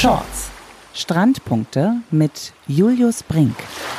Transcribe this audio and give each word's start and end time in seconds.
Shorts. 0.00 0.50
Strandpunkte 0.94 1.96
mit 2.10 2.54
Julius 2.66 3.22
Brink. 3.22 3.54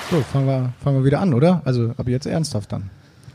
So, 0.10 0.20
fangen 0.22 0.48
wir, 0.48 0.74
fangen 0.84 0.98
wir 0.98 1.06
wieder 1.06 1.20
an, 1.20 1.32
oder? 1.32 1.62
Also 1.64 1.94
ab 1.96 2.08
jetzt 2.08 2.26
ernsthaft 2.26 2.72
dann. 2.72 2.90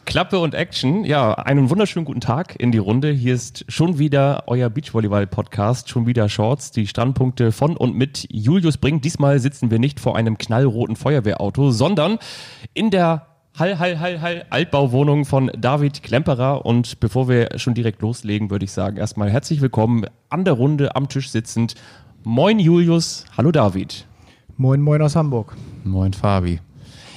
Klappe 0.05 0.41
und 0.41 0.53
Action. 0.53 1.05
Ja, 1.05 1.35
einen 1.35 1.71
wunderschönen 1.71 2.05
guten 2.05 2.21
Tag 2.21 2.57
in 2.59 2.73
die 2.73 2.79
Runde. 2.79 3.13
Hier 3.13 3.35
ist 3.35 3.65
schon 3.69 4.01
wieder 4.01 4.43
euer 4.49 4.69
Beachvolleyball-Podcast, 4.69 5.89
schon 5.91 6.09
wieder 6.09 6.29
Shorts, 6.29 6.73
die 6.73 6.89
Strandpunkte 6.89 7.53
von 7.53 7.77
und 7.77 7.95
mit 7.95 8.27
Julius 8.33 8.79
Brink. 8.79 9.01
Diesmal 9.03 9.39
sitzen 9.39 9.71
wir 9.71 9.79
nicht 9.79 10.01
vor 10.01 10.17
einem 10.17 10.37
knallroten 10.37 10.97
Feuerwehrauto, 10.97 11.71
sondern 11.71 12.19
in 12.75 12.91
der 12.91 13.29
Hall, 13.57 13.79
Hall, 13.79 14.01
Hall, 14.01 14.21
Hall, 14.21 14.45
Altbauwohnung 14.51 15.25
von 15.25 15.53
David 15.57 16.03
Klemperer. 16.03 16.67
Und 16.67 16.99
bevor 16.99 17.29
wir 17.29 17.51
schon 17.59 17.75
direkt 17.75 18.03
loslegen, 18.03 18.51
würde 18.51 18.65
ich 18.65 18.73
sagen, 18.73 18.97
erstmal 18.97 19.31
herzlich 19.31 19.61
willkommen 19.61 20.05
an 20.31 20.45
der 20.45 20.55
Runde 20.55 20.97
am 20.97 21.09
Tisch 21.09 21.31
sitzend. 21.31 21.77
Moin 22.29 22.59
Julius, 22.59 23.25
hallo 23.37 23.53
David. 23.53 24.05
Moin, 24.57 24.83
moin 24.83 25.01
aus 25.01 25.15
Hamburg. 25.15 25.55
Moin 25.85 26.13
Fabi. 26.13 26.59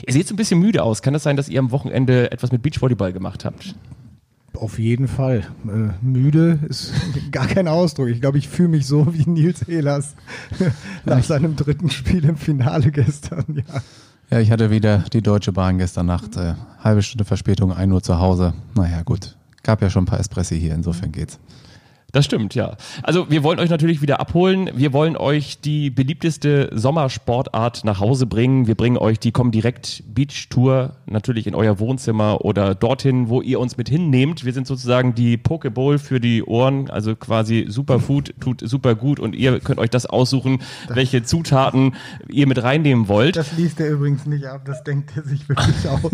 Ihr 0.05 0.13
seht 0.13 0.27
so 0.27 0.35
ein 0.35 0.37
bisschen 0.37 0.59
müde 0.59 0.83
aus. 0.83 1.01
Kann 1.01 1.13
das 1.13 1.23
sein, 1.23 1.35
dass 1.35 1.49
ihr 1.49 1.57
am 1.57 1.71
Wochenende 1.71 2.31
etwas 2.31 2.51
mit 2.51 2.61
Beachvolleyball 2.61 3.11
gemacht 3.11 3.43
habt? 3.43 3.73
Auf 4.53 4.77
jeden 4.77 5.07
Fall. 5.07 5.47
Äh, 5.65 6.05
müde 6.05 6.59
ist 6.69 6.93
gar 7.31 7.47
kein 7.47 7.67
Ausdruck. 7.67 8.09
Ich 8.09 8.21
glaube, 8.21 8.37
ich 8.37 8.47
fühle 8.47 8.69
mich 8.69 8.85
so 8.85 9.07
wie 9.15 9.27
Nils 9.27 9.67
Ehlers 9.67 10.13
nach 11.05 11.23
seinem 11.23 11.55
dritten 11.55 11.89
Spiel 11.89 12.23
im 12.25 12.37
Finale 12.37 12.91
gestern. 12.91 13.45
Ja. 13.67 13.81
Ja, 14.29 14.39
ich 14.41 14.51
hatte 14.51 14.69
wieder 14.69 15.05
die 15.11 15.23
Deutsche 15.23 15.53
Bahn 15.53 15.79
gestern 15.79 16.05
Nacht. 16.05 16.37
Äh, 16.37 16.53
halbe 16.83 17.01
Stunde 17.01 17.25
Verspätung, 17.25 17.73
1 17.73 17.91
Uhr 17.91 18.03
zu 18.03 18.19
Hause. 18.19 18.53
Naja, 18.75 19.01
gut. 19.01 19.35
Gab 19.63 19.81
ja 19.81 19.89
schon 19.89 20.03
ein 20.03 20.05
paar 20.05 20.19
Espressi 20.19 20.59
hier, 20.59 20.75
insofern 20.75 21.11
geht's. 21.11 21.39
Das 22.11 22.25
stimmt, 22.25 22.55
ja. 22.55 22.75
Also 23.03 23.29
wir 23.29 23.43
wollen 23.43 23.59
euch 23.59 23.69
natürlich 23.69 24.01
wieder 24.01 24.19
abholen. 24.19 24.69
Wir 24.73 24.93
wollen 24.93 25.15
euch 25.15 25.61
die 25.61 25.89
beliebteste 25.91 26.69
Sommersportart 26.73 27.83
nach 27.85 27.99
Hause 27.99 28.25
bringen. 28.25 28.67
Wir 28.67 28.75
bringen 28.75 28.97
euch 28.97 29.19
die 29.19 29.31
Komm 29.31 29.51
direkt 29.51 30.03
Beach 30.07 30.49
Tour 30.49 30.93
natürlich 31.05 31.45
in 31.45 31.53
euer 31.53 31.79
Wohnzimmer 31.79 32.43
oder 32.43 32.73
dorthin, 32.73 33.29
wo 33.29 33.41
ihr 33.41 33.59
uns 33.59 33.77
mit 33.77 33.89
hinnehmt. 33.89 34.43
Wir 34.43 34.53
sind 34.53 34.65
sozusagen 34.65 35.13
die 35.13 35.37
Pokeball 35.37 35.99
für 35.99 36.19
die 36.19 36.43
Ohren, 36.43 36.89
also 36.89 37.15
quasi 37.15 37.65
Superfood 37.67 38.33
tut 38.39 38.61
super 38.67 38.95
gut 38.95 39.19
und 39.19 39.35
ihr 39.35 39.59
könnt 39.59 39.79
euch 39.79 39.89
das 39.89 40.05
aussuchen, 40.05 40.59
welche 40.87 41.23
Zutaten 41.23 41.95
ihr 42.27 42.47
mit 42.47 42.61
reinnehmen 42.63 43.07
wollt. 43.07 43.35
Das 43.35 43.55
liest 43.55 43.79
er 43.79 43.91
übrigens 43.91 44.25
nicht 44.25 44.45
ab, 44.45 44.61
das 44.65 44.83
denkt 44.83 45.11
er 45.15 45.23
sich 45.23 45.47
wirklich 45.47 45.87
aus. 45.87 46.11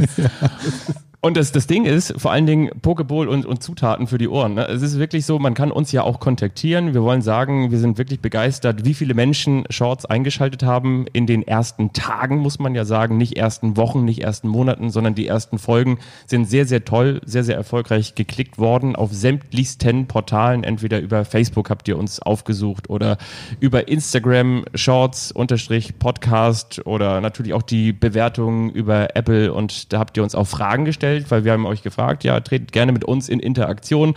Und 1.26 1.38
das, 1.38 1.52
das 1.52 1.66
Ding 1.66 1.86
ist, 1.86 2.14
vor 2.22 2.32
allen 2.32 2.46
Dingen 2.46 2.70
Pokeball 2.84 3.28
und, 3.28 3.48
und 3.48 3.64
Zutaten 3.64 4.06
für 4.06 4.20
die 4.20 4.28
Ohren. 4.28 4.54
Ne? 4.54 4.68
Es 4.68 4.84
ist 4.84 5.00
wirklich 5.00 5.26
so, 5.26 5.40
man 5.40 5.56
kann 5.56 5.72
uns 5.72 5.92
ja 5.92 6.04
auch 6.04 6.20
kontaktieren. 6.20 6.94
Wir 6.94 7.02
wollen 7.02 7.24
sagen, 7.24 7.72
wir 7.72 7.80
sind 7.80 7.98
wirklich 7.98 8.20
begeistert, 8.20 8.86
wie 8.86 8.94
viele 8.94 9.16
Menschen 9.16 9.64
Shorts 9.72 10.06
eingeschaltet 10.06 10.62
haben 10.62 11.08
in 11.14 11.26
den 11.26 11.42
ersten 11.42 11.94
Tagen, 11.94 12.38
muss 12.38 12.60
man 12.60 12.76
ja 12.76 12.86
sagen. 12.86 13.18
Nicht 13.18 13.38
ersten 13.38 13.76
Wochen, 13.76 14.06
nicht 14.06 14.22
ersten 14.22 14.50
Monaten, 14.50 14.92
sondern 14.92 15.16
die 15.16 15.26
ersten 15.26 15.58
Folgen 15.58 15.98
sind 16.28 16.48
sehr, 16.48 16.68
sehr 16.68 16.86
toll, 16.86 17.22
sehr, 17.26 17.44
sehr 17.44 17.56
erfolgreich 17.56 18.14
geklickt 18.14 18.60
worden 18.60 18.96
auf 18.96 19.12
sämtlichsten 19.12 20.06
Portalen. 20.06 20.64
Entweder 20.64 21.00
über 21.00 21.26
Facebook 21.26 21.72
habt 21.72 21.88
ihr 21.88 21.98
uns 21.98 22.20
aufgesucht 22.20 22.88
oder 22.92 23.18
über 23.60 23.88
Instagram 23.88 24.66
Shorts 24.76 25.32
unterstrich 25.32 25.98
Podcast 25.98 26.86
oder 26.86 27.20
natürlich 27.20 27.56
auch 27.56 27.64
die 27.64 27.94
Bewertungen 27.94 28.70
über 28.70 29.16
Apple 29.16 29.52
und 29.52 29.92
da 29.92 29.98
habt 29.98 30.18
ihr 30.18 30.22
uns 30.22 30.36
auch 30.36 30.46
Fragen 30.46 30.86
gestellt 30.86 31.15
gestellt, 31.16 31.32
weil 31.32 31.46
wir 31.46 31.54
haben 31.54 31.66
euch 31.66 31.84
gefragt, 31.84 32.24
ja, 32.24 32.40
tretet 32.40 32.72
gerne 32.72 32.92
mit 32.92 33.04
uns 33.04 33.30
in 33.30 33.40
Interaktion. 33.40 34.14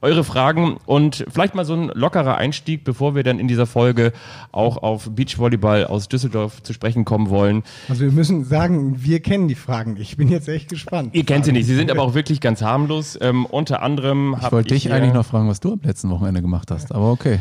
Eure 0.00 0.24
Fragen 0.24 0.76
und 0.86 1.24
vielleicht 1.28 1.54
mal 1.54 1.64
so 1.64 1.74
ein 1.74 1.90
lockerer 1.94 2.36
Einstieg, 2.36 2.84
bevor 2.84 3.14
wir 3.14 3.22
dann 3.22 3.38
in 3.38 3.48
dieser 3.48 3.66
Folge 3.66 4.12
auch 4.52 4.76
auf 4.76 5.10
Beachvolleyball 5.10 5.86
aus 5.86 6.08
Düsseldorf 6.08 6.62
zu 6.62 6.72
sprechen 6.72 7.04
kommen 7.04 7.30
wollen. 7.30 7.62
Also 7.88 8.02
wir 8.02 8.12
müssen 8.12 8.44
sagen, 8.44 9.02
wir 9.02 9.20
kennen 9.20 9.48
die 9.48 9.54
Fragen. 9.54 9.96
Ich 9.98 10.16
bin 10.16 10.28
jetzt 10.28 10.48
echt 10.48 10.68
gespannt. 10.68 11.14
Ihr 11.14 11.24
kennt 11.24 11.44
sie 11.44 11.52
nicht, 11.52 11.66
sie 11.66 11.74
sind 11.74 11.90
aber 11.90 12.02
auch 12.02 12.14
wirklich 12.14 12.40
ganz 12.40 12.62
harmlos. 12.62 13.18
Ähm, 13.20 13.46
unter 13.46 13.82
anderem 13.82 14.36
Ich 14.40 14.52
wollte 14.52 14.74
dich 14.74 14.92
eigentlich 14.92 15.14
noch 15.14 15.26
fragen, 15.26 15.48
was 15.48 15.60
du 15.60 15.72
am 15.72 15.80
letzten 15.82 16.10
Wochenende 16.10 16.42
gemacht 16.42 16.70
hast, 16.70 16.94
aber 16.94 17.10
okay. 17.10 17.40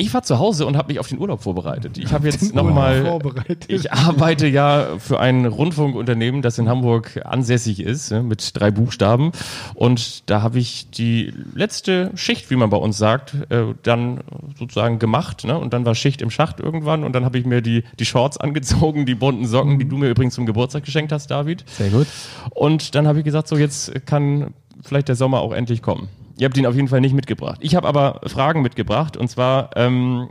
Ich 0.00 0.14
war 0.14 0.22
zu 0.22 0.38
Hause 0.38 0.66
und 0.66 0.76
habe 0.76 0.88
mich 0.88 0.98
auf 0.98 1.08
den 1.08 1.18
Urlaub 1.18 1.42
vorbereitet. 1.42 1.98
Ich 1.98 2.12
habe 2.12 2.26
jetzt 2.26 2.54
nochmal, 2.54 3.20
ich 3.68 3.92
arbeite 3.92 4.46
ja 4.46 4.98
für 4.98 5.20
ein 5.20 5.44
Rundfunkunternehmen, 5.44 6.40
das 6.40 6.58
in 6.58 6.68
Hamburg 6.68 7.20
ansässig 7.24 7.80
ist, 7.80 8.10
mit 8.10 8.58
drei 8.58 8.70
Buchstaben. 8.70 9.32
Und 9.74 10.28
da 10.30 10.40
habe 10.40 10.58
ich 10.58 10.90
die 10.90 11.34
letzte 11.54 12.12
Schicht, 12.14 12.50
wie 12.50 12.56
man 12.56 12.70
bei 12.70 12.78
uns 12.78 12.96
sagt, 12.96 13.34
äh, 13.50 13.74
dann 13.82 14.20
sozusagen 14.58 14.98
gemacht. 14.98 15.44
Ne? 15.44 15.58
Und 15.58 15.74
dann 15.74 15.84
war 15.84 15.94
Schicht 15.94 16.22
im 16.22 16.30
Schacht 16.30 16.60
irgendwann 16.60 17.04
und 17.04 17.12
dann 17.12 17.26
habe 17.26 17.38
ich 17.38 17.44
mir 17.44 17.60
die, 17.60 17.84
die 17.98 18.06
Shorts 18.06 18.38
angezogen, 18.38 19.04
die 19.04 19.14
bunten 19.14 19.46
Socken, 19.46 19.78
die 19.78 19.86
du 19.86 19.98
mir 19.98 20.08
übrigens 20.08 20.34
zum 20.34 20.46
Geburtstag 20.46 20.84
geschenkt 20.84 21.12
hast, 21.12 21.30
David. 21.30 21.64
Sehr 21.66 21.90
gut. 21.90 22.06
Und 22.50 22.94
dann 22.94 23.06
habe 23.06 23.18
ich 23.18 23.24
gesagt, 23.24 23.48
so 23.48 23.56
jetzt 23.56 24.06
kann 24.06 24.54
vielleicht 24.82 25.08
der 25.08 25.14
Sommer 25.14 25.40
auch 25.40 25.52
endlich 25.52 25.82
kommen. 25.82 26.08
Ihr 26.38 26.46
habt 26.46 26.56
ihn 26.56 26.66
auf 26.66 26.74
jeden 26.74 26.88
Fall 26.88 27.00
nicht 27.00 27.14
mitgebracht. 27.14 27.58
Ich 27.60 27.74
habe 27.74 27.86
aber 27.86 28.20
Fragen 28.26 28.62
mitgebracht 28.62 29.16
und 29.16 29.28
zwar, 29.28 29.70
ähm, 29.76 30.28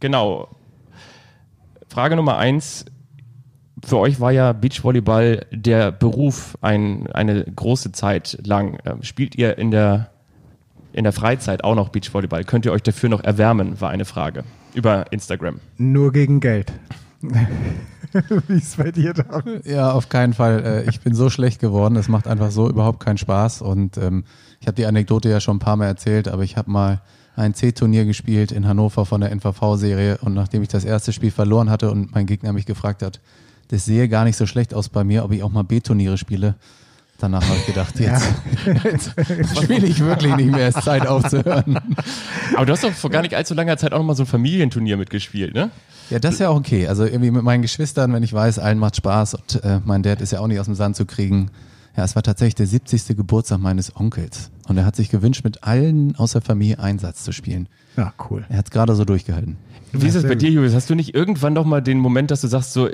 genau, 0.00 0.48
Frage 1.88 2.16
Nummer 2.16 2.38
eins. 2.38 2.84
Für 3.84 3.98
euch 3.98 4.20
war 4.20 4.32
ja 4.32 4.52
Beachvolleyball 4.52 5.46
der 5.50 5.92
Beruf 5.92 6.56
ein, 6.60 7.08
eine 7.08 7.44
große 7.44 7.92
Zeit 7.92 8.38
lang. 8.46 8.78
Ähm, 8.84 9.02
spielt 9.02 9.34
ihr 9.34 9.58
in 9.58 9.70
der, 9.70 10.10
in 10.92 11.04
der 11.04 11.12
Freizeit 11.12 11.64
auch 11.64 11.74
noch 11.74 11.90
Beachvolleyball? 11.90 12.44
Könnt 12.44 12.64
ihr 12.64 12.72
euch 12.72 12.82
dafür 12.82 13.08
noch 13.08 13.22
erwärmen, 13.22 13.80
war 13.80 13.90
eine 13.90 14.04
Frage 14.04 14.44
über 14.74 15.12
Instagram. 15.12 15.60
Nur 15.78 16.12
gegen 16.12 16.40
Geld. 16.40 16.72
Wie 18.48 18.58
ist 18.58 18.76
bei 18.76 18.90
dir 18.90 19.12
da? 19.12 19.42
Ja, 19.64 19.92
auf 19.92 20.08
keinen 20.08 20.32
Fall. 20.34 20.84
Äh, 20.86 20.88
Ich 20.90 21.00
bin 21.00 21.14
so 21.14 21.30
schlecht 21.30 21.60
geworden. 21.60 21.96
Es 21.96 22.08
macht 22.08 22.26
einfach 22.26 22.50
so 22.50 22.68
überhaupt 22.68 23.00
keinen 23.00 23.18
Spaß. 23.18 23.62
Und 23.62 23.96
ähm, 23.98 24.24
ich 24.60 24.66
habe 24.66 24.76
die 24.76 24.86
Anekdote 24.86 25.28
ja 25.28 25.40
schon 25.40 25.56
ein 25.56 25.60
paar 25.60 25.76
Mal 25.76 25.86
erzählt, 25.86 26.28
aber 26.28 26.42
ich 26.42 26.56
habe 26.56 26.70
mal 26.70 27.02
ein 27.36 27.54
C-Turnier 27.54 28.04
gespielt 28.04 28.52
in 28.52 28.66
Hannover 28.66 29.04
von 29.06 29.20
der 29.20 29.32
NVV-Serie 29.32 30.18
und 30.18 30.34
nachdem 30.34 30.62
ich 30.62 30.68
das 30.68 30.84
erste 30.84 31.12
Spiel 31.12 31.32
verloren 31.32 31.68
hatte 31.68 31.90
und 31.90 32.14
mein 32.14 32.26
Gegner 32.26 32.52
mich 32.52 32.64
gefragt 32.64 33.02
hat, 33.02 33.20
das 33.68 33.84
sehe 33.84 34.08
gar 34.08 34.24
nicht 34.24 34.36
so 34.36 34.46
schlecht 34.46 34.72
aus 34.72 34.88
bei 34.88 35.02
mir, 35.02 35.24
ob 35.24 35.32
ich 35.32 35.42
auch 35.42 35.50
mal 35.50 35.64
B-Turniere 35.64 36.16
spiele. 36.16 36.54
Danach 37.18 37.44
habe 37.44 37.56
ich 37.56 37.66
gedacht, 37.66 37.98
jetzt, 38.00 38.26
jetzt 38.84 39.62
spiele 39.62 39.86
ich 39.86 40.00
wirklich 40.00 40.34
nicht 40.36 40.50
mehr, 40.50 40.68
es 40.68 40.76
ist 40.76 40.84
Zeit 40.84 41.06
aufzuhören. 41.06 41.78
Aber 42.56 42.66
du 42.66 42.72
hast 42.72 42.82
doch 42.82 42.92
vor 42.92 43.10
gar 43.10 43.22
nicht 43.22 43.34
allzu 43.34 43.54
langer 43.54 43.76
Zeit 43.76 43.92
auch 43.92 43.98
noch 43.98 44.04
mal 44.04 44.16
so 44.16 44.24
ein 44.24 44.26
Familienturnier 44.26 44.96
mitgespielt, 44.96 45.54
ne? 45.54 45.70
Ja, 46.10 46.18
das 46.18 46.34
ist 46.34 46.40
ja 46.40 46.50
auch 46.50 46.56
okay. 46.56 46.86
Also 46.86 47.04
irgendwie 47.04 47.30
mit 47.30 47.42
meinen 47.42 47.62
Geschwistern, 47.62 48.12
wenn 48.12 48.22
ich 48.22 48.32
weiß, 48.32 48.58
allen 48.58 48.78
macht 48.78 48.96
Spaß 48.96 49.34
und 49.34 49.64
äh, 49.64 49.80
mein 49.84 50.02
Dad 50.02 50.20
ist 50.20 50.32
ja 50.32 50.40
auch 50.40 50.48
nicht 50.48 50.60
aus 50.60 50.66
dem 50.66 50.74
Sand 50.74 50.96
zu 50.96 51.06
kriegen. 51.06 51.50
Ja, 51.96 52.04
es 52.04 52.16
war 52.16 52.22
tatsächlich 52.22 52.56
der 52.56 52.66
70. 52.66 53.16
Geburtstag 53.16 53.60
meines 53.60 53.94
Onkels 53.96 54.50
und 54.68 54.76
er 54.76 54.84
hat 54.84 54.96
sich 54.96 55.08
gewünscht, 55.08 55.44
mit 55.44 55.62
allen 55.62 56.16
aus 56.16 56.32
der 56.32 56.42
Familie 56.42 56.80
Einsatz 56.80 57.22
zu 57.22 57.32
spielen. 57.32 57.68
Ja, 57.96 58.12
cool. 58.28 58.44
Er 58.48 58.58
hat 58.58 58.66
es 58.66 58.70
gerade 58.70 58.94
so 58.96 59.04
durchgehalten. 59.04 59.56
Wie 59.94 60.06
ist 60.06 60.14
es 60.14 60.24
bei 60.24 60.34
dir, 60.34 60.50
Julius? 60.50 60.74
Hast 60.74 60.90
du 60.90 60.94
nicht 60.94 61.14
irgendwann 61.14 61.52
noch 61.52 61.64
mal 61.64 61.80
den 61.80 61.98
Moment, 61.98 62.30
dass 62.30 62.40
du 62.40 62.48
sagst, 62.48 62.72
so 62.72 62.88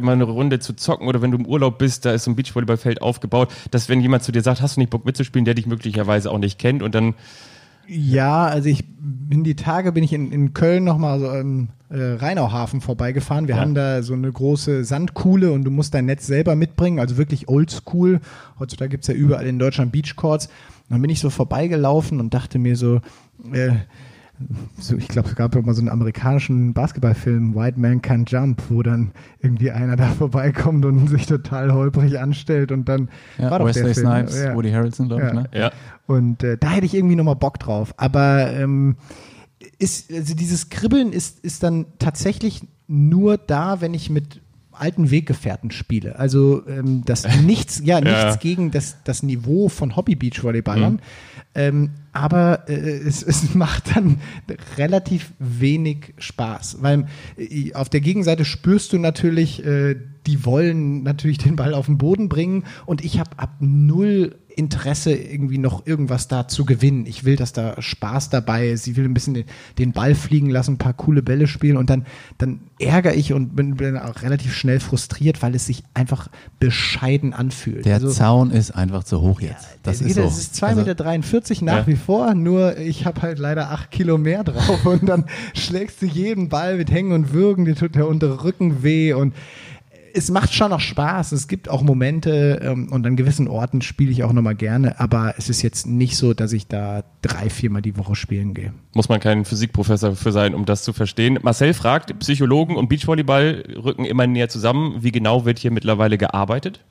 mal 0.00 0.12
eine 0.12 0.24
Runde 0.24 0.58
zu 0.58 0.74
zocken 0.74 1.06
oder 1.08 1.22
wenn 1.22 1.30
du 1.30 1.38
im 1.38 1.46
Urlaub 1.46 1.78
bist, 1.78 2.04
da 2.04 2.12
ist 2.12 2.24
so 2.24 2.30
ein 2.30 2.36
Beachvolleyballfeld 2.36 3.02
aufgebaut, 3.02 3.50
dass 3.70 3.88
wenn 3.88 4.00
jemand 4.00 4.22
zu 4.22 4.32
dir 4.32 4.42
sagt, 4.42 4.60
hast 4.62 4.76
du 4.76 4.80
nicht 4.80 4.90
Bock 4.90 5.04
mitzuspielen, 5.04 5.44
der 5.44 5.54
dich 5.54 5.66
möglicherweise 5.66 6.30
auch 6.30 6.38
nicht 6.38 6.58
kennt 6.58 6.82
und 6.82 6.94
dann 6.94 7.14
Ja, 7.86 8.44
also 8.46 8.68
ich 8.68 8.84
bin 8.98 9.42
die 9.44 9.56
Tage 9.56 9.92
bin 9.92 10.04
ich 10.04 10.12
in, 10.12 10.30
in 10.32 10.54
Köln 10.54 10.84
nochmal 10.84 11.18
so 11.20 11.30
im 11.32 11.68
äh, 11.88 11.98
Rheinauhafen 12.00 12.80
vorbeigefahren. 12.80 13.48
Wir 13.48 13.56
Ja. 13.56 13.60
haben 13.62 13.74
da 13.74 14.02
so 14.02 14.14
eine 14.14 14.30
große 14.30 14.84
Sandkuhle 14.84 15.50
und 15.52 15.64
du 15.64 15.70
musst 15.72 15.92
dein 15.94 16.06
Netz 16.06 16.26
selber 16.26 16.54
mitbringen, 16.54 17.00
also 17.00 17.16
wirklich 17.16 17.48
oldschool. 17.48 18.20
Heutzutage 18.60 18.90
gibt's 18.90 19.08
ja 19.08 19.14
überall 19.14 19.46
in 19.46 19.58
Deutschland 19.58 19.90
Beachcourts. 19.90 20.46
Und 20.46 20.52
dann 20.94 21.02
bin 21.02 21.10
ich 21.10 21.18
so 21.20 21.30
vorbeigelaufen 21.30 22.20
und 22.20 22.32
dachte 22.34 22.58
mir 22.60 22.76
so, 22.76 23.00
äh, 23.52 23.70
so, 24.78 24.96
ich 24.96 25.08
glaube, 25.08 25.28
es 25.28 25.34
gab 25.36 25.54
ja 25.54 25.60
mal 25.62 25.74
so 25.74 25.80
einen 25.80 25.88
amerikanischen 25.90 26.72
Basketballfilm, 26.72 27.54
White 27.54 27.78
Man 27.78 28.00
Can't 28.00 28.30
Jump, 28.30 28.62
wo 28.68 28.82
dann 28.82 29.12
irgendwie 29.40 29.70
einer 29.70 29.96
da 29.96 30.08
vorbeikommt 30.08 30.84
und 30.84 31.08
sich 31.08 31.26
total 31.26 31.72
holprig 31.72 32.18
anstellt 32.18 32.72
und 32.72 32.88
dann 32.88 33.08
Ja, 33.38 33.50
war 33.50 33.58
doch 33.58 33.70
der 33.70 33.84
Wesley 33.84 33.94
Film. 33.94 34.06
Snipes, 34.06 34.42
Ja. 34.42 34.54
Woody 34.54 34.70
Harrelson, 34.70 35.08
glaube 35.08 35.22
ich, 35.26 35.28
Ja. 35.28 35.34
ne? 35.34 35.48
ja. 35.54 35.70
Und 36.06 36.42
äh, 36.42 36.56
da 36.58 36.70
hätte 36.70 36.86
ich 36.86 36.94
irgendwie 36.94 37.16
nochmal 37.16 37.36
Bock 37.36 37.58
drauf. 37.58 37.92
Aber 37.96 38.50
ähm, 38.52 38.96
ist, 39.78 40.12
also 40.12 40.34
dieses 40.34 40.70
Kribbeln 40.70 41.12
ist, 41.12 41.40
ist 41.40 41.62
dann 41.62 41.86
tatsächlich 41.98 42.62
nur 42.88 43.36
da, 43.38 43.80
wenn 43.80 43.94
ich 43.94 44.10
mit 44.10 44.40
alten 44.72 45.10
Weggefährten 45.10 45.70
spiele. 45.70 46.18
Also 46.18 46.66
ähm, 46.66 47.02
das 47.04 47.26
nichts, 47.44 47.82
ja, 47.84 48.00
nichts 48.00 48.18
Ja. 48.22 48.36
gegen 48.36 48.70
das, 48.70 48.96
das 49.04 49.22
Niveau 49.22 49.68
von 49.68 49.94
Hobby-Beachvolleyballern. 49.96 51.00
Ähm, 51.54 51.90
aber 52.12 52.68
äh, 52.68 52.72
es, 52.74 53.22
es 53.26 53.54
macht 53.54 53.96
dann 53.96 54.18
relativ 54.76 55.32
wenig 55.38 56.14
Spaß, 56.18 56.78
weil 56.80 57.06
äh, 57.36 57.72
auf 57.74 57.88
der 57.88 58.00
Gegenseite 58.00 58.44
spürst 58.44 58.92
du 58.92 58.98
natürlich, 58.98 59.64
äh, 59.64 59.96
die 60.26 60.44
wollen 60.44 61.02
natürlich 61.02 61.38
den 61.38 61.56
Ball 61.56 61.74
auf 61.74 61.86
den 61.86 61.98
Boden 61.98 62.28
bringen 62.28 62.64
und 62.86 63.04
ich 63.04 63.18
habe 63.18 63.30
ab 63.38 63.54
null 63.60 64.36
Interesse, 64.56 65.12
irgendwie 65.14 65.58
noch 65.58 65.86
irgendwas 65.86 66.26
da 66.28 66.46
zu 66.48 66.66
gewinnen. 66.66 67.06
Ich 67.06 67.24
will, 67.24 67.36
dass 67.36 67.52
da 67.52 67.80
Spaß 67.80 68.30
dabei 68.30 68.68
ist. 68.68 68.86
Ich 68.88 68.96
will 68.96 69.04
ein 69.04 69.14
bisschen 69.14 69.32
den, 69.32 69.44
den 69.78 69.92
Ball 69.92 70.14
fliegen 70.14 70.50
lassen, 70.50 70.72
ein 70.72 70.78
paar 70.78 70.92
coole 70.92 71.22
Bälle 71.22 71.46
spielen 71.46 71.76
und 71.76 71.88
dann, 71.88 72.04
dann 72.36 72.60
ärgere 72.78 73.14
ich 73.14 73.32
und 73.32 73.54
bin, 73.56 73.76
bin 73.76 73.96
auch 73.96 74.20
relativ 74.22 74.54
schnell 74.54 74.80
frustriert, 74.80 75.40
weil 75.40 75.54
es 75.54 75.66
sich 75.66 75.84
einfach 75.94 76.28
bescheiden 76.58 77.32
anfühlt. 77.32 77.84
Der 77.86 77.94
Also- 77.94 78.10
Zaun 78.10 78.50
ist 78.50 78.72
einfach 78.72 79.04
zu 79.04 79.20
hoch 79.22 79.40
jetzt. 79.40 79.66
das 79.82 80.00
das 80.00 80.08
ist 80.08 80.16
so. 80.16 80.22
Es 80.24 80.38
ist 80.38 80.54
2,43 80.62 80.66
Also, 80.66 80.84
Meter 80.84 81.64
nach 81.64 81.78
Ja. 81.78 81.86
wie 81.86 81.96
vor, 82.00 82.34
nur 82.34 82.78
ich 82.78 83.06
habe 83.06 83.22
halt 83.22 83.38
leider 83.38 83.70
acht 83.70 83.90
Kilo 83.90 84.18
mehr 84.18 84.44
drauf 84.44 84.84
und 84.86 85.08
dann 85.08 85.26
schlägst 85.54 86.02
du 86.02 86.06
jeden 86.06 86.48
Ball 86.48 86.76
mit 86.76 86.90
Hängen 86.90 87.12
und 87.12 87.32
Würgen, 87.32 87.64
dir 87.64 87.76
tut 87.76 87.94
der 87.94 88.08
untere 88.08 88.44
Rücken 88.44 88.82
weh 88.82 89.12
und 89.12 89.34
es 90.14 90.30
macht 90.30 90.52
schon 90.52 90.70
noch 90.70 90.80
Spaß. 90.80 91.32
Es 91.32 91.48
gibt 91.48 91.68
auch 91.68 91.82
Momente 91.82 92.60
ähm, 92.62 92.88
und 92.90 93.06
an 93.06 93.16
gewissen 93.16 93.48
Orten 93.48 93.82
spiele 93.82 94.10
ich 94.10 94.24
auch 94.24 94.32
nochmal 94.32 94.54
gerne, 94.54 94.98
aber 95.00 95.34
es 95.38 95.48
ist 95.48 95.62
jetzt 95.62 95.86
nicht 95.86 96.16
so, 96.16 96.34
dass 96.34 96.52
ich 96.52 96.66
da 96.66 97.04
drei, 97.22 97.50
viermal 97.50 97.82
die 97.82 97.96
Woche 97.96 98.14
spielen 98.14 98.54
gehe. 98.54 98.72
Muss 98.94 99.08
man 99.08 99.20
kein 99.20 99.44
Physikprofessor 99.44 100.16
für 100.16 100.32
sein, 100.32 100.54
um 100.54 100.64
das 100.64 100.82
zu 100.82 100.92
verstehen. 100.92 101.38
Marcel 101.42 101.74
fragt, 101.74 102.18
Psychologen 102.18 102.76
und 102.76 102.88
Beachvolleyball 102.88 103.64
rücken 103.82 104.04
immer 104.04 104.26
näher 104.26 104.48
zusammen. 104.48 104.96
Wie 105.00 105.12
genau 105.12 105.44
wird 105.44 105.58
hier 105.58 105.70
mittlerweile 105.70 106.18
gearbeitet? 106.18 106.84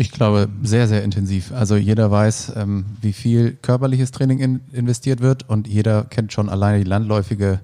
Ich 0.00 0.12
glaube, 0.12 0.48
sehr, 0.62 0.86
sehr 0.86 1.02
intensiv. 1.02 1.50
Also 1.50 1.74
jeder 1.74 2.08
weiß, 2.08 2.52
ähm, 2.54 2.84
wie 3.00 3.12
viel 3.12 3.58
körperliches 3.60 4.12
Training 4.12 4.38
in, 4.38 4.60
investiert 4.70 5.20
wird 5.20 5.48
und 5.48 5.66
jeder 5.66 6.04
kennt 6.04 6.32
schon 6.32 6.48
alleine 6.48 6.78
die 6.78 6.88
landläufige 6.88 7.58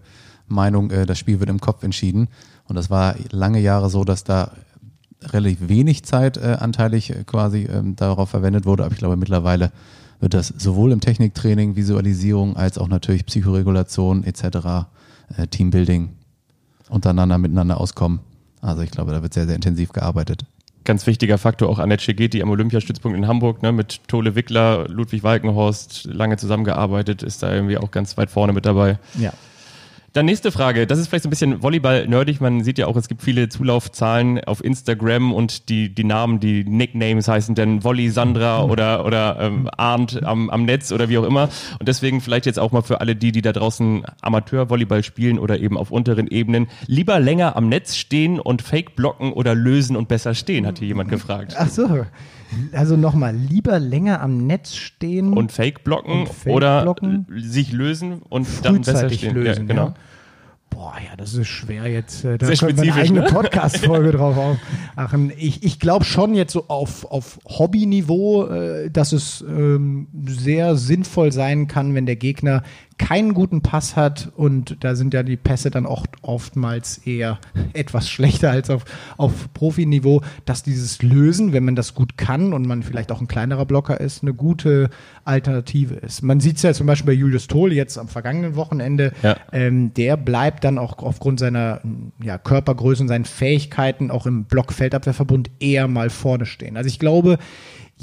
Meinung, 0.49 0.91
äh, 0.91 1.07
das 1.07 1.17
Spiel 1.17 1.39
wird 1.39 1.49
im 1.49 1.61
Kopf 1.61 1.85
entschieden. 1.85 2.27
Und 2.67 2.75
das 2.75 2.91
war 2.91 3.15
lange 3.31 3.61
Jahre 3.61 3.89
so, 3.89 4.03
dass 4.03 4.25
da 4.25 4.51
relativ 5.23 5.69
wenig 5.69 6.05
Zeit 6.05 6.37
äh, 6.37 6.57
anteilig 6.59 7.11
äh, 7.11 7.23
quasi 7.23 7.69
ähm, 7.73 7.95
darauf 7.95 8.31
verwendet 8.31 8.67
wurde. 8.67 8.85
Aber 8.85 8.93
ich 8.93 8.99
glaube, 8.99 9.17
mittlerweile 9.17 9.71
wird 10.19 10.35
das 10.35 10.49
sowohl 10.49 10.91
im 10.91 11.01
Techniktraining, 11.01 11.77
Visualisierung 11.77 12.57
als 12.57 12.79
auch 12.79 12.89
natürlich 12.89 13.27
Psychoregulation 13.27 14.25
etc., 14.25 14.43
äh, 15.37 15.47
Teambuilding 15.47 16.11
untereinander 16.89 17.39
miteinander 17.39 17.81
auskommen. 17.81 18.19
Also 18.61 18.83
ich 18.83 18.91
glaube, 18.91 19.13
da 19.13 19.23
wird 19.23 19.35
sehr, 19.35 19.47
sehr 19.47 19.55
intensiv 19.55 19.93
gearbeitet. 19.93 20.47
Ganz 20.85 21.07
wichtiger 21.07 21.39
Faktor 21.39 21.69
auch 21.71 21.79
Annette 21.79 22.03
Schegeti 22.03 22.43
am 22.43 22.51
Olympiastützpunkt 22.51 23.17
in 23.17 23.27
Hamburg, 23.27 23.63
ne, 23.63 23.73
mit 23.73 24.07
Tole 24.07 24.35
Wickler, 24.35 24.87
Ludwig 24.89 25.23
Walkenhorst, 25.23 26.05
lange 26.05 26.37
zusammengearbeitet, 26.37 27.23
ist 27.23 27.43
da 27.43 27.53
irgendwie 27.53 27.79
auch 27.79 27.91
ganz 27.91 28.17
weit 28.17 28.31
vorne 28.31 28.53
mit 28.53 28.67
dabei. 28.67 28.99
Ja. 29.19 29.33
Dann 30.15 30.27
nächste 30.27 30.53
Frage. 30.53 30.87
Das 30.87 31.01
ist 31.01 31.09
vielleicht 31.09 31.25
so 31.25 31.29
ein 31.29 31.31
bisschen 31.31 31.61
Volleyball-nerdig. 31.61 32.41
Man 32.41 32.63
sieht 32.63 32.79
ja 32.79 32.87
auch, 32.87 32.95
es 32.95 33.09
gibt 33.09 33.21
viele 33.21 33.49
Zulaufzahlen 33.49 34.45
auf 34.45 34.63
Instagram 34.63 35.33
und 35.33 35.69
die, 35.69 35.93
die 35.93 36.05
Namen, 36.05 36.39
die 36.39 36.63
Nicknames 36.63 37.27
heißen 37.27 37.57
dann 37.57 37.83
Volley 37.83 38.11
Sandra 38.11 38.63
oder, 38.63 39.05
oder 39.07 39.41
ähm, 39.41 39.69
Arndt 39.77 40.23
am, 40.23 40.51
am 40.51 40.67
Netz 40.67 40.93
oder 40.93 41.09
wie 41.09 41.19
auch 41.19 41.25
immer. 41.25 41.49
Und 41.81 41.89
deswegen 41.89 42.21
vielleicht 42.21 42.47
jetzt 42.47 42.61
auch 42.61 42.71
mal 42.71 42.83
für 42.83 43.01
alle 43.01 43.17
die, 43.17 43.33
die 43.33 43.43
da 43.43 43.53
draußen 43.53 44.05
Amateur-Volleyball 44.23 45.03
spielen 45.03 45.37
oder 45.37 45.59
eben 45.59 45.77
auf 45.77 45.91
unteren 45.91 46.29
Ebenen, 46.29 46.69
lieber 46.87 47.19
länger 47.19 47.57
am 47.57 47.69
Netz 47.69 47.97
stehen 47.97 48.39
und 48.39 48.63
Fake 48.63 48.95
blocken 48.95 49.33
oder 49.33 49.57
lösen 49.57 49.97
und 49.97 50.07
besser 50.07 50.35
stehen, 50.35 50.65
hat 50.65 50.79
hier 50.79 50.87
jemand 50.87 51.11
gefragt. 51.11 51.57
Ach 51.59 51.69
so. 51.69 52.07
Also 52.73 52.97
nochmal, 52.97 53.35
lieber 53.35 53.79
länger 53.79 54.21
am 54.21 54.47
Netz 54.47 54.75
stehen 54.75 55.33
Und 55.33 55.53
Fake 55.53 55.85
blocken 55.85 56.29
oder 56.47 56.95
sich 57.37 57.73
lösen 57.73 58.23
und 58.29 58.47
dann 58.63 58.83
besser 58.83 59.11
stehen. 59.11 59.35
lösen. 59.35 59.63
ja, 59.63 59.69
genau. 59.69 59.87
Ja. 59.89 59.95
Boah, 60.71 60.95
ja, 61.09 61.17
das 61.17 61.35
ist 61.35 61.47
schwer 61.47 61.87
jetzt. 61.87 62.25
äh, 62.25 62.37
Da 62.37 62.47
Sehr 62.47 62.57
können 62.57 62.83
wir 62.83 62.93
eine 62.93 63.03
eigene 63.03 63.21
ne? 63.21 63.27
Podcast-Folge 63.27 64.11
drauf 64.17 64.37
aufmachen. 64.37 65.33
Ich, 65.37 65.63
ich 65.63 65.79
glaube 65.79 66.05
schon 66.05 66.35
jetzt 66.35 66.53
so 66.53 66.67
auf, 66.67 67.05
auf 67.05 67.39
Hobbyniveau, 67.47 68.47
äh, 68.49 68.91
dass 68.91 69.13
es 69.13 69.45
ähm, 69.47 70.09
sehr 70.27 70.75
sinnvoll 70.75 71.31
sein 71.31 71.69
kann, 71.69 71.95
wenn 71.95 72.07
der 72.07 72.17
Gegner 72.17 72.65
keinen 72.99 73.35
guten 73.35 73.61
Pass 73.61 73.97
hat 73.97 74.31
und 74.37 74.77
da 74.81 74.95
sind 74.95 75.15
ja 75.15 75.23
die 75.23 75.37
Pässe 75.37 75.71
dann 75.71 75.85
auch 75.87 76.07
oftmals 76.23 76.99
eher 76.99 77.39
etwas 77.73 78.09
schlechter 78.09 78.51
als 78.51 78.71
auf, 78.71 78.85
auf 79.17 79.53
Profiniveau, 79.53 80.23
dass 80.45 80.63
dieses 80.63 81.03
Lösen, 81.03 81.53
wenn 81.53 81.65
man 81.65 81.77
das 81.77 81.95
gut 81.95 82.17
kann 82.17 82.53
und 82.53 82.67
man 82.67 82.83
vielleicht 82.83 83.11
auch 83.13 83.21
ein 83.21 83.29
kleinerer 83.29 83.67
Blocker 83.67 84.01
ist, 84.01 84.23
eine 84.23 84.33
gute 84.35 84.91
Alternative 85.25 85.95
ist. 85.95 86.23
Man 86.23 86.41
sieht 86.41 86.57
es 86.57 86.63
ja 86.63 86.73
zum 86.73 86.87
Beispiel 86.87 87.15
bei 87.15 87.19
Julius 87.19 87.47
Tohl 87.47 87.73
jetzt 87.73 87.99
am 87.99 88.09
vergangenen 88.09 88.57
Wochenende, 88.57 89.13
Ja. 89.23 89.37
ähm, 89.53 89.93
der 89.95 90.17
bleibt 90.17 90.65
dann 90.65 90.79
auch 90.79 90.99
aufgrund 90.99 91.41
seiner 91.41 91.81
ja, 92.23 92.39
Körpergröße 92.39 93.03
und 93.03 93.09
seinen 93.09 93.25
Fähigkeiten 93.25 94.11
auch 94.11 94.27
im 94.27 94.45
Block-Feldabwehrverbund 94.45 95.51
eher 95.61 95.89
mal 95.89 96.11
vorne 96.11 96.47
stehen. 96.47 96.77
Also 96.77 96.89
ich 96.89 96.99
glaube, 96.99 97.39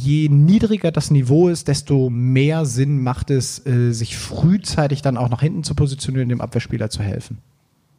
je 0.03 0.30
niedriger 0.30 0.92
das 0.92 1.12
Niveau 1.12 1.48
ist, 1.50 1.68
desto 1.68 2.09
mehr 2.09 2.65
Sinn 2.65 3.01
macht 3.03 3.30
es, 3.30 3.65
äh, 3.65 3.92
sich 3.92 4.18
frühzeitig 4.18 5.01
dann 5.01 5.18
auch 5.18 5.30
nach 5.30 5.42
hinten 5.42 5.63
zu 5.63 5.75
positionieren, 5.75 6.30
dem 6.30 6.42
Abwehrspieler 6.42 6.89
zu 6.89 7.03
helfen. 7.03 7.38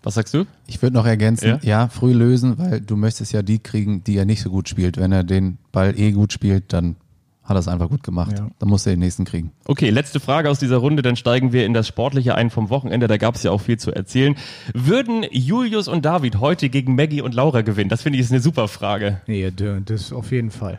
Was 0.02 0.14
sagst 0.14 0.34
du? 0.34 0.44
Ich 0.66 0.82
würde 0.82 0.94
noch 0.96 1.06
ergänzen, 1.06 1.46
Ja? 1.48 1.58
ja? 1.62 1.88
früh 1.88 2.12
lösen, 2.12 2.58
weil 2.58 2.80
du 2.80 2.96
möchtest 2.96 3.32
ja 3.32 3.42
die 3.42 3.60
kriegen, 3.60 4.02
die 4.02 4.16
er 4.16 4.24
nicht 4.24 4.42
so 4.42 4.50
gut 4.50 4.68
spielt. 4.68 4.96
Wenn 4.96 5.12
er 5.12 5.22
den 5.22 5.58
Ball 5.70 5.96
eh 5.96 6.10
gut 6.10 6.32
spielt, 6.32 6.72
dann 6.72 6.96
hat 7.44 7.56
er 7.56 7.60
es 7.60 7.68
einfach 7.68 7.88
gut 7.88 8.02
gemacht. 8.02 8.38
Ja. 8.38 8.48
Dann 8.58 8.68
muss 8.68 8.84
er 8.86 8.94
den 8.94 9.00
nächsten 9.00 9.24
kriegen. 9.24 9.52
Okay, 9.66 9.90
letzte 9.90 10.18
Frage 10.20 10.50
aus 10.50 10.58
dieser 10.58 10.76
Runde, 10.78 11.02
dann 11.02 11.14
steigen 11.16 11.52
wir 11.52 11.66
in 11.66 11.72
das 11.72 11.86
Sportliche 11.88 12.34
ein 12.34 12.50
vom 12.50 12.68
Wochenende, 12.70 13.06
da 13.06 13.16
gab 13.16 13.34
es 13.36 13.42
ja 13.44 13.50
auch 13.52 13.60
viel 13.60 13.78
zu 13.78 13.92
erzählen. 13.92 14.34
Würden 14.74 15.24
Julius 15.30 15.86
und 15.88 16.04
David 16.04 16.40
heute 16.40 16.68
gegen 16.68 16.94
Maggie 16.96 17.20
und 17.20 17.34
Laura 17.34 17.62
gewinnen? 17.62 17.88
Das 17.90 18.02
finde 18.02 18.18
ich 18.18 18.24
ist 18.24 18.32
eine 18.32 18.40
super 18.40 18.66
Frage. 18.68 19.20
Nee, 19.26 19.52
das 19.84 20.12
auf 20.12 20.32
jeden 20.32 20.50
Fall. 20.50 20.78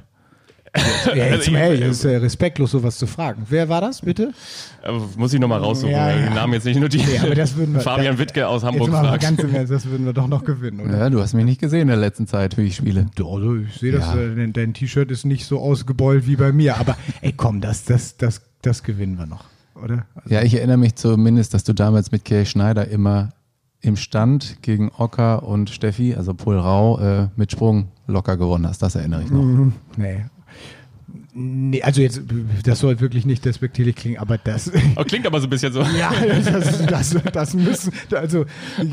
Ja, 1.16 1.26
jetzt 1.28 1.52
mal, 1.52 1.60
hey, 1.60 1.80
das 1.80 1.98
ist 1.98 2.06
äh, 2.06 2.16
respektlos, 2.18 2.72
sowas 2.72 2.98
zu 2.98 3.06
fragen. 3.06 3.44
Wer 3.48 3.70
war 3.70 3.80
das, 3.82 4.02
bitte? 4.02 4.34
Äh, 4.84 4.92
Muss 5.18 5.32
ich 5.34 5.40
nochmal 5.40 5.60
raussuchen, 5.60 5.92
Ja, 5.92 6.10
ja. 6.10 6.26
den 6.26 6.34
Namen 6.34 6.54
jetzt 6.54 6.66
nicht 6.66 6.80
notiert. 6.80 7.06
Nee, 7.08 7.20
aber 7.20 7.36
das 7.36 7.56
würden 7.56 7.76
wir- 7.76 7.82
Fabian 7.82 8.18
Wittke 8.18 8.48
aus 8.48 8.64
Hamburg 8.64 8.88
Jetzt 8.88 8.92
mal 8.94 9.08
fragt. 9.08 9.22
ganz 9.22 9.40
im 9.44 9.54
Ernst, 9.54 9.72
das 9.72 9.86
würden 9.86 10.06
wir 10.06 10.14
doch 10.14 10.28
noch 10.28 10.44
gewinnen, 10.44 10.80
oder? 10.80 10.98
Ja, 10.98 11.10
du 11.12 11.22
hast 11.22 11.34
mich 11.36 11.46
nicht 11.46 11.62
gesehen 11.62 11.82
in 11.82 11.88
der 11.90 11.98
letzten 11.98 12.26
Zeit, 12.26 12.58
wie 12.58 12.64
ich 12.64 12.76
spiele. 12.76 13.06
Doch, 13.16 13.36
also 13.36 13.56
ich 13.58 13.74
sehe 13.76 13.92
das, 13.92 14.16
Ja. 14.16 14.20
äh, 14.20 14.36
dein, 14.36 14.54
dein 14.54 14.74
T-Shirt 14.74 15.12
ist 15.12 15.26
nicht 15.26 15.46
so 15.46 15.60
ausgebeult 15.60 16.26
wie 16.26 16.36
bei 16.38 16.52
mir, 16.52 16.78
aber 16.78 16.98
ey, 17.22 17.34
komm, 17.38 17.62
das, 17.62 17.86
das, 17.86 18.18
das, 18.18 18.42
das 18.64 18.82
gewinnen 18.82 19.18
wir 19.20 19.28
noch, 19.28 19.44
oder? 19.76 20.08
Also, 20.16 20.34
Ja, 20.34 20.42
ich 20.42 20.56
erinnere 20.56 20.78
mich 20.78 20.96
zumindest, 20.96 21.54
dass 21.54 21.64
du 21.64 21.74
damals 21.74 22.12
mit 22.12 22.26
Kay 22.26 22.46
Schneider 22.48 22.88
immer 22.88 23.30
im 23.82 23.96
Stand 23.96 24.58
gegen 24.64 24.90
Ocker 24.98 25.44
und 25.44 25.70
Steffi, 25.70 26.16
also 26.16 26.34
Pol 26.34 26.58
Rau, 26.58 27.00
äh, 27.00 27.28
mit 27.36 27.52
Sprung 27.52 27.90
locker 28.08 28.38
gewonnen 28.38 28.66
hast. 28.68 28.82
Das 28.82 28.96
erinnere 28.96 29.22
ich 29.24 29.30
noch. 29.30 29.44
Mhm. 29.44 29.74
nee. 29.98 30.26
Nee, 31.36 31.82
also 31.82 32.02
jetzt, 32.02 32.22
das 32.64 32.80
soll 32.80 33.00
wirklich 33.00 33.26
nicht 33.26 33.44
despektierlich 33.44 33.96
klingen, 33.96 34.20
aber 34.20 34.38
das, 34.38 34.72
Oh, 34.96 35.04
klingt 35.04 35.26
aber 35.26 35.40
so 35.40 35.48
ein 35.48 35.50
bisschen 35.50 35.74
so. 35.74 35.82
ja, 36.00 36.14
das, 36.46 36.86
das, 36.86 37.18
das 37.32 37.54
müssen, 37.56 37.92
also 38.12 38.46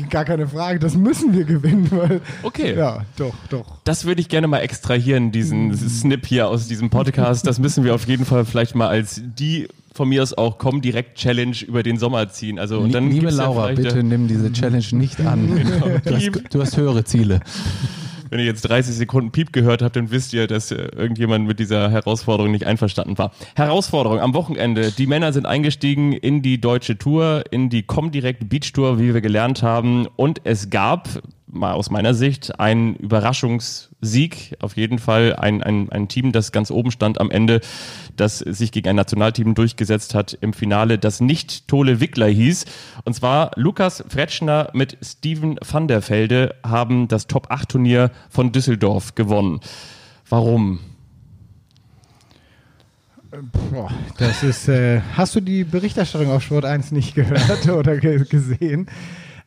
gar 0.09 0.25
keine 0.25 0.47
Frage, 0.47 0.79
das 0.79 0.95
müssen 0.95 1.33
wir 1.35 1.43
gewinnen, 1.43 1.87
weil, 1.91 2.19
Okay. 2.41 2.75
ja, 2.75 3.05
doch, 3.15 3.35
doch. 3.49 3.77
Das 3.83 4.05
würde 4.05 4.21
ich 4.21 4.29
gerne 4.29 4.47
mal 4.47 4.59
extrahieren, 4.59 5.31
diesen 5.31 5.75
Snip 5.77 6.25
hier 6.25 6.47
aus 6.47 6.67
diesem 6.67 6.89
Podcast. 6.89 7.45
Das 7.45 7.59
müssen 7.59 7.83
wir 7.83 7.93
auf 7.93 8.07
jeden 8.07 8.25
Fall 8.25 8.43
vielleicht 8.45 8.73
mal 8.73 8.87
als 8.87 9.21
die 9.23 9.67
von 9.93 10.07
mir 10.09 10.23
aus 10.23 10.33
auch 10.33 10.57
komm 10.57 10.81
direkt 10.81 11.17
Challenge 11.17 11.55
über 11.67 11.83
den 11.83 11.97
Sommer 11.97 12.29
ziehen. 12.29 12.57
Also 12.59 12.79
und 12.79 12.93
dann 12.93 13.11
Liebe 13.11 13.29
ja 13.29 13.35
Laura, 13.35 13.67
vielleicht, 13.67 13.83
bitte 13.83 13.99
äh, 13.99 14.03
nimm 14.03 14.27
diese 14.27 14.51
Challenge 14.51 14.85
nicht 14.93 15.19
an. 15.19 15.61
Du, 16.05 16.15
hast, 16.15 16.31
du 16.49 16.61
hast 16.61 16.77
höhere 16.77 17.03
Ziele. 17.03 17.41
Wenn 18.31 18.39
ihr 18.39 18.45
jetzt 18.45 18.61
30 18.61 18.95
Sekunden 18.95 19.31
Piep 19.31 19.51
gehört 19.51 19.81
habt, 19.81 19.97
dann 19.97 20.09
wisst 20.09 20.31
ihr, 20.31 20.47
dass 20.47 20.71
äh, 20.71 20.87
irgendjemand 20.95 21.45
mit 21.47 21.59
dieser 21.59 21.91
Herausforderung 21.91 22.49
nicht 22.53 22.65
einverstanden 22.65 23.17
war. 23.17 23.33
Herausforderung 23.55 24.19
am 24.21 24.33
Wochenende. 24.33 24.93
Die 24.93 25.05
Männer 25.05 25.33
sind 25.33 25.45
eingestiegen 25.45 26.13
in 26.13 26.41
die 26.41 26.61
deutsche 26.61 26.97
Tour, 26.97 27.43
in 27.51 27.69
die 27.69 27.83
Comdirect 27.83 28.47
Beach 28.47 28.71
Tour, 28.71 28.99
wie 28.99 29.13
wir 29.13 29.19
gelernt 29.19 29.63
haben. 29.63 30.07
Und 30.15 30.39
es 30.45 30.69
gab, 30.69 31.09
mal 31.51 31.73
aus 31.73 31.89
meiner 31.89 32.13
Sicht, 32.13 32.59
einen 32.59 32.95
Überraschungssieg. 32.95 34.55
Auf 34.59 34.77
jeden 34.77 34.99
Fall 34.99 35.35
ein, 35.35 35.61
ein, 35.61 35.91
ein 35.91 36.07
Team, 36.07 36.31
das 36.31 36.51
ganz 36.51 36.71
oben 36.71 36.91
stand 36.91 37.19
am 37.19 37.29
Ende, 37.29 37.61
das 38.15 38.39
sich 38.39 38.71
gegen 38.71 38.89
ein 38.89 38.95
Nationalteam 38.95 39.53
durchgesetzt 39.53 40.15
hat 40.15 40.37
im 40.41 40.53
Finale, 40.53 40.97
das 40.97 41.19
nicht 41.19 41.67
Tole 41.67 41.99
Wickler 41.99 42.27
hieß. 42.27 42.65
Und 43.03 43.13
zwar 43.13 43.51
Lukas 43.55 44.03
Fretschner 44.07 44.69
mit 44.73 44.97
Steven 45.01 45.59
van 45.65 45.87
der 45.87 46.07
Velde 46.07 46.55
haben 46.65 47.07
das 47.07 47.27
Top-8-Turnier 47.27 48.11
von 48.29 48.51
Düsseldorf 48.51 49.15
gewonnen. 49.15 49.59
Warum? 50.29 50.79
Das 54.17 54.43
ist, 54.43 54.67
äh, 54.67 55.01
hast 55.15 55.35
du 55.35 55.39
die 55.39 55.63
Berichterstattung 55.63 56.31
auf 56.31 56.43
Sport 56.43 56.65
1 56.65 56.91
nicht 56.91 57.15
gehört 57.15 57.67
oder 57.69 57.97
ge 57.97 58.25
gesehen? 58.25 58.87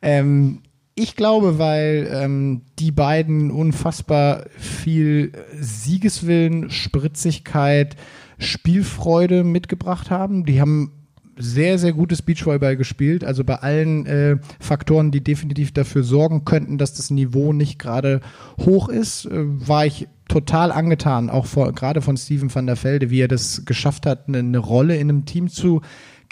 Ähm, 0.00 0.62
ich 0.94 1.16
glaube, 1.16 1.58
weil 1.58 2.08
ähm, 2.12 2.62
die 2.78 2.92
beiden 2.92 3.50
unfassbar 3.50 4.44
viel 4.56 5.32
Siegeswillen, 5.58 6.70
Spritzigkeit, 6.70 7.96
Spielfreude 8.38 9.42
mitgebracht 9.44 10.10
haben. 10.10 10.44
Die 10.44 10.60
haben 10.60 10.92
sehr, 11.36 11.78
sehr 11.78 11.92
gutes 11.92 12.22
Beachvolleyball 12.22 12.76
gespielt. 12.76 13.24
Also 13.24 13.42
bei 13.42 13.56
allen 13.56 14.06
äh, 14.06 14.36
Faktoren, 14.60 15.10
die 15.10 15.22
definitiv 15.22 15.72
dafür 15.72 16.04
sorgen 16.04 16.44
könnten, 16.44 16.78
dass 16.78 16.94
das 16.94 17.10
Niveau 17.10 17.52
nicht 17.52 17.78
gerade 17.78 18.20
hoch 18.60 18.88
ist, 18.88 19.26
äh, 19.26 19.30
war 19.34 19.86
ich 19.86 20.08
total 20.28 20.72
angetan, 20.72 21.28
auch 21.28 21.46
vor, 21.46 21.72
gerade 21.72 22.00
von 22.00 22.16
Steven 22.16 22.54
van 22.54 22.66
der 22.66 22.82
Velde, 22.82 23.10
wie 23.10 23.20
er 23.20 23.28
das 23.28 23.64
geschafft 23.66 24.06
hat, 24.06 24.28
eine, 24.28 24.38
eine 24.38 24.58
Rolle 24.58 24.96
in 24.96 25.10
einem 25.10 25.24
Team 25.26 25.48
zu 25.48 25.82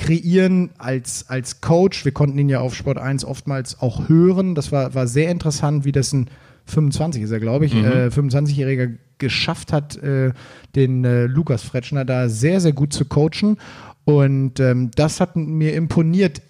kreieren 0.03 0.71
als, 0.79 1.29
als 1.29 1.61
Coach. 1.61 2.05
Wir 2.05 2.13
konnten 2.13 2.37
ihn 2.39 2.49
ja 2.49 2.59
auf 2.61 2.75
Sport 2.75 2.99
1 2.99 3.25
oftmals 3.25 3.81
auch 3.81 4.09
hören. 4.09 4.57
Das 4.57 4.73
war, 4.73 4.95
war 4.95 5.07
sehr 5.07 5.31
interessant, 5.31 5.85
wie 5.85 5.93
das 5.93 6.13
ein 6.13 6.29
25 6.67 7.23
ist 7.23 7.31
er, 7.31 7.41
glaube 7.41 7.67
ich, 7.67 7.75
Mhm. 7.75 7.85
äh, 7.85 8.07
25-Jähriger 8.11 8.93
geschafft 9.19 9.73
hat, 9.73 9.97
äh, 9.97 10.33
den 10.75 11.05
äh, 11.05 11.27
Lukas 11.27 11.63
Fretschner 11.63 12.05
da 12.05 12.29
sehr, 12.29 12.61
sehr 12.61 12.73
gut 12.73 12.93
zu 12.93 13.05
coachen. 13.05 13.59
Und 14.05 14.59
ähm, 14.59 14.91
das 14.95 15.21
hat 15.21 15.37
mir 15.37 15.75
imponiert. 15.75 16.43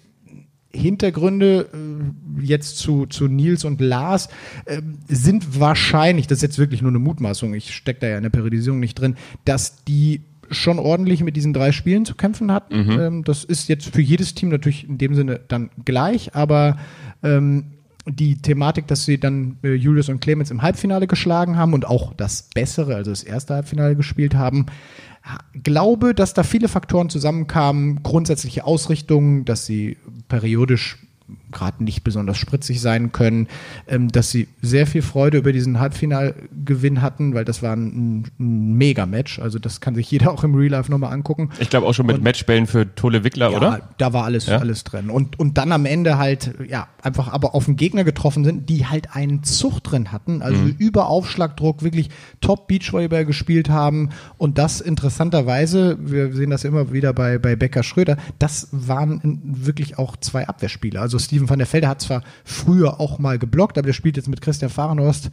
Hintergründe 0.75 1.69
äh, 1.71 2.43
jetzt 2.43 2.79
zu, 2.79 3.05
zu 3.05 3.27
Nils 3.27 3.65
und 3.65 3.79
Lars 3.81 4.29
äh, 4.65 4.81
sind 5.07 5.59
wahrscheinlich, 5.59 6.25
das 6.25 6.39
ist 6.39 6.43
jetzt 6.43 6.57
wirklich 6.57 6.81
nur 6.81 6.89
eine 6.89 6.97
Mutmaßung, 6.97 7.53
ich 7.53 7.75
stecke 7.75 7.99
da 7.99 8.07
ja 8.07 8.17
in 8.17 8.23
der 8.23 8.31
Periodisierung 8.31 8.79
nicht 8.79 8.95
drin, 8.99 9.15
dass 9.45 9.83
die 9.83 10.21
schon 10.53 10.79
ordentlich 10.79 11.23
mit 11.23 11.35
diesen 11.35 11.53
drei 11.53 11.71
Spielen 11.71 12.05
zu 12.05 12.15
kämpfen 12.15 12.51
hatten. 12.51 12.73
Ähm, 12.99 13.23
das 13.23 13.43
ist 13.43 13.69
jetzt 13.69 13.93
für 13.93 14.01
jedes 14.01 14.33
Team 14.35 14.49
natürlich 14.49 14.87
in 14.87 14.97
dem 14.97 15.15
Sinne 15.15 15.39
dann 15.47 15.69
gleich, 15.85 16.35
aber 16.35 16.77
ähm, 17.23 17.65
die 18.05 18.41
Thematik, 18.41 18.87
dass 18.87 19.05
sie 19.05 19.17
dann 19.17 19.57
äh, 19.63 19.73
Julius 19.73 20.09
und 20.09 20.19
Clemens 20.19 20.51
im 20.51 20.61
Halbfinale 20.61 21.07
geschlagen 21.07 21.55
haben 21.57 21.73
und 21.73 21.85
auch 21.87 22.13
das 22.13 22.49
bessere, 22.53 22.95
also 22.95 23.11
das 23.11 23.23
erste 23.23 23.53
Halbfinale 23.53 23.95
gespielt 23.95 24.35
haben, 24.35 24.65
ha- 25.23 25.39
glaube, 25.63 26.13
dass 26.13 26.33
da 26.33 26.43
viele 26.43 26.67
Faktoren 26.67 27.09
zusammenkamen, 27.09 28.03
grundsätzliche 28.03 28.65
Ausrichtungen, 28.65 29.45
dass 29.45 29.65
sie 29.65 29.97
periodisch 30.27 30.97
gerade 31.53 31.83
nicht 31.83 32.03
besonders 32.03 32.37
spritzig 32.37 32.81
sein 32.81 33.11
können, 33.11 33.47
ähm, 33.87 34.09
dass 34.09 34.31
sie 34.31 34.47
sehr 34.61 34.87
viel 34.87 35.01
Freude 35.01 35.37
über 35.37 35.53
diesen 35.53 35.79
Halbfinalgewinn 35.79 37.01
hatten, 37.01 37.33
weil 37.33 37.45
das 37.45 37.61
war 37.63 37.75
ein, 37.75 38.25
ein 38.39 38.73
Mega-Match. 38.77 39.39
Also 39.39 39.59
das 39.59 39.81
kann 39.81 39.95
sich 39.95 40.09
jeder 40.11 40.31
auch 40.33 40.43
im 40.43 40.55
Real 40.55 40.71
Life 40.71 40.91
nochmal 40.91 41.13
angucken. 41.13 41.49
Ich 41.59 41.69
glaube 41.69 41.87
auch 41.87 41.93
schon 41.93 42.05
mit 42.05 42.21
Matchbällen 42.21 42.67
für 42.67 42.93
Tolle 42.95 43.23
Wickler, 43.23 43.51
Ja, 43.51 43.57
oder? 43.57 43.89
da 43.97 44.13
war 44.13 44.25
alles, 44.25 44.47
Ja? 44.47 44.57
alles 44.57 44.83
drin. 44.83 45.09
Und, 45.09 45.39
und 45.39 45.57
dann 45.57 45.71
am 45.71 45.85
Ende 45.85 46.17
halt, 46.17 46.53
ja, 46.67 46.87
einfach 47.01 47.31
aber 47.31 47.55
auf 47.55 47.67
einen 47.67 47.77
Gegner 47.77 48.03
getroffen 48.03 48.43
sind, 48.43 48.69
die 48.69 48.85
halt 48.87 49.15
einen 49.15 49.43
Zucht 49.43 49.91
drin 49.91 50.11
hatten, 50.11 50.41
also 50.41 50.61
Mhm. 50.61 50.75
über 50.77 51.07
Aufschlagdruck 51.07 51.83
wirklich 51.83 52.09
top 52.41 52.67
Beachvolleyball 52.67 53.25
gespielt 53.25 53.69
haben. 53.69 54.09
Und 54.37 54.57
das 54.57 54.81
interessanterweise, 54.81 55.97
wir 55.99 56.33
sehen 56.33 56.49
das 56.49 56.63
immer 56.63 56.91
wieder 56.91 57.13
bei, 57.13 57.37
bei 57.37 57.55
Becker 57.55 57.83
Schröder, 57.83 58.17
das 58.39 58.67
waren 58.71 59.41
wirklich 59.43 59.97
auch 59.97 60.17
zwei 60.17 60.47
Abwehrspieler. 60.47 61.01
Also 61.01 61.19
Steven 61.19 61.42
van 61.49 61.59
der 61.59 61.71
Velde 61.71 61.87
hat 61.87 62.01
zwar 62.01 62.23
früher 62.43 62.99
auch 62.99 63.19
mal 63.19 63.39
geblockt, 63.39 63.77
aber 63.77 63.85
der 63.85 63.93
spielt 63.93 64.17
jetzt 64.17 64.27
mit 64.27 64.41
Christian 64.41 64.69
Fahrenhorst 64.69 65.29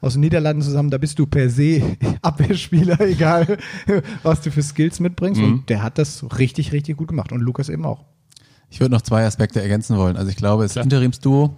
aus 0.00 0.14
den 0.14 0.20
Niederlanden 0.20 0.62
zusammen. 0.62 0.90
Da 0.90 0.98
bist 0.98 1.18
du 1.18 1.26
per 1.26 1.50
se 1.50 1.96
Abwehrspieler, 2.22 3.00
egal 3.06 3.58
was 4.22 4.40
du 4.40 4.50
für 4.50 4.62
Skills 4.62 5.00
mitbringst. 5.00 5.40
Mhm. 5.40 5.46
Und 5.46 5.68
der 5.68 5.82
hat 5.82 5.98
das 5.98 6.24
richtig, 6.38 6.72
richtig 6.72 6.96
gut 6.96 7.08
gemacht. 7.08 7.32
Und 7.32 7.40
Lukas 7.40 7.68
eben 7.68 7.84
auch. 7.84 8.04
Ich 8.70 8.80
würde 8.80 8.94
noch 8.94 9.02
zwei 9.02 9.24
Aspekte 9.24 9.62
ergänzen 9.62 9.96
wollen. 9.96 10.16
Also 10.16 10.30
ich 10.30 10.36
glaube, 10.36 10.64
das. 10.64 10.76
Interimsduo, 10.76 11.54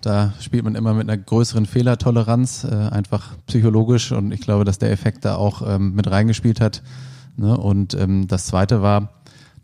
da 0.00 0.32
spielt 0.40 0.64
man 0.64 0.74
immer 0.74 0.94
mit 0.94 1.08
einer 1.08 1.16
größeren 1.16 1.66
Fehlertoleranz, 1.66 2.64
äh, 2.64 2.74
einfach 2.74 3.36
psychologisch. 3.46 4.12
Und 4.12 4.32
ich 4.32 4.40
glaube, 4.40 4.64
dass 4.64 4.78
der 4.78 4.90
Effekt 4.90 5.24
da 5.24 5.36
auch 5.36 5.62
ähm, 5.66 5.94
mit 5.94 6.10
reingespielt 6.10 6.60
hat. 6.60 6.82
Ne? 7.36 7.56
Und 7.56 7.94
ähm, 7.94 8.26
das 8.26 8.46
zweite 8.46 8.82
war, 8.82 9.17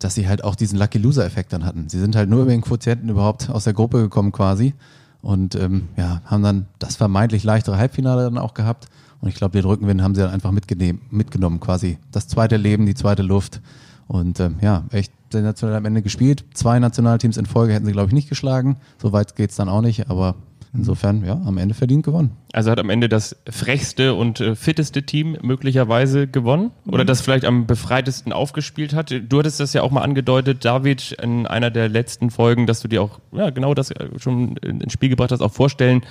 dass 0.04 0.14
sie 0.14 0.28
halt 0.28 0.44
auch 0.44 0.54
diesen 0.54 0.78
Lucky 0.78 0.98
Loser-Effekt 0.98 1.54
dann 1.54 1.64
hatten. 1.64 1.88
Sie 1.88 1.98
sind 1.98 2.14
halt 2.14 2.28
nur 2.28 2.42
über 2.42 2.50
den 2.50 2.60
Quotienten 2.60 3.08
überhaupt 3.08 3.48
aus 3.48 3.64
der 3.64 3.72
Gruppe 3.72 4.02
gekommen 4.02 4.32
quasi. 4.32 4.74
Und 5.22 5.54
ähm, 5.54 5.88
ja, 5.96 6.20
haben 6.26 6.42
dann 6.42 6.66
das 6.78 6.96
vermeintlich 6.96 7.42
leichtere 7.42 7.78
Halbfinale 7.78 8.24
dann 8.24 8.36
auch 8.36 8.52
gehabt. 8.52 8.88
Und 9.22 9.30
ich 9.30 9.34
glaube, 9.34 9.52
den 9.52 9.64
Rückenwind 9.64 10.02
haben 10.02 10.14
sie 10.14 10.20
dann 10.20 10.30
einfach 10.30 10.52
mitgenommen, 10.52 11.58
quasi. 11.58 11.96
Das 12.12 12.28
zweite 12.28 12.58
Leben, 12.58 12.84
die 12.84 12.94
zweite 12.94 13.22
Luft. 13.22 13.62
Und 14.06 14.40
ähm, 14.40 14.56
ja, 14.60 14.84
echt 14.90 15.10
sensationell 15.32 15.78
am 15.78 15.86
Ende 15.86 16.02
gespielt. 16.02 16.44
Zwei 16.52 16.78
Nationalteams 16.78 17.38
in 17.38 17.46
Folge 17.46 17.72
hätten 17.72 17.86
sie, 17.86 17.92
glaube 17.92 18.08
ich, 18.08 18.14
nicht 18.14 18.28
geschlagen. 18.28 18.76
So 19.00 19.12
weit 19.12 19.36
geht's 19.36 19.56
dann 19.56 19.70
auch 19.70 19.80
nicht. 19.80 20.10
Aber 20.10 20.34
insofern, 20.74 21.24
ja, 21.24 21.40
am 21.44 21.58
Ende 21.58 21.74
verdient 21.74 22.04
gewonnen. 22.04 22.32
Also 22.52 22.70
hat 22.70 22.78
am 22.78 22.90
Ende 22.90 23.08
das 23.08 23.36
frechste 23.48 24.14
und 24.14 24.40
äh, 24.40 24.56
fitteste 24.56 25.04
Team 25.04 25.36
möglicherweise 25.42 26.26
gewonnen 26.26 26.72
oder 26.86 27.04
das 27.04 27.20
vielleicht 27.20 27.44
am 27.44 27.66
befreitesten 27.66 28.32
aufgespielt 28.32 28.92
hat. 28.94 29.14
Du 29.28 29.38
hattest 29.38 29.60
das 29.60 29.72
ja 29.72 29.82
auch 29.82 29.90
mal 29.90 30.02
angedeutet, 30.02 30.64
David, 30.64 31.12
in 31.22 31.46
einer 31.46 31.70
der 31.70 31.88
letzten 31.88 32.30
Folgen, 32.30 32.66
dass 32.66 32.80
du 32.80 32.88
dir 32.88 33.02
auch 33.02 33.20
ja, 33.32 33.50
genau 33.50 33.74
das 33.74 33.90
äh, 33.90 34.08
schon 34.18 34.56
ins 34.58 34.92
Spiel 34.92 35.08
gebracht 35.08 35.32
hast, 35.32 35.40
auch 35.40 35.52
vorstellen 35.52 36.02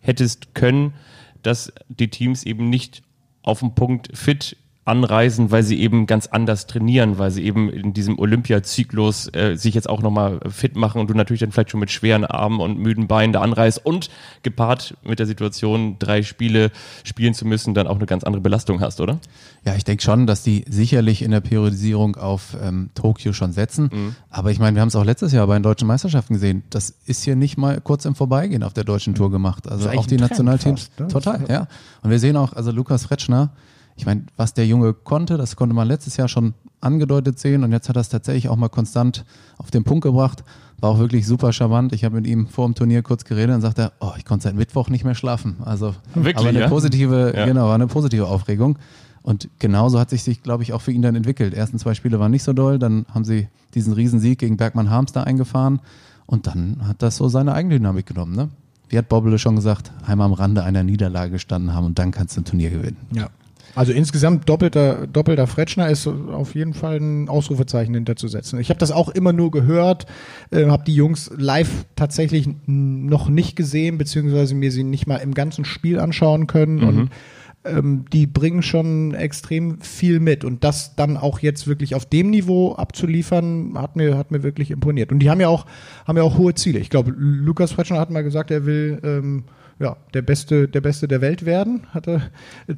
hättest 0.00 0.54
können, 0.54 0.92
dass 1.42 1.72
die 1.88 2.08
Teams 2.08 2.44
eben 2.44 2.68
nicht 2.68 3.02
auf 3.42 3.60
den 3.60 3.74
Punkt 3.74 4.16
fit 4.16 4.56
anreisen, 4.84 5.50
weil 5.50 5.62
sie 5.62 5.80
eben 5.80 6.06
ganz 6.06 6.26
anders 6.26 6.66
trainieren, 6.66 7.18
weil 7.18 7.30
sie 7.30 7.42
eben 7.44 7.70
in 7.70 7.94
diesem 7.94 8.18
Olympiazyklus 8.18 9.28
äh, 9.34 9.56
sich 9.56 9.74
jetzt 9.74 9.88
auch 9.88 10.02
nochmal 10.02 10.40
fit 10.48 10.76
machen 10.76 11.00
und 11.00 11.08
du 11.08 11.14
natürlich 11.14 11.40
dann 11.40 11.52
vielleicht 11.52 11.70
schon 11.70 11.80
mit 11.80 11.90
schweren 11.90 12.24
Armen 12.24 12.60
und 12.60 12.78
müden 12.78 13.06
Beinen 13.06 13.32
da 13.32 13.40
anreist 13.40 13.84
und 13.84 14.10
gepaart 14.42 14.96
mit 15.02 15.18
der 15.18 15.26
Situation, 15.26 15.96
drei 15.98 16.22
Spiele 16.22 16.70
spielen 17.02 17.32
zu 17.32 17.46
müssen, 17.46 17.72
dann 17.72 17.86
auch 17.86 17.96
eine 17.96 18.06
ganz 18.06 18.24
andere 18.24 18.42
Belastung 18.42 18.80
hast, 18.80 19.00
oder? 19.00 19.20
Ja, 19.64 19.74
ich 19.74 19.84
denke 19.84 20.02
schon, 20.02 20.26
dass 20.26 20.42
die 20.42 20.64
sicherlich 20.68 21.22
in 21.22 21.30
der 21.30 21.40
Periodisierung 21.40 22.16
auf 22.16 22.54
ähm, 22.62 22.90
Tokio 22.94 23.32
schon 23.32 23.52
setzen. 23.52 23.90
Mhm. 23.90 24.14
Aber 24.28 24.50
ich 24.50 24.58
meine, 24.58 24.76
wir 24.76 24.82
haben 24.82 24.88
es 24.88 24.96
auch 24.96 25.04
letztes 25.04 25.32
Jahr 25.32 25.46
bei 25.46 25.54
den 25.54 25.62
deutschen 25.62 25.88
Meisterschaften 25.88 26.34
gesehen. 26.34 26.62
Das 26.68 26.90
ist 27.06 27.24
hier 27.24 27.36
nicht 27.36 27.56
mal 27.56 27.80
kurz 27.80 28.04
im 28.04 28.14
Vorbeigehen 28.14 28.62
auf 28.62 28.74
der 28.74 28.84
deutschen 28.84 29.14
Tour 29.14 29.30
gemacht. 29.30 29.66
Also 29.66 29.88
auch 29.90 30.06
die 30.06 30.16
Nationalteams. 30.16 30.90
fast, 30.96 31.00
ne? 31.00 31.08
Total, 31.08 31.44
ja. 31.48 31.68
Und 32.02 32.10
wir 32.10 32.18
sehen 32.18 32.36
auch, 32.36 32.52
also 32.52 32.70
Lukas 32.70 33.04
Fretschner, 33.06 33.50
ich 33.96 34.06
meine, 34.06 34.24
was 34.36 34.54
der 34.54 34.66
Junge 34.66 34.92
konnte, 34.92 35.36
das 35.36 35.56
konnte 35.56 35.74
man 35.74 35.86
letztes 35.86 36.16
Jahr 36.16 36.28
schon 36.28 36.54
angedeutet 36.80 37.38
sehen 37.38 37.64
und 37.64 37.72
jetzt 37.72 37.88
hat 37.88 37.96
er 37.96 38.00
es 38.00 38.08
tatsächlich 38.08 38.48
auch 38.48 38.56
mal 38.56 38.68
konstant 38.68 39.24
auf 39.58 39.70
den 39.70 39.84
Punkt 39.84 40.02
gebracht. 40.02 40.44
War 40.80 40.90
auch 40.90 40.98
wirklich 40.98 41.26
super 41.26 41.52
charmant. 41.52 41.92
Ich 41.92 42.04
habe 42.04 42.16
mit 42.16 42.26
ihm 42.26 42.46
vor 42.48 42.66
dem 42.66 42.74
Turnier 42.74 43.02
kurz 43.02 43.24
geredet 43.24 43.54
und 43.54 43.62
sagte, 43.62 43.82
er, 43.82 43.92
oh, 44.00 44.12
ich 44.18 44.24
konnte 44.24 44.44
seit 44.44 44.54
Mittwoch 44.54 44.88
nicht 44.90 45.04
mehr 45.04 45.14
schlafen. 45.14 45.56
Also 45.64 45.94
Wirklich, 46.14 46.36
aber 46.36 46.48
eine 46.48 46.60
ja? 46.60 46.68
positive, 46.68 47.32
Ja. 47.34 47.46
genau, 47.46 47.68
war 47.68 47.74
eine 47.74 47.86
positive 47.86 48.26
Aufregung. 48.26 48.78
Und 49.22 49.48
genauso 49.58 49.98
hat 49.98 50.10
sich 50.10 50.22
sich, 50.22 50.42
glaube 50.42 50.62
ich, 50.64 50.74
auch 50.74 50.82
für 50.82 50.92
ihn 50.92 51.00
dann 51.00 51.14
entwickelt. 51.14 51.54
Die 51.54 51.56
ersten 51.56 51.78
zwei 51.78 51.94
Spiele 51.94 52.20
waren 52.20 52.30
nicht 52.30 52.42
so 52.42 52.52
doll, 52.52 52.78
dann 52.78 53.06
haben 53.14 53.24
sie 53.24 53.48
diesen 53.74 53.94
Riesensieg 53.94 54.38
gegen 54.38 54.58
Bergmann 54.58 54.90
Harmster 54.90 55.26
eingefahren 55.26 55.80
und 56.26 56.46
dann 56.46 56.86
hat 56.86 57.00
das 57.00 57.16
so 57.16 57.28
seine 57.28 57.54
Eigendynamik 57.54 58.04
genommen. 58.04 58.34
Ne? 58.36 58.50
Wie 58.90 58.98
hat 58.98 59.08
Bobbele 59.08 59.38
schon 59.38 59.56
gesagt, 59.56 59.90
einmal 60.06 60.26
am 60.26 60.34
Rande 60.34 60.62
einer 60.64 60.82
Niederlage 60.82 61.30
gestanden 61.32 61.72
haben 61.72 61.86
und 61.86 61.98
dann 61.98 62.10
kannst 62.10 62.36
du 62.36 62.42
ein 62.42 62.44
Turnier 62.44 62.68
gewinnen. 62.68 62.98
Ja. 63.12 63.28
Also 63.74 63.92
insgesamt 63.92 64.48
doppelter, 64.48 65.06
doppelter 65.06 65.46
Fretschner 65.46 65.88
ist 65.88 66.06
auf 66.06 66.54
jeden 66.54 66.74
Fall 66.74 66.98
ein 66.98 67.28
Ausrufezeichen 67.28 67.94
hinterzusetzen. 67.94 68.58
Ich 68.60 68.70
habe 68.70 68.78
das 68.78 68.92
auch 68.92 69.08
immer 69.08 69.32
nur 69.32 69.50
gehört, 69.50 70.06
äh, 70.50 70.66
habe 70.66 70.84
die 70.84 70.94
Jungs 70.94 71.30
live 71.36 71.86
tatsächlich 71.96 72.48
noch 72.66 73.28
nicht 73.28 73.56
gesehen, 73.56 73.98
beziehungsweise 73.98 74.54
mir 74.54 74.70
sie 74.70 74.84
nicht 74.84 75.06
mal 75.06 75.16
im 75.16 75.34
ganzen 75.34 75.64
Spiel 75.64 75.98
anschauen 75.98 76.46
können. 76.46 76.82
Und 76.82 77.10
ähm, 77.64 78.04
die 78.12 78.26
bringen 78.26 78.62
schon 78.62 79.14
extrem 79.14 79.80
viel 79.80 80.20
mit. 80.20 80.44
Und 80.44 80.64
das 80.64 80.96
dann 80.96 81.16
auch 81.16 81.40
jetzt 81.40 81.66
wirklich 81.66 81.94
auf 81.94 82.06
dem 82.06 82.30
Niveau 82.30 82.74
abzuliefern, 82.74 83.72
hat 83.76 83.96
mir, 83.96 84.16
hat 84.16 84.30
mir 84.30 84.42
wirklich 84.42 84.70
imponiert. 84.70 85.12
Und 85.12 85.18
die 85.18 85.30
haben 85.30 85.40
ja 85.40 85.48
auch, 85.48 85.66
haben 86.06 86.16
ja 86.16 86.22
auch 86.22 86.38
hohe 86.38 86.54
Ziele. 86.54 86.78
Ich 86.78 86.90
glaube, 86.90 87.12
Lukas 87.16 87.72
Fretschner 87.72 87.98
hat 87.98 88.10
mal 88.10 88.22
gesagt, 88.22 88.50
er 88.50 88.66
will 88.66 89.00
ähm, 89.02 89.44
ja, 89.80 89.96
der 90.14 90.22
Beste, 90.22 90.68
der 90.68 90.80
Beste 90.80 91.08
der 91.08 91.20
Welt 91.20 91.44
werden, 91.44 91.86
hat 91.90 92.06
er 92.06 92.22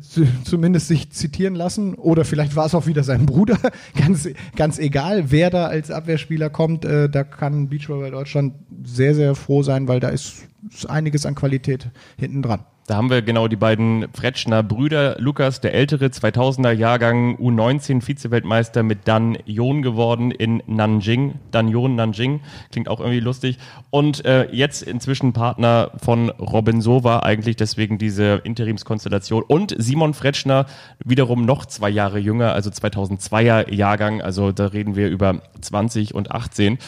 zu- 0.01 0.27
zumindest 0.45 0.89
sich 0.89 1.11
zitieren 1.11 1.55
lassen. 1.55 1.95
Oder 1.95 2.25
vielleicht 2.25 2.57
war 2.57 2.67
es 2.67 2.75
auch 2.75 2.87
wieder 2.87 3.05
sein 3.05 3.27
Bruder. 3.27 3.59
ganz, 3.99 4.29
ganz 4.57 4.79
egal, 4.79 5.31
wer 5.31 5.51
da 5.51 5.67
als 5.67 5.91
Abwehrspieler 5.91 6.51
kommt, 6.51 6.85
äh, 6.85 7.09
da 7.09 7.25
kann 7.25 7.69
Beachvolleyball 7.69 8.11
Deutschland 8.11 8.55
sehr, 8.85 9.15
sehr 9.15 9.35
froh 9.35 9.63
sein, 9.63 9.89
weil 9.89 10.01
da 10.01 10.09
ist, 10.09 10.47
ist 10.71 10.89
einiges 10.89 11.27
an 11.27 11.35
Qualität 11.35 11.89
hinten 12.17 12.43
dran. 12.43 12.61
Da 12.87 12.95
haben 12.95 13.11
wir 13.11 13.21
genau 13.23 13.49
die 13.49 13.57
beiden 13.57 14.07
Fretschner 14.13 14.63
Brüder. 14.63 15.17
Lukas, 15.19 15.61
der 15.61 15.75
ältere 15.75 16.07
2000er 16.07 16.71
Jahrgang 16.71 17.37
U19 17.37 18.01
Vize-Weltmeister 18.01 18.85
mit 18.85 19.09
Dan 19.09 19.37
Yon 19.45 19.83
geworden 19.83 20.31
in 20.31 20.63
Nanjing. 20.69 21.35
Dan 21.51 21.67
Yon 21.67 21.97
Nanjing. 21.97 22.43
Klingt 22.71 22.89
auch 22.89 23.01
irgendwie 23.01 23.19
lustig. 23.19 23.59
Und 23.91 24.25
äh, 24.25 24.49
jetzt 24.53 24.83
inzwischen 24.83 25.33
Partner 25.33 25.91
von 26.01 26.31
Robin 26.31 26.81
Sova, 26.81 27.21
eigentlich 27.21 27.57
deswegen 27.57 27.99
diese 27.99 28.41
Interimskonstellation. 28.45 29.43
Und 29.43 29.75
Simon 29.77 30.15
Fretschner, 30.15 30.67
wiederum 31.05 31.45
noch 31.45 31.67
zwei 31.67 31.91
Jahre 31.91 32.21
jünger, 32.21 32.53
also 32.53 32.71
2002er 32.71 33.75
Jahrgang. 33.75 34.23
Also 34.23 34.53
da 34.53 34.67
reden 34.67 34.95
wir 34.95 35.09
über 35.09 35.43
20 35.61 36.15
und 36.15 36.31
18. 36.31 36.79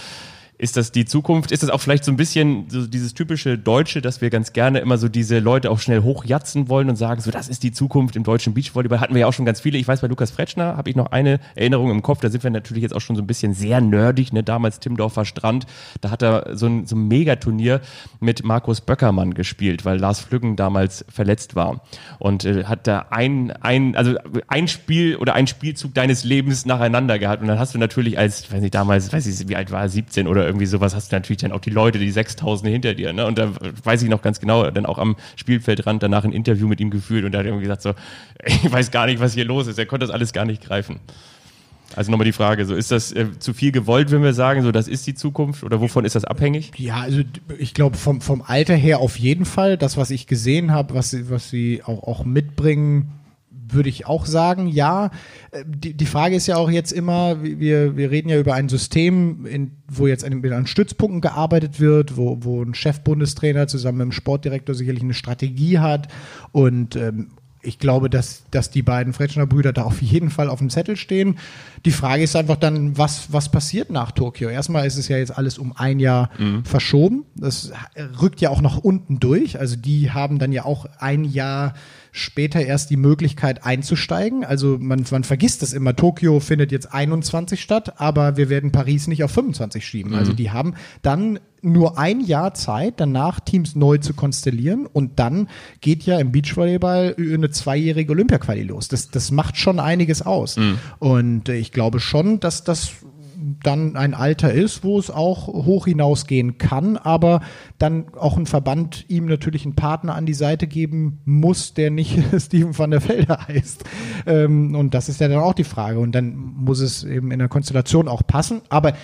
Ist 0.61 0.77
das 0.77 0.91
die 0.91 1.05
Zukunft? 1.05 1.53
Ist 1.53 1.63
das 1.63 1.71
auch 1.71 1.81
vielleicht 1.81 2.05
so 2.05 2.11
ein 2.11 2.17
bisschen 2.17 2.69
so 2.69 2.85
dieses 2.85 3.15
typische 3.15 3.57
Deutsche, 3.57 4.03
dass 4.03 4.21
wir 4.21 4.29
ganz 4.29 4.53
gerne 4.53 4.81
immer 4.81 4.99
so 4.99 5.09
diese 5.09 5.39
Leute 5.39 5.71
auch 5.71 5.79
schnell 5.79 6.03
hochjatzen 6.03 6.69
wollen 6.69 6.91
und 6.91 6.97
sagen, 6.97 7.21
so 7.21 7.31
das 7.31 7.49
ist 7.49 7.63
die 7.63 7.71
Zukunft 7.71 8.17
im 8.17 8.25
deutschen 8.25 8.55
Beachvolleyball. 8.55 8.99
Hatten 8.99 9.15
wir 9.15 9.21
ja 9.21 9.27
auch 9.29 9.33
schon 9.33 9.45
ganz 9.45 9.61
viele. 9.61 9.79
Ich 9.79 9.87
weiß, 9.87 10.01
bei 10.01 10.09
Lukas 10.09 10.33
Fretschner 10.33 10.77
habe 10.77 10.91
ich 10.91 10.97
noch 10.97 11.13
eine 11.13 11.39
Erinnerung 11.55 11.93
im 11.93 12.03
Kopf. 12.03 12.19
Da 12.23 12.29
sind 12.29 12.43
wir 12.43 12.51
natürlich 12.51 12.83
jetzt 12.83 12.93
auch 12.93 13.01
schon 13.01 13.15
so 13.15 13.23
ein 13.23 13.29
bisschen 13.29 13.55
sehr 13.55 13.81
nerdig. 13.81 14.33
Ne? 14.33 14.43
Damals 14.43 14.81
Timdorfer 14.81 15.25
Strand. 15.25 15.67
Da 16.01 16.11
hat 16.11 16.25
er 16.25 16.57
so 16.57 16.67
ein, 16.67 16.87
so 16.87 16.97
ein 16.97 17.07
Megaturnier 17.07 17.81
mit 18.19 18.43
Markus 18.43 18.81
Böckermann 18.81 19.35
gespielt, 19.35 19.85
weil 19.85 19.99
Lars 19.99 20.19
Flüggen 20.19 20.57
damals 20.57 21.05
verletzt 21.09 21.55
war. 21.55 21.83
Und 22.19 22.45
äh, 22.45 22.65
hat 22.65 22.89
da 22.89 23.07
ein, 23.11 23.53
ein, 23.53 23.95
also 23.95 24.17
ein 24.49 24.67
Spiel 24.67 25.15
oder 25.15 25.35
ein 25.35 25.47
Spielzug 25.47 25.95
deines 25.95 26.25
Lebens 26.25 26.67
nacheinander 26.67 27.21
gehabt. 27.21 27.43
Und 27.43 27.49
dann 27.49 27.61
hast 27.61 27.75
du 27.75 27.79
natürlich 27.79 28.19
als, 28.19 28.53
weiß 28.53 28.61
nicht, 28.61 28.75
damals, 28.75 29.13
weiß 29.13 29.25
ich, 29.25 29.49
wie 29.49 29.55
alt 29.55 29.71
war, 29.71 29.89
17 29.89 30.27
oder 30.27 30.48
irgendwie 30.49 30.67
sowas, 30.67 30.95
hast 30.95 31.13
du 31.13 31.17
natürlich 31.17 31.41
dann 31.41 31.53
auch 31.53 31.61
die 31.61 31.71
Leute, 31.71 31.99
die 31.99 32.11
Sechstausende 32.11 32.71
hinter 32.71 32.95
dir. 32.95 33.13
Ne? 33.13 33.27
Und 33.27 33.39
da 33.39 33.53
weiß 33.85 34.03
ich 34.03 34.09
noch 34.09 34.23
ganz 34.23 34.41
genau, 34.41 34.69
dann 34.71 34.87
auch 34.87 34.99
am 34.99 35.17
Spielfeldrand 35.37 36.03
danach 36.03 36.25
ein 36.25 36.33
Interview 36.33 36.67
mit 36.67 36.81
ihm 36.81 36.91
geführt 36.91 37.25
und 37.25 37.33
da 37.33 37.39
hat 37.39 37.47
er 37.47 37.51
irgendwie 37.51 37.65
gesagt 37.65 37.83
so, 37.83 37.95
ich 38.45 38.71
weiß 38.71 38.91
gar 38.91 39.07
nicht, 39.07 39.21
was 39.21 39.35
hier 39.35 39.45
los 39.45 39.67
ist. 39.67 39.79
Er 39.79 39.87
konnte 39.87 40.07
das 40.07 40.15
alles 40.15 40.33
gar 40.33 40.45
nicht 40.45 40.63
greifen. 40.63 41.01
Also 41.97 42.11
nochmal 42.11 42.27
die 42.27 42.33
Frage, 42.33 42.67
so 42.67 42.75
ist 42.75 42.91
das 42.91 43.13
äh, 43.13 43.39
zu 43.39 43.55
viel 43.55 43.73
gewollt, 43.73 44.11
wenn 44.11 44.23
wir 44.23 44.35
sagen, 44.35 44.63
so 44.63 44.73
das 44.73 44.89
ist 44.89 45.07
die 45.07 45.15
Zukunft 45.15 45.65
oder 45.65 45.81
wovon 45.81 46.05
ist 46.05 46.15
das 46.15 46.25
abhängig? 46.25 46.73
Ja, 46.77 47.01
also 47.01 47.23
ich 47.59 47.73
glaube 47.73 47.97
vom, 47.97 48.21
vom 48.21 48.43
Alter 48.43 48.75
her 48.75 49.01
auf 49.01 49.19
jeden 49.19 49.47
Fall. 49.47 49.79
Das, 49.79 49.97
was 49.97 50.11
ich 50.11 50.27
gesehen 50.27 50.71
habe, 50.71 50.95
was 50.95 51.11
sie, 51.11 51.31
was 51.31 51.49
sie 51.49 51.83
auch, 51.83 52.03
auch 52.03 52.25
mitbringen, 52.25 53.13
würde 53.73 53.89
ich 53.89 54.07
auch 54.07 54.27
sagen, 54.27 54.69
ja. 54.69 55.11
Äh, 55.51 55.65
die, 55.67 55.95
die 55.95 56.07
Frage 56.07 56.37
ist 56.37 56.47
ja 56.47 56.57
auch 56.57 56.71
jetzt 56.71 56.93
immer, 56.93 57.43
wir, 57.43 57.97
wir 57.97 58.11
reden 58.11 58.29
ja 58.29 58.39
über 58.39 58.55
ein 58.55 58.69
System, 58.69 59.47
in, 59.47 59.73
wo 59.89 60.07
jetzt 60.07 60.25
an, 60.25 60.45
an 60.53 60.67
Stützpunkten 60.67 61.21
gearbeitet 61.21 61.81
wird, 61.81 62.17
wo, 62.17 62.39
wo 62.41 62.63
ein 62.63 62.75
Chefbundestrainer 62.75 63.67
zusammen 63.67 63.99
mit 63.99 64.05
dem 64.07 64.13
Sportdirektor 64.13 64.75
sicherlich 64.75 65.03
eine 65.03 65.15
Strategie 65.15 65.79
hat 65.79 66.09
und 66.53 66.97
ähm, 66.97 67.29
ich 67.61 67.79
glaube, 67.79 68.09
dass, 68.09 68.45
dass 68.51 68.71
die 68.71 68.83
beiden 68.83 69.13
Fretschner 69.13 69.47
Brüder 69.47 69.73
da 69.73 69.83
auf 69.83 70.01
jeden 70.01 70.31
Fall 70.31 70.49
auf 70.49 70.59
dem 70.59 70.71
Zettel 70.71 70.97
stehen. 70.97 71.39
Die 71.85 71.91
Frage 71.91 72.23
ist 72.23 72.37
einfach 72.37 72.57
dann, 72.57 72.97
was, 72.97 73.33
was 73.33 73.51
passiert 73.51 73.91
nach 73.91 74.13
Tokio? 74.13 74.49
Erstmal 74.49 74.87
ist 74.87 74.97
es 74.97 75.09
ja 75.09 75.19
jetzt 75.19 75.37
alles 75.37 75.59
um 75.59 75.77
ein 75.77 75.99
Jahr 75.99 76.31
mhm. 76.39 76.65
verschoben. 76.65 77.25
Das 77.35 77.73
rückt 78.21 78.41
ja 78.41 78.51
auch 78.51 78.61
nach 78.61 78.79
unten 78.79 79.19
durch. 79.19 79.59
Also 79.59 79.77
die 79.77 80.13
haben 80.13 80.39
dann 80.39 80.53
ja 80.53 80.65
auch 80.65 80.87
ein 80.99 81.25
Jahr 81.25 81.75
später 82.19 82.61
erst 82.61 82.91
die 82.91 82.97
Möglichkeit 82.97 83.65
einzusteigen. 83.65 84.45
Also 84.45 84.79
man, 84.81 85.05
man 85.11 85.25
vergisst 85.25 85.63
das 85.63 85.73
immer. 85.73 85.97
Tokio 85.97 86.41
findet 86.41 86.73
jetzt 86.73 86.93
21 86.93 87.61
statt, 87.61 88.01
aber 88.01 88.37
wir 88.37 88.49
werden 88.49 88.73
Paris 88.73 89.07
nicht 89.07 89.25
auf 89.25 89.31
25 89.33 89.85
schieben. 89.85 90.15
Also 90.15 90.17
mhm. 90.17 90.29
Also 90.29 90.37
die 90.37 90.51
haben 90.51 90.75
dann 91.01 91.39
nur 91.63 91.99
ein 91.99 92.21
Jahr 92.21 92.53
Zeit, 92.53 92.95
danach 92.99 93.41
Teams 93.41 93.75
neu 93.75 93.97
zu 93.99 94.13
konstellieren 94.13 94.87
und 94.87 95.19
dann 95.19 95.49
geht 95.81 96.05
ja 96.05 96.19
im 96.19 96.33
Beachvolleyball 96.33 97.17
eine 97.19 97.51
zweijährige 97.51 98.13
Olympiaquali 98.13 98.63
los. 98.63 98.89
Das, 98.89 99.11
das 99.11 99.31
macht 99.31 99.57
schon 99.57 99.81
einiges 99.81 100.23
aus. 100.23 100.57
Mhm. 100.57 100.79
Und 100.99 101.49
ich 101.49 101.73
glaube 101.73 101.99
schon, 101.99 102.41
dass 102.41 102.63
das 102.63 102.93
dann 103.63 103.97
ein 103.97 104.15
Alter 104.15 104.53
ist, 104.53 104.83
wo 104.83 104.99
es 104.99 105.11
auch 105.11 105.47
hoch 105.47 105.87
hinausgehen 105.87 106.59
kann, 106.59 106.97
aber 106.97 107.41
dann 107.79 108.07
auch 108.15 108.37
ein 108.37 108.47
Verband 108.47 109.05
ihm 109.09 109.27
natürlich 109.27 109.65
einen 109.65 109.77
Partner 109.77 110.15
an 110.15 110.27
die 110.27 110.35
Seite 110.35 110.67
geben 110.67 111.21
muss, 111.25 111.75
der 111.75 111.91
nicht 111.91 112.19
Steven 112.39 112.77
van 112.77 112.91
der 112.91 113.09
Velde 113.09 113.39
heißt. 113.47 113.85
Ähm, 114.27 114.75
und 114.75 114.95
das 114.95 115.09
ist 115.09 115.21
ja 115.21 115.29
dann 115.29 115.39
auch 115.39 115.55
die 115.55 115.65
Frage. 115.65 116.01
Und 116.01 116.13
dann 116.13 116.35
muss 116.37 116.81
es 116.81 117.05
eben 117.05 117.31
in 117.31 117.39
der 117.39 117.49
Konstellation 117.49 118.09
auch 118.09 118.27
passen. 118.27 118.61
Aber 118.69 118.95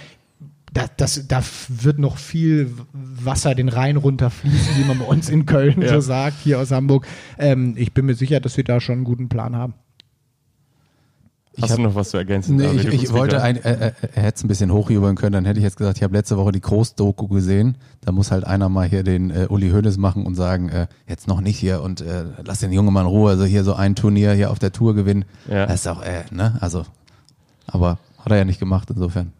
da, 0.72 0.86
das, 0.96 1.28
da 1.28 1.42
wird 1.68 1.98
noch 1.98 2.18
viel 2.18 2.72
Wasser 2.92 3.54
den 3.54 3.68
Rhein 3.68 3.96
runterfließen, 3.96 4.76
wie 4.76 4.84
man 4.84 4.98
bei 4.98 5.04
uns 5.04 5.28
in 5.28 5.46
Köln 5.46 5.80
ja. 5.82 5.88
so 5.88 6.00
sagt, 6.00 6.38
hier 6.42 6.58
aus 6.58 6.72
Hamburg. 6.72 7.06
Ähm, 7.38 7.74
ich 7.76 7.94
bin 7.94 8.06
mir 8.06 8.14
sicher, 8.14 8.40
dass 8.40 8.56
wir 8.56 8.64
da 8.64 8.80
schon 8.80 8.96
einen 8.96 9.04
guten 9.04 9.28
Plan 9.28 9.54
haben. 9.54 9.74
Hast 11.60 11.70
hab, 11.70 11.76
du 11.76 11.82
noch 11.82 11.94
was 11.94 12.10
zu 12.10 12.16
ergänzen? 12.16 12.56
Nee, 12.56 12.70
ich, 12.72 12.86
ich 12.86 13.12
wollte, 13.12 13.40
ein, 13.42 13.56
äh, 13.56 13.88
äh, 13.88 13.92
er 14.14 14.22
hätte 14.22 14.36
es 14.36 14.44
ein 14.44 14.48
bisschen 14.48 14.72
hochjubeln 14.72 15.14
können, 15.14 15.32
dann 15.32 15.44
hätte 15.44 15.58
ich 15.58 15.64
jetzt 15.64 15.76
gesagt, 15.76 15.98
ich 15.98 16.02
habe 16.02 16.16
letzte 16.16 16.36
Woche 16.36 16.50
die 16.52 16.60
Großdoku 16.60 17.28
gesehen, 17.28 17.76
da 18.00 18.12
muss 18.12 18.30
halt 18.30 18.44
einer 18.44 18.68
mal 18.68 18.88
hier 18.88 19.04
den 19.04 19.30
äh, 19.30 19.46
Uli 19.48 19.70
Hoeneß 19.70 19.96
machen 19.98 20.26
und 20.26 20.34
sagen, 20.34 20.68
äh, 20.68 20.88
jetzt 21.06 21.28
noch 21.28 21.40
nicht 21.40 21.58
hier 21.58 21.82
und 21.82 22.00
äh, 22.00 22.24
lass 22.44 22.58
den 22.58 22.72
Jungen 22.72 22.92
mal 22.92 23.02
in 23.02 23.06
Ruhe, 23.06 23.30
also 23.30 23.44
hier 23.44 23.62
so 23.62 23.74
ein 23.74 23.94
Turnier 23.94 24.32
hier 24.32 24.50
auf 24.50 24.58
der 24.58 24.72
Tour 24.72 24.94
gewinnen, 24.94 25.24
ja. 25.48 25.66
das 25.66 25.80
ist 25.80 25.88
auch, 25.88 26.02
äh, 26.02 26.24
ne, 26.30 26.56
also, 26.60 26.84
aber 27.66 27.98
hat 28.18 28.32
er 28.32 28.38
ja 28.38 28.44
nicht 28.44 28.58
gemacht 28.58 28.90
insofern. 28.90 29.32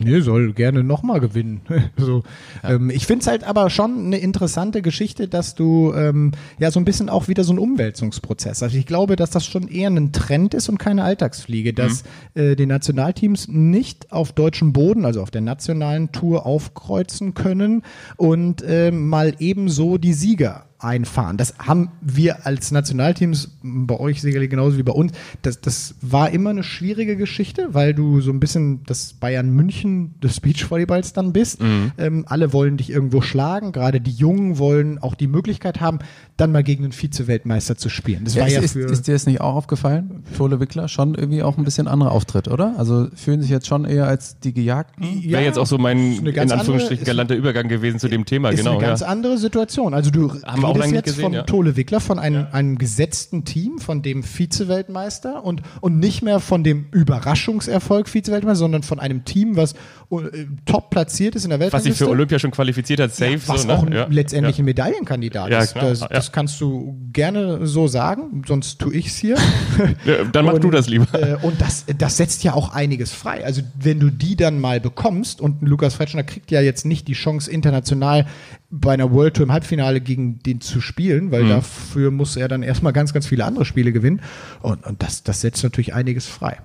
Nee, 0.00 0.20
soll 0.20 0.52
gerne 0.52 0.82
nochmal 0.82 1.20
gewinnen. 1.20 1.60
so, 1.96 2.22
ja. 2.62 2.70
ähm, 2.70 2.90
ich 2.90 3.06
finde 3.06 3.22
es 3.22 3.26
halt 3.26 3.44
aber 3.44 3.70
schon 3.70 4.06
eine 4.06 4.18
interessante 4.18 4.82
Geschichte, 4.82 5.28
dass 5.28 5.54
du 5.54 5.92
ähm, 5.94 6.32
ja 6.58 6.70
so 6.70 6.80
ein 6.80 6.84
bisschen 6.84 7.08
auch 7.08 7.28
wieder 7.28 7.44
so 7.44 7.52
ein 7.52 7.58
Umwälzungsprozess. 7.58 8.62
Also 8.62 8.76
ich 8.78 8.86
glaube, 8.86 9.16
dass 9.16 9.30
das 9.30 9.46
schon 9.46 9.68
eher 9.68 9.90
ein 9.90 10.12
Trend 10.12 10.54
ist 10.54 10.68
und 10.68 10.78
keine 10.78 11.04
Alltagsfliege, 11.04 11.72
dass 11.72 12.04
mhm. 12.34 12.40
äh, 12.40 12.56
die 12.56 12.66
Nationalteams 12.66 13.48
nicht 13.48 14.12
auf 14.12 14.32
deutschem 14.32 14.72
Boden, 14.72 15.04
also 15.04 15.22
auf 15.22 15.30
der 15.30 15.42
nationalen 15.42 16.12
Tour 16.12 16.46
aufkreuzen 16.46 17.34
können 17.34 17.82
und 18.16 18.62
äh, 18.62 18.90
mal 18.90 19.34
ebenso 19.38 19.98
die 19.98 20.14
Sieger 20.14 20.69
einfahren. 20.80 21.36
Das 21.36 21.54
haben 21.58 21.90
wir 22.00 22.46
als 22.46 22.70
Nationalteams, 22.70 23.56
bei 23.62 23.98
euch 23.98 24.20
sicherlich 24.20 24.50
genauso 24.50 24.78
wie 24.78 24.82
bei 24.82 24.92
uns, 24.92 25.12
das, 25.42 25.60
das 25.60 25.94
war 26.00 26.30
immer 26.30 26.50
eine 26.50 26.62
schwierige 26.62 27.16
Geschichte, 27.16 27.68
weil 27.72 27.94
du 27.94 28.20
so 28.20 28.30
ein 28.30 28.40
bisschen 28.40 28.82
das 28.86 29.12
Bayern 29.12 29.50
München 29.50 30.14
des 30.20 30.40
Beachvolleyballs 30.40 31.12
dann 31.12 31.32
bist. 31.32 31.62
Mhm. 31.62 31.92
Ähm, 31.98 32.24
alle 32.28 32.52
wollen 32.52 32.76
dich 32.76 32.90
irgendwo 32.90 33.20
schlagen, 33.20 33.72
gerade 33.72 34.00
die 34.00 34.12
Jungen 34.12 34.58
wollen 34.58 34.98
auch 34.98 35.14
die 35.14 35.28
Möglichkeit 35.28 35.80
haben, 35.80 35.98
dann 36.40 36.52
mal 36.52 36.62
gegen 36.62 36.84
einen 36.84 36.92
Vize-Weltmeister 36.92 37.76
zu 37.76 37.88
spielen. 37.88 38.24
Das 38.24 38.34
ja, 38.34 38.42
war 38.42 38.48
ist, 38.48 38.54
ja 38.54 38.60
ist, 38.62 38.76
ist, 38.76 39.06
dir 39.06 39.12
das 39.12 39.26
nicht 39.26 39.40
auch 39.40 39.54
aufgefallen? 39.54 40.24
Fole 40.32 40.58
Wickler 40.58 40.88
schon 40.88 41.14
irgendwie 41.14 41.42
auch 41.42 41.58
ein 41.58 41.64
bisschen 41.64 41.86
anderer 41.86 42.12
Auftritt, 42.12 42.48
oder? 42.48 42.74
Also 42.78 43.08
fühlen 43.14 43.42
sich 43.42 43.50
jetzt 43.50 43.66
schon 43.66 43.84
eher 43.84 44.06
als 44.06 44.38
die 44.40 44.54
Gejagten? 44.54 45.04
Ja, 45.22 45.32
Wäre 45.32 45.44
jetzt 45.44 45.58
auch 45.58 45.66
so 45.66 45.76
mein 45.76 46.26
in 46.26 46.52
Anführungsstrichen 46.52 47.04
galanter 47.04 47.34
Übergang 47.34 47.68
gewesen 47.68 48.00
zu 48.00 48.08
dem 48.08 48.24
Thema, 48.24 48.50
ist 48.50 48.58
genau. 48.58 48.72
Eine 48.72 48.80
ganz 48.80 49.00
ja. 49.00 49.08
andere 49.08 49.36
Situation. 49.38 49.92
Also 49.92 50.10
du 50.10 50.32
haben 50.42 50.64
auch 50.64 50.76
lange 50.76 50.94
jetzt 50.94 51.04
gesehen, 51.04 51.22
von 51.22 51.32
ja. 51.32 51.42
Tole 51.42 51.76
Wickler, 51.76 52.00
von 52.00 52.18
einem, 52.18 52.46
einem 52.52 52.78
gesetzten 52.78 53.44
Team, 53.44 53.78
von 53.78 54.02
dem 54.02 54.22
Vize-Weltmeister 54.22 55.44
und, 55.44 55.62
und 55.80 55.98
nicht 55.98 56.22
mehr 56.22 56.40
von 56.40 56.64
dem 56.64 56.86
Überraschungserfolg 56.90 58.08
Vize-Weltmeister, 58.08 58.60
sondern 58.60 58.82
von 58.82 58.98
einem 58.98 59.24
Team, 59.24 59.56
was 59.56 59.74
äh, 60.10 60.46
top 60.64 60.90
platziert 60.90 61.34
ist 61.34 61.44
in 61.44 61.50
der 61.50 61.60
Welt. 61.60 61.72
Was 61.72 61.84
sich 61.84 61.94
für 61.94 62.08
Olympia 62.08 62.38
schon 62.38 62.50
qualifiziert 62.50 63.00
hat, 63.00 63.14
safe. 63.14 63.40
was 63.46 63.62
so, 63.62 63.68
ne? 63.68 64.06
auch 64.06 64.10
letztendlich 64.10 64.58
ein 64.58 64.64
Medaillenkandidat 64.64 65.50
ist. 65.50 65.76
Das, 65.76 66.00
das 66.00 66.29
kannst 66.32 66.60
du 66.60 66.96
gerne 67.12 67.66
so 67.66 67.88
sagen, 67.88 68.42
sonst 68.46 68.78
tue 68.78 68.94
ich 68.94 69.08
es 69.08 69.16
hier. 69.16 69.36
dann 70.32 70.44
mach 70.44 70.54
und, 70.54 70.64
du 70.64 70.70
das 70.70 70.88
lieber. 70.88 71.06
Äh, 71.12 71.36
und 71.42 71.60
das, 71.60 71.84
das 71.98 72.16
setzt 72.16 72.44
ja 72.44 72.54
auch 72.54 72.72
einiges 72.72 73.12
frei. 73.12 73.44
Also 73.44 73.62
wenn 73.78 74.00
du 74.00 74.10
die 74.10 74.36
dann 74.36 74.60
mal 74.60 74.80
bekommst 74.80 75.40
und 75.40 75.62
Lukas 75.62 75.94
Fretschner 75.94 76.22
kriegt 76.22 76.50
ja 76.50 76.60
jetzt 76.60 76.84
nicht 76.84 77.08
die 77.08 77.14
Chance 77.14 77.50
international 77.50 78.26
bei 78.70 78.94
einer 78.94 79.12
World 79.12 79.34
Tour 79.34 79.44
im 79.44 79.52
Halbfinale 79.52 80.00
gegen 80.00 80.38
den 80.40 80.60
zu 80.60 80.80
spielen, 80.80 81.30
weil 81.30 81.44
mhm. 81.44 81.48
dafür 81.48 82.10
muss 82.10 82.36
er 82.36 82.48
dann 82.48 82.62
erstmal 82.62 82.92
ganz, 82.92 83.12
ganz 83.12 83.26
viele 83.26 83.44
andere 83.44 83.64
Spiele 83.64 83.92
gewinnen. 83.92 84.20
Und, 84.62 84.86
und 84.86 85.02
das, 85.02 85.22
das 85.22 85.40
setzt 85.40 85.62
natürlich 85.62 85.94
einiges 85.94 86.26
frei. 86.26 86.58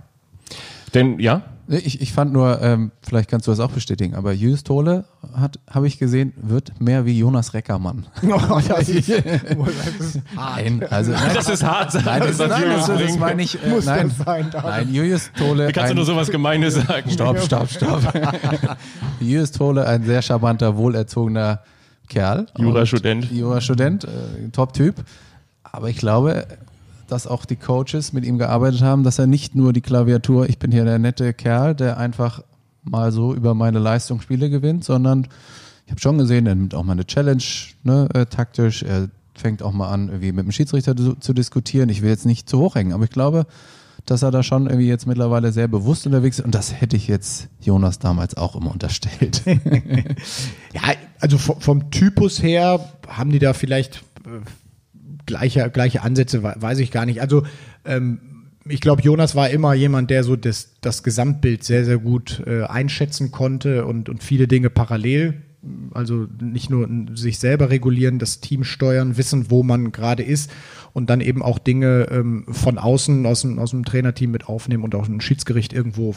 Denn, 0.96 1.20
ja? 1.20 1.42
Ich, 1.68 2.00
ich 2.00 2.14
fand 2.14 2.32
nur, 2.32 2.62
ähm, 2.62 2.92
vielleicht 3.02 3.30
kannst 3.30 3.48
du 3.48 3.52
das 3.52 3.60
auch 3.60 3.72
bestätigen, 3.72 4.14
aber 4.14 4.32
Jüs 4.32 4.64
Tole 4.64 5.06
hat, 5.36 5.60
habe 5.68 5.88
ich 5.88 5.98
gesehen, 5.98 6.32
wird 6.38 6.80
mehr 6.80 7.06
wie 7.06 7.18
Jonas 7.18 7.54
Reckermann. 7.54 8.06
Oh, 8.24 8.62
das 8.68 8.88
ist, 8.90 9.10
nein, 10.36 10.86
also 10.90 11.12
nein, 11.12 11.32
das 11.34 11.50
ist 11.50 11.64
hart. 11.64 11.94
Nein, 12.06 12.20
das, 12.22 12.38
das, 12.38 12.50
nein, 12.50 12.70
das, 12.70 12.88
das 12.88 13.18
meine 13.18 13.42
ich. 13.42 13.62
Äh, 13.64 13.70
Muss 13.70 13.86
nein, 13.86 14.12
sein, 14.12 14.52
nein, 14.54 14.94
Julius 14.94 15.32
Tole. 15.38 15.68
Wie 15.68 15.72
kannst 15.72 15.90
ein, 15.90 15.96
du 15.96 16.04
nur 16.04 16.06
sowas 16.06 16.30
Gemeines 16.30 16.76
sagen? 16.88 17.10
Stopp, 17.10 17.40
stopp, 17.40 17.70
stopp. 17.70 18.14
Julius 19.20 19.52
Tole, 19.52 19.88
ein 19.88 20.04
sehr 20.04 20.22
charmanter, 20.22 20.78
wohlerzogener 20.78 21.62
Kerl. 22.08 22.46
Jurastudent. 22.58 23.32
Jurastudent, 23.32 24.04
äh, 24.04 24.50
Top-Typ. 24.52 25.04
Aber 25.64 25.90
ich 25.90 25.98
glaube, 25.98 26.46
dass 27.08 27.28
auch 27.28 27.46
die 27.46 27.56
Coaches 27.56 28.14
mit 28.14 28.26
ihm 28.26 28.38
gearbeitet 28.38 28.82
haben, 28.82 29.04
dass 29.04 29.20
er 29.20 29.28
nicht 29.28 29.56
nur 29.56 29.74
die 29.74 29.82
Klaviatur, 29.82 30.50
ich 30.50 30.60
bin 30.60 30.72
hier 30.72 30.86
der 30.86 31.00
nette 31.00 31.34
Kerl, 31.34 31.76
der 31.76 31.98
einfach 31.98 32.42
mal 32.84 33.12
so 33.12 33.34
über 33.34 33.54
meine 33.54 33.80
Leistung 33.80 34.22
Spiele 34.22 34.50
gewinnt, 34.50 34.84
sondern 34.84 35.28
ich 35.86 35.92
habe 35.92 36.02
schon 36.02 36.18
gesehen, 36.18 36.48
er 36.48 36.56
nimmt 36.56 36.74
auch 36.74 36.84
mal 36.84 36.94
eine 36.94 37.06
Challenge 37.06 37.44
ne, 37.84 38.08
äh, 38.14 38.26
taktisch, 38.26 38.84
er 38.84 39.10
fängt 39.36 39.62
auch 39.62 39.74
mal 39.74 39.90
an, 39.90 40.08
irgendwie 40.08 40.32
mit 40.32 40.46
dem 40.46 40.52
Schiedsrichter 40.52 40.96
zu, 40.96 41.16
zu, 41.16 41.34
diskutieren. 41.34 41.90
Ich 41.90 42.02
will 42.02 42.10
jetzt 42.10 42.26
nicht 42.26 42.50
zu 42.50 42.60
hoch 42.60 42.76
hängen, 42.76 42.94
aber 42.94 43.04
ich 43.04 43.10
glaube, 43.10 43.46
dass 44.06 44.22
er 44.22 44.32
da 44.32 44.44
schon 44.44 44.68
irgendwie 44.68 44.88
jetzt 44.88 45.08
mittlerweile 45.08 45.52
sehr 45.52 45.68
bewusst 45.68 46.06
unterwegs 46.06 46.40
ist 46.40 46.46
und 46.46 46.56
das 46.56 46.80
hätte 46.80 46.96
ich 46.96 47.08
jetzt 47.08 47.50
Jonas 47.60 48.00
damals 48.00 48.38
auch 48.38 48.56
immer 48.56 48.72
unterstellt. 48.72 49.44
ja, 50.74 50.82
also 51.20 51.38
vom, 51.38 51.60
vom 51.60 51.92
Typus 51.92 52.42
her 52.42 52.80
haben 53.08 53.32
die 53.32 53.40
da 53.40 53.54
vielleicht 53.54 54.04
äh, 54.26 54.42
gleiche, 55.26 55.70
gleiche 55.70 56.02
Ansätze, 56.02 56.44
weiß 56.44 56.80
ich 56.80 56.92
gar 56.92 57.06
nicht. 57.06 57.22
Also 57.22 57.44
ähm, 57.86 58.20
ich 58.68 58.82
glaube, 58.82 59.02
Jonas 59.04 59.36
war 59.36 59.50
immer 59.50 59.74
jemand, 59.74 60.10
der 60.10 60.24
so 60.24 60.36
das, 60.36 60.76
das 60.82 61.04
Gesamtbild 61.04 61.64
sehr, 61.64 61.86
sehr 61.86 62.00
gut 62.00 62.42
äh, 62.48 62.64
einschätzen 62.64 63.32
konnte 63.32 63.86
und, 63.86 64.10
und 64.10 64.24
viele 64.24 64.48
Dinge 64.48 64.70
parallel 64.70 65.42
also 65.94 66.28
nicht 66.42 66.70
nur 66.70 66.88
sich 67.16 67.40
selber 67.40 67.70
regulieren, 67.70 68.20
das 68.20 68.40
Team 68.40 68.64
steuern, 68.64 69.18
wissen, 69.18 69.50
wo 69.50 69.64
man 69.64 69.92
gerade 69.92 70.24
ist 70.24 70.52
und 70.94 71.10
dann 71.10 71.22
eben 71.22 71.42
auch 71.42 71.60
Dinge 71.60 72.08
ähm, 72.12 72.46
von 72.50 72.78
außen 72.78 73.26
aus 73.26 73.42
dem, 73.42 73.60
aus 73.60 73.72
dem 73.72 73.86
Trainerteam 73.86 74.32
mit 74.32 74.48
aufnehmen 74.48 74.84
und 74.84 74.96
auch 74.96 75.08
ein 75.08 75.22
Schiedsgericht 75.22 75.74
irgendwo 75.74 76.16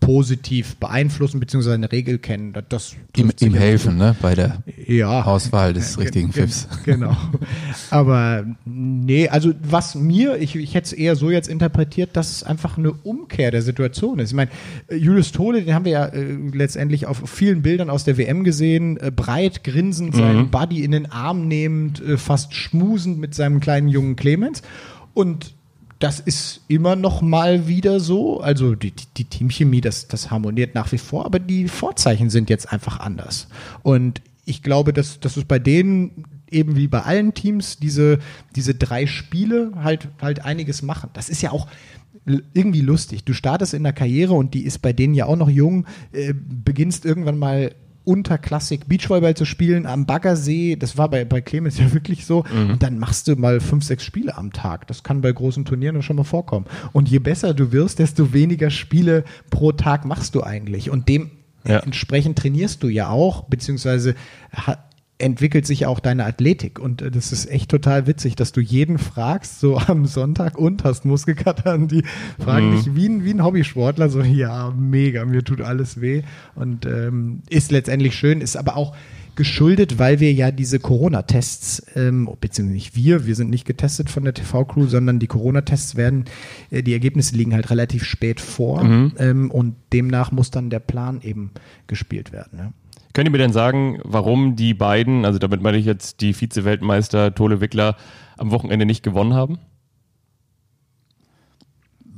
positiv 0.00 0.76
beeinflussen 0.76 1.40
beziehungsweise 1.40 1.74
eine 1.74 1.92
Regel 1.92 2.18
kennen. 2.18 2.54
Das, 2.68 2.96
ihm, 3.16 3.30
ihm 3.38 3.54
helfen, 3.54 3.98
ne, 3.98 4.16
bei 4.20 4.34
der 4.34 4.62
ja, 4.86 5.22
Auswahl 5.22 5.74
des 5.74 5.98
richtigen 5.98 6.32
Pfiffs. 6.32 6.68
Genau. 6.84 7.16
Aber 7.90 8.44
nee, 8.64 9.28
also 9.28 9.52
was 9.62 9.94
mir, 9.94 10.38
ich, 10.38 10.56
ich 10.56 10.74
hätte 10.74 10.86
es 10.86 10.92
eher 10.92 11.16
so 11.16 11.30
jetzt 11.30 11.48
interpretiert, 11.48 12.16
dass 12.16 12.30
es 12.32 12.42
einfach 12.42 12.78
eine 12.78 12.92
Umkehr 12.92 13.50
der 13.50 13.62
Situation 13.62 14.18
ist. 14.18 14.30
Ich 14.30 14.36
meine, 14.36 14.50
äh, 14.88 14.96
Julius 14.96 15.32
Tole, 15.32 15.62
den 15.62 15.74
haben 15.74 15.84
wir 15.84 15.92
ja 15.92 16.06
äh, 16.06 16.36
letztendlich 16.52 17.06
auf 17.06 17.22
vielen 17.28 17.62
Bildern 17.62 17.90
aus 17.90 18.04
der 18.04 18.16
WM 18.16 18.42
gesehen, 18.42 18.96
äh, 18.96 19.12
breit 19.14 19.62
grinsend, 19.62 20.14
mhm. 20.14 20.18
seinen 20.18 20.50
Buddy 20.50 20.82
in 20.82 20.92
den 20.92 21.12
Arm 21.12 21.46
nehmend, 21.46 22.02
äh, 22.02 22.16
fast 22.16 22.54
schmusend 22.54 23.18
mit 23.18 23.34
seinem 23.34 23.60
kleinen 23.60 23.88
jungen 23.88 24.16
Clemens. 24.16 24.62
Und 25.12 25.54
das 26.00 26.18
ist 26.18 26.62
immer 26.66 26.96
noch 26.96 27.20
mal 27.20 27.68
wieder 27.68 28.00
so. 28.00 28.40
Also 28.40 28.74
die, 28.74 28.92
die 29.16 29.24
Teamchemie, 29.24 29.82
das, 29.82 30.08
das 30.08 30.30
harmoniert 30.30 30.74
nach 30.74 30.90
wie 30.92 30.98
vor, 30.98 31.26
aber 31.26 31.38
die 31.38 31.68
Vorzeichen 31.68 32.30
sind 32.30 32.50
jetzt 32.50 32.72
einfach 32.72 32.98
anders. 33.00 33.48
Und 33.82 34.22
ich 34.46 34.62
glaube, 34.62 34.92
dass, 34.92 35.20
dass 35.20 35.36
es 35.36 35.44
bei 35.44 35.58
denen 35.58 36.24
eben 36.50 36.74
wie 36.74 36.88
bei 36.88 37.02
allen 37.02 37.34
Teams 37.34 37.78
diese, 37.78 38.18
diese 38.56 38.74
drei 38.74 39.06
Spiele 39.06 39.72
halt, 39.76 40.08
halt 40.20 40.44
einiges 40.44 40.82
machen. 40.82 41.10
Das 41.12 41.28
ist 41.28 41.42
ja 41.42 41.52
auch 41.52 41.68
irgendwie 42.54 42.80
lustig. 42.80 43.24
Du 43.24 43.34
startest 43.34 43.74
in 43.74 43.82
der 43.82 43.92
Karriere 43.92 44.32
und 44.32 44.54
die 44.54 44.64
ist 44.64 44.78
bei 44.80 44.94
denen 44.94 45.14
ja 45.14 45.26
auch 45.26 45.36
noch 45.36 45.50
jung, 45.50 45.86
äh, 46.12 46.32
beginnst 46.34 47.04
irgendwann 47.04 47.38
mal 47.38 47.74
unterklassig 48.04 48.86
Beachvolleyball 48.86 49.34
zu 49.36 49.44
spielen 49.44 49.86
am 49.86 50.06
Baggersee. 50.06 50.76
Das 50.76 50.96
war 50.96 51.08
bei, 51.08 51.24
bei 51.24 51.40
Clemens 51.40 51.78
ja 51.78 51.92
wirklich 51.92 52.26
so. 52.26 52.44
Mhm. 52.52 52.70
Und 52.70 52.82
dann 52.82 52.98
machst 52.98 53.28
du 53.28 53.36
mal 53.36 53.60
fünf, 53.60 53.84
sechs 53.84 54.04
Spiele 54.04 54.36
am 54.36 54.52
Tag. 54.52 54.86
Das 54.86 55.02
kann 55.02 55.20
bei 55.20 55.32
großen 55.32 55.64
Turnieren 55.64 56.02
schon 56.02 56.16
mal 56.16 56.24
vorkommen. 56.24 56.66
Und 56.92 57.08
je 57.08 57.18
besser 57.18 57.54
du 57.54 57.72
wirst, 57.72 57.98
desto 57.98 58.32
weniger 58.32 58.70
Spiele 58.70 59.24
pro 59.50 59.72
Tag 59.72 60.04
machst 60.04 60.34
du 60.34 60.42
eigentlich. 60.42 60.90
Und 60.90 61.08
dem 61.08 61.30
ja. 61.64 61.78
entsprechend 61.80 62.38
trainierst 62.38 62.82
du 62.82 62.88
ja 62.88 63.08
auch, 63.10 63.44
beziehungsweise 63.44 64.14
entwickelt 65.20 65.66
sich 65.66 65.86
auch 65.86 66.00
deine 66.00 66.24
Athletik. 66.24 66.78
Und 66.78 67.02
äh, 67.02 67.10
das 67.10 67.32
ist 67.32 67.50
echt 67.50 67.70
total 67.70 68.06
witzig, 68.06 68.36
dass 68.36 68.52
du 68.52 68.60
jeden 68.60 68.98
fragst, 68.98 69.60
so 69.60 69.78
am 69.86 70.06
Sonntag 70.06 70.58
und 70.58 70.84
hast 70.84 71.04
Muskelkater 71.04 71.74
und 71.74 71.90
die 71.90 72.04
fragen 72.38 72.70
mhm. 72.70 72.76
dich 72.76 72.94
wie 72.94 73.08
ein, 73.08 73.24
wie 73.24 73.34
ein 73.34 73.44
Hobbysportler, 73.44 74.08
so 74.08 74.22
ja, 74.22 74.72
mega, 74.76 75.24
mir 75.24 75.44
tut 75.44 75.60
alles 75.60 76.00
weh. 76.00 76.22
Und 76.54 76.86
ähm, 76.86 77.42
ist 77.48 77.70
letztendlich 77.70 78.14
schön, 78.14 78.40
ist 78.40 78.56
aber 78.56 78.76
auch 78.76 78.94
geschuldet, 79.36 79.98
weil 79.98 80.20
wir 80.20 80.32
ja 80.32 80.50
diese 80.50 80.78
Corona-Tests, 80.78 81.82
ähm, 81.94 82.28
beziehungsweise 82.40 82.74
nicht 82.74 82.96
wir, 82.96 83.26
wir 83.26 83.34
sind 83.34 83.48
nicht 83.48 83.64
getestet 83.64 84.10
von 84.10 84.24
der 84.24 84.34
TV-Crew, 84.34 84.86
sondern 84.86 85.18
die 85.18 85.28
Corona-Tests 85.28 85.96
werden, 85.96 86.26
äh, 86.70 86.82
die 86.82 86.92
Ergebnisse 86.92 87.36
liegen 87.36 87.54
halt 87.54 87.70
relativ 87.70 88.04
spät 88.04 88.40
vor 88.40 88.84
mhm. 88.84 89.12
ähm, 89.18 89.50
und 89.50 89.76
demnach 89.94 90.30
muss 90.32 90.50
dann 90.50 90.68
der 90.68 90.80
Plan 90.80 91.20
eben 91.22 91.52
gespielt 91.86 92.32
werden. 92.32 92.58
Ja. 92.58 92.72
Könnt 93.12 93.26
ihr 93.26 93.32
mir 93.32 93.38
denn 93.38 93.52
sagen, 93.52 94.00
warum 94.04 94.54
die 94.54 94.74
beiden, 94.74 95.24
also 95.24 95.38
damit 95.38 95.62
meine 95.62 95.78
ich 95.78 95.84
jetzt 95.84 96.20
die 96.20 96.32
Vize-Weltmeister 96.32 97.34
Tole 97.34 97.60
Wickler, 97.60 97.96
am 98.36 98.52
Wochenende 98.52 98.86
nicht 98.86 99.02
gewonnen 99.02 99.34
haben? 99.34 99.58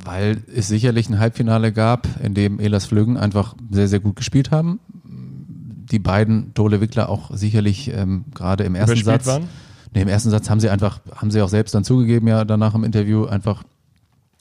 Weil 0.05 0.43
es 0.55 0.69
sicherlich 0.69 1.09
ein 1.09 1.19
Halbfinale 1.19 1.73
gab, 1.73 2.09
in 2.23 2.35
dem 2.35 2.61
Elas 2.61 2.87
Flügen 2.87 3.17
einfach 3.17 3.55
sehr, 3.71 3.89
sehr 3.89 4.01
gut 4.01 4.17
gespielt 4.17 4.51
haben. 4.51 4.81
Die 5.05 5.99
beiden 5.99 6.53
Tole 6.55 6.81
Wickler 6.81 7.09
auch 7.09 7.31
sicherlich 7.35 7.89
ähm, 7.89 8.25
gerade 8.35 8.65
im 8.65 8.75
ersten 8.75 9.03
Satz. 9.03 9.27
Waren? 9.27 9.49
Nee, 9.95 10.03
im 10.03 10.09
ersten 10.09 10.31
Satz 10.31 10.51
haben 10.51 10.61
sie 10.61 10.71
einfach, 10.71 11.01
haben 11.15 11.31
sie 11.31 11.41
auch 11.41 11.49
selbst 11.49 11.75
dann 11.75 11.85
zugegeben, 11.85 12.29
ja, 12.29 12.45
danach 12.45 12.75
im 12.75 12.85
Interview 12.85 13.27
einfach 13.27 13.63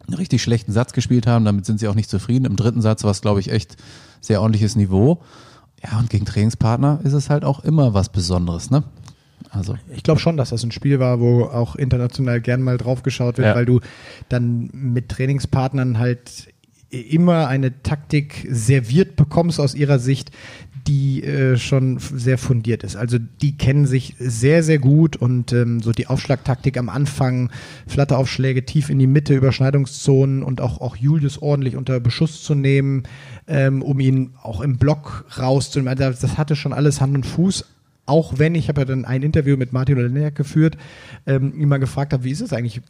einen 0.08 0.18
richtig 0.18 0.42
schlechten 0.42 0.72
Satz 0.72 0.94
gespielt 0.94 1.28
haben. 1.28 1.46
Damit 1.46 1.66
sind 1.66 1.80
sie 1.80 1.88
auch 1.88 1.96
nicht 1.96 2.10
zufrieden. 2.10 2.46
Im 2.46 2.56
dritten 2.56 2.82
Satz 2.82 3.04
war 3.04 3.12
es, 3.12 3.22
glaube 3.22 3.40
ich, 3.40 3.52
echt 3.52 3.78
sehr 4.20 4.42
ordentliches 4.42 4.76
Niveau. 4.76 5.22
Ja, 5.84 5.98
und 6.00 6.10
gegen 6.10 6.26
Trainingspartner 6.26 7.00
ist 7.04 7.14
es 7.14 7.30
halt 7.30 7.44
auch 7.44 7.64
immer 7.64 7.94
was 7.94 8.10
Besonderes, 8.10 8.70
ne? 8.70 8.84
Also. 9.50 9.78
Ich 9.94 10.04
glaube 10.04 10.20
schon, 10.20 10.38
dass 10.38 10.52
das 10.52 10.64
ein 10.64 10.72
Spiel 10.72 11.00
war, 11.00 11.20
wo 11.20 11.44
auch 11.44 11.76
international 11.76 12.40
gern 12.40 12.62
mal 12.62 12.78
drauf 12.78 13.04
geschaut 13.04 13.38
wird, 13.38 13.48
ja. 13.48 13.56
weil 13.56 13.66
du 13.66 13.82
dann 14.30 14.70
mit 14.72 15.10
Trainingspartnern 15.10 15.98
halt 15.98 16.54
immer 16.90 17.48
eine 17.48 17.82
Taktik 17.84 18.48
serviert 18.50 19.16
bekommst 19.16 19.60
aus 19.60 19.76
ihrer 19.76 20.00
Sicht, 20.00 20.32
die 20.88 21.24
äh, 21.24 21.58
schon 21.58 22.00
sehr 22.00 22.38
fundiert 22.38 22.84
ist. 22.84 22.96
Also 22.96 23.18
die 23.20 23.58
kennen 23.58 23.86
sich 23.86 24.16
sehr, 24.20 24.64
sehr 24.64 24.80
gut 24.80 25.16
und 25.16 25.54
ähm, 25.54 25.82
so 25.82 25.92
die 25.92 26.08
Aufschlagtaktik 26.08 26.78
am 26.78 26.90
Anfang, 26.90 27.52
Flatteraufschläge 27.88 28.66
tief 28.66 28.90
in 28.90 29.00
die 29.00 29.08
Mitte, 29.08 29.36
Überschneidungszonen 29.36 30.44
und 30.44 30.62
auch, 30.62 30.82
auch 30.82 30.96
Julius 30.96 31.42
ordentlich 31.42 31.76
unter 31.76 32.00
Beschuss 32.00 32.44
zu 32.44 32.56
nehmen, 32.56 33.04
ähm, 33.48 33.82
um 33.82 34.00
ihn 34.00 34.32
auch 34.42 34.62
im 34.62 34.78
Block 34.78 35.26
rauszunehmen. 35.38 35.98
Also 35.98 36.22
das 36.22 36.38
hatte 36.38 36.56
schon 36.56 36.74
alles 36.74 37.02
Hand 37.02 37.16
und 37.16 37.26
Fuß, 37.26 37.66
auch 38.06 38.40
wenn 38.40 38.56
ich 38.56 38.68
habe 38.68 38.82
ja 38.82 38.86
dann 38.86 39.06
ein 39.06 39.24
Interview 39.24 39.58
mit 39.58 39.74
Martin 39.74 39.98
Olenek 39.98 40.36
geführt, 40.36 40.78
ähm, 41.26 41.54
ihn 41.58 41.70
mal 41.70 41.78
gefragt 41.78 42.14
habe, 42.14 42.24
wie 42.24 42.32
ist 42.32 42.42
es 42.42 42.52
eigentlich, 42.52 42.82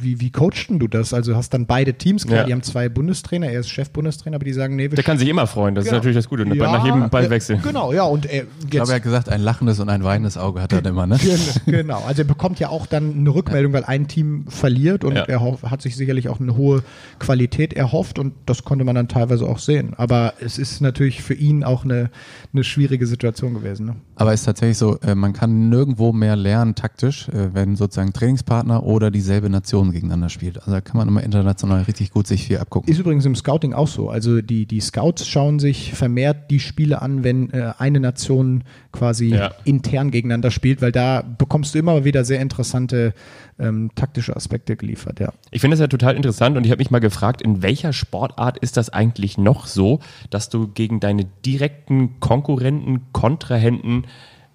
wie, 0.00 0.20
wie 0.20 0.30
coachten 0.30 0.78
du 0.78 0.88
das? 0.88 1.12
Also 1.12 1.36
hast 1.36 1.54
dann 1.54 1.66
beide 1.66 1.94
Teams, 1.94 2.26
klar, 2.26 2.40
ja. 2.40 2.44
die 2.44 2.52
haben 2.52 2.62
zwei 2.62 2.88
Bundestrainer, 2.88 3.48
er 3.48 3.60
ist 3.60 3.70
Chef-Bundestrainer, 3.70 4.36
aber 4.36 4.44
die 4.44 4.52
sagen, 4.52 4.76
nee, 4.76 4.90
wir 4.90 4.96
Der 4.96 5.04
kann 5.04 5.18
sich 5.18 5.28
immer 5.28 5.46
freuen, 5.46 5.74
das 5.74 5.84
genau. 5.84 5.96
ist 5.96 5.98
natürlich 6.00 6.16
das 6.16 6.28
Gute, 6.28 6.44
ja, 6.44 6.72
nach 6.72 6.84
jedem 6.84 7.10
Ballwechsel. 7.10 7.56
Äh, 7.56 7.60
genau, 7.60 7.92
ja, 7.92 8.04
und 8.04 8.26
er, 8.26 8.44
ich 8.60 8.70
glaube, 8.70 8.90
er 8.90 8.96
hat 8.96 9.02
gesagt, 9.02 9.28
ein 9.28 9.40
lachendes 9.40 9.80
und 9.80 9.88
ein 9.88 10.04
weinendes 10.04 10.36
Auge 10.36 10.62
hat 10.62 10.72
er 10.72 10.84
immer, 10.84 11.06
ne? 11.06 11.18
Genau, 11.66 12.02
also 12.06 12.22
er 12.22 12.26
bekommt 12.26 12.60
ja 12.60 12.68
auch 12.68 12.86
dann 12.86 13.14
eine 13.18 13.30
Rückmeldung, 13.30 13.72
weil 13.72 13.84
ein 13.84 14.08
Team 14.08 14.46
verliert 14.48 15.04
und 15.04 15.14
ja. 15.14 15.24
er 15.24 15.58
hat 15.62 15.82
sich 15.82 15.96
sicherlich 15.96 16.28
auch 16.28 16.40
eine 16.40 16.56
hohe 16.56 16.82
Qualität 17.18 17.72
erhofft 17.74 18.18
und 18.18 18.34
das 18.46 18.64
konnte 18.64 18.84
man 18.84 18.94
dann 18.94 19.08
teilweise 19.08 19.46
auch 19.46 19.58
sehen. 19.58 19.94
Aber 19.96 20.34
es 20.40 20.58
ist 20.58 20.80
natürlich 20.80 21.22
für 21.22 21.34
ihn 21.34 21.64
auch 21.64 21.84
eine, 21.84 22.10
eine 22.52 22.64
schwierige 22.64 23.06
Situation 23.06 23.54
gewesen. 23.54 23.86
Ne? 23.86 23.96
Aber 24.16 24.32
es 24.32 24.40
ist 24.40 24.46
tatsächlich 24.46 24.78
so, 24.78 24.98
äh, 25.00 25.14
man 25.14 25.32
kann 25.32 25.68
nirgendwo 25.68 26.12
mehr 26.12 26.36
lernen 26.36 26.74
taktisch, 26.74 27.28
äh, 27.28 27.54
wenn 27.54 27.76
sozusagen 27.76 28.12
Trainingspartner 28.12 28.82
oder 28.82 29.10
dieselbe 29.10 29.50
Nation 29.50 29.87
gegeneinander 29.92 30.28
spielt. 30.28 30.58
Also 30.58 30.72
da 30.72 30.80
kann 30.80 30.96
man 30.96 31.08
immer 31.08 31.22
international 31.22 31.82
richtig 31.82 32.10
gut 32.10 32.26
sich 32.26 32.46
viel 32.46 32.58
abgucken. 32.58 32.90
Ist 32.90 32.98
übrigens 32.98 33.24
im 33.24 33.34
Scouting 33.34 33.72
auch 33.72 33.88
so. 33.88 34.10
Also 34.10 34.40
die, 34.40 34.66
die 34.66 34.80
Scouts 34.80 35.26
schauen 35.26 35.58
sich 35.58 35.94
vermehrt 35.94 36.50
die 36.50 36.60
Spiele 36.60 37.02
an, 37.02 37.24
wenn 37.24 37.50
äh, 37.50 37.72
eine 37.78 38.00
Nation 38.00 38.64
quasi 38.92 39.28
ja. 39.28 39.52
intern 39.64 40.10
gegeneinander 40.10 40.50
spielt, 40.50 40.82
weil 40.82 40.92
da 40.92 41.22
bekommst 41.22 41.74
du 41.74 41.78
immer 41.78 42.04
wieder 42.04 42.24
sehr 42.24 42.40
interessante 42.40 43.14
ähm, 43.58 43.90
taktische 43.94 44.36
Aspekte 44.36 44.76
geliefert, 44.76 45.20
ja. 45.20 45.32
Ich 45.50 45.60
finde 45.60 45.74
das 45.74 45.80
ja 45.80 45.88
total 45.88 46.16
interessant 46.16 46.56
und 46.56 46.64
ich 46.64 46.70
habe 46.70 46.78
mich 46.78 46.90
mal 46.90 47.00
gefragt, 47.00 47.42
in 47.42 47.62
welcher 47.62 47.92
Sportart 47.92 48.58
ist 48.58 48.76
das 48.76 48.90
eigentlich 48.90 49.38
noch 49.38 49.66
so, 49.66 50.00
dass 50.30 50.48
du 50.48 50.68
gegen 50.68 51.00
deine 51.00 51.24
direkten 51.44 52.20
Konkurrenten, 52.20 53.12
Kontrahenten 53.12 54.04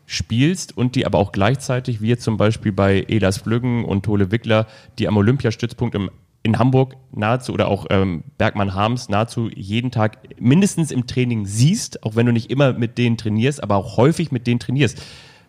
spielst 0.06 0.76
und 0.78 0.96
die 0.96 1.06
aber 1.06 1.18
auch 1.18 1.32
gleichzeitig, 1.32 2.02
wie 2.02 2.10
jetzt 2.10 2.24
zum 2.24 2.38
Beispiel 2.38 2.72
bei 2.72 3.06
Elas 3.08 3.38
Flüggen 3.38 3.86
und 3.86 4.04
Tole 4.04 4.32
Wickler, 4.32 4.68
die 5.00 5.08
am 5.08 5.18
Olympiastützpunkt 5.18 5.96
im, 5.96 6.10
in 6.44 6.60
Hamburg 6.60 6.96
nahezu 7.12 7.54
oder 7.54 7.68
auch 7.68 7.88
ähm, 7.90 8.24
Bergmann 8.38 8.74
Harms 8.74 9.10
nahezu 9.10 9.50
jeden 9.54 9.92
Tag 9.92 10.18
mindestens 10.40 10.92
im 10.92 11.08
Training 11.08 11.46
siehst, 11.46 12.04
auch 12.04 12.16
wenn 12.16 12.26
du 12.26 12.34
nicht 12.34 12.52
immer 12.52 12.74
mit 12.74 12.98
denen 12.98 13.18
trainierst, 13.18 13.64
aber 13.64 13.78
auch 13.78 13.98
häufig 13.98 14.32
mit 14.32 14.46
denen 14.46 14.60
trainierst. 14.60 15.02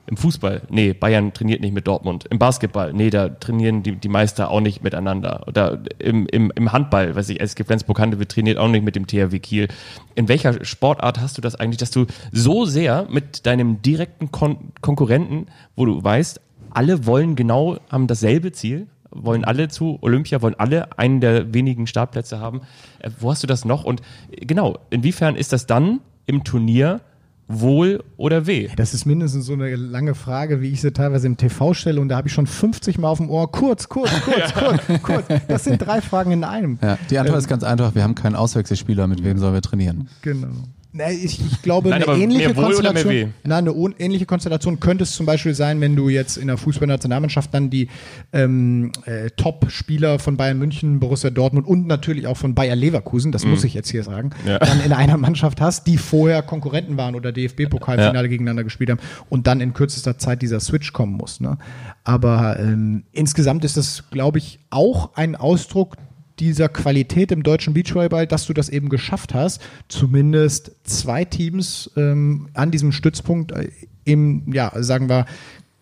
Im 0.06 0.18
Fußball, 0.18 0.62
nee, 0.68 0.92
Bayern 0.92 1.32
trainiert 1.32 1.62
nicht 1.62 1.72
mit 1.72 1.86
Dortmund. 1.86 2.26
Im 2.30 2.38
Basketball, 2.38 2.92
nee, 2.92 3.08
da 3.08 3.30
trainieren 3.30 3.82
die, 3.82 3.96
die 3.96 4.08
Meister 4.08 4.50
auch 4.50 4.60
nicht 4.60 4.82
miteinander. 4.82 5.44
Oder 5.46 5.80
im, 5.98 6.26
im, 6.26 6.52
im 6.54 6.72
Handball, 6.72 7.16
weiß 7.16 7.30
ich, 7.30 7.40
SG 7.40 7.64
Flensburg-Handewitt 7.64 8.28
trainiert 8.28 8.58
auch 8.58 8.68
nicht 8.68 8.84
mit 8.84 8.96
dem 8.96 9.06
THW 9.06 9.38
Kiel. 9.38 9.68
In 10.14 10.28
welcher 10.28 10.62
Sportart 10.64 11.20
hast 11.20 11.38
du 11.38 11.40
das 11.40 11.54
eigentlich, 11.54 11.78
dass 11.78 11.90
du 11.90 12.04
so 12.32 12.66
sehr 12.66 13.06
mit 13.08 13.46
deinem 13.46 13.80
direkten 13.80 14.30
Kon 14.30 14.72
Konkurrenten, 14.82 15.46
wo 15.74 15.86
du 15.86 16.04
weißt, 16.04 16.40
alle 16.70 17.06
wollen 17.06 17.34
genau, 17.34 17.78
haben 17.88 18.06
dasselbe 18.06 18.52
Ziel, 18.52 18.88
wollen 19.10 19.44
alle 19.44 19.68
zu 19.68 19.98
Olympia, 20.02 20.42
wollen 20.42 20.56
alle 20.58 20.98
einen 20.98 21.20
der 21.20 21.54
wenigen 21.54 21.86
Startplätze 21.86 22.40
haben. 22.40 22.60
Äh, 22.98 23.10
wo 23.20 23.30
hast 23.30 23.42
du 23.42 23.46
das 23.46 23.64
noch? 23.64 23.84
Und 23.84 24.02
genau, 24.30 24.78
inwiefern 24.90 25.36
ist 25.36 25.52
das 25.52 25.66
dann 25.66 26.00
im 26.26 26.44
Turnier 26.44 27.00
Wohl 27.46 28.02
oder 28.16 28.46
weh? 28.46 28.70
Das 28.76 28.94
ist 28.94 29.04
mindestens 29.04 29.46
so 29.46 29.52
eine 29.52 29.76
lange 29.76 30.14
Frage, 30.14 30.60
wie 30.62 30.70
ich 30.70 30.80
sie 30.80 30.92
teilweise 30.92 31.26
im 31.26 31.36
TV 31.36 31.74
stelle 31.74 32.00
und 32.00 32.08
da 32.08 32.16
habe 32.16 32.28
ich 32.28 32.34
schon 32.34 32.46
50 32.46 32.98
Mal 32.98 33.08
auf 33.08 33.18
dem 33.18 33.28
Ohr. 33.28 33.50
Kurz, 33.50 33.88
kurz, 33.88 34.10
kurz, 34.22 34.54
kurz, 34.54 35.02
kurz. 35.02 35.26
Das 35.48 35.64
sind 35.64 35.78
drei 35.78 36.00
Fragen 36.00 36.32
in 36.32 36.44
einem. 36.44 36.78
Ja, 36.80 36.98
die 37.10 37.18
Antwort 37.18 37.36
ähm, 37.36 37.40
ist 37.40 37.48
ganz 37.48 37.62
einfach, 37.64 37.94
wir 37.94 38.02
haben 38.02 38.14
keinen 38.14 38.36
Auswechselspieler, 38.36 39.06
mit 39.06 39.22
wem 39.22 39.38
sollen 39.38 39.54
wir 39.54 39.62
trainieren? 39.62 40.08
Genau. 40.22 40.48
Na, 40.96 41.10
ich, 41.10 41.40
ich 41.44 41.60
glaube, 41.60 41.88
Nein, 41.90 42.04
eine 42.04 42.22
ähnliche 42.22 42.54
Konstellation. 42.54 43.34
Na, 43.42 43.56
eine 43.58 43.72
ähnliche 43.98 44.26
Konstellation 44.26 44.78
könnte 44.78 45.02
es 45.02 45.10
zum 45.10 45.26
Beispiel 45.26 45.52
sein, 45.52 45.80
wenn 45.80 45.96
du 45.96 46.08
jetzt 46.08 46.36
in 46.36 46.46
der 46.46 46.56
Fußballnationalmannschaft 46.56 47.52
dann 47.52 47.68
die 47.68 47.88
ähm, 48.32 48.92
äh, 49.04 49.28
Top-Spieler 49.30 50.20
von 50.20 50.36
Bayern 50.36 50.56
München, 50.56 51.00
Borussia 51.00 51.30
Dortmund 51.30 51.66
und 51.66 51.88
natürlich 51.88 52.28
auch 52.28 52.36
von 52.36 52.54
Bayer 52.54 52.76
Leverkusen, 52.76 53.32
das 53.32 53.44
muss 53.44 53.64
ich 53.64 53.74
jetzt 53.74 53.90
hier 53.90 54.04
sagen, 54.04 54.30
Mhm. 54.44 54.48
Ja. 54.48 54.58
dann 54.60 54.80
in 54.84 54.92
einer 54.92 55.16
Mannschaft 55.16 55.60
hast, 55.60 55.88
die 55.88 55.98
vorher 55.98 56.42
Konkurrenten 56.42 56.96
waren 56.96 57.16
oder 57.16 57.32
DFB-Pokalfinale 57.32 58.14
Ja. 58.26 58.28
gegeneinander 58.28 58.62
gespielt 58.62 58.90
haben 58.90 59.00
und 59.28 59.48
dann 59.48 59.60
in 59.60 59.74
kürzester 59.74 60.16
Zeit 60.18 60.42
dieser 60.42 60.60
Switch 60.60 60.92
kommen 60.92 61.14
muss. 61.14 61.40
Ne? 61.40 61.58
Aber 62.04 62.60
ähm, 62.60 63.02
insgesamt 63.10 63.64
ist 63.64 63.76
das, 63.76 64.04
glaube 64.12 64.38
ich, 64.38 64.60
auch 64.70 65.14
ein 65.16 65.34
Ausdruck 65.34 65.96
dieser 66.38 66.68
Qualität 66.68 67.30
im 67.32 67.42
deutschen 67.42 67.74
Beachvolleyball, 67.74 68.26
dass 68.26 68.46
du 68.46 68.52
das 68.52 68.68
eben 68.68 68.88
geschafft 68.88 69.34
hast, 69.34 69.62
zumindest 69.88 70.72
zwei 70.84 71.24
Teams 71.24 71.90
ähm, 71.96 72.48
an 72.54 72.70
diesem 72.70 72.92
Stützpunkt 72.92 73.52
äh, 73.52 73.68
im, 74.04 74.52
ja, 74.52 74.72
sagen 74.82 75.08
wir, 75.08 75.26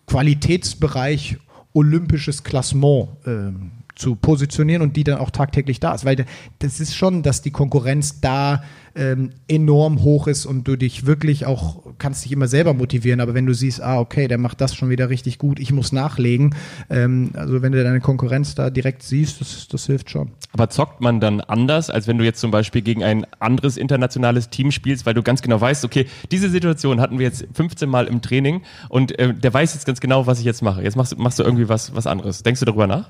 Qualitätsbereich 0.07 1.37
olympisches 1.73 2.43
Klassement 2.43 3.09
ähm, 3.25 3.71
zu 3.95 4.15
positionieren 4.15 4.81
und 4.81 4.95
die 4.95 5.03
dann 5.03 5.19
auch 5.19 5.29
tagtäglich 5.31 5.79
da 5.79 5.93
ist. 5.93 6.05
Weil 6.05 6.25
das 6.59 6.79
ist 6.79 6.95
schon, 6.95 7.23
dass 7.23 7.41
die 7.41 7.51
Konkurrenz 7.51 8.21
da 8.21 8.63
ähm, 8.95 9.31
enorm 9.47 10.03
hoch 10.03 10.27
ist 10.27 10.45
und 10.45 10.67
du 10.67 10.75
dich 10.75 11.05
wirklich 11.05 11.45
auch, 11.45 11.83
kannst 11.97 12.25
dich 12.25 12.31
immer 12.31 12.47
selber 12.47 12.73
motivieren, 12.73 13.21
aber 13.21 13.33
wenn 13.33 13.45
du 13.45 13.53
siehst, 13.53 13.81
ah, 13.81 13.99
okay, 13.99 14.27
der 14.27 14.37
macht 14.37 14.61
das 14.61 14.75
schon 14.75 14.89
wieder 14.89 15.09
richtig 15.09 15.39
gut, 15.39 15.59
ich 15.59 15.71
muss 15.71 15.91
nachlegen, 15.91 16.55
ähm, 16.91 17.31
also 17.33 17.61
wenn 17.63 17.71
du 17.71 17.83
deine 17.83 18.01
Konkurrenz 18.01 18.53
da 18.53 18.69
direkt 18.69 19.01
siehst, 19.01 19.41
das, 19.41 19.67
das 19.67 19.85
hilft 19.87 20.11
schon. 20.11 20.31
Aber 20.51 20.69
zockt 20.69 21.01
man 21.01 21.19
dann 21.19 21.41
anders, 21.41 21.89
als 21.89 22.07
wenn 22.07 22.19
du 22.19 22.23
jetzt 22.23 22.39
zum 22.39 22.51
Beispiel 22.51 22.83
gegen 22.83 23.03
ein 23.03 23.25
anderes 23.39 23.77
internationales 23.77 24.49
Team 24.49 24.69
spielst, 24.71 25.07
weil 25.07 25.15
du 25.15 25.23
ganz 25.23 25.41
genau 25.41 25.59
weißt, 25.59 25.83
okay, 25.85 26.05
diese 26.31 26.49
Situation 26.49 27.01
hatten 27.01 27.17
wir 27.17 27.25
jetzt 27.25 27.45
15 27.53 27.89
Mal 27.89 28.05
im 28.05 28.21
Training 28.21 28.61
und 28.89 29.17
äh, 29.17 29.33
der 29.33 29.51
weiß 29.53 29.73
jetzt 29.73 29.87
ganz 29.87 30.01
genau, 30.01 30.27
was 30.27 30.37
ich 30.37 30.45
jetzt 30.45 30.61
mache. 30.61 30.83
Jetzt 30.83 30.95
machst, 30.97 31.13
du- 31.13 31.17
machst 31.17 31.39
du 31.39 31.43
irgendwie 31.43 31.67
was, 31.67 31.95
was 31.95 32.05
anderes. 32.05 32.43
Denkst 32.43 32.59
du 32.59 32.65
darüber 32.67 32.85
nach? 32.85 33.09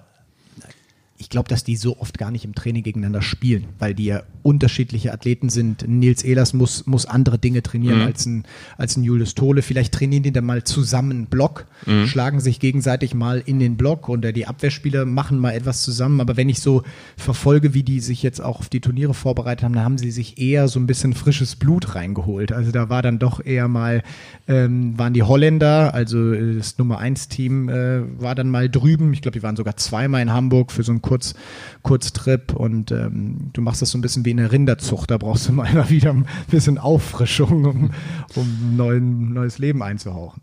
Ich 1.23 1.29
glaube, 1.29 1.47
dass 1.47 1.63
die 1.63 1.77
so 1.77 1.97
oft 1.99 2.17
gar 2.17 2.31
nicht 2.31 2.43
im 2.43 2.53
Training 2.53 2.83
gegeneinander 2.83 3.21
spielen, 3.21 3.65
weil 3.79 3.93
die 3.93 4.05
ja 4.05 4.23
unterschiedliche 4.41 5.13
Athleten 5.13 5.47
sind. 5.47 5.87
Nils 5.87 6.21
Ehlers 6.21 6.51
muss, 6.51 6.85
muss 6.85 7.05
andere 7.05 7.39
Dinge 7.39 7.63
trainieren 7.63 8.01
als, 8.01 8.25
ein, 8.25 8.43
als 8.77 8.97
ein 8.97 9.03
Julius 9.03 9.35
Tole. 9.35 9.61
Vielleicht 9.61 9.93
trainieren 9.93 10.23
die 10.23 10.33
dann 10.33 10.43
mal 10.43 10.65
zusammen 10.65 11.27
Block, 11.27 11.65
schlagen 12.05 12.41
sich 12.41 12.59
gegenseitig 12.59 13.13
mal 13.13 13.41
in 13.45 13.59
den 13.59 13.77
Block 13.77 14.09
und 14.09 14.23
die 14.35 14.45
Abwehrspieler 14.45 15.05
machen 15.05 15.39
mal 15.39 15.51
etwas 15.51 15.81
zusammen. 15.81 16.19
Aber 16.19 16.35
wenn 16.35 16.49
ich 16.49 16.59
so 16.59 16.83
verfolge, 17.15 17.73
wie 17.73 17.83
die 17.83 18.01
sich 18.01 18.21
jetzt 18.21 18.41
auch 18.41 18.59
auf 18.59 18.67
die 18.67 18.81
Turniere 18.81 19.13
vorbereitet 19.13 19.63
haben, 19.63 19.73
dann 19.73 19.85
haben 19.85 19.97
sie 19.97 20.11
sich 20.11 20.37
eher 20.37 20.67
so 20.67 20.79
ein 20.79 20.87
bisschen 20.87 21.13
frisches 21.13 21.55
Blut 21.55 21.95
reingeholt. 21.95 22.51
Also 22.51 22.71
da 22.71 22.89
war 22.89 23.01
dann 23.01 23.17
doch 23.17 23.43
eher 23.43 23.69
mal, 23.69 24.03
ähm, 24.49 24.97
waren 24.99 25.13
die 25.13 25.23
Holländer, 25.23 25.93
also 25.93 26.33
äh, 26.33 26.57
das 26.57 26.77
Nummer 26.77 26.97
1 26.97 27.29
Team 27.29 27.69
äh, 27.69 28.01
war 28.21 28.35
dann 28.35 28.49
mal 28.49 28.69
drüben. 28.69 29.13
Ich 29.13 29.21
glaube, 29.21 29.39
die 29.39 29.43
waren 29.43 29.55
sogar 29.55 29.77
zweimal 29.77 30.21
in 30.21 30.33
Hamburg 30.33 30.73
für 30.73 30.83
so 30.83 30.91
einen 30.91 31.01
Kurz, 31.13 31.35
Kurztrip 31.83 32.55
und 32.55 32.91
ähm, 32.91 33.51
du 33.53 33.61
machst 33.61 33.83
das 33.83 33.91
so 33.91 33.99
ein 33.99 34.01
bisschen 34.01 34.25
wie 34.25 34.31
in 34.31 34.37
der 34.37 34.51
Rinderzucht. 34.51 35.11
Da 35.11 35.19
brauchst 35.19 35.47
du 35.47 35.51
mal 35.51 35.67
immer 35.71 35.91
wieder 35.91 36.09
ein 36.09 36.25
bisschen 36.49 36.79
Auffrischung, 36.79 37.65
um, 37.65 37.91
um 38.33 38.75
neuen, 38.75 39.31
neues 39.31 39.59
Leben 39.59 39.83
einzuhauchen. 39.83 40.41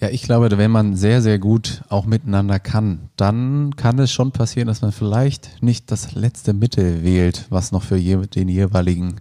Ja, 0.00 0.08
ich 0.08 0.22
glaube, 0.22 0.56
wenn 0.56 0.70
man 0.70 0.96
sehr, 0.96 1.20
sehr 1.20 1.38
gut 1.38 1.82
auch 1.90 2.06
miteinander 2.06 2.58
kann, 2.58 3.10
dann 3.16 3.76
kann 3.76 3.98
es 3.98 4.10
schon 4.10 4.32
passieren, 4.32 4.66
dass 4.66 4.80
man 4.80 4.92
vielleicht 4.92 5.62
nicht 5.62 5.90
das 5.90 6.14
letzte 6.14 6.54
Mittel 6.54 7.04
wählt, 7.04 7.46
was 7.50 7.70
noch 7.70 7.82
für 7.82 8.00
den 8.00 8.48
jeweiligen, 8.48 9.20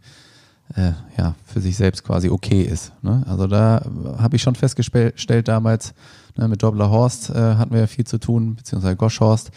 äh, 0.73 0.93
ja, 1.17 1.35
für 1.45 1.59
sich 1.59 1.75
selbst 1.75 2.05
quasi 2.05 2.29
okay 2.29 2.61
ist. 2.61 2.93
Ne? 3.03 3.25
Also 3.27 3.47
da 3.47 3.85
habe 4.19 4.37
ich 4.37 4.41
schon 4.41 4.55
festgestellt 4.55 5.49
damals, 5.49 5.93
ne, 6.37 6.47
mit 6.47 6.63
Dobler 6.63 6.89
Horst 6.89 7.29
äh, 7.29 7.33
hatten 7.33 7.73
wir 7.73 7.81
ja 7.81 7.87
viel 7.87 8.07
zu 8.07 8.17
tun, 8.17 8.55
beziehungsweise 8.55 8.95
Goschhorst. 8.95 9.51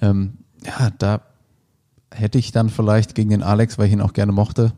Ähm, 0.00 0.38
ja, 0.66 0.90
da 0.98 1.20
hätte 2.12 2.38
ich 2.38 2.52
dann 2.52 2.68
vielleicht 2.68 3.14
gegen 3.14 3.30
den 3.30 3.42
Alex, 3.42 3.78
weil 3.78 3.86
ich 3.86 3.92
ihn 3.92 4.00
auch 4.00 4.12
gerne 4.12 4.32
mochte, 4.32 4.72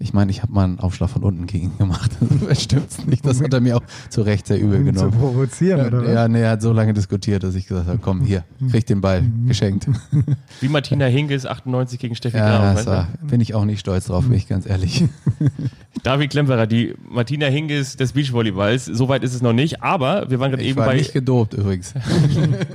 ich 0.00 0.12
meine, 0.12 0.30
ich 0.32 0.42
habe 0.42 0.52
mal 0.52 0.64
einen 0.64 0.80
Aufschlag 0.80 1.08
von 1.08 1.22
unten 1.22 1.46
gegen 1.46 1.66
ihn 1.66 1.78
gemacht. 1.78 2.10
Das 2.48 2.62
stimmt 2.62 3.06
nicht. 3.06 3.24
Das 3.24 3.40
hat 3.40 3.54
er 3.54 3.60
mir 3.60 3.76
auch 3.76 3.82
zu 4.10 4.22
Recht 4.22 4.46
sehr 4.48 4.60
übel 4.60 4.80
Um 4.80 4.86
zu 4.86 4.92
genommen. 4.92 5.18
provozieren, 5.18 5.86
oder 5.86 6.02
was? 6.04 6.12
Ja, 6.12 6.28
nee, 6.28 6.42
er 6.42 6.50
hat 6.50 6.62
so 6.62 6.72
lange 6.72 6.92
diskutiert, 6.92 7.42
dass 7.42 7.54
ich 7.54 7.66
gesagt 7.66 7.86
habe, 7.88 7.98
komm, 8.02 8.20
hier, 8.22 8.44
krieg 8.70 8.84
den 8.86 9.00
Ball, 9.00 9.24
geschenkt. 9.46 9.86
Wie 10.60 10.68
Martina 10.68 11.06
Hingis 11.06 11.46
98 11.46 11.98
gegen 11.98 12.16
Steffi 12.16 12.36
Ja, 12.36 12.74
das 12.74 12.86
war, 12.86 13.08
bin 13.22 13.40
ich 13.40 13.54
auch 13.54 13.64
nicht 13.64 13.80
stolz 13.80 14.06
drauf, 14.06 14.24
bin 14.24 14.34
ich 14.34 14.46
ganz 14.48 14.66
ehrlich. 14.66 15.04
David 16.02 16.30
Klemperer, 16.30 16.66
die 16.66 16.94
Martina 17.08 17.46
Hingis 17.46 17.96
des 17.96 18.12
Beachvolleyballs. 18.12 18.84
Soweit 18.86 19.22
ist 19.24 19.32
es 19.34 19.40
noch 19.42 19.54
nicht, 19.54 19.82
aber 19.82 20.28
wir 20.28 20.38
waren 20.40 20.50
gerade 20.50 20.62
Ich 20.64 20.70
eben 20.70 20.80
war 20.80 20.86
bei. 20.86 20.96
nicht 20.96 21.12
gedopt 21.14 21.54
übrigens. 21.54 21.94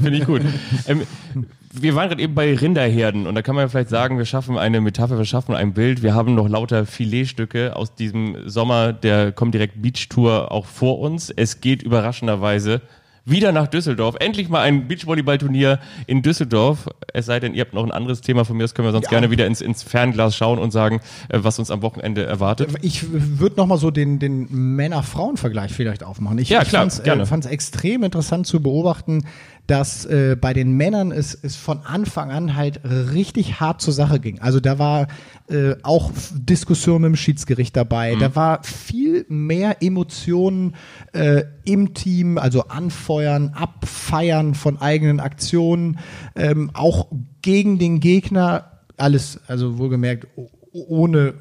Finde 0.01 0.17
ich 0.17 0.25
gut. 0.25 0.41
Ähm, 0.87 1.01
wir 1.71 1.95
waren 1.95 2.09
gerade 2.09 2.21
eben 2.21 2.33
bei 2.35 2.55
Rinderherden 2.55 3.27
und 3.27 3.35
da 3.35 3.41
kann 3.41 3.55
man 3.55 3.63
ja 3.65 3.69
vielleicht 3.69 3.89
sagen, 3.89 4.17
wir 4.17 4.25
schaffen 4.25 4.57
eine 4.57 4.81
Metapher, 4.81 5.17
wir 5.17 5.25
schaffen 5.25 5.53
ein 5.55 5.73
Bild. 5.73 6.01
Wir 6.01 6.13
haben 6.15 6.33
noch 6.35 6.49
lauter 6.49 6.85
Filetstücke 6.85 7.75
aus 7.75 7.93
diesem 7.95 8.37
Sommer 8.49 8.91
der 8.93 9.31
Comdirect 9.31 9.81
Beach 9.81 10.09
Tour 10.09 10.51
auch 10.51 10.65
vor 10.65 10.99
uns. 10.99 11.29
Es 11.29 11.61
geht 11.61 11.83
überraschenderweise 11.83 12.81
wieder 13.25 13.51
nach 13.51 13.67
Düsseldorf. 13.67 14.15
Endlich 14.19 14.49
mal 14.49 14.61
ein 14.61 14.87
Beachvolleyballturnier 14.87 15.79
in 16.07 16.23
Düsseldorf. 16.23 16.87
Es 17.13 17.27
sei 17.27 17.39
denn, 17.39 17.53
ihr 17.53 17.61
habt 17.61 17.73
noch 17.75 17.83
ein 17.83 17.91
anderes 17.91 18.21
Thema 18.21 18.43
von 18.43 18.57
mir, 18.57 18.63
das 18.63 18.73
können 18.73 18.87
wir 18.87 18.91
sonst 18.91 19.05
Ja. 19.05 19.09
gerne 19.11 19.29
wieder 19.29 19.45
ins, 19.45 19.61
ins 19.61 19.83
Fernglas 19.83 20.35
schauen 20.35 20.57
und 20.57 20.71
sagen, 20.71 20.99
äh, 21.27 21.37
was 21.41 21.59
uns 21.59 21.69
am 21.69 21.83
Wochenende 21.83 22.25
erwartet. 22.25 22.71
Ich 22.81 23.05
würde 23.11 23.57
nochmal 23.57 23.77
so 23.77 23.91
den, 23.91 24.17
den 24.17 24.47
Männer-Frauen-Vergleich 24.75 25.71
vielleicht 25.71 26.03
aufmachen. 26.03 26.39
Ich, 26.39 26.49
Ja, 26.49 26.63
ich 26.63 26.69
fand's, 26.69 27.03
gerne. 27.03 27.23
äh, 27.23 27.47
extrem 27.49 28.01
interessant 28.03 28.47
zu 28.47 28.61
beobachten, 28.63 29.25
dass 29.69 30.05
äh, 30.05 30.35
bei 30.39 30.53
den 30.53 30.71
Männern 30.71 31.11
es, 31.11 31.37
es 31.39 31.55
von 31.55 31.81
Anfang 31.85 32.31
an 32.31 32.55
halt 32.55 32.81
richtig 32.83 33.59
hart 33.59 33.81
zur 33.81 33.93
Sache 33.93 34.19
ging. 34.19 34.39
Also 34.39 34.59
da 34.59 34.79
war 34.79 35.07
äh, 35.49 35.75
auch 35.83 36.11
Diskussion 36.33 37.03
mit 37.03 37.09
dem 37.09 37.15
Schiedsgericht 37.15 37.75
dabei. 37.75 38.15
Mhm. 38.15 38.19
Da 38.19 38.35
war 38.35 38.63
viel 38.63 39.25
mehr 39.29 39.83
Emotionen 39.83 40.75
äh, 41.13 41.43
im 41.65 41.93
Team, 41.93 42.39
also 42.39 42.63
anfeuern, 42.67 43.49
abfeiern 43.53 44.55
von 44.55 44.81
eigenen 44.81 45.19
Aktionen, 45.19 45.99
ähm, 46.35 46.71
auch 46.73 47.07
gegen 47.43 47.77
den 47.77 47.99
Gegner. 47.99 48.79
Alles, 48.97 49.39
also 49.47 49.77
wohlgemerkt, 49.77 50.27
ohne 50.71 51.35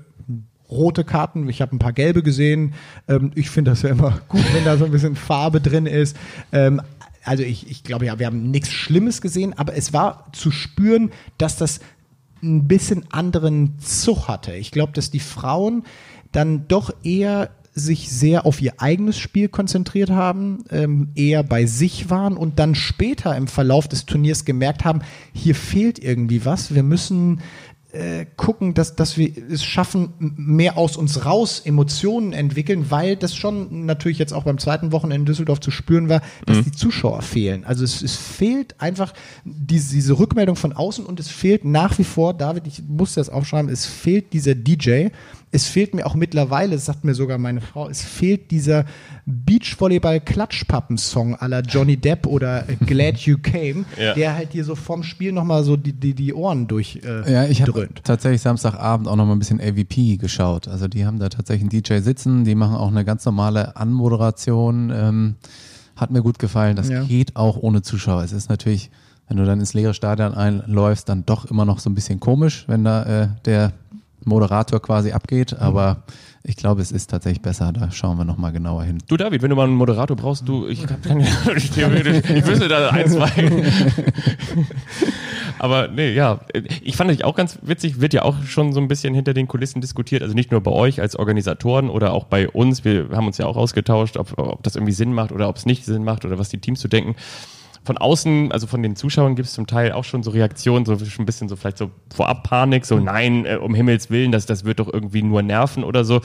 rote 0.71 1.05
Karten. 1.05 1.49
Ich 1.49 1.63
habe 1.63 1.75
ein 1.75 1.79
paar 1.79 1.95
gelbe 1.95 2.23
gesehen. 2.23 2.75
Ähm, 3.09 3.31
ich 3.35 3.49
finde 3.49 3.71
das 3.71 3.83
ja 3.83 3.89
immer 3.89 4.21
gut, 4.29 4.45
wenn 4.53 4.65
da 4.65 4.77
so 4.77 4.85
ein 4.85 4.91
bisschen 4.91 5.17
Farbe 5.17 5.61
drin 5.61 5.87
ist. 5.87 6.17
Ähm, 6.53 6.83
also 7.29 7.43
ich, 7.43 7.71
ich 7.71 7.85
glaube 7.85 8.07
ja, 8.07 8.19
wir 8.19 8.27
haben 8.27 8.51
nichts 8.51 8.73
Schlimmes 8.73 9.21
gesehen, 9.21 9.53
aber 9.57 9.75
es 9.75 9.93
war 9.93 10.33
zu 10.33 10.51
spüren, 10.51 11.11
dass 11.37 11.57
das 11.57 11.81
ein 12.43 12.69
bisschen 12.69 13.05
anderen 13.11 13.79
Zug 13.79 14.29
hatte. 14.29 14.55
Ich 14.55 14.71
glaube, 14.71 14.93
dass 14.93 15.11
die 15.11 15.21
Frauen 15.21 15.85
dann 16.33 16.69
doch 16.69 16.91
eher 17.03 17.51
sich 17.79 18.11
sehr 18.11 18.45
auf 18.45 18.61
ihr 18.61 18.75
eigenes 18.79 19.19
Spiel 19.19 19.49
konzentriert 19.49 20.11
haben, 20.11 20.65
ähm, 20.71 21.09
eher 21.15 21.43
bei 21.43 21.67
sich 21.67 22.11
waren 22.11 22.37
und 22.37 22.59
dann 22.59 22.75
später 22.75 23.37
im 23.37 23.47
Verlauf 23.47 23.89
des 23.89 24.05
Turniers 24.05 24.45
gemerkt 24.45 24.85
haben, 24.85 25.01
hier 25.33 25.55
fehlt 25.55 25.99
irgendwie 26.03 26.45
was. 26.45 26.75
Wir 26.75 26.83
müssen 26.83 27.41
äh, 27.93 28.27
gucken, 28.37 28.75
dass, 28.75 28.97
dass 28.97 29.17
wir 29.17 29.33
es 29.51 29.65
schaffen, 29.65 30.13
mehr 30.19 30.77
aus 30.77 30.97
uns 30.97 31.25
raus 31.25 31.63
Emotionen 31.65 32.33
entwickeln, 32.35 32.91
weil 32.91 33.17
das 33.17 33.35
schon 33.35 33.87
natürlich 33.87 34.19
jetzt 34.19 34.33
auch 34.33 34.45
beim 34.45 34.59
zweiten 34.59 34.93
Wochenende 34.93 35.23
in 35.23 35.27
Düsseldorf 35.27 35.61
zu 35.61 35.71
spüren 35.71 36.09
war, 36.09 36.21
dass 36.45 36.63
die 36.63 36.73
Zuschauer 36.73 37.23
fehlen. 37.23 37.65
Also 37.65 37.85
es, 37.85 38.03
es 38.03 38.17
fehlt 38.17 38.79
einfach 38.79 39.15
diese, 39.45 39.95
diese 39.95 40.19
Rückmeldung 40.19 40.57
von 40.57 40.75
außen 40.75 41.07
und 41.07 41.19
es 41.19 41.29
fehlt 41.29 41.65
nach 41.65 41.99
wie 41.99 42.05
vor, 42.05 42.35
David, 42.35 42.67
ich 42.67 42.83
muss 42.87 43.15
das 43.15 43.31
aufschreiben, 43.31 43.71
es 43.71 43.87
fehlt 43.87 44.33
dieser 44.33 44.55
DJ. 44.55 45.09
Es 45.51 45.67
fehlt 45.67 45.95
mir 45.95 46.07
auch 46.07 46.15
mittlerweile, 46.15 46.75
das 46.75 46.87
sagt 46.87 47.05
mir 47.05 47.15
sogar 47.15 47.39
meine 47.39 47.61
Frau, 47.61 47.89
es 47.89 48.03
fehlt 48.03 48.51
dieser 48.51 48.85
Beachvolleyball-Klatschpappen-Song 49.27 51.37
à 51.37 51.49
la 51.49 51.61
Johnny 51.61 51.97
Depp 51.97 52.27
oder 52.27 52.65
Glad 52.87 53.19
You 53.21 53.39
Came, 53.39 53.85
Ja. 53.99 54.15
der 54.15 54.35
halt 54.35 54.53
hier 54.53 54.65
so 54.65 54.75
vorm 54.75 55.03
Spiel 55.03 55.33
nochmal 55.33 55.65
so 55.65 55.77
die, 55.77 55.93
die, 55.93 56.15
die 56.15 56.35
Ohren 56.35 56.67
durch 56.69 57.01
äh, 57.05 57.31
Ja, 57.33 57.45
ich 57.45 57.63
habe 57.63 57.73
dröhnt. 57.73 58.01
tatsächlich 58.05 58.43
Samstagabend 58.43 59.09
auch 59.09 59.17
noch 59.17 59.27
mal 59.27 59.33
ein 59.33 59.39
bisschen 59.39 59.61
AVP 59.61 60.17
geschaut. 60.19 60.69
Also 60.69 60.89
die 60.89 61.05
haben 61.07 61.19
da 61.19 61.29
tatsächlich 61.29 61.63
einen 61.71 61.83
DJ 61.83 61.99
sitzen, 62.01 62.45
die 62.45 62.55
machen 62.55 62.77
auch 62.77 62.89
eine 62.89 63.05
ganz 63.05 63.25
normale 63.25 63.77
Anmoderation. 63.77 64.93
Ähm, 64.95 65.35
hat 65.97 66.11
mir 66.13 66.23
gut 66.23 66.39
gefallen. 66.39 66.77
Das 66.77 66.89
Ja. 66.89 67.03
geht 67.03 67.35
auch 67.37 67.57
ohne 67.57 67.83
Zuschauer. 67.83 68.23
Es 68.23 68.31
ist 68.33 68.49
natürlich, 68.49 68.91
wenn 69.27 69.37
du 69.37 69.45
dann 69.45 69.59
ins 69.59 69.75
leere 69.75 69.95
Stadion 69.95 70.33
einläufst, 70.33 71.09
dann 71.09 71.27
doch 71.27 71.45
immer 71.47 71.65
noch 71.65 71.81
so 71.81 71.91
ein 71.91 71.95
bisschen 71.97 72.21
komisch, 72.21 72.65
wenn 72.69 72.85
da 72.85 73.03
äh, 73.25 73.29
der 73.47 73.73
Moderator 74.25 74.81
quasi 74.81 75.13
abgeht. 75.13 75.59
Aber 75.59 76.03
ich 76.43 76.57
glaube, 76.57 76.81
es 76.81 76.93
ist 76.93 77.11
tatsächlich 77.11 77.43
besser. 77.43 77.73
Da 77.73 77.91
schauen 77.91 78.17
wir 78.17 78.25
noch 78.25 78.39
mal 78.39 78.51
genauer 78.51 78.85
hin. 78.85 78.99
Du 79.07 79.17
David, 79.17 79.43
wenn 79.43 79.51
du 79.51 79.57
mal 79.57 79.65
einen 79.65 79.75
Moderator 79.75 80.17
brauchst, 80.17 80.49
du, 80.49 80.67
ich 80.67 80.87
kann, 80.87 81.21
ich 81.57 81.71
theoretisch, 81.73 82.31
ich 82.31 82.47
wüsste 82.47 82.69
da 82.69 82.89
ein, 82.91 83.09
zwei. 83.09 83.31
Aber 85.59 85.89
nee, 85.89 86.13
ja, 86.13 86.41
ich 86.83 86.97
fand 86.97 87.11
das 87.11 87.23
auch 87.23 87.35
ganz 87.35 87.59
witzig, 87.63 88.01
wird 88.01 88.15
ja 88.15 88.23
auch 88.23 88.43
schon 88.45 88.73
so 88.73 88.81
ein 88.81 88.87
bisschen 88.87 89.13
hinter 89.13 89.35
den 89.35 89.49
Kulissen 89.49 89.81
diskutiert, 89.81 90.23
also 90.23 90.35
nicht 90.35 90.53
nur 90.53 90.61
bei 90.61 90.71
euch 90.71 91.01
als 91.01 91.17
Organisatoren 91.17 91.91
oder 91.91 92.13
auch 92.13 92.25
bei 92.25 92.49
uns, 92.49 92.85
wir 92.85 93.09
haben 93.11 93.27
uns 93.27 93.39
ja 93.39 93.47
auch 93.47 93.57
ausgetauscht, 93.57 94.17
ob, 94.17 94.39
ob 94.39 94.63
das 94.63 94.77
irgendwie 94.77 94.93
Sinn 94.93 95.13
macht 95.13 95.33
oder 95.33 95.49
ob 95.49 95.57
es 95.57 95.67
nicht 95.67 95.85
Sinn 95.85 96.05
macht 96.05 96.25
oder 96.25 96.39
was 96.39 96.49
die 96.49 96.59
Teams 96.59 96.79
zu 96.81 96.87
denken 96.87 97.17
von 97.89 97.97
außen, 97.97 98.53
also 98.53 98.67
von 98.67 98.83
den 98.83 98.97
Zuschauern 98.97 99.35
gibt 99.35 99.49
es 99.49 99.55
zum 99.55 99.67
Teil 99.67 99.93
auch 99.93 100.05
schon 100.05 100.23
so 100.23 100.31
Reaktionen, 100.31 100.85
so 100.85 100.99
schon 100.99 101.23
ein 101.23 101.27
bisschen 101.27 101.49
so 101.49 101.57
vielleicht 101.57 101.79
so 101.79 101.91
vorab 102.15 102.43
Panik, 102.43 102.85
so 102.85 102.99
nein, 102.99 103.47
äh, 103.47 103.57
um 103.57 103.75
Himmels 103.75 104.11
Willen, 104.11 104.31
das, 104.31 104.45
das 104.45 104.67
wird 104.67 104.79
doch 104.79 104.93
irgendwie 104.93 105.23
nur 105.23 105.41
nerven 105.41 105.85
oder 105.85 106.05
so. 106.05 106.17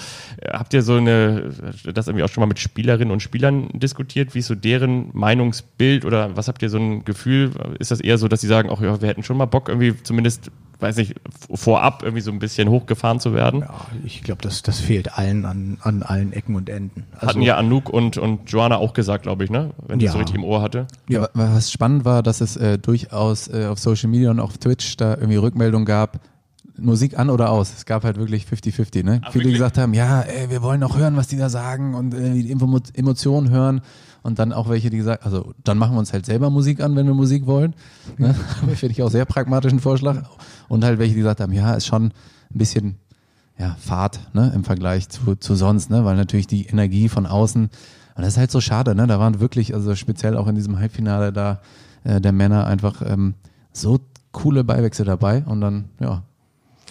Äh, 0.42 0.50
habt 0.52 0.74
ihr 0.74 0.82
so 0.82 0.96
eine, 0.96 1.52
das 1.86 2.08
irgendwie 2.08 2.26
auch 2.26 2.28
schon 2.28 2.42
mal 2.42 2.48
mit 2.48 2.60
Spielerinnen 2.60 3.14
und 3.14 3.22
Spielern 3.22 3.70
diskutiert? 3.72 4.36
Wie 4.36 4.40
ist 4.40 4.48
so 4.48 4.56
deren 4.56 5.10
Meinungsbild 5.14 6.04
oder 6.04 6.36
was 6.36 6.50
habt 6.50 6.62
ihr 6.64 6.70
so 6.70 6.80
ein 6.80 7.06
Gefühl? 7.06 7.52
Ist 7.80 7.92
das 7.92 8.02
eher 8.02 8.18
so, 8.18 8.28
dass 8.28 8.42
sie 8.42 8.48
sagen, 8.48 8.70
ach 8.70 8.82
ja, 8.82 9.00
wir 9.02 9.08
hätten 9.08 9.24
schon 9.24 9.38
mal 9.38 9.46
Bock, 9.46 9.70
irgendwie 9.70 9.96
zumindest 10.04 10.52
weiß 10.84 10.98
nicht, 10.98 11.16
vorab 11.54 12.04
irgendwie 12.04 12.22
so 12.22 12.32
ein 12.32 12.40
bisschen 12.40 12.70
hochgefahren 12.70 13.20
zu 13.20 13.34
werden. 13.34 13.62
Ja, 13.62 13.74
ich 14.04 14.22
glaube, 14.22 14.42
das, 14.42 14.62
das 14.62 14.80
fehlt 14.80 15.18
allen 15.18 15.46
an, 15.46 15.78
an 15.82 16.04
allen 16.04 16.34
Ecken 16.34 16.56
und 16.56 16.70
Enden. 16.70 17.06
Also, 17.14 17.28
Hatten 17.28 17.42
ja 17.42 17.58
Anouk 17.58 17.90
und, 17.90 18.18
und 18.18 18.52
Joanna 18.52 18.78
auch 18.78 18.94
gesagt, 18.94 19.24
glaube 19.24 19.46
ich, 19.46 19.50
ne? 19.50 19.72
Wenn 19.88 20.00
ich 20.00 20.06
ja. 20.06 20.12
so 20.12 20.18
richtig 20.20 20.36
im 20.36 20.44
Ohr 20.44 20.62
hatte. 20.62 20.88
Ja, 21.10 21.28
was 21.34 21.72
spannend 21.72 22.06
war, 22.06 22.22
dass 22.22 22.42
es 22.42 22.58
äh, 22.58 22.78
durchaus 22.78 23.48
äh, 23.48 23.66
auf 23.66 23.80
Social 23.80 24.10
Media 24.10 24.30
und 24.30 24.40
auf 24.40 24.58
Twitch 24.58 24.98
da 24.98 25.16
irgendwie 25.16 25.38
Rückmeldungen 25.38 25.86
gab, 25.86 26.20
Musik 26.78 27.18
an 27.18 27.30
oder 27.30 27.50
aus. 27.50 27.74
Es 27.74 27.86
gab 27.86 28.04
halt 28.04 28.18
wirklich 28.18 28.46
50-50. 28.46 29.04
Ne? 29.04 29.22
Ach, 29.24 29.32
Viele 29.32 29.46
wirklich? 29.46 29.56
gesagt 29.56 29.78
haben, 29.78 29.94
ja, 29.94 30.22
ey, 30.22 30.50
wir 30.50 30.62
wollen 30.62 30.84
auch 30.84 30.98
hören, 30.98 31.16
was 31.16 31.28
die 31.28 31.38
da 31.38 31.50
sagen 31.50 31.96
und 31.96 32.14
äh, 32.14 32.34
die 32.34 32.52
Emotionen 32.52 33.50
hören. 33.50 33.82
Und 34.24 34.40
dann 34.40 34.54
auch 34.54 34.70
welche, 34.70 34.90
die 34.90 34.98
gesagt 34.98 35.26
also 35.26 35.54
dann 35.66 35.78
machen 35.78 35.96
wir 35.96 36.00
uns 36.00 36.14
halt 36.14 36.26
selber 36.26 36.50
Musik 36.50 36.82
an, 36.82 36.96
wenn 36.96 37.06
wir 37.06 37.14
Musik 37.14 37.46
wollen. 37.46 37.76
Ne? 38.18 38.34
Finde 38.76 38.94
ich 38.94 39.04
auch 39.04 39.12
sehr 39.12 39.26
pragmatischen 39.26 39.82
Vorschlag. 39.82 40.24
Und 40.74 40.84
halt 40.84 40.98
welche, 40.98 41.14
die 41.14 41.20
gesagt 41.20 41.40
haben, 41.40 41.54
ja, 41.54 41.76
ist 41.76 41.86
schon 41.86 42.06
ein 42.06 42.12
bisschen 42.58 42.96
ja, 43.60 43.76
Fahrt 43.80 44.20
ne, 44.34 44.52
im 44.56 44.64
Vergleich 44.64 45.08
zu, 45.08 45.36
zu 45.36 45.54
sonst, 45.54 45.92
ne? 45.92 46.04
weil 46.04 46.16
natürlich 46.16 46.48
die 46.48 46.66
Energie 46.66 47.10
von 47.10 47.28
außen, 47.28 47.66
und 47.66 48.22
das 48.22 48.30
ist 48.30 48.38
halt 48.40 48.50
so 48.50 48.60
schade, 48.60 48.96
ne? 48.96 49.06
da 49.06 49.20
waren 49.20 49.40
wirklich, 49.40 49.76
also 49.76 49.94
speziell 49.94 50.36
auch 50.36 50.48
in 50.48 50.56
diesem 50.56 50.80
Halbfinale 50.80 51.32
da 51.32 51.62
äh, 52.04 52.20
der 52.20 52.32
Männer 52.32 52.66
einfach 52.66 53.04
ähm, 53.06 53.36
so 53.72 54.00
coole 54.32 54.64
Beiwechsel 54.64 55.06
dabei 55.06 55.44
und 55.46 55.62
dann, 55.62 55.90
ja, 56.00 56.24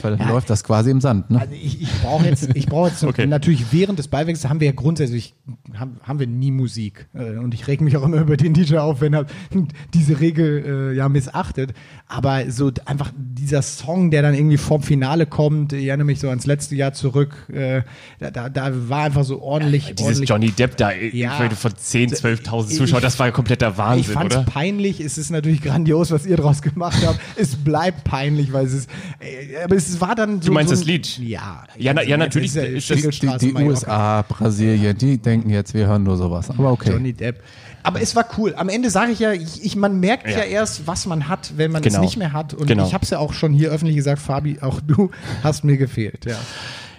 weil 0.00 0.18
ja, 0.18 0.28
läuft 0.28 0.48
das 0.48 0.64
quasi 0.64 0.90
im 0.90 1.00
Sand. 1.00 1.30
Ne? 1.30 1.40
Also 1.40 1.54
ich, 1.54 1.82
ich 1.82 1.92
brauche 2.00 2.24
jetzt, 2.24 2.48
ich 2.54 2.66
brauche 2.66 2.88
jetzt 2.88 3.04
okay. 3.04 3.26
natürlich 3.26 3.72
während 3.72 3.98
des 3.98 4.08
Beiwechsels 4.08 4.48
haben 4.48 4.60
wir 4.60 4.66
ja 4.66 4.72
grundsätzlich 4.72 5.34
haben, 5.74 6.00
haben 6.02 6.18
wir 6.18 6.26
nie 6.26 6.50
Musik 6.50 7.08
äh, 7.14 7.36
und 7.36 7.54
ich 7.54 7.66
reg 7.66 7.80
mich 7.80 7.96
auch 7.96 8.04
immer 8.04 8.20
über 8.20 8.36
den 8.36 8.54
DJ 8.54 8.78
auf, 8.78 9.00
wenn 9.00 9.14
er 9.14 9.26
diese 9.94 10.20
Regel 10.20 10.92
äh, 10.92 10.96
ja 10.96 11.08
missachtet. 11.08 11.74
Aber 12.06 12.50
so 12.50 12.70
einfach 12.84 13.12
dieser 13.16 13.62
Song, 13.62 14.10
der 14.10 14.22
dann 14.22 14.34
irgendwie 14.34 14.56
vorm 14.56 14.82
Finale 14.82 15.26
kommt, 15.26 15.72
ich 15.72 15.86
erinnere 15.86 16.06
mich 16.06 16.20
so 16.20 16.28
ans 16.28 16.46
letzte 16.46 16.74
Jahr 16.74 16.92
zurück. 16.92 17.48
Äh, 17.52 17.82
da, 18.18 18.48
da 18.48 18.70
war 18.88 19.04
einfach 19.04 19.24
so 19.24 19.40
ordentlich. 19.42 19.88
Ja, 19.88 19.94
dieses 19.94 20.06
ordentlich, 20.06 20.28
Johnny 20.28 20.50
Depp 20.50 20.76
da 20.76 20.90
äh, 20.90 21.14
ja, 21.16 21.50
von 21.50 21.76
10, 21.76 22.10
12.000 22.10 22.68
Zuschauern, 22.68 23.02
das 23.02 23.18
war 23.18 23.26
ja 23.26 23.32
kompletter 23.32 23.76
Wahnsinn, 23.76 24.00
ich 24.00 24.08
fand's 24.08 24.36
oder? 24.36 24.44
peinlich. 24.44 25.00
Es 25.00 25.18
ist 25.18 25.30
natürlich 25.30 25.62
grandios, 25.62 26.10
was 26.10 26.26
ihr 26.26 26.36
draus 26.36 26.62
gemacht 26.62 26.98
habt. 27.06 27.18
es 27.36 27.56
bleibt 27.56 28.04
peinlich, 28.04 28.52
weil 28.52 28.66
es 28.66 28.72
ist. 28.72 28.90
Äh, 29.20 29.66
es 29.88 30.00
war 30.00 30.14
dann 30.14 30.40
so. 30.40 30.48
Du 30.48 30.52
meinst 30.52 30.70
so, 30.70 30.76
das 30.76 30.84
Lied? 30.84 31.18
Ja. 31.18 31.64
Ja, 31.78 31.94
na, 31.94 32.02
ja 32.02 32.16
natürlich. 32.16 32.54
Ist 32.54 32.88
ja, 32.88 32.96
ist 32.96 33.22
das, 33.22 33.38
die, 33.40 33.52
die 33.52 33.54
USA, 33.54 34.22
Brasilien, 34.22 34.96
die 34.96 35.18
denken 35.18 35.50
jetzt, 35.50 35.74
wir 35.74 35.86
hören 35.86 36.02
nur 36.02 36.16
sowas. 36.16 36.50
Aber 36.50 36.72
okay. 36.72 36.90
Johnny 36.92 37.12
Depp. 37.12 37.42
Aber 37.82 38.00
es 38.00 38.14
war 38.14 38.26
cool. 38.38 38.54
Am 38.56 38.68
Ende 38.68 38.90
sage 38.90 39.12
ich 39.12 39.18
ja, 39.18 39.32
ich, 39.32 39.64
ich, 39.64 39.76
man 39.76 39.98
merkt 39.98 40.28
ja. 40.28 40.38
ja. 40.38 40.44
erst, 40.44 40.86
was 40.86 41.06
man 41.06 41.28
hat, 41.28 41.52
wenn 41.56 41.72
man 41.72 41.82
genau. 41.82 41.96
es 41.96 42.00
nicht 42.02 42.16
mehr 42.16 42.32
hat. 42.32 42.54
Und 42.54 42.66
genau. 42.66 42.86
ich 42.86 42.94
habe 42.94 43.02
es 43.02 43.10
ja 43.10 43.18
auch 43.18 43.32
schon 43.32 43.52
hier 43.52 43.70
öffentlich 43.70 43.96
gesagt, 43.96 44.20
Fabi, 44.20 44.58
auch 44.60 44.80
du 44.80 45.10
hast 45.42 45.64
mir 45.64 45.76
gefehlt. 45.76 46.24
Ja. 46.24 46.36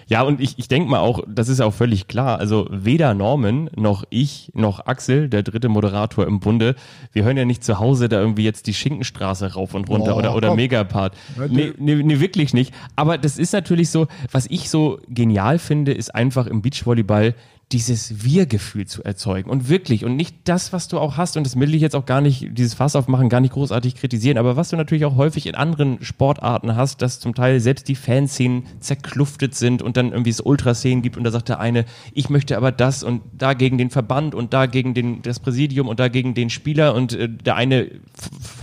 Ja, 0.06 0.22
und 0.22 0.40
ich, 0.40 0.58
ich 0.58 0.68
denke 0.68 0.90
mal 0.90 1.00
auch, 1.00 1.20
das 1.26 1.48
ist 1.48 1.60
auch 1.60 1.72
völlig 1.72 2.08
klar. 2.08 2.38
Also 2.38 2.66
weder 2.70 3.14
Norman 3.14 3.70
noch 3.76 4.04
ich 4.10 4.50
noch 4.54 4.86
Axel, 4.86 5.28
der 5.28 5.42
dritte 5.42 5.68
Moderator 5.68 6.26
im 6.26 6.40
Bunde, 6.40 6.74
wir 7.12 7.24
hören 7.24 7.36
ja 7.36 7.44
nicht 7.44 7.64
zu 7.64 7.78
Hause 7.78 8.08
da 8.08 8.20
irgendwie 8.20 8.44
jetzt 8.44 8.66
die 8.66 8.74
Schinkenstraße 8.74 9.54
rauf 9.54 9.74
und 9.74 9.88
runter 9.88 10.14
oh, 10.14 10.18
oder, 10.18 10.34
oder 10.34 10.54
Megapart. 10.54 11.16
Nee, 11.48 11.72
nee, 11.78 11.96
nee, 11.96 12.20
wirklich 12.20 12.54
nicht. 12.54 12.74
Aber 12.96 13.18
das 13.18 13.38
ist 13.38 13.52
natürlich 13.52 13.90
so, 13.90 14.06
was 14.30 14.46
ich 14.46 14.70
so 14.70 14.98
genial 15.08 15.58
finde, 15.58 15.92
ist 15.92 16.14
einfach 16.14 16.46
im 16.46 16.62
Beachvolleyball 16.62 17.34
dieses 17.72 18.24
Wir-Gefühl 18.24 18.86
zu 18.86 19.02
erzeugen. 19.02 19.50
Und 19.50 19.68
wirklich, 19.68 20.04
und 20.04 20.16
nicht 20.16 20.36
das, 20.44 20.72
was 20.72 20.88
du 20.88 20.98
auch 20.98 21.16
hast, 21.16 21.36
und 21.36 21.44
das 21.44 21.58
will 21.58 21.74
ich 21.74 21.80
jetzt 21.80 21.96
auch 21.96 22.06
gar 22.06 22.20
nicht, 22.20 22.48
dieses 22.52 22.74
Fass 22.74 22.94
aufmachen, 22.94 23.28
gar 23.28 23.40
nicht 23.40 23.54
großartig 23.54 23.96
kritisieren, 23.96 24.38
aber 24.38 24.56
was 24.56 24.68
du 24.68 24.76
natürlich 24.76 25.04
auch 25.04 25.16
häufig 25.16 25.46
in 25.46 25.54
anderen 25.54 26.02
Sportarten 26.02 26.76
hast, 26.76 27.02
dass 27.02 27.20
zum 27.20 27.34
Teil 27.34 27.60
selbst 27.60 27.88
die 27.88 27.94
Fanszenen 27.94 28.64
zerkluftet 28.80 29.54
sind 29.54 29.82
und 29.82 29.96
dann 29.96 30.12
irgendwie 30.12 30.30
es 30.30 30.40
Ultraszenen 30.40 31.02
gibt 31.02 31.16
und 31.16 31.24
da 31.24 31.30
sagt 31.30 31.48
der 31.48 31.58
eine, 31.58 31.84
ich 32.12 32.28
möchte 32.28 32.56
aber 32.56 32.70
das 32.70 33.02
und 33.02 33.22
da 33.36 33.54
gegen 33.54 33.78
den 33.78 33.90
Verband 33.90 34.34
und 34.34 34.52
da 34.52 34.66
gegen 34.66 34.94
den, 34.94 35.22
das 35.22 35.40
Präsidium 35.40 35.88
und 35.88 35.98
da 35.98 36.08
gegen 36.08 36.34
den 36.34 36.50
Spieler 36.50 36.94
und 36.94 37.14
äh, 37.14 37.28
der 37.28 37.56
eine 37.56 37.90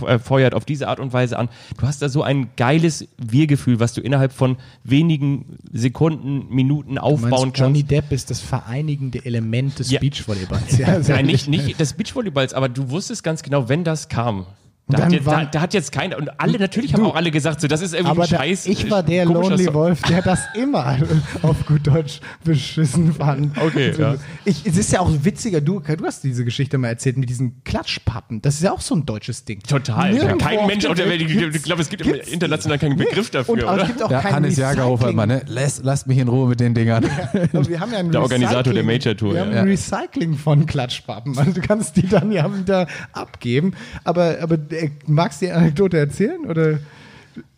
äh, 0.06 0.18
feuert 0.18 0.54
auf 0.54 0.64
diese 0.64 0.88
Art 0.88 1.00
und 1.00 1.12
Weise 1.12 1.38
an. 1.38 1.48
Du 1.78 1.86
hast 1.86 2.02
da 2.02 2.08
so 2.08 2.22
ein 2.22 2.50
geiles 2.56 3.08
Wir-Gefühl, 3.18 3.80
was 3.80 3.94
du 3.94 4.00
innerhalb 4.00 4.32
von 4.32 4.56
wenigen 4.84 5.58
Sekunden, 5.72 6.46
Minuten 6.54 6.98
aufbauen 6.98 7.30
du 7.30 7.36
meinst, 7.46 7.58
Johnny 7.58 7.80
kannst. 7.80 7.90
Depp 7.90 8.12
ist 8.12 8.30
das 8.30 8.40
Verein 8.40 8.91
reinigende 8.92 9.24
Element 9.24 9.78
des 9.78 9.90
ja. 9.90 10.00
Beachvolleyballs. 10.00 10.78
Ja, 10.78 10.98
Nein, 10.98 11.26
nicht, 11.26 11.48
nicht 11.48 11.80
des 11.80 11.94
Beachvolleyballs, 11.94 12.54
aber 12.54 12.68
du 12.68 12.90
wusstest 12.90 13.22
ganz 13.22 13.42
genau, 13.42 13.68
wenn 13.68 13.84
das 13.84 14.08
kam, 14.08 14.46
da 14.92 15.04
hat, 15.04 15.12
jetzt, 15.12 15.26
da, 15.26 15.44
da 15.44 15.60
hat, 15.60 15.74
jetzt, 15.74 15.92
keiner, 15.92 16.18
und 16.18 16.40
alle, 16.40 16.58
natürlich 16.58 16.94
haben 16.94 17.04
auch 17.04 17.14
alle 17.14 17.30
gesagt, 17.30 17.60
so, 17.60 17.68
das 17.68 17.82
ist 17.82 17.94
irgendwie 17.94 18.10
aber 18.10 18.22
ein 18.22 18.28
Scheiß. 18.28 18.66
ich 18.66 18.90
war 18.90 19.02
der 19.02 19.24
Lonely 19.24 19.64
Song. 19.64 19.74
Wolf, 19.74 20.02
der 20.02 20.22
das 20.22 20.40
immer 20.54 20.98
auf 21.42 21.66
gut 21.66 21.86
Deutsch 21.86 22.20
beschissen 22.44 23.14
fand. 23.14 23.56
Okay, 23.58 23.92
ja. 23.98 24.16
Ich, 24.44 24.66
es 24.66 24.76
ist 24.76 24.92
ja 24.92 25.00
auch 25.00 25.10
witziger, 25.22 25.60
du, 25.60 25.80
du 25.80 26.04
hast 26.04 26.24
diese 26.24 26.44
Geschichte 26.44 26.78
mal 26.78 26.88
erzählt 26.88 27.16
mit 27.16 27.28
diesen 27.28 27.62
Klatschpappen. 27.64 28.42
Das 28.42 28.54
ist 28.54 28.62
ja 28.62 28.72
auch 28.72 28.80
so 28.80 28.94
ein 28.94 29.06
deutsches 29.06 29.44
Ding. 29.44 29.60
Total. 29.62 30.16
Ja. 30.16 30.36
Kein 30.36 30.66
Mensch 30.66 30.86
auf 30.86 30.94
der 30.94 31.08
Welt, 31.08 31.22
ich 31.22 31.62
glaube, 31.62 31.82
es 31.82 31.88
gibt 31.88 32.04
international 32.06 32.78
keinen 32.78 32.96
Begriff 32.96 33.30
dafür, 33.30 33.54
und, 33.54 33.64
oder? 33.64 33.82
Es 33.82 33.88
gibt 33.88 34.02
auch 34.02 34.10
ja, 34.10 34.22
Hannes 34.24 34.56
Jagerhofer 34.56 35.10
immer, 35.10 35.26
ne? 35.26 35.42
Lass, 35.46 35.82
lasst 35.82 36.06
mich 36.06 36.18
in 36.18 36.28
Ruhe 36.28 36.48
mit 36.48 36.60
den 36.60 36.74
Dingern. 36.74 37.04
Ja, 37.52 37.68
wir 37.68 37.80
haben 37.80 37.92
ja 37.92 38.02
der 38.02 38.22
Organisator 38.22 38.72
der 38.72 38.84
Major 38.84 39.16
Tour. 39.16 39.34
Wir 39.34 39.40
haben 39.40 39.52
ein 39.52 39.66
Recycling 39.66 40.34
von 40.34 40.66
Klatschpappen. 40.66 41.38
Also 41.38 41.52
du 41.52 41.60
kannst 41.60 41.96
die 41.96 42.06
dann 42.06 42.32
ja 42.32 42.50
wieder 42.54 42.86
abgeben. 43.12 43.74
Aber, 44.04 44.36
aber 44.40 44.56
magst 45.06 45.42
du 45.42 45.54
Anekdote 45.54 45.98
erzählen? 45.98 46.44
Oder? 46.46 46.78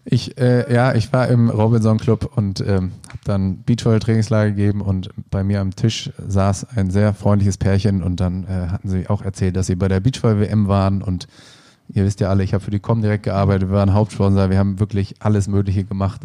Ich, 0.04 0.38
äh, 0.38 0.72
ja, 0.72 0.94
ich 0.94 1.12
war 1.12 1.28
im 1.28 1.48
Robinson 1.48 1.98
Club 1.98 2.30
und 2.37 2.60
ähm, 2.60 2.92
habe 3.08 3.20
dann 3.24 3.62
Beachvolley-Trainingslager 3.64 4.50
gegeben 4.50 4.82
und 4.82 5.08
bei 5.30 5.42
mir 5.42 5.60
am 5.60 5.74
Tisch 5.74 6.10
saß 6.26 6.76
ein 6.76 6.90
sehr 6.90 7.14
freundliches 7.14 7.56
Pärchen 7.56 8.02
und 8.02 8.20
dann 8.20 8.44
äh, 8.44 8.68
hatten 8.68 8.88
sie 8.90 9.08
auch 9.08 9.22
erzählt, 9.22 9.56
dass 9.56 9.66
sie 9.66 9.76
bei 9.76 9.88
der 9.88 10.00
Beachvolley-WM 10.00 10.68
waren 10.68 11.00
und 11.00 11.26
ihr 11.88 12.04
wisst 12.04 12.20
ja 12.20 12.28
alle, 12.28 12.44
ich 12.44 12.52
habe 12.52 12.62
für 12.62 12.70
die 12.70 12.80
Com 12.80 13.00
direkt 13.00 13.24
gearbeitet, 13.24 13.70
wir 13.70 13.76
waren 13.76 13.94
Hauptsponsor, 13.94 14.50
wir 14.50 14.58
haben 14.58 14.78
wirklich 14.78 15.14
alles 15.20 15.48
Mögliche 15.48 15.84
gemacht. 15.84 16.20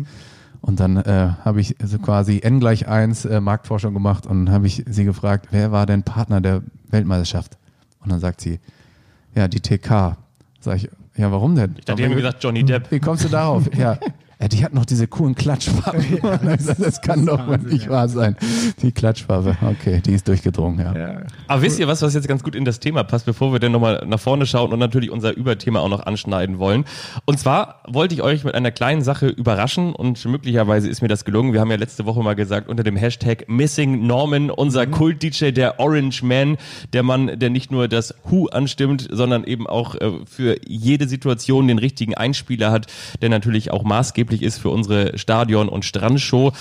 Und 0.62 0.82
dann 0.82 0.98
äh, 0.98 1.32
habe 1.46 1.62
ich 1.62 1.80
also 1.82 2.00
quasi 2.00 2.42
N 2.44 2.60
gleich 2.60 2.88
1 2.88 3.24
äh, 3.26 3.40
Marktforschung 3.40 3.94
gemacht 3.94 4.26
und 4.28 4.50
habe 4.50 4.68
ich 4.68 4.84
sie 4.90 5.06
gefragt, 5.06 5.48
wer 5.52 5.72
war 5.72 5.86
denn 5.86 6.04
Partner 6.04 6.42
der 6.42 6.64
Weltmeisterschaft? 6.90 7.58
Und 8.02 8.12
dann 8.12 8.20
sagt 8.20 8.42
sie, 8.42 8.60
ja, 9.36 9.48
die 9.48 9.62
TK. 9.62 10.18
Sag 10.60 10.78
ich, 10.78 10.90
ja, 11.16 11.32
warum 11.32 11.56
denn? 11.56 11.76
Ich 11.78 11.86
dachte, 11.86 12.02
die 12.02 12.08
haben 12.08 12.16
gesagt 12.16 12.44
Johnny 12.44 12.64
Depp. 12.64 12.92
Wie 12.92 13.00
kommst 13.00 13.24
du 13.24 13.30
darauf? 13.30 13.74
ja. 13.76 13.98
Ja, 14.42 14.48
die 14.48 14.64
hat 14.64 14.74
noch 14.74 14.86
diese 14.86 15.06
coolen 15.08 15.36
Klatschfarben. 15.36 16.00
Ja, 16.24 16.38
das, 16.44 16.66
das, 16.78 17.02
kann 17.02 17.26
doch 17.26 17.48
Wahnsinn, 17.48 17.72
nicht 17.72 17.86
ja. 17.86 17.92
wahr 17.92 18.10
sein. 18.10 18.36
Die 18.82 18.92
Klatschfarbe, 18.92 19.58
okay, 19.62 20.02
die 20.06 20.14
ist 20.14 20.28
durchgedrungen, 20.28 20.80
ja. 20.80 20.98
ja. 20.98 21.22
Aber 21.48 21.62
wisst 21.62 21.80
ihr 21.80 21.88
was, 21.88 22.02
was 22.02 22.14
jetzt 22.14 22.28
ganz 22.28 22.44
gut 22.44 22.56
in 22.56 22.66
das 22.66 22.80
Thema 22.80 23.04
passt, 23.04 23.26
bevor 23.26 23.52
wir 23.52 23.60
dann 23.60 23.72
nochmal 23.72 24.06
nach 24.08 24.20
vorne 24.20 24.46
schauen 24.46 24.72
und 24.72 24.80
natürlich 24.80 25.12
unser 25.12 25.36
Überthema 25.36 25.80
auch 25.80 25.90
noch 25.90 26.06
anschneiden 26.06 26.58
wollen? 26.58 26.86
Und 27.26 27.38
zwar 27.40 27.82
wollte 27.88 28.16
ich 28.16 28.22
euch 28.22 28.44
mit 28.44 28.56
einer 28.56 28.72
kleinen 28.72 29.02
Sache 29.02 29.28
überraschen 29.28 29.94
und 29.94 30.24
möglicherweise 30.26 30.90
ist 30.90 31.02
mir 31.02 31.10
das 31.10 31.26
gelungen. 31.26 31.54
Wir 31.54 31.60
haben 31.60 31.72
ja 31.72 31.78
letzte 31.78 32.06
Woche 32.06 32.24
mal 32.24 32.36
gesagt, 32.36 32.70
unter 32.70 32.84
dem 32.84 32.96
Hashtag 32.96 33.48
Missing 33.48 34.08
Norman, 34.08 34.50
unser 34.52 34.86
mhm. 34.86 34.92
Kult-DJ, 34.92 35.52
der 35.52 35.80
Orange 35.80 36.24
Man, 36.24 36.58
der 36.94 37.04
Mann, 37.04 37.40
der 37.40 37.50
nicht 37.50 37.72
nur 37.72 37.88
das 37.88 38.16
Who 38.24 38.48
anstimmt, 38.48 39.08
sondern 39.12 39.44
eben 39.44 39.68
auch 39.68 39.96
äh, 39.96 40.12
für 40.26 40.58
jede 40.66 41.08
Situation 41.08 41.68
den 41.68 41.78
richtigen 41.78 42.16
Einspieler 42.16 42.72
hat, 42.72 42.88
der 43.22 43.30
natürlich 43.30 43.72
auch 43.72 43.84
maßgeblich 43.84 44.29
maßgeblich 44.30 44.44
ist 44.44 44.60
für 44.60 44.70
unsere 44.70 45.18
Stadion- 45.18 45.70
und 45.70 45.86
Strandshow. 45.86 46.52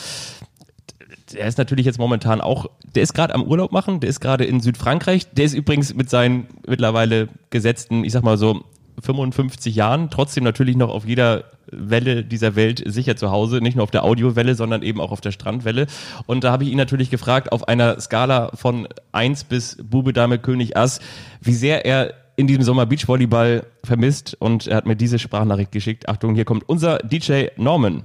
Der 1.33 1.47
ist 1.47 1.59
natürlich 1.59 1.85
jetzt 1.85 1.99
momentan 1.99 2.41
auch, 2.41 2.67
der 2.95 3.03
ist 3.03 3.13
gerade 3.13 3.35
am 3.35 3.43
Urlaub 3.43 3.73
machen, 3.73 4.01
der 4.01 4.09
ist 4.09 4.21
gerade 4.21 4.45
in 4.45 4.61
Südfrankreich, 4.61 5.27
der 5.33 5.45
ist 5.45 5.55
übrigens 5.55 5.95
mit 5.95 6.09
seinen 6.09 6.47
mittlerweile 6.67 7.29
gesetzten, 7.51 8.05
ich 8.05 8.13
sag 8.13 8.23
mal 8.23 8.39
so, 8.39 8.65
55 9.01 9.77
Jahren, 9.77 10.11
trotzdem 10.11 10.43
natürlich 10.43 10.77
noch 10.77 10.89
auf 10.89 11.07
jeder 11.07 11.45
Welle 11.71 12.25
dieser 12.25 12.57
Welt 12.57 12.83
sicher 12.85 13.15
zu 13.15 13.31
Hause, 13.31 13.61
nicht 13.61 13.77
nur 13.77 13.85
auf 13.85 13.93
der 13.93 14.03
Audiowelle, 14.03 14.57
sondern 14.57 14.83
eben 14.83 15.01
auch 15.01 15.13
auf 15.13 15.21
der 15.21 15.31
Strandwelle. 15.31 15.87
Und 16.27 16.43
da 16.43 16.51
habe 16.51 16.65
ich 16.65 16.71
ihn 16.71 16.79
natürlich 16.79 17.11
gefragt, 17.11 17.53
auf 17.53 17.69
einer 17.69 18.01
Skala 18.01 18.51
von 18.55 18.89
1 19.13 19.45
bis 19.45 19.77
Bube, 19.81 20.13
Dame, 20.13 20.39
König, 20.39 20.77
Ass, 20.77 20.99
wie 21.41 21.55
sehr 21.55 21.85
er 21.85 22.15
in 22.39 22.47
diesem 22.47 22.63
Sommer 22.63 22.87
Beachvolleyball 22.87 23.67
vermisst 23.83 24.37
und 24.39 24.69
er 24.69 24.77
hat 24.77 24.87
mir 24.87 24.95
diese 24.95 25.19
Sprachnachricht 25.19 25.73
geschickt. 25.73 26.09
Achtung, 26.09 26.37
hier 26.37 26.45
kommt 26.45 26.69
unser 26.69 26.99
DJ 26.99 27.49
Norman. 27.57 28.05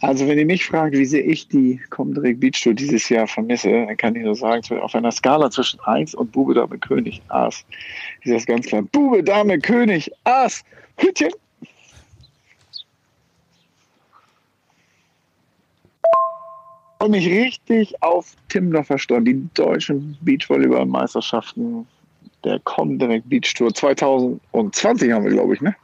Also 0.00 0.26
wenn 0.26 0.36
ihr 0.36 0.46
mich 0.46 0.64
fragt, 0.64 0.96
wie 0.96 1.04
sehr 1.04 1.24
ich 1.24 1.46
die 1.46 1.80
Comdirect 1.90 2.40
Beach 2.40 2.60
Tour 2.60 2.74
dieses 2.74 3.08
Jahr 3.08 3.28
vermisse, 3.28 3.70
dann 3.70 3.96
kann 3.96 4.16
ich 4.16 4.24
nur 4.24 4.34
sagen, 4.34 4.64
auf 4.80 4.96
einer 4.96 5.12
Skala 5.12 5.48
zwischen 5.48 5.78
1 5.80 6.16
und 6.16 6.32
Bube, 6.32 6.54
Dame, 6.54 6.76
König, 6.76 7.22
Aas, 7.28 7.64
ist 8.24 8.34
das 8.34 8.46
ganz 8.46 8.66
klar. 8.66 8.82
Bube, 8.82 9.22
Dame, 9.22 9.60
König, 9.60 10.10
Aas, 10.24 10.64
Hütchen. 10.96 11.30
Ich 11.60 11.68
freue 16.98 17.10
mich 17.10 17.28
richtig 17.28 18.02
auf 18.02 18.34
Timdorfer 18.48 18.98
Storn, 18.98 19.24
die 19.24 19.48
deutschen 19.54 20.18
Beachvolleyball-Meisterschaften 20.20 21.86
der 22.44 22.58
Comdirect 22.60 23.28
Beach 23.28 23.52
Tour 23.54 23.74
2020 23.74 25.12
haben 25.12 25.24
wir, 25.24 25.32
glaube 25.32 25.54
ich, 25.54 25.60
ne? 25.60 25.74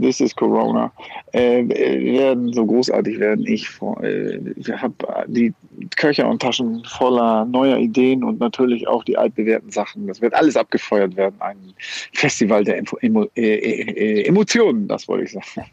This 0.00 0.20
is 0.20 0.34
Corona. 0.34 0.92
Äh, 1.32 1.68
werden 1.68 2.52
so 2.52 2.64
großartig 2.64 3.18
werden. 3.18 3.46
Ich, 3.46 3.68
äh, 4.02 4.38
ich 4.56 4.70
habe 4.70 4.94
die 5.26 5.52
Köcher 5.96 6.28
und 6.28 6.40
Taschen 6.40 6.82
voller 6.84 7.44
neuer 7.44 7.78
Ideen 7.78 8.24
und 8.24 8.40
natürlich 8.40 8.88
auch 8.88 9.04
die 9.04 9.16
altbewährten 9.16 9.70
Sachen. 9.70 10.06
Das 10.06 10.20
wird 10.20 10.34
alles 10.34 10.56
abgefeuert 10.56 11.16
werden. 11.16 11.36
Ein 11.40 11.74
Festival 12.12 12.64
der 12.64 12.78
Info 12.78 12.96
Emo 12.98 13.26
äh, 13.36 13.54
äh 13.54 14.26
Emotionen, 14.26 14.88
das 14.88 15.06
wollte 15.08 15.24
ich 15.24 15.32
sagen. 15.32 15.70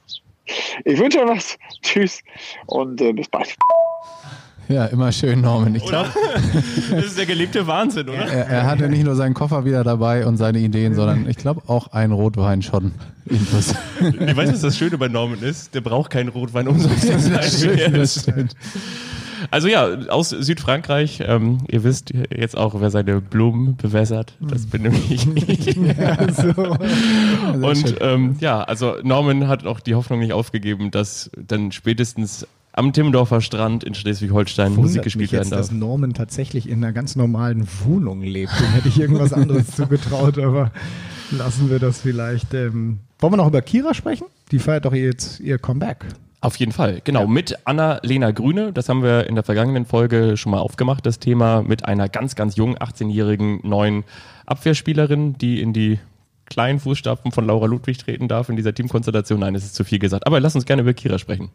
Ich 0.85 0.97
wünsche 0.99 1.21
euch 1.21 1.29
was. 1.29 1.57
Tschüss 1.81 2.21
und 2.67 3.01
äh, 3.01 3.13
bis 3.13 3.27
bald. 3.27 3.55
Ja, 4.69 4.85
immer 4.85 5.11
schön, 5.11 5.41
Norman. 5.41 5.75
Ich 5.75 5.85
glaube, 5.85 6.09
das 6.91 7.05
ist 7.05 7.17
der 7.17 7.25
gelebte 7.25 7.67
Wahnsinn, 7.67 8.09
oder? 8.09 8.27
Er, 8.27 8.47
er, 8.47 8.65
hatte 8.65 8.89
nicht 8.89 9.05
nur 9.05 9.15
seinen 9.15 9.33
Koffer 9.33 9.63
wieder 9.63 9.83
dabei 9.83 10.25
und 10.25 10.37
seine 10.37 10.59
Ideen, 10.59 10.93
sondern 10.93 11.29
ich 11.29 11.37
glaube 11.37 11.61
auch 11.67 11.93
einen 11.93 12.11
Rotwein 12.11 12.61
schon. 12.61 12.91
Ich 13.25 14.37
weiß, 14.37 14.51
was 14.51 14.61
das 14.61 14.77
Schöne 14.77 14.97
bei 14.97 15.07
Norman 15.07 15.41
ist. 15.41 15.73
Der 15.73 15.81
braucht 15.81 16.11
keinen 16.11 16.29
Rotwein, 16.29 16.67
um 16.67 16.79
so 16.79 16.89
zu 16.89 17.19
sein. 17.19 18.49
Also 19.51 19.67
ja, 19.67 19.85
aus 20.09 20.29
Südfrankreich. 20.29 21.23
Ähm, 21.25 21.59
ihr 21.69 21.83
wisst 21.83 22.11
jetzt 22.35 22.57
auch, 22.57 22.79
wer 22.79 22.89
seine 22.89 23.21
Blumen 23.21 23.77
bewässert. 23.77 24.33
Das 24.39 24.65
bin 24.65 24.83
nämlich 24.83 25.11
ich. 25.11 25.75
Ja, 25.75 26.17
so. 26.33 26.75
Und 27.65 27.95
ähm, 28.01 28.35
ja, 28.39 28.61
also 28.63 28.95
Norman 29.03 29.47
hat 29.47 29.65
auch 29.65 29.79
die 29.79 29.95
Hoffnung 29.95 30.19
nicht 30.19 30.33
aufgegeben, 30.33 30.91
dass 30.91 31.29
dann 31.37 31.71
spätestens 31.71 32.47
am 32.77 32.93
Timmendorfer 32.93 33.41
Strand 33.41 33.83
in 33.83 33.95
Schleswig-Holstein 33.95 34.75
Musik 34.75 35.01
gespielt 35.01 35.31
werden 35.31 35.49
darf. 35.49 35.61
dass 35.61 35.71
Norman 35.71 36.13
tatsächlich 36.13 36.69
in 36.69 36.83
einer 36.83 36.93
ganz 36.93 37.15
normalen 37.15 37.67
Wohnung 37.83 38.21
lebt. 38.21 38.51
Dem 38.59 38.67
hätte 38.67 38.87
ich 38.87 38.99
irgendwas 38.99 39.33
anderes 39.33 39.67
zugetraut, 39.75 40.37
aber 40.37 40.71
lassen 41.31 41.69
wir 41.71 41.79
das 41.79 42.01
vielleicht. 42.01 42.53
Ähm. 42.53 42.99
Wollen 43.19 43.33
wir 43.33 43.37
noch 43.37 43.47
über 43.47 43.63
Kira 43.63 43.95
sprechen? 43.95 44.27
Die 44.51 44.59
feiert 44.59 44.85
doch 44.85 44.93
jetzt 44.93 45.39
ihr 45.39 45.57
Comeback. 45.57 46.05
Auf 46.39 46.57
jeden 46.57 46.71
Fall, 46.71 47.01
genau. 47.03 47.21
Ja. 47.21 47.27
Mit 47.27 47.57
Anna-Lena 47.65 48.29
Grüne, 48.29 48.71
das 48.71 48.89
haben 48.89 49.01
wir 49.01 49.25
in 49.25 49.33
der 49.33 49.43
vergangenen 49.43 49.85
Folge 49.85 50.37
schon 50.37 50.51
mal 50.51 50.59
aufgemacht, 50.59 51.03
das 51.07 51.17
Thema 51.17 51.63
mit 51.63 51.85
einer 51.85 52.09
ganz, 52.09 52.35
ganz 52.35 52.57
jungen, 52.57 52.77
18-jährigen 52.77 53.61
neuen 53.63 54.03
Abwehrspielerin, 54.45 55.39
die 55.39 55.61
in 55.61 55.73
die 55.73 55.99
kleinen 56.45 56.79
Fußstapfen 56.79 57.31
von 57.31 57.47
Laura 57.47 57.65
Ludwig 57.65 57.97
treten 57.97 58.27
darf 58.27 58.49
in 58.49 58.55
dieser 58.55 58.73
Teamkonstellation. 58.75 59.39
Nein, 59.39 59.55
es 59.55 59.65
ist 59.65 59.73
zu 59.73 59.83
viel 59.83 59.97
gesagt. 59.97 60.27
Aber 60.27 60.39
lass 60.39 60.53
uns 60.53 60.65
gerne 60.65 60.83
über 60.83 60.93
Kira 60.93 61.17
sprechen. 61.17 61.49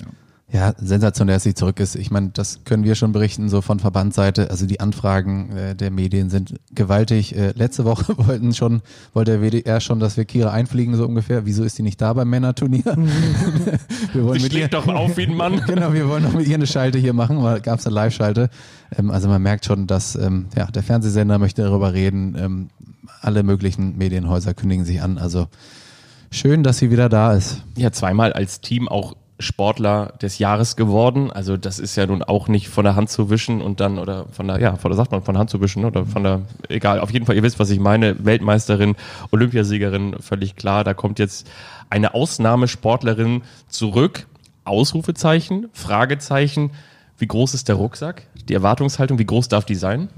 Ja. 0.00 0.06
Ja, 0.50 0.72
sensationell, 0.78 1.36
dass 1.36 1.42
sie 1.42 1.52
zurück 1.52 1.78
ist. 1.78 1.94
Ich 1.94 2.10
meine, 2.10 2.30
das 2.30 2.60
können 2.64 2.82
wir 2.82 2.94
schon 2.94 3.12
berichten, 3.12 3.50
so 3.50 3.60
von 3.60 3.80
Verbandsseite. 3.80 4.50
Also 4.50 4.64
die 4.64 4.80
Anfragen 4.80 5.54
äh, 5.54 5.74
der 5.74 5.90
Medien 5.90 6.30
sind 6.30 6.54
gewaltig. 6.74 7.36
Äh, 7.36 7.52
letzte 7.54 7.84
Woche 7.84 8.16
wollten 8.26 8.54
schon, 8.54 8.80
wollte 9.12 9.32
der 9.32 9.42
WDR 9.42 9.80
schon, 9.80 10.00
dass 10.00 10.16
wir 10.16 10.24
Kira 10.24 10.50
einfliegen, 10.50 10.96
so 10.96 11.04
ungefähr. 11.04 11.44
Wieso 11.44 11.64
ist 11.64 11.76
die 11.76 11.82
nicht 11.82 12.00
da 12.00 12.14
beim 12.14 12.30
Männerturnier? 12.30 12.82
wir 14.14 14.24
wollen 14.24 14.38
Sie 14.38 14.44
mit 14.44 14.54
ihr, 14.54 14.68
doch 14.68 14.88
auf 14.88 15.18
wie 15.18 15.26
ein 15.26 15.36
Mann. 15.36 15.60
genau, 15.66 15.92
wir 15.92 16.08
wollen 16.08 16.22
noch 16.22 16.32
mit 16.32 16.48
ihr 16.48 16.54
eine 16.54 16.66
Schalte 16.66 16.98
hier 16.98 17.12
machen, 17.12 17.42
weil 17.42 17.60
gab 17.60 17.80
es 17.80 17.86
eine 17.86 17.94
Live-Schalte. 17.96 18.48
Ähm, 18.96 19.10
also 19.10 19.28
man 19.28 19.42
merkt 19.42 19.66
schon, 19.66 19.86
dass 19.86 20.16
ähm, 20.16 20.46
ja, 20.56 20.64
der 20.64 20.82
Fernsehsender 20.82 21.38
möchte 21.38 21.60
darüber 21.60 21.92
reden. 21.92 22.36
Ähm, 22.38 22.68
alle 23.20 23.42
möglichen 23.42 23.98
Medienhäuser 23.98 24.54
kündigen 24.54 24.86
sich 24.86 25.02
an. 25.02 25.18
Also 25.18 25.48
schön, 26.30 26.62
dass 26.62 26.78
sie 26.78 26.90
wieder 26.90 27.10
da 27.10 27.34
ist. 27.34 27.62
Ja, 27.76 27.92
zweimal 27.92 28.32
als 28.32 28.62
Team 28.62 28.88
auch 28.88 29.14
Sportler 29.38 30.14
des 30.20 30.38
Jahres 30.38 30.76
geworden. 30.76 31.30
Also 31.30 31.56
das 31.56 31.78
ist 31.78 31.96
ja 31.96 32.06
nun 32.06 32.22
auch 32.22 32.48
nicht 32.48 32.68
von 32.68 32.84
der 32.84 32.96
Hand 32.96 33.10
zu 33.10 33.30
wischen 33.30 33.60
und 33.60 33.80
dann 33.80 33.98
oder 33.98 34.26
von 34.32 34.48
der 34.48 34.60
ja, 34.60 34.76
von 34.76 34.90
der 34.90 34.96
sagt 34.96 35.12
man 35.12 35.22
von 35.22 35.34
der 35.34 35.40
Hand 35.40 35.50
zu 35.50 35.60
wischen 35.60 35.84
oder 35.84 36.04
von 36.06 36.24
der 36.24 36.42
egal, 36.68 37.00
auf 37.00 37.10
jeden 37.12 37.26
Fall, 37.26 37.36
ihr 37.36 37.42
wisst, 37.42 37.58
was 37.58 37.70
ich 37.70 37.78
meine, 37.78 38.24
Weltmeisterin, 38.24 38.96
Olympiasiegerin, 39.30 40.16
völlig 40.20 40.56
klar, 40.56 40.82
da 40.82 40.94
kommt 40.94 41.18
jetzt 41.18 41.48
eine 41.90 42.14
Ausnahmesportlerin 42.14 43.42
zurück. 43.68 44.26
Ausrufezeichen, 44.64 45.68
Fragezeichen. 45.72 46.72
Wie 47.16 47.26
groß 47.26 47.54
ist 47.54 47.68
der 47.68 47.76
Rucksack? 47.76 48.26
Die 48.48 48.54
Erwartungshaltung, 48.54 49.18
wie 49.18 49.24
groß 49.26 49.48
darf 49.48 49.64
die 49.64 49.74
sein? 49.74 50.08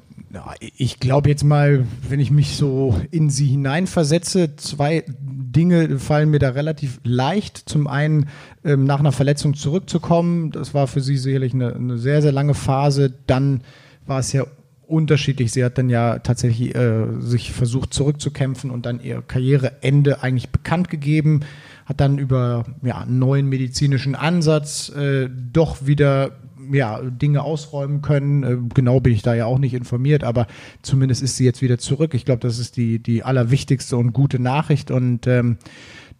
Ich 0.77 1.01
glaube 1.01 1.29
jetzt 1.29 1.43
mal, 1.43 1.87
wenn 2.09 2.21
ich 2.21 2.31
mich 2.31 2.57
so 2.57 3.01
in 3.11 3.31
sie 3.31 3.47
hineinversetze, 3.47 4.55
zwei 4.57 5.05
Dinge 5.09 5.99
fallen 5.99 6.31
mir 6.31 6.39
da 6.39 6.51
relativ 6.51 7.01
leicht. 7.03 7.69
Zum 7.69 7.89
einen 7.89 8.29
ähm, 8.65 8.85
nach 8.85 9.01
einer 9.01 9.11
Verletzung 9.11 9.55
zurückzukommen. 9.55 10.53
Das 10.53 10.73
war 10.73 10.87
für 10.87 11.01
sie 11.01 11.17
sicherlich 11.17 11.53
eine, 11.53 11.75
eine 11.75 11.99
sehr, 11.99 12.23
sehr 12.23 12.31
lange 12.31 12.55
Phase. 12.55 13.13
Dann 13.27 13.63
war 14.07 14.21
es 14.21 14.33
ja 14.33 14.45
unterschiedlich. 14.87 15.53
Sie 15.53 15.65
hat 15.65 15.79
dann 15.79 15.89
ja 15.89 16.19
tatsächlich 16.21 16.75
äh, 16.75 17.07
sich 17.21 17.53
versucht 17.53 17.93
zurückzukämpfen 17.93 18.71
und 18.71 18.87
dann 18.87 19.03
ihr 19.03 19.23
Karriereende 19.23 20.23
eigentlich 20.23 20.51
bekannt 20.51 20.91
gegeben, 20.91 21.41
hat 21.87 22.01
dann 22.01 22.19
über 22.19 22.67
ja, 22.83 22.99
einen 22.99 23.19
neuen 23.19 23.49
medizinischen 23.49 24.15
Ansatz 24.15 24.91
äh, 24.91 25.29
doch 25.29 25.87
wieder 25.87 26.33
ja, 26.73 27.01
Dinge 27.03 27.43
ausräumen 27.43 28.03
können. 28.03 28.43
Äh, 28.43 28.57
genau 28.75 29.01
bin 29.01 29.13
ich 29.13 29.23
da 29.23 29.35
ja 29.35 29.47
auch 29.47 29.59
nicht 29.59 29.75
informiert, 29.75 30.25
aber 30.25 30.47
zumindest 30.83 31.23
ist 31.23 31.37
sie 31.37 31.45
jetzt 31.45 31.63
wieder 31.63 31.79
zurück. 31.79 32.15
Ich 32.15 32.25
glaube, 32.25 32.41
das 32.41 32.59
ist 32.59 32.77
die, 32.77 32.99
die 32.99 33.23
allerwichtigste 33.23 33.97
und 33.97 34.13
gute 34.13 34.39
Nachricht 34.39 34.91
und 34.91 35.27
ähm, 35.27 35.59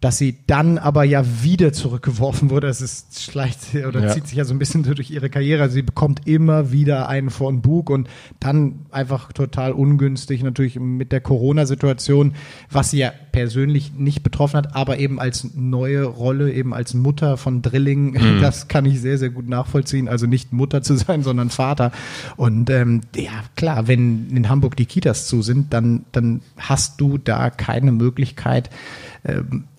dass 0.01 0.17
sie 0.17 0.39
dann 0.47 0.79
aber 0.79 1.03
ja 1.03 1.23
wieder 1.43 1.71
zurückgeworfen 1.73 2.49
wurde. 2.49 2.65
Das 2.67 2.81
ist 2.81 3.21
schleicht 3.21 3.75
oder 3.87 4.01
ja. 4.01 4.09
zieht 4.09 4.27
sich 4.27 4.37
ja 4.37 4.45
so 4.45 4.53
ein 4.53 4.59
bisschen 4.59 4.81
durch 4.95 5.11
ihre 5.11 5.29
Karriere. 5.29 5.61
Also 5.61 5.75
sie 5.75 5.83
bekommt 5.83 6.27
immer 6.27 6.71
wieder 6.71 7.07
einen 7.07 7.29
von 7.29 7.61
Bug 7.61 7.91
und 7.91 8.09
dann 8.39 8.79
einfach 8.89 9.31
total 9.31 9.71
ungünstig 9.71 10.41
natürlich 10.41 10.79
mit 10.79 11.11
der 11.11 11.21
Corona-Situation, 11.21 12.33
was 12.71 12.89
sie 12.89 12.97
ja 12.97 13.13
persönlich 13.31 13.93
nicht 13.95 14.23
betroffen 14.23 14.57
hat, 14.57 14.75
aber 14.75 14.97
eben 14.97 15.19
als 15.19 15.53
neue 15.53 16.03
Rolle, 16.03 16.51
eben 16.51 16.73
als 16.73 16.95
Mutter 16.95 17.37
von 17.37 17.61
Drilling, 17.61 18.11
mhm. 18.37 18.41
das 18.41 18.67
kann 18.67 18.85
ich 18.85 18.99
sehr, 18.99 19.19
sehr 19.19 19.29
gut 19.29 19.47
nachvollziehen. 19.47 20.07
Also 20.07 20.25
nicht 20.25 20.51
Mutter 20.51 20.81
zu 20.81 20.95
sein, 20.95 21.21
sondern 21.21 21.51
Vater. 21.51 21.91
Und 22.37 22.71
ähm, 22.71 23.01
ja, 23.15 23.43
klar, 23.55 23.87
wenn 23.87 24.31
in 24.31 24.49
Hamburg 24.49 24.75
die 24.75 24.85
Kitas 24.87 25.27
zu 25.27 25.43
sind, 25.43 25.73
dann, 25.73 26.05
dann 26.11 26.41
hast 26.57 26.99
du 26.99 27.19
da 27.19 27.51
keine 27.51 27.91
Möglichkeit, 27.91 28.71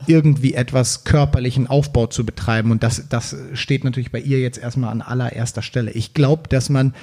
irgendwie 0.06 0.54
etwas 0.54 1.04
körperlichen 1.04 1.66
Aufbau 1.66 2.06
zu 2.06 2.24
betreiben. 2.24 2.70
Und 2.70 2.82
das, 2.82 3.08
das 3.08 3.36
steht 3.54 3.84
natürlich 3.84 4.12
bei 4.12 4.20
ihr 4.20 4.40
jetzt 4.40 4.58
erstmal 4.58 4.90
an 4.90 5.02
allererster 5.02 5.62
Stelle. 5.62 5.90
Ich 5.90 6.14
glaube, 6.14 6.48
dass 6.48 6.68
man 6.68 6.94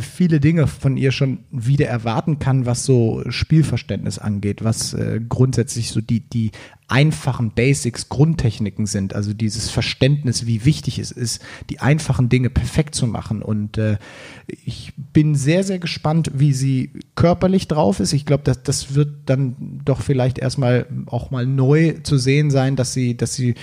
viele 0.00 0.40
Dinge 0.40 0.66
von 0.66 0.96
ihr 0.96 1.12
schon 1.12 1.40
wieder 1.50 1.86
erwarten 1.86 2.38
kann, 2.38 2.66
was 2.66 2.84
so 2.84 3.22
Spielverständnis 3.28 4.18
angeht, 4.18 4.64
was 4.64 4.94
äh, 4.94 5.20
grundsätzlich 5.28 5.90
so 5.90 6.00
die, 6.00 6.20
die 6.20 6.50
einfachen 6.88 7.50
Basics, 7.50 8.08
Grundtechniken 8.08 8.86
sind, 8.86 9.14
also 9.14 9.34
dieses 9.34 9.70
Verständnis, 9.70 10.46
wie 10.46 10.64
wichtig 10.64 10.98
es 11.00 11.10
ist, 11.10 11.42
die 11.68 11.80
einfachen 11.80 12.28
Dinge 12.28 12.48
perfekt 12.48 12.94
zu 12.94 13.06
machen. 13.06 13.42
Und 13.42 13.76
äh, 13.76 13.98
ich 14.46 14.92
bin 15.12 15.34
sehr, 15.34 15.64
sehr 15.64 15.80
gespannt, 15.80 16.30
wie 16.34 16.52
sie 16.52 16.90
körperlich 17.16 17.66
drauf 17.66 17.98
ist. 17.98 18.12
Ich 18.12 18.24
glaube, 18.24 18.44
das, 18.44 18.62
das 18.62 18.94
wird 18.94 19.10
dann 19.26 19.80
doch 19.84 20.00
vielleicht 20.00 20.38
erstmal 20.38 20.86
auch 21.06 21.30
mal 21.30 21.44
neu 21.44 21.94
zu 22.02 22.18
sehen 22.18 22.50
sein, 22.50 22.76
dass 22.76 22.92
sie, 22.92 23.16
dass 23.16 23.34
sie 23.34 23.54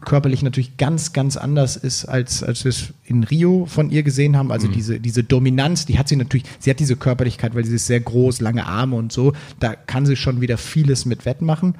körperlich 0.00 0.42
natürlich 0.42 0.76
ganz, 0.76 1.12
ganz 1.12 1.36
anders 1.36 1.76
ist, 1.76 2.04
als, 2.04 2.42
als 2.42 2.64
wir 2.64 2.70
es 2.70 2.92
in 3.04 3.24
Rio 3.24 3.66
von 3.66 3.90
ihr 3.90 4.02
gesehen 4.02 4.36
haben. 4.36 4.52
Also 4.52 4.68
mhm. 4.68 4.72
diese, 4.72 5.00
diese 5.00 5.24
Dominanz, 5.24 5.86
die 5.86 5.98
hat 5.98 6.08
sie 6.08 6.16
natürlich, 6.16 6.46
sie 6.58 6.70
hat 6.70 6.80
diese 6.80 6.96
Körperlichkeit, 6.96 7.54
weil 7.54 7.64
sie 7.64 7.76
ist 7.76 7.86
sehr 7.86 8.00
groß, 8.00 8.40
lange 8.40 8.66
Arme 8.66 8.96
und 8.96 9.12
so. 9.12 9.32
Da 9.58 9.74
kann 9.74 10.06
sie 10.06 10.16
schon 10.16 10.40
wieder 10.40 10.58
vieles 10.58 11.04
mit 11.04 11.24
wettmachen. 11.24 11.74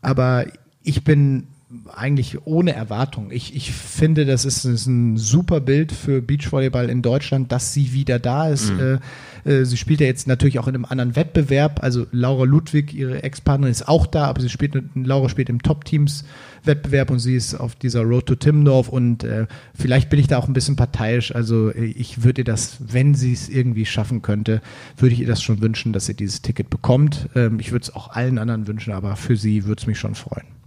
Aber 0.00 0.46
ich 0.82 1.04
bin 1.04 1.46
eigentlich 1.94 2.46
ohne 2.46 2.74
Erwartung. 2.74 3.30
Ich, 3.30 3.54
ich 3.56 3.72
finde, 3.72 4.26
das 4.26 4.44
ist, 4.44 4.64
ist 4.64 4.86
ein 4.86 5.16
super 5.16 5.60
Bild 5.60 5.92
für 5.92 6.20
Beachvolleyball 6.20 6.90
in 6.90 7.02
Deutschland, 7.02 7.50
dass 7.50 7.72
sie 7.72 7.92
wieder 7.92 8.18
da 8.18 8.48
ist. 8.48 8.72
Mhm. 8.72 9.00
Äh, 9.44 9.50
äh, 9.50 9.64
sie 9.64 9.76
spielt 9.76 10.00
ja 10.00 10.06
jetzt 10.06 10.28
natürlich 10.28 10.58
auch 10.58 10.68
in 10.68 10.74
einem 10.74 10.84
anderen 10.84 11.16
Wettbewerb. 11.16 11.82
Also 11.82 12.06
Laura 12.12 12.44
Ludwig, 12.44 12.92
ihre 12.92 13.22
Ex-Partnerin, 13.22 13.70
ist 13.70 13.88
auch 13.88 14.06
da, 14.06 14.26
aber 14.26 14.40
sie 14.40 14.48
spielt, 14.48 14.74
Laura 14.94 15.28
spielt 15.28 15.48
im 15.48 15.62
Top-Teams-Wettbewerb 15.62 17.10
und 17.10 17.20
sie 17.20 17.36
ist 17.36 17.54
auf 17.54 17.74
dieser 17.74 18.02
Road 18.02 18.26
to 18.26 18.34
Timmendorf 18.34 18.88
und 18.88 19.24
äh, 19.24 19.46
vielleicht 19.74 20.10
bin 20.10 20.20
ich 20.20 20.28
da 20.28 20.38
auch 20.38 20.48
ein 20.48 20.54
bisschen 20.54 20.76
parteiisch. 20.76 21.34
Also 21.34 21.70
äh, 21.70 21.84
ich 21.84 22.22
würde 22.22 22.42
ihr 22.42 22.44
das, 22.44 22.76
wenn 22.80 23.14
sie 23.14 23.32
es 23.32 23.48
irgendwie 23.48 23.86
schaffen 23.86 24.22
könnte, 24.22 24.60
würde 24.96 25.14
ich 25.14 25.20
ihr 25.20 25.26
das 25.26 25.42
schon 25.42 25.60
wünschen, 25.60 25.92
dass 25.92 26.06
sie 26.06 26.14
dieses 26.14 26.42
Ticket 26.42 26.70
bekommt. 26.70 27.28
Ähm, 27.34 27.60
ich 27.60 27.72
würde 27.72 27.84
es 27.84 27.94
auch 27.94 28.10
allen 28.10 28.38
anderen 28.38 28.66
wünschen, 28.66 28.92
aber 28.92 29.16
für 29.16 29.36
sie 29.36 29.64
würde 29.64 29.80
es 29.80 29.86
mich 29.86 29.98
schon 29.98 30.14
freuen. 30.14 30.61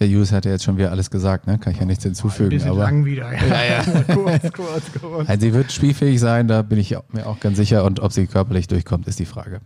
Der 0.00 0.08
Jules 0.08 0.32
hat 0.32 0.44
ja 0.44 0.50
jetzt 0.50 0.64
schon 0.64 0.76
wieder 0.76 0.90
alles 0.90 1.10
gesagt, 1.10 1.46
ne? 1.46 1.58
Kann 1.58 1.72
ich 1.72 1.78
ja 1.78 1.84
nichts 1.84 2.02
hinzufügen. 2.02 2.50
Ein 2.50 2.56
bisschen 2.56 2.70
aber 2.70 2.80
lang 2.80 3.04
wieder, 3.04 3.32
ja. 3.32 3.46
ja, 3.46 3.64
ja. 3.64 4.02
kurz, 4.14 4.52
kurz, 4.52 4.82
kurz. 5.00 5.28
Also 5.28 5.40
sie 5.40 5.54
wird 5.54 5.70
spielfähig 5.70 6.18
sein, 6.18 6.48
da 6.48 6.62
bin 6.62 6.78
ich 6.78 6.96
mir 7.12 7.26
auch 7.26 7.38
ganz 7.38 7.56
sicher. 7.56 7.84
Und 7.84 8.00
ob 8.00 8.12
sie 8.12 8.26
körperlich 8.26 8.66
durchkommt, 8.66 9.06
ist 9.06 9.18
die 9.20 9.24
Frage. 9.24 9.60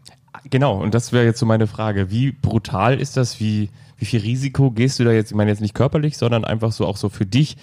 Genau, 0.51 0.81
und 0.81 0.95
das 0.95 1.12
wäre 1.12 1.24
jetzt 1.24 1.39
so 1.39 1.47
meine 1.47 1.66
Frage. 1.66 2.11
Wie 2.11 2.33
brutal 2.33 3.01
ist 3.01 3.16
das? 3.16 3.41
Wie, 3.41 3.70
wie 3.97 4.05
viel 4.05 4.20
Risiko 4.20 4.70
gehst 4.70 4.99
du 4.99 5.05
da 5.05 5.12
jetzt? 5.12 5.31
Ich 5.31 5.37
meine 5.37 5.51
jetzt 5.51 5.61
nicht 5.61 5.74
körperlich, 5.74 6.16
sondern 6.18 6.45
einfach 6.45 6.72
so 6.72 6.87
auch 6.87 6.97
so 6.97 7.09
für 7.09 7.26
dich 7.26 7.57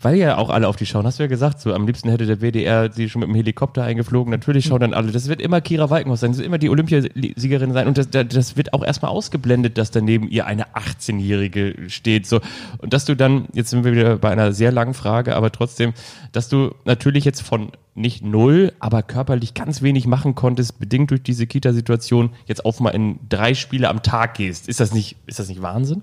weil 0.00 0.16
ja 0.16 0.36
auch 0.36 0.50
alle 0.50 0.68
auf 0.68 0.76
die 0.76 0.86
schauen. 0.86 1.06
Hast 1.06 1.18
du 1.18 1.22
ja 1.22 1.28
gesagt, 1.28 1.60
so 1.60 1.72
am 1.72 1.86
liebsten 1.86 2.08
hätte 2.08 2.26
der 2.26 2.40
WDR 2.40 2.92
sie 2.92 3.08
schon 3.08 3.20
mit 3.20 3.28
dem 3.28 3.34
Helikopter 3.34 3.82
eingeflogen. 3.82 4.30
Natürlich 4.30 4.66
schauen 4.66 4.80
dann 4.80 4.94
alle. 4.94 5.12
Das 5.12 5.28
wird 5.28 5.40
immer 5.40 5.60
Kira 5.60 5.90
Walkenhaus 5.90 6.20
sein. 6.20 6.32
Das 6.32 6.38
wird 6.38 6.46
immer 6.46 6.58
die 6.58 6.70
Olympiasiegerin 6.70 7.72
sein. 7.72 7.88
Und 7.88 7.98
das, 7.98 8.10
das 8.10 8.56
wird 8.56 8.74
auch 8.74 8.84
erstmal 8.84 9.10
ausgeblendet, 9.10 9.78
dass 9.78 9.90
daneben 9.90 10.28
ihr 10.28 10.46
eine 10.46 10.74
18-Jährige 10.74 11.88
steht. 11.88 12.26
So. 12.26 12.40
Und 12.78 12.92
dass 12.92 13.04
du 13.04 13.14
dann, 13.14 13.46
jetzt 13.52 13.70
sind 13.70 13.84
wir 13.84 13.92
wieder 13.92 14.16
bei 14.16 14.30
einer 14.30 14.52
sehr 14.52 14.72
langen 14.72 14.94
Frage, 14.94 15.36
aber 15.36 15.50
trotzdem, 15.52 15.92
dass 16.32 16.48
du 16.48 16.74
natürlich 16.84 17.24
jetzt 17.24 17.40
von 17.42 17.72
nicht 17.94 18.22
null, 18.22 18.72
aber 18.78 19.02
körperlich 19.02 19.54
ganz 19.54 19.80
wenig 19.80 20.06
machen 20.06 20.34
konntest, 20.34 20.78
bedingt 20.78 21.10
durch 21.10 21.22
diese 21.22 21.46
Kita-Situation, 21.46 22.30
jetzt 22.46 22.64
auf 22.64 22.78
mal 22.80 22.90
in 22.90 23.18
drei 23.28 23.54
Spiele 23.54 23.88
am 23.88 24.02
Tag 24.02 24.34
gehst. 24.34 24.68
Ist 24.68 24.80
das 24.80 24.92
nicht, 24.92 25.16
ist 25.26 25.38
das 25.38 25.48
nicht 25.48 25.62
Wahnsinn? 25.62 26.02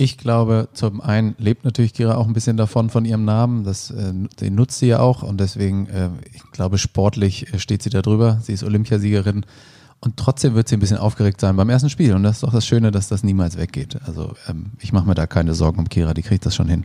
Ich 0.00 0.16
glaube, 0.16 0.68
zum 0.74 1.00
einen 1.00 1.34
lebt 1.38 1.64
natürlich 1.64 1.92
Kira 1.92 2.14
auch 2.14 2.28
ein 2.28 2.32
bisschen 2.32 2.56
davon, 2.56 2.88
von 2.88 3.04
ihrem 3.04 3.24
Namen. 3.24 3.64
Das, 3.64 3.90
äh, 3.90 4.12
den 4.40 4.54
nutzt 4.54 4.78
sie 4.78 4.86
ja 4.86 5.00
auch 5.00 5.24
und 5.24 5.40
deswegen, 5.40 5.88
äh, 5.88 6.10
ich 6.32 6.42
glaube, 6.52 6.78
sportlich 6.78 7.52
äh, 7.52 7.58
steht 7.58 7.82
sie 7.82 7.90
da 7.90 8.00
drüber. 8.00 8.38
Sie 8.40 8.52
ist 8.52 8.62
Olympiasiegerin 8.62 9.44
und 9.98 10.16
trotzdem 10.16 10.54
wird 10.54 10.68
sie 10.68 10.76
ein 10.76 10.80
bisschen 10.80 10.98
aufgeregt 10.98 11.40
sein 11.40 11.56
beim 11.56 11.68
ersten 11.68 11.90
Spiel. 11.90 12.14
Und 12.14 12.22
das 12.22 12.36
ist 12.36 12.42
doch 12.44 12.52
das 12.52 12.64
Schöne, 12.64 12.92
dass 12.92 13.08
das 13.08 13.24
niemals 13.24 13.58
weggeht. 13.58 13.98
Also 14.06 14.34
ähm, 14.48 14.70
ich 14.78 14.92
mache 14.92 15.08
mir 15.08 15.16
da 15.16 15.26
keine 15.26 15.54
Sorgen 15.54 15.80
um 15.80 15.88
Kira, 15.88 16.14
die 16.14 16.22
kriegt 16.22 16.46
das 16.46 16.54
schon 16.54 16.68
hin. 16.68 16.84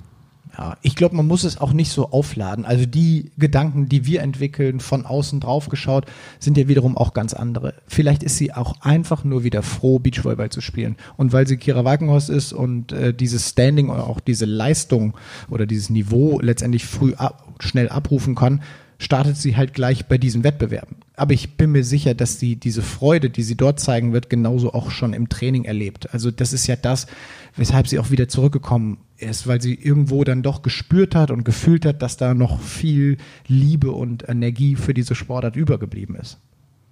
Ja, 0.55 0.77
ich 0.83 0.95
glaube, 0.95 1.15
man 1.15 1.25
muss 1.25 1.43
es 1.43 1.59
auch 1.59 1.73
nicht 1.73 1.91
so 1.91 2.11
aufladen. 2.11 2.63
Also 2.63 2.85
die 2.85 3.31
Gedanken, 3.37 3.89
die 3.89 4.05
wir 4.05 4.21
entwickeln, 4.21 4.79
von 4.79 5.03
außen 5.03 5.39
drauf 5.39 5.67
geschaut, 5.67 6.05
sind 6.39 6.57
ja 6.57 6.67
wiederum 6.67 6.95
auch 6.95 7.15
ganz 7.15 7.33
andere. 7.33 7.73
Vielleicht 7.87 8.21
ist 8.21 8.37
sie 8.37 8.53
auch 8.53 8.81
einfach 8.81 9.23
nur 9.23 9.43
wieder 9.43 9.63
froh, 9.63 9.97
Beachvolleyball 9.97 10.51
zu 10.51 10.61
spielen. 10.61 10.95
Und 11.17 11.33
weil 11.33 11.47
sie 11.47 11.57
Kira 11.57 11.85
Walkenhorst 11.85 12.29
ist 12.29 12.53
und 12.53 12.91
äh, 12.91 13.15
dieses 13.15 13.49
Standing 13.49 13.89
oder 13.89 14.07
auch 14.07 14.19
diese 14.19 14.45
Leistung 14.45 15.15
oder 15.49 15.65
dieses 15.65 15.89
Niveau 15.89 16.39
letztendlich 16.39 16.85
früh 16.85 17.15
ab, 17.15 17.55
schnell 17.59 17.89
abrufen 17.89 18.35
kann, 18.35 18.61
startet 18.99 19.37
sie 19.37 19.57
halt 19.57 19.73
gleich 19.73 20.05
bei 20.05 20.19
diesen 20.19 20.43
Wettbewerben. 20.43 20.97
Aber 21.15 21.33
ich 21.33 21.57
bin 21.57 21.71
mir 21.71 21.83
sicher, 21.83 22.13
dass 22.13 22.39
sie 22.39 22.55
diese 22.55 22.81
Freude, 22.81 23.29
die 23.29 23.43
sie 23.43 23.55
dort 23.55 23.79
zeigen 23.79 24.13
wird, 24.13 24.29
genauso 24.29 24.73
auch 24.73 24.91
schon 24.91 25.13
im 25.13 25.29
Training 25.29 25.65
erlebt. 25.65 26.13
Also 26.13 26.31
das 26.31 26.53
ist 26.53 26.67
ja 26.67 26.75
das, 26.75 27.07
weshalb 27.55 27.87
sie 27.87 27.99
auch 27.99 28.11
wieder 28.11 28.27
zurückgekommen 28.27 28.97
ist, 29.23 29.47
weil 29.47 29.61
sie 29.61 29.73
irgendwo 29.75 30.23
dann 30.23 30.43
doch 30.43 30.61
gespürt 30.61 31.15
hat 31.15 31.31
und 31.31 31.43
gefühlt 31.43 31.85
hat, 31.85 32.01
dass 32.01 32.17
da 32.17 32.33
noch 32.33 32.59
viel 32.61 33.17
Liebe 33.47 33.91
und 33.91 34.27
Energie 34.27 34.75
für 34.75 34.93
diese 34.93 35.15
Sportart 35.15 35.55
übergeblieben 35.55 36.15
ist. 36.15 36.39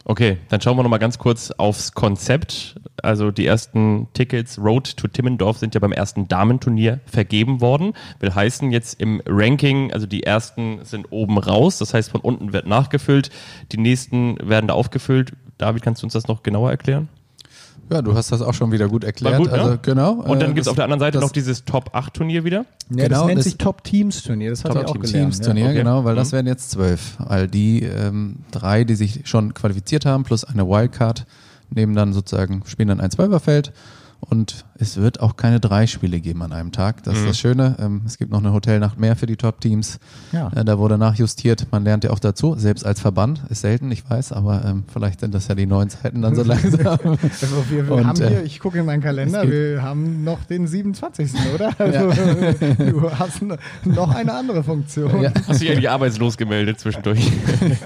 Okay, 0.04 0.38
dann 0.50 0.62
schauen 0.62 0.78
wir 0.78 0.84
nochmal 0.84 1.00
ganz 1.00 1.20
kurz 1.20 1.52
aufs 1.52 1.92
Konzept. 1.92 2.76
Also 3.04 3.30
die 3.32 3.46
ersten 3.46 4.08
Tickets 4.14 4.58
Road 4.58 4.98
to 4.98 5.08
Timmendorf 5.08 5.58
sind 5.58 5.76
ja 5.76 5.80
beim 5.80 5.92
ersten 5.92 6.28
Damenturnier 6.28 7.00
vergeben 7.06 7.62
worden. 7.62 7.94
Will 8.20 8.34
heißen 8.34 8.72
jetzt 8.72 9.00
im 9.00 9.22
Ranking, 9.28 9.94
also 9.94 10.08
die 10.08 10.24
ersten 10.24 10.80
sind 10.84 11.12
oben 11.12 11.38
raus, 11.38 11.78
das 11.78 11.94
heißt 11.94 12.10
von 12.10 12.22
unten 12.22 12.52
wird 12.52 12.66
nachgefüllt, 12.66 13.30
die 13.72 13.78
nächsten 13.78 14.38
werden 14.42 14.68
da 14.68 14.74
aufgefüllt. 14.74 15.34
David, 15.58 15.84
kannst 15.84 16.02
du 16.02 16.08
uns 16.08 16.14
das 16.14 16.28
noch 16.28 16.42
genauer 16.42 16.72
erklären? 16.72 17.08
Ja, 17.92 18.02
du 18.02 18.16
hast 18.16 18.32
das 18.32 18.42
auch 18.42 18.54
schon 18.54 18.72
wieder 18.72 18.88
gut 18.88 19.04
erklärt. 19.04 19.38
Gut, 19.38 19.50
also, 19.50 19.72
ne? 19.72 19.80
genau. 19.82 20.14
Und 20.14 20.42
dann 20.42 20.52
äh, 20.52 20.54
gibt 20.54 20.62
es 20.62 20.68
auf 20.70 20.76
der 20.76 20.86
anderen 20.86 21.02
Seite 21.02 21.20
noch 21.20 21.32
dieses 21.32 21.66
Top-8-Turnier 21.66 22.46
wieder. 22.46 22.66
Ja, 22.90 23.08
genau, 23.08 23.10
das 23.10 23.26
nennt 23.26 23.40
das 23.40 23.46
sich 23.46 23.58
Top-Teams-Turnier. 23.58 24.50
Das 24.50 24.62
Top 24.62 24.76
ich 24.76 24.86
auch 24.86 24.94
gelernt. 24.94 25.12
Teams-Turnier, 25.12 25.64
ja. 25.64 25.70
okay. 25.72 25.80
genau, 25.80 26.06
weil 26.06 26.14
mhm. 26.14 26.18
das 26.18 26.32
wären 26.32 26.48
jetzt 26.48 26.72
zwölf. 26.72 27.18
All 27.20 27.50
die 27.50 27.84
ähm, 27.84 28.38
drei, 28.52 28.86
die 28.86 28.96
sich 28.96 29.28
schon 29.28 29.54
qualifiziert 29.54 30.06
haben, 30.06 30.24
plus 30.24 30.46
eine 30.46 30.66
Wildcard, 30.66 31.26
nehmen 31.70 31.94
dann 31.94 32.14
sozusagen, 32.14 32.64
spielen 32.66 32.88
dann 32.88 33.02
ein 33.02 33.12
Zwölferfeld 33.12 33.74
und 34.22 34.66
es 34.82 34.98
wird 34.98 35.20
auch 35.20 35.38
keine 35.38 35.60
drei 35.60 35.86
Spiele 35.86 36.20
geben 36.20 36.42
an 36.42 36.52
einem 36.52 36.72
Tag. 36.72 37.04
Das 37.04 37.14
mhm. 37.14 37.20
ist 37.20 37.30
das 37.30 37.40
Schöne. 37.40 37.76
Ähm, 37.80 38.02
es 38.06 38.18
gibt 38.18 38.32
noch 38.32 38.40
eine 38.40 38.52
Hotelnacht 38.52 39.00
mehr 39.00 39.16
für 39.16 39.28
die 39.28 39.38
Top-Teams. 39.38 40.00
Ja. 40.32 40.52
Äh, 40.56 40.66
da 40.66 40.80
wurde 40.80 40.98
nachjustiert. 40.98 41.68
Man 41.72 41.84
lernt 41.84 42.04
ja 42.04 42.10
auch 42.10 42.20
dazu, 42.20 42.56
selbst 42.58 42.84
als 42.84 43.00
Verband. 43.00 43.44
Ist 43.50 43.62
selten, 43.62 43.92
ich 43.92 44.10
weiß, 44.10 44.32
aber 44.32 44.66
ähm, 44.66 44.84
vielleicht 44.92 45.20
sind 45.20 45.36
das 45.36 45.48
ja 45.48 45.56
die 45.56 45.68
neuen 45.68 45.90
Zeiten 45.90 46.24
dann 46.24 46.36
so 46.36 46.42
langsam. 46.44 46.98
also 47.04 47.64
wir, 47.70 47.88
wir 47.88 47.96
und, 47.96 48.08
haben 48.08 48.18
hier, 48.18 48.42
äh, 48.42 48.44
ich 48.44 48.60
gucke 48.60 48.80
in 48.80 48.86
meinen 48.86 49.04
Kalender, 49.04 49.48
wir 49.48 49.84
haben 49.84 50.24
noch 50.24 50.44
den 50.46 50.66
27. 50.66 51.32
oder? 51.54 51.72
Also 51.78 52.10
ja. 52.10 52.54
du 52.92 53.12
hast 53.12 53.42
noch 53.86 54.16
eine 54.16 54.34
andere 54.34 54.64
Funktion. 54.64 55.22
Ja. 55.22 55.32
Hast 55.48 55.62
du 55.62 55.66
dich 55.66 55.72
eigentlich 55.72 55.90
arbeitslos 55.90 56.38
gemeldet 56.38 56.80
zwischendurch? 56.80 57.32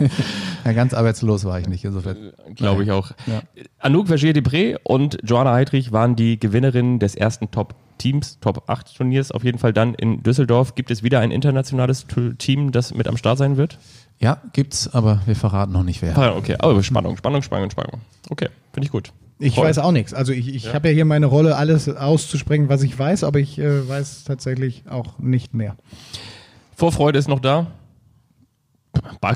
ja, 0.65 0.71
ganz 0.71 0.93
arbeitslos 0.93 1.43
war 1.43 1.59
ich 1.59 1.67
nicht, 1.67 1.83
insofern. 1.83 2.31
Glaube 2.55 2.83
ich 2.83 2.91
auch. 2.91 3.11
Ja. 3.27 3.41
Anouk 3.79 4.07
Vergier-Debré 4.07 4.77
und 4.83 5.17
Joanna 5.23 5.51
Heidrich 5.53 5.91
waren 5.91 6.15
die 6.15 6.39
Gewinnerinnen 6.85 6.99
des 6.99 7.15
ersten 7.15 7.51
Top 7.51 7.75
Teams, 7.97 8.39
Top 8.39 8.69
8 8.69 8.95
Turniers 8.95 9.31
auf 9.31 9.43
jeden 9.43 9.57
Fall 9.57 9.73
dann 9.73 9.93
in 9.95 10.21
Düsseldorf. 10.21 10.75
Gibt 10.75 10.91
es 10.91 11.01
wieder 11.01 11.19
ein 11.19 11.31
internationales 11.31 12.05
Team, 12.37 12.71
das 12.71 12.93
mit 12.93 13.07
am 13.07 13.17
Start 13.17 13.37
sein 13.37 13.57
wird? 13.57 13.77
Ja, 14.19 14.41
gibt's, 14.53 14.93
aber 14.93 15.21
wir 15.25 15.35
verraten 15.35 15.71
noch 15.71 15.83
nicht 15.83 16.01
wer. 16.01 16.17
Ah, 16.17 16.35
okay, 16.35 16.55
aber 16.59 16.81
Spannung, 16.83 17.17
Spannung, 17.17 17.41
Spannung, 17.41 17.69
Spannung. 17.69 18.01
Okay, 18.29 18.49
finde 18.73 18.85
ich 18.85 18.91
gut. 18.91 19.11
Ich 19.39 19.55
Voll. 19.55 19.65
weiß 19.65 19.79
auch 19.79 19.91
nichts. 19.91 20.13
Also 20.13 20.31
ich, 20.31 20.53
ich 20.53 20.65
ja. 20.65 20.73
habe 20.73 20.89
ja 20.89 20.93
hier 20.93 21.05
meine 21.05 21.25
Rolle, 21.25 21.57
alles 21.57 21.89
auszusprechen, 21.89 22.69
was 22.69 22.83
ich 22.83 22.97
weiß, 22.97 23.25
aber 23.25 23.39
ich 23.39 23.59
äh, 23.59 23.87
weiß 23.87 24.23
tatsächlich 24.23 24.83
auch 24.89 25.19
nicht 25.19 25.53
mehr. 25.53 25.75
Vorfreude 26.75 27.19
ist 27.19 27.27
noch 27.27 27.39
da. 27.39 27.67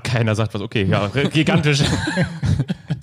Keiner 0.04 0.36
sagt 0.36 0.54
was, 0.54 0.62
okay, 0.62 0.84
ja, 0.84 1.08
gigantisch. 1.34 1.84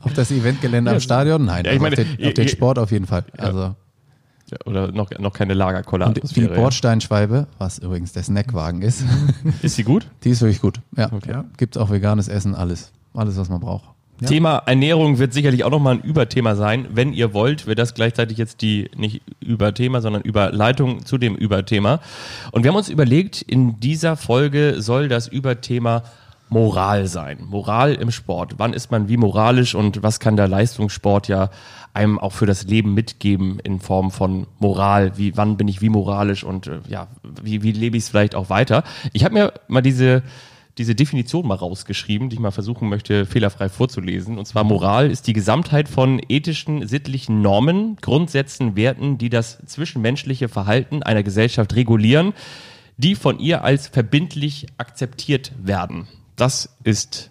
auf 0.00 0.14
das 0.14 0.30
Eventgelände 0.30 0.90
am 0.90 1.00
Stadion? 1.00 1.44
Nein, 1.44 1.66
ja, 1.66 1.72
ich 1.72 1.80
meine, 1.80 1.96
auf, 1.98 2.04
den, 2.16 2.26
auf 2.26 2.34
den 2.34 2.48
Sport 2.48 2.78
auf 2.78 2.92
jeden 2.92 3.06
Fall. 3.06 3.24
Also 3.36 3.74
oder 4.64 4.92
noch, 4.92 5.10
noch 5.18 5.32
keine 5.32 5.54
Lagerkoller. 5.54 6.06
Und 6.06 6.36
die 6.36 6.46
Bordsteinschweibe, 6.46 7.46
was 7.58 7.78
übrigens 7.78 8.12
der 8.12 8.22
Snackwagen 8.22 8.82
ist. 8.82 9.04
Ist 9.62 9.76
sie 9.76 9.84
gut? 9.84 10.06
Die 10.24 10.30
ist 10.30 10.40
wirklich 10.40 10.60
gut. 10.60 10.80
Ja. 10.96 11.12
Okay. 11.12 11.30
ja. 11.30 11.44
Gibt 11.56 11.76
auch 11.78 11.90
veganes 11.90 12.28
Essen, 12.28 12.54
alles. 12.54 12.92
Alles, 13.14 13.36
was 13.36 13.48
man 13.48 13.60
braucht. 13.60 13.84
Ja. 14.20 14.28
Thema 14.28 14.62
Ernährung 14.64 15.18
wird 15.18 15.34
sicherlich 15.34 15.64
auch 15.64 15.70
nochmal 15.70 15.96
ein 15.96 16.00
Überthema 16.00 16.54
sein. 16.54 16.86
Wenn 16.90 17.12
ihr 17.12 17.34
wollt, 17.34 17.66
wird 17.66 17.78
das 17.78 17.92
gleichzeitig 17.92 18.38
jetzt 18.38 18.62
die, 18.62 18.90
nicht 18.96 19.20
Überthema, 19.40 20.00
sondern 20.00 20.22
Überleitung 20.22 21.04
zu 21.04 21.18
dem 21.18 21.34
Überthema. 21.34 22.00
Und 22.52 22.62
wir 22.62 22.70
haben 22.70 22.76
uns 22.76 22.88
überlegt, 22.88 23.42
in 23.42 23.78
dieser 23.78 24.16
Folge 24.16 24.80
soll 24.80 25.08
das 25.08 25.28
Überthema 25.28 26.02
Moral 26.48 27.06
sein. 27.08 27.38
Moral 27.48 27.94
im 27.94 28.10
Sport. 28.10 28.54
Wann 28.58 28.72
ist 28.72 28.90
man 28.90 29.08
wie 29.08 29.16
moralisch 29.16 29.74
und 29.74 30.02
was 30.02 30.20
kann 30.20 30.36
der 30.36 30.46
Leistungssport 30.46 31.28
ja 31.28 31.50
einem 31.92 32.18
auch 32.18 32.32
für 32.32 32.46
das 32.46 32.64
Leben 32.64 32.94
mitgeben 32.94 33.58
in 33.60 33.80
Form 33.80 34.10
von 34.10 34.46
Moral? 34.58 35.18
Wie, 35.18 35.36
wann 35.36 35.56
bin 35.56 35.66
ich 35.66 35.80
wie 35.80 35.88
moralisch 35.88 36.44
und 36.44 36.68
äh, 36.68 36.78
ja, 36.88 37.08
wie, 37.42 37.62
wie 37.62 37.72
lebe 37.72 37.96
ich 37.96 38.04
es 38.04 38.10
vielleicht 38.10 38.34
auch 38.34 38.48
weiter? 38.48 38.84
Ich 39.12 39.24
habe 39.24 39.34
mir 39.34 39.52
mal 39.66 39.80
diese, 39.80 40.22
diese 40.78 40.94
Definition 40.94 41.48
mal 41.48 41.54
rausgeschrieben, 41.54 42.28
die 42.28 42.34
ich 42.34 42.40
mal 42.40 42.52
versuchen 42.52 42.88
möchte, 42.88 43.26
fehlerfrei 43.26 43.68
vorzulesen. 43.68 44.38
Und 44.38 44.46
zwar 44.46 44.62
Moral 44.62 45.10
ist 45.10 45.26
die 45.26 45.32
Gesamtheit 45.32 45.88
von 45.88 46.20
ethischen, 46.28 46.86
sittlichen 46.86 47.42
Normen, 47.42 47.96
Grundsätzen, 48.00 48.76
Werten, 48.76 49.18
die 49.18 49.30
das 49.30 49.58
zwischenmenschliche 49.66 50.48
Verhalten 50.48 51.02
einer 51.02 51.24
Gesellschaft 51.24 51.74
regulieren, 51.74 52.34
die 52.98 53.14
von 53.14 53.40
ihr 53.40 53.64
als 53.64 53.88
verbindlich 53.88 54.66
akzeptiert 54.78 55.52
werden. 55.58 56.06
Das 56.36 56.68
ist 56.84 57.30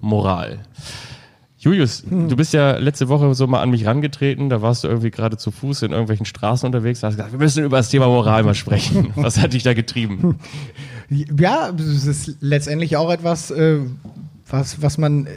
Moral. 0.00 0.60
Julius, 1.58 2.04
hm. 2.08 2.28
du 2.28 2.36
bist 2.36 2.52
ja 2.52 2.76
letzte 2.78 3.08
Woche 3.08 3.34
so 3.34 3.46
mal 3.46 3.60
an 3.60 3.70
mich 3.70 3.86
rangetreten, 3.86 4.48
da 4.48 4.62
warst 4.62 4.84
du 4.84 4.88
irgendwie 4.88 5.10
gerade 5.10 5.36
zu 5.36 5.50
Fuß 5.50 5.82
in 5.82 5.90
irgendwelchen 5.90 6.26
Straßen 6.26 6.66
unterwegs, 6.66 7.02
hast 7.02 7.16
gesagt, 7.16 7.32
wir 7.32 7.38
müssen 7.38 7.64
über 7.64 7.78
das 7.78 7.88
Thema 7.88 8.06
Moral 8.06 8.44
mal 8.44 8.54
sprechen. 8.54 9.12
Was 9.16 9.38
hat 9.38 9.52
dich 9.52 9.62
da 9.62 9.74
getrieben? 9.74 10.38
Ja, 11.08 11.70
es 11.70 12.06
ist 12.06 12.36
letztendlich 12.40 12.96
auch 12.96 13.10
etwas, 13.10 13.50
äh, 13.50 13.78
was, 14.48 14.80
was 14.82 14.98
man 14.98 15.28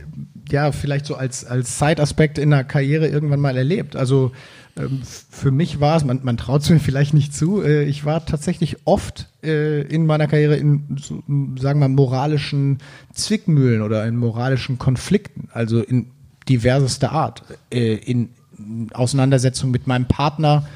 ja, 0.52 0.72
vielleicht 0.72 1.06
so 1.06 1.16
als, 1.16 1.46
als 1.46 1.80
Side-Aspekt 1.80 2.38
in 2.38 2.50
der 2.50 2.64
Karriere 2.64 3.08
irgendwann 3.08 3.40
mal 3.40 3.58
erlebt. 3.58 3.96
Also 3.96 4.32
ähm, 4.78 5.02
für 5.04 5.52
mich 5.52 5.80
war 5.80 5.98
es, 5.98 6.06
man, 6.06 6.22
man 6.24 6.38
traut 6.38 6.62
es 6.62 6.70
mir 6.70 6.80
vielleicht 6.80 7.14
nicht 7.14 7.34
zu, 7.34 7.62
äh, 7.62 7.84
ich 7.84 8.06
war 8.06 8.26
tatsächlich 8.26 8.78
oft 8.86 9.29
äh, 9.44 9.82
in 9.82 10.06
meiner 10.06 10.28
Karriere 10.28 10.56
in, 10.56 10.98
sagen 11.60 11.80
wir 11.80 11.88
moralischen 11.88 12.80
Zwickmühlen 13.14 13.82
oder 13.82 14.06
in 14.06 14.16
moralischen 14.16 14.78
Konflikten, 14.78 15.50
also 15.54 15.82
in 15.82 16.08
diversester 16.48 17.12
Art, 17.12 17.44
äh, 17.72 17.96
in 17.96 18.30
Auseinandersetzung 18.94 19.72
mit 19.72 19.88
meinem 19.88 20.06
Partner. 20.06 20.68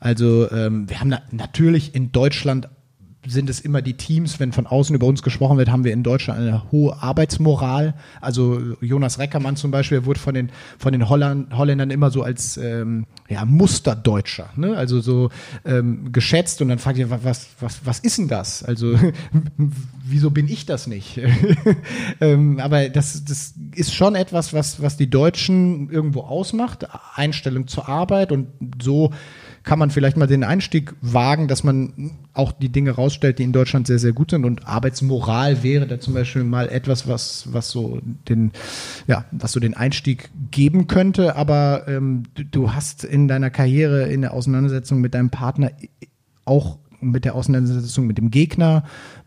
Also 0.00 0.50
ähm, 0.50 0.88
wir 0.88 1.00
haben 1.00 1.08
na 1.08 1.22
natürlich 1.32 1.94
in 1.94 2.12
Deutschland 2.12 2.68
sind 3.26 3.48
es 3.48 3.60
immer 3.60 3.82
die 3.82 3.94
Teams, 3.94 4.40
wenn 4.40 4.52
von 4.52 4.66
außen 4.66 4.94
über 4.94 5.06
uns 5.06 5.22
gesprochen 5.22 5.58
wird, 5.58 5.70
haben 5.70 5.84
wir 5.84 5.92
in 5.92 6.02
Deutschland 6.02 6.40
eine 6.40 6.70
hohe 6.70 7.02
Arbeitsmoral. 7.02 7.94
Also 8.20 8.60
Jonas 8.80 9.18
Reckermann 9.18 9.56
zum 9.56 9.70
Beispiel 9.70 10.04
wurde 10.04 10.20
von 10.20 10.34
den, 10.34 10.50
von 10.78 10.92
den 10.92 11.08
Holland, 11.08 11.56
Holländern 11.56 11.90
immer 11.90 12.10
so 12.10 12.22
als 12.22 12.56
ähm, 12.56 13.06
ja, 13.28 13.44
Musterdeutscher, 13.44 14.50
ne? 14.56 14.76
also 14.76 15.00
so 15.00 15.30
ähm, 15.64 16.12
geschätzt 16.12 16.60
und 16.60 16.68
dann 16.68 16.78
fragt 16.78 16.98
ihr, 16.98 17.10
was, 17.10 17.48
was, 17.60 17.80
was 17.84 17.98
ist 18.00 18.18
denn 18.18 18.28
das? 18.28 18.62
Also 18.62 18.98
wieso 20.04 20.30
bin 20.30 20.48
ich 20.48 20.66
das 20.66 20.86
nicht? 20.86 21.20
ähm, 22.20 22.60
aber 22.60 22.88
das, 22.88 23.24
das 23.24 23.54
ist 23.74 23.94
schon 23.94 24.14
etwas, 24.14 24.52
was, 24.52 24.82
was 24.82 24.96
die 24.96 25.08
Deutschen 25.08 25.90
irgendwo 25.90 26.20
ausmacht, 26.20 26.86
Einstellung 27.14 27.66
zur 27.66 27.88
Arbeit 27.88 28.32
und 28.32 28.48
so 28.82 29.12
kann 29.64 29.78
man 29.78 29.90
vielleicht 29.90 30.18
mal 30.18 30.26
den 30.26 30.44
Einstieg 30.44 30.94
wagen, 31.00 31.48
dass 31.48 31.64
man 31.64 32.12
auch 32.34 32.52
die 32.52 32.68
Dinge 32.68 32.92
rausstellt, 32.92 33.38
die 33.38 33.44
in 33.44 33.52
Deutschland 33.52 33.86
sehr, 33.86 33.98
sehr 33.98 34.12
gut 34.12 34.30
sind. 34.30 34.44
Und 34.44 34.68
Arbeitsmoral 34.68 35.62
wäre 35.62 35.86
da 35.86 35.98
zum 35.98 36.12
Beispiel 36.12 36.44
mal 36.44 36.68
etwas, 36.68 37.08
was, 37.08 37.52
was 37.52 37.70
so 37.70 38.00
den, 38.28 38.52
ja, 39.06 39.24
was 39.32 39.52
so 39.52 39.60
den 39.60 39.74
Einstieg 39.74 40.30
geben 40.50 40.86
könnte. 40.86 41.36
Aber 41.36 41.88
ähm, 41.88 42.24
du, 42.34 42.44
du 42.44 42.72
hast 42.74 43.04
in 43.04 43.26
deiner 43.26 43.50
Karriere, 43.50 44.08
in 44.08 44.20
der 44.20 44.34
Auseinandersetzung 44.34 45.00
mit 45.00 45.14
deinem 45.14 45.30
Partner 45.30 45.72
auch 46.44 46.78
mit 47.00 47.24
der 47.24 47.34
Auseinandersetzung 47.34 48.06
mit 48.06 48.18
dem 48.18 48.30
Gegner, 48.30 48.84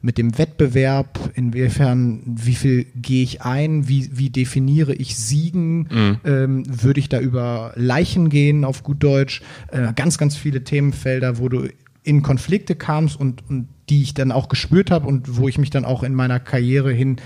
mit 0.07 0.17
dem 0.17 0.37
Wettbewerb, 0.37 1.19
inwiefern, 1.35 2.21
wie 2.25 2.55
viel 2.55 2.85
gehe 2.95 3.23
ich 3.23 3.41
ein, 3.41 3.89
wie, 3.89 4.09
wie 4.13 4.29
definiere 4.29 4.93
ich 4.93 5.17
Siegen, 5.17 5.79
mhm. 5.79 6.17
ähm, 6.23 6.63
würde 6.81 7.01
ich 7.01 7.09
da 7.09 7.19
über 7.19 7.73
Leichen 7.75 8.29
gehen, 8.29 8.63
auf 8.63 8.83
gut 8.83 9.03
Deutsch, 9.03 9.41
äh, 9.69 9.91
ganz, 9.93 10.17
ganz 10.17 10.37
viele 10.37 10.63
Themenfelder, 10.63 11.39
wo 11.39 11.49
du 11.49 11.67
in 12.03 12.21
Konflikte 12.21 12.75
kamst 12.75 13.19
und, 13.19 13.43
und 13.49 13.67
die 13.89 14.01
ich 14.01 14.13
dann 14.13 14.31
auch 14.31 14.47
gespürt 14.47 14.91
habe 14.91 15.05
und 15.05 15.35
wo 15.35 15.49
ich 15.49 15.57
mich 15.57 15.71
dann 15.71 15.83
auch 15.83 16.03
in 16.03 16.15
meiner 16.15 16.39
Karriere 16.39 16.93
hin 16.93 17.17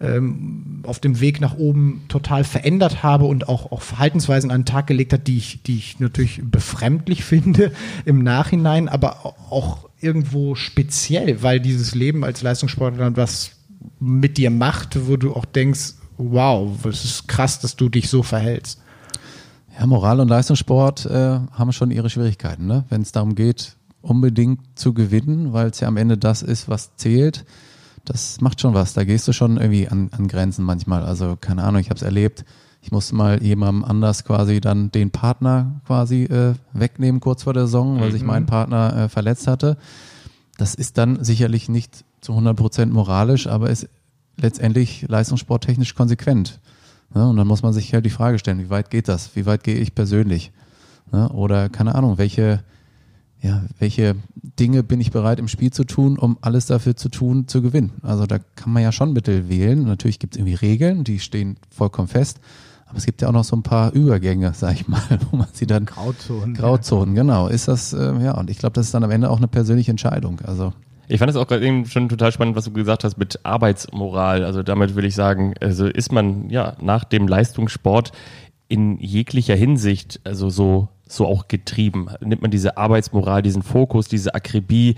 ähm, 0.00 0.84
auf 0.84 1.00
dem 1.00 1.18
Weg 1.18 1.40
nach 1.40 1.56
oben 1.56 2.04
total 2.06 2.44
verändert 2.44 3.02
habe 3.02 3.24
und 3.24 3.48
auch, 3.48 3.72
auch 3.72 3.82
Verhaltensweisen 3.82 4.52
an 4.52 4.60
den 4.60 4.66
Tag 4.66 4.86
gelegt 4.86 5.12
hat, 5.12 5.26
die 5.26 5.36
ich, 5.36 5.64
die 5.64 5.78
ich 5.78 5.98
natürlich 5.98 6.40
befremdlich 6.44 7.24
finde 7.24 7.72
im 8.04 8.22
Nachhinein, 8.22 8.88
aber 8.88 9.26
auch 9.50 9.89
irgendwo 10.00 10.54
speziell, 10.54 11.42
weil 11.42 11.60
dieses 11.60 11.94
Leben 11.94 12.24
als 12.24 12.42
Leistungssportler 12.42 13.16
was 13.16 13.52
mit 13.98 14.38
dir 14.38 14.50
macht, 14.50 15.06
wo 15.08 15.16
du 15.16 15.34
auch 15.34 15.44
denkst, 15.44 15.94
wow, 16.16 16.84
es 16.84 17.04
ist 17.04 17.28
krass, 17.28 17.60
dass 17.60 17.76
du 17.76 17.88
dich 17.88 18.08
so 18.08 18.22
verhältst. 18.22 18.80
Ja, 19.78 19.86
Moral 19.86 20.20
und 20.20 20.28
Leistungssport 20.28 21.06
äh, 21.06 21.40
haben 21.52 21.72
schon 21.72 21.90
ihre 21.90 22.10
Schwierigkeiten, 22.10 22.66
ne? 22.66 22.84
wenn 22.88 23.02
es 23.02 23.12
darum 23.12 23.34
geht, 23.34 23.76
unbedingt 24.02 24.60
zu 24.74 24.92
gewinnen, 24.92 25.52
weil 25.52 25.68
es 25.68 25.80
ja 25.80 25.88
am 25.88 25.96
Ende 25.96 26.18
das 26.18 26.42
ist, 26.42 26.68
was 26.68 26.96
zählt. 26.96 27.44
Das 28.04 28.40
macht 28.40 28.60
schon 28.60 28.74
was. 28.74 28.94
Da 28.94 29.04
gehst 29.04 29.28
du 29.28 29.32
schon 29.32 29.58
irgendwie 29.58 29.88
an, 29.88 30.10
an 30.12 30.26
Grenzen 30.26 30.64
manchmal. 30.64 31.04
Also 31.04 31.36
keine 31.40 31.62
Ahnung, 31.64 31.80
ich 31.80 31.90
habe 31.90 31.96
es 31.96 32.02
erlebt 32.02 32.44
ich 32.82 32.92
musste 32.92 33.14
mal 33.14 33.42
jemandem 33.42 33.84
anders 33.84 34.24
quasi 34.24 34.60
dann 34.60 34.90
den 34.90 35.10
Partner 35.10 35.80
quasi 35.86 36.24
äh, 36.24 36.54
wegnehmen 36.72 37.20
kurz 37.20 37.42
vor 37.42 37.52
der 37.52 37.66
Saison, 37.66 38.00
weil 38.00 38.08
mhm. 38.08 38.12
sich 38.12 38.22
mein 38.22 38.46
Partner 38.46 38.96
äh, 38.96 39.08
verletzt 39.08 39.46
hatte. 39.46 39.76
Das 40.56 40.74
ist 40.74 40.98
dann 40.98 41.22
sicherlich 41.24 41.68
nicht 41.68 42.04
zu 42.20 42.32
100 42.32 42.56
Prozent 42.56 42.92
moralisch, 42.92 43.46
aber 43.46 43.70
ist 43.70 43.88
letztendlich 44.36 45.06
leistungssporttechnisch 45.08 45.94
konsequent. 45.94 46.60
Ja, 47.14 47.24
und 47.24 47.36
dann 47.36 47.46
muss 47.46 47.62
man 47.62 47.72
sich 47.72 47.92
halt 47.92 48.06
die 48.06 48.10
Frage 48.10 48.38
stellen, 48.38 48.60
wie 48.60 48.70
weit 48.70 48.90
geht 48.90 49.08
das? 49.08 49.34
Wie 49.34 49.46
weit 49.46 49.64
gehe 49.64 49.76
ich 49.76 49.94
persönlich? 49.94 50.52
Ja, 51.12 51.30
oder 51.30 51.68
keine 51.68 51.94
Ahnung, 51.94 52.18
welche, 52.18 52.62
ja, 53.40 53.64
welche 53.78 54.16
Dinge 54.34 54.82
bin 54.82 55.00
ich 55.00 55.10
bereit 55.10 55.40
im 55.40 55.48
Spiel 55.48 55.72
zu 55.72 55.84
tun, 55.84 56.18
um 56.18 56.38
alles 56.40 56.66
dafür 56.66 56.94
zu 56.94 57.08
tun, 57.08 57.48
zu 57.48 57.62
gewinnen? 57.62 57.92
Also 58.02 58.26
da 58.26 58.38
kann 58.38 58.72
man 58.72 58.82
ja 58.82 58.92
schon 58.92 59.12
Mittel 59.12 59.48
wählen. 59.48 59.84
Natürlich 59.84 60.18
gibt 60.18 60.34
es 60.34 60.38
irgendwie 60.38 60.54
Regeln, 60.54 61.04
die 61.04 61.18
stehen 61.18 61.56
vollkommen 61.70 62.08
fest. 62.08 62.40
Aber 62.90 62.98
es 62.98 63.06
gibt 63.06 63.22
ja 63.22 63.28
auch 63.28 63.32
noch 63.32 63.44
so 63.44 63.56
ein 63.56 63.62
paar 63.62 63.92
Übergänge, 63.92 64.52
sag 64.54 64.74
ich 64.74 64.88
mal, 64.88 65.00
wo 65.30 65.36
man 65.36 65.48
sie 65.52 65.66
dann. 65.66 65.86
Grauzonen. 65.86 66.54
Grauzonen, 66.54 67.16
ja. 67.16 67.22
genau. 67.22 67.46
Ist 67.48 67.68
das, 67.68 67.92
äh, 67.92 68.12
ja, 68.22 68.36
und 68.36 68.50
ich 68.50 68.58
glaube, 68.58 68.74
das 68.74 68.86
ist 68.86 68.94
dann 68.94 69.04
am 69.04 69.10
Ende 69.10 69.30
auch 69.30 69.38
eine 69.38 69.48
persönliche 69.48 69.90
Entscheidung. 69.90 70.40
Also. 70.44 70.72
Ich 71.08 71.18
fand 71.18 71.30
es 71.30 71.36
auch 71.36 71.46
gerade 71.46 71.66
eben 71.66 71.86
schon 71.86 72.08
total 72.08 72.30
spannend, 72.30 72.56
was 72.56 72.66
du 72.66 72.72
gesagt 72.72 73.02
hast 73.02 73.16
mit 73.16 73.40
Arbeitsmoral. 73.44 74.44
Also 74.44 74.62
damit 74.62 74.94
würde 74.94 75.08
ich 75.08 75.14
sagen, 75.14 75.54
also 75.60 75.86
ist 75.86 76.12
man 76.12 76.50
ja 76.50 76.76
nach 76.80 77.04
dem 77.04 77.26
Leistungssport 77.26 78.12
in 78.68 78.98
jeglicher 79.00 79.56
Hinsicht, 79.56 80.20
also 80.22 80.50
so, 80.50 80.88
so 81.08 81.26
auch 81.26 81.48
getrieben. 81.48 82.10
Nimmt 82.20 82.42
man 82.42 82.52
diese 82.52 82.76
Arbeitsmoral, 82.76 83.42
diesen 83.42 83.62
Fokus, 83.62 84.06
diese 84.06 84.34
Akribie, 84.36 84.94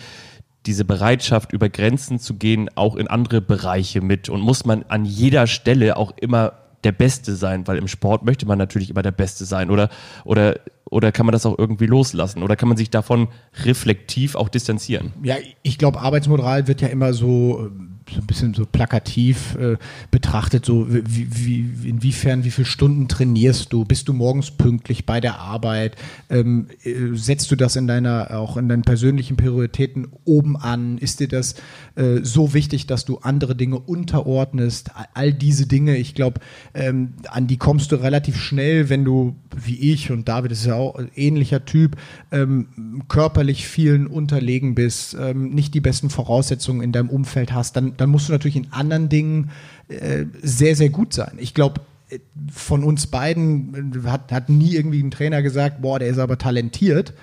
diese 0.66 0.84
Bereitschaft, 0.84 1.52
über 1.52 1.68
Grenzen 1.68 2.18
zu 2.18 2.34
gehen, 2.34 2.68
auch 2.74 2.96
in 2.96 3.08
andere 3.08 3.40
Bereiche 3.40 4.00
mit 4.00 4.28
und 4.28 4.40
muss 4.42 4.64
man 4.64 4.84
an 4.88 5.04
jeder 5.04 5.46
Stelle 5.46 5.96
auch 5.96 6.12
immer 6.18 6.52
der 6.84 6.92
Beste 6.92 7.36
sein, 7.36 7.66
weil 7.66 7.78
im 7.78 7.88
Sport 7.88 8.24
möchte 8.24 8.46
man 8.46 8.58
natürlich 8.58 8.90
immer 8.90 9.02
der 9.02 9.12
Beste 9.12 9.44
sein 9.44 9.70
oder, 9.70 9.88
oder, 10.24 10.60
oder 10.90 11.12
kann 11.12 11.26
man 11.26 11.32
das 11.32 11.46
auch 11.46 11.58
irgendwie 11.58 11.86
loslassen 11.86 12.42
oder 12.42 12.56
kann 12.56 12.68
man 12.68 12.76
sich 12.76 12.90
davon 12.90 13.28
reflektiv 13.64 14.34
auch 14.34 14.48
distanzieren? 14.48 15.12
Ja, 15.22 15.36
ich 15.62 15.78
glaube, 15.78 16.00
Arbeitsmoral 16.00 16.68
wird 16.68 16.80
ja 16.80 16.88
immer 16.88 17.12
so 17.12 17.70
so 18.14 18.20
ein 18.20 18.26
bisschen 18.26 18.54
so 18.54 18.66
plakativ 18.66 19.56
äh, 19.56 19.76
betrachtet, 20.10 20.64
so 20.64 20.86
wie, 20.88 21.26
wie, 21.30 21.88
inwiefern, 21.88 22.44
wie 22.44 22.50
viele 22.50 22.66
Stunden 22.66 23.08
trainierst 23.08 23.72
du? 23.72 23.84
Bist 23.84 24.08
du 24.08 24.12
morgens 24.12 24.50
pünktlich 24.50 25.06
bei 25.06 25.20
der 25.20 25.38
Arbeit? 25.38 25.96
Ähm, 26.30 26.66
äh, 26.84 27.14
setzt 27.14 27.50
du 27.50 27.56
das 27.56 27.76
in 27.76 27.86
deiner, 27.86 28.30
auch 28.32 28.56
in 28.56 28.68
deinen 28.68 28.82
persönlichen 28.82 29.36
Prioritäten 29.36 30.08
oben 30.24 30.56
an? 30.56 30.98
Ist 30.98 31.20
dir 31.20 31.28
das 31.28 31.54
äh, 31.96 32.20
so 32.22 32.54
wichtig, 32.54 32.86
dass 32.86 33.04
du 33.04 33.18
andere 33.18 33.56
Dinge 33.56 33.78
unterordnest? 33.78 34.90
All 35.14 35.32
diese 35.32 35.66
Dinge, 35.66 35.96
ich 35.96 36.14
glaube, 36.14 36.40
ähm, 36.74 37.14
an 37.28 37.46
die 37.46 37.56
kommst 37.56 37.92
du 37.92 37.96
relativ 37.96 38.36
schnell, 38.36 38.88
wenn 38.88 39.04
du, 39.04 39.36
wie 39.56 39.92
ich 39.92 40.10
und 40.10 40.28
David 40.28 40.52
ist 40.52 40.66
ja 40.66 40.74
auch 40.74 40.96
ein 40.96 41.10
ähnlicher 41.14 41.64
Typ, 41.64 41.96
ähm, 42.30 43.02
körperlich 43.08 43.66
vielen 43.66 44.06
unterlegen 44.06 44.74
bist, 44.74 45.16
ähm, 45.18 45.50
nicht 45.50 45.74
die 45.74 45.80
besten 45.80 46.10
Voraussetzungen 46.10 46.82
in 46.82 46.92
deinem 46.92 47.08
Umfeld 47.08 47.52
hast, 47.52 47.76
dann 47.76 47.96
dann 48.02 48.10
musst 48.10 48.28
du 48.28 48.32
natürlich 48.32 48.56
in 48.56 48.72
anderen 48.72 49.08
Dingen 49.08 49.50
äh, 49.88 50.26
sehr, 50.42 50.76
sehr 50.76 50.90
gut 50.90 51.12
sein. 51.14 51.32
Ich 51.38 51.54
glaube, 51.54 51.80
äh, 52.10 52.18
von 52.52 52.84
uns 52.84 53.06
beiden 53.06 54.02
hat, 54.06 54.32
hat 54.32 54.48
nie 54.48 54.74
irgendwie 54.74 55.02
ein 55.02 55.10
Trainer 55.10 55.42
gesagt, 55.42 55.82
boah, 55.82 55.98
der 55.98 56.08
ist 56.08 56.18
aber 56.18 56.38
talentiert. 56.38 57.14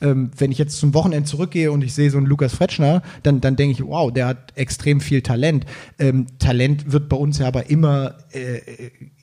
Ähm, 0.00 0.30
wenn 0.36 0.52
ich 0.52 0.58
jetzt 0.58 0.78
zum 0.78 0.94
Wochenende 0.94 1.28
zurückgehe 1.28 1.72
und 1.72 1.82
ich 1.82 1.92
sehe 1.92 2.10
so 2.10 2.18
einen 2.18 2.26
Lukas 2.26 2.54
Fretschner, 2.54 3.02
dann, 3.24 3.40
dann 3.40 3.56
denke 3.56 3.72
ich, 3.72 3.84
wow, 3.84 4.12
der 4.12 4.26
hat 4.26 4.52
extrem 4.54 5.00
viel 5.00 5.22
Talent. 5.22 5.66
Ähm, 5.98 6.26
Talent 6.38 6.92
wird 6.92 7.08
bei 7.08 7.16
uns 7.16 7.38
ja 7.38 7.48
aber 7.48 7.68
immer 7.68 8.14
äh, 8.30 8.60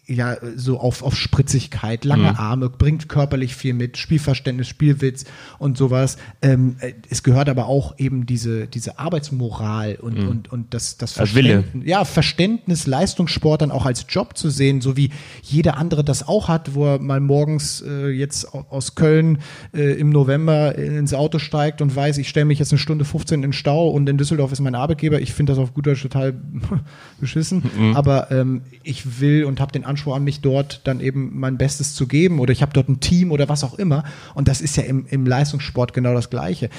ja 0.08 0.38
so 0.56 0.80
auf, 0.80 1.02
auf 1.02 1.16
Spritzigkeit, 1.16 2.06
lange 2.06 2.32
mhm. 2.32 2.38
Arme, 2.38 2.70
bringt 2.70 3.10
körperlich 3.10 3.56
viel 3.56 3.74
mit, 3.74 3.98
Spielverständnis, 3.98 4.68
Spielwitz 4.68 5.26
und 5.58 5.78
sowas. 5.78 6.18
Ähm, 6.42 6.76
äh, 6.80 6.94
es 7.10 7.24
gehört 7.24 7.50
aber 7.50 7.68
auch 7.68 7.98
eben 7.98 8.26
diese, 8.26 8.68
diese 8.68 9.00
Arbeitsmoral 9.00 9.96
und, 9.96 10.20
mhm. 10.20 10.28
und, 10.28 10.52
und 10.52 10.74
das, 10.74 10.98
das 10.98 11.14
Verständnis, 11.14 11.86
ja, 11.86 12.06
Verständnis, 12.06 12.88
Leistungssport 12.88 13.62
dann 13.62 13.72
auch 13.72 13.86
als 13.86 14.06
Job 14.10 14.38
zu 14.38 14.50
sehen, 14.50 14.82
so 14.82 14.96
wie 14.96 15.10
jeder 15.42 15.78
andere 15.78 16.04
das 16.04 16.28
auch 16.28 16.48
hat, 16.48 16.76
wo 16.76 16.86
er 16.86 17.00
mal 17.00 17.20
morgens 17.20 17.82
äh, 17.82 18.10
jetzt 18.10 18.54
aus 18.54 18.96
Köln 18.96 19.40
äh, 19.74 19.94
im 20.00 20.10
November 20.10 20.76
ins 20.76 21.14
Auto 21.14 21.40
steigt 21.40 21.82
und 21.82 21.96
weiß, 21.96 22.18
ich 22.18 22.30
stelle 22.30 22.46
mich 22.46 22.60
jetzt 22.60 22.72
eine 22.72 22.80
Stunde 22.80 23.06
15 23.06 23.36
in 23.36 23.42
den 23.42 23.54
Stau 23.54 23.90
und 23.90 24.08
in 24.08 24.18
Düsseldorf 24.18 24.52
ist 24.52 24.60
mein 24.60 24.76
Arbeitgeber. 24.76 25.20
Ich 25.22 25.34
finde 25.34 25.54
das 25.54 25.60
auf 25.60 25.74
gut 25.74 25.88
Deutsch 25.88 26.02
total 26.02 26.34
beschissen, 27.20 27.64
mhm. 27.78 27.96
aber 27.96 28.32
ähm, 28.32 28.62
ich 28.84 29.20
will 29.20 29.46
und 29.46 29.60
habe 29.60 29.72
den 29.72 29.84
Anspruch, 29.86 29.95
Anspruch 29.96 30.16
an 30.16 30.24
mich, 30.24 30.42
dort 30.42 30.82
dann 30.84 31.00
eben 31.00 31.40
mein 31.40 31.58
Bestes 31.58 31.96
zu 31.96 32.08
geben 32.08 32.40
oder 32.40 32.52
ich 32.52 32.62
habe 32.62 32.74
dort 32.74 32.90
ein 32.90 33.00
Team 33.00 33.32
oder 33.32 33.48
was 33.48 33.64
auch 33.64 33.76
immer. 33.76 34.04
Und 34.34 34.48
das 34.48 34.60
ist 34.60 34.76
ja 34.76 34.84
im, 34.84 35.06
im 35.10 35.26
Leistungssport 35.26 35.94
genau 35.94 36.14
das 36.14 36.30
Gleiche. 36.30 36.70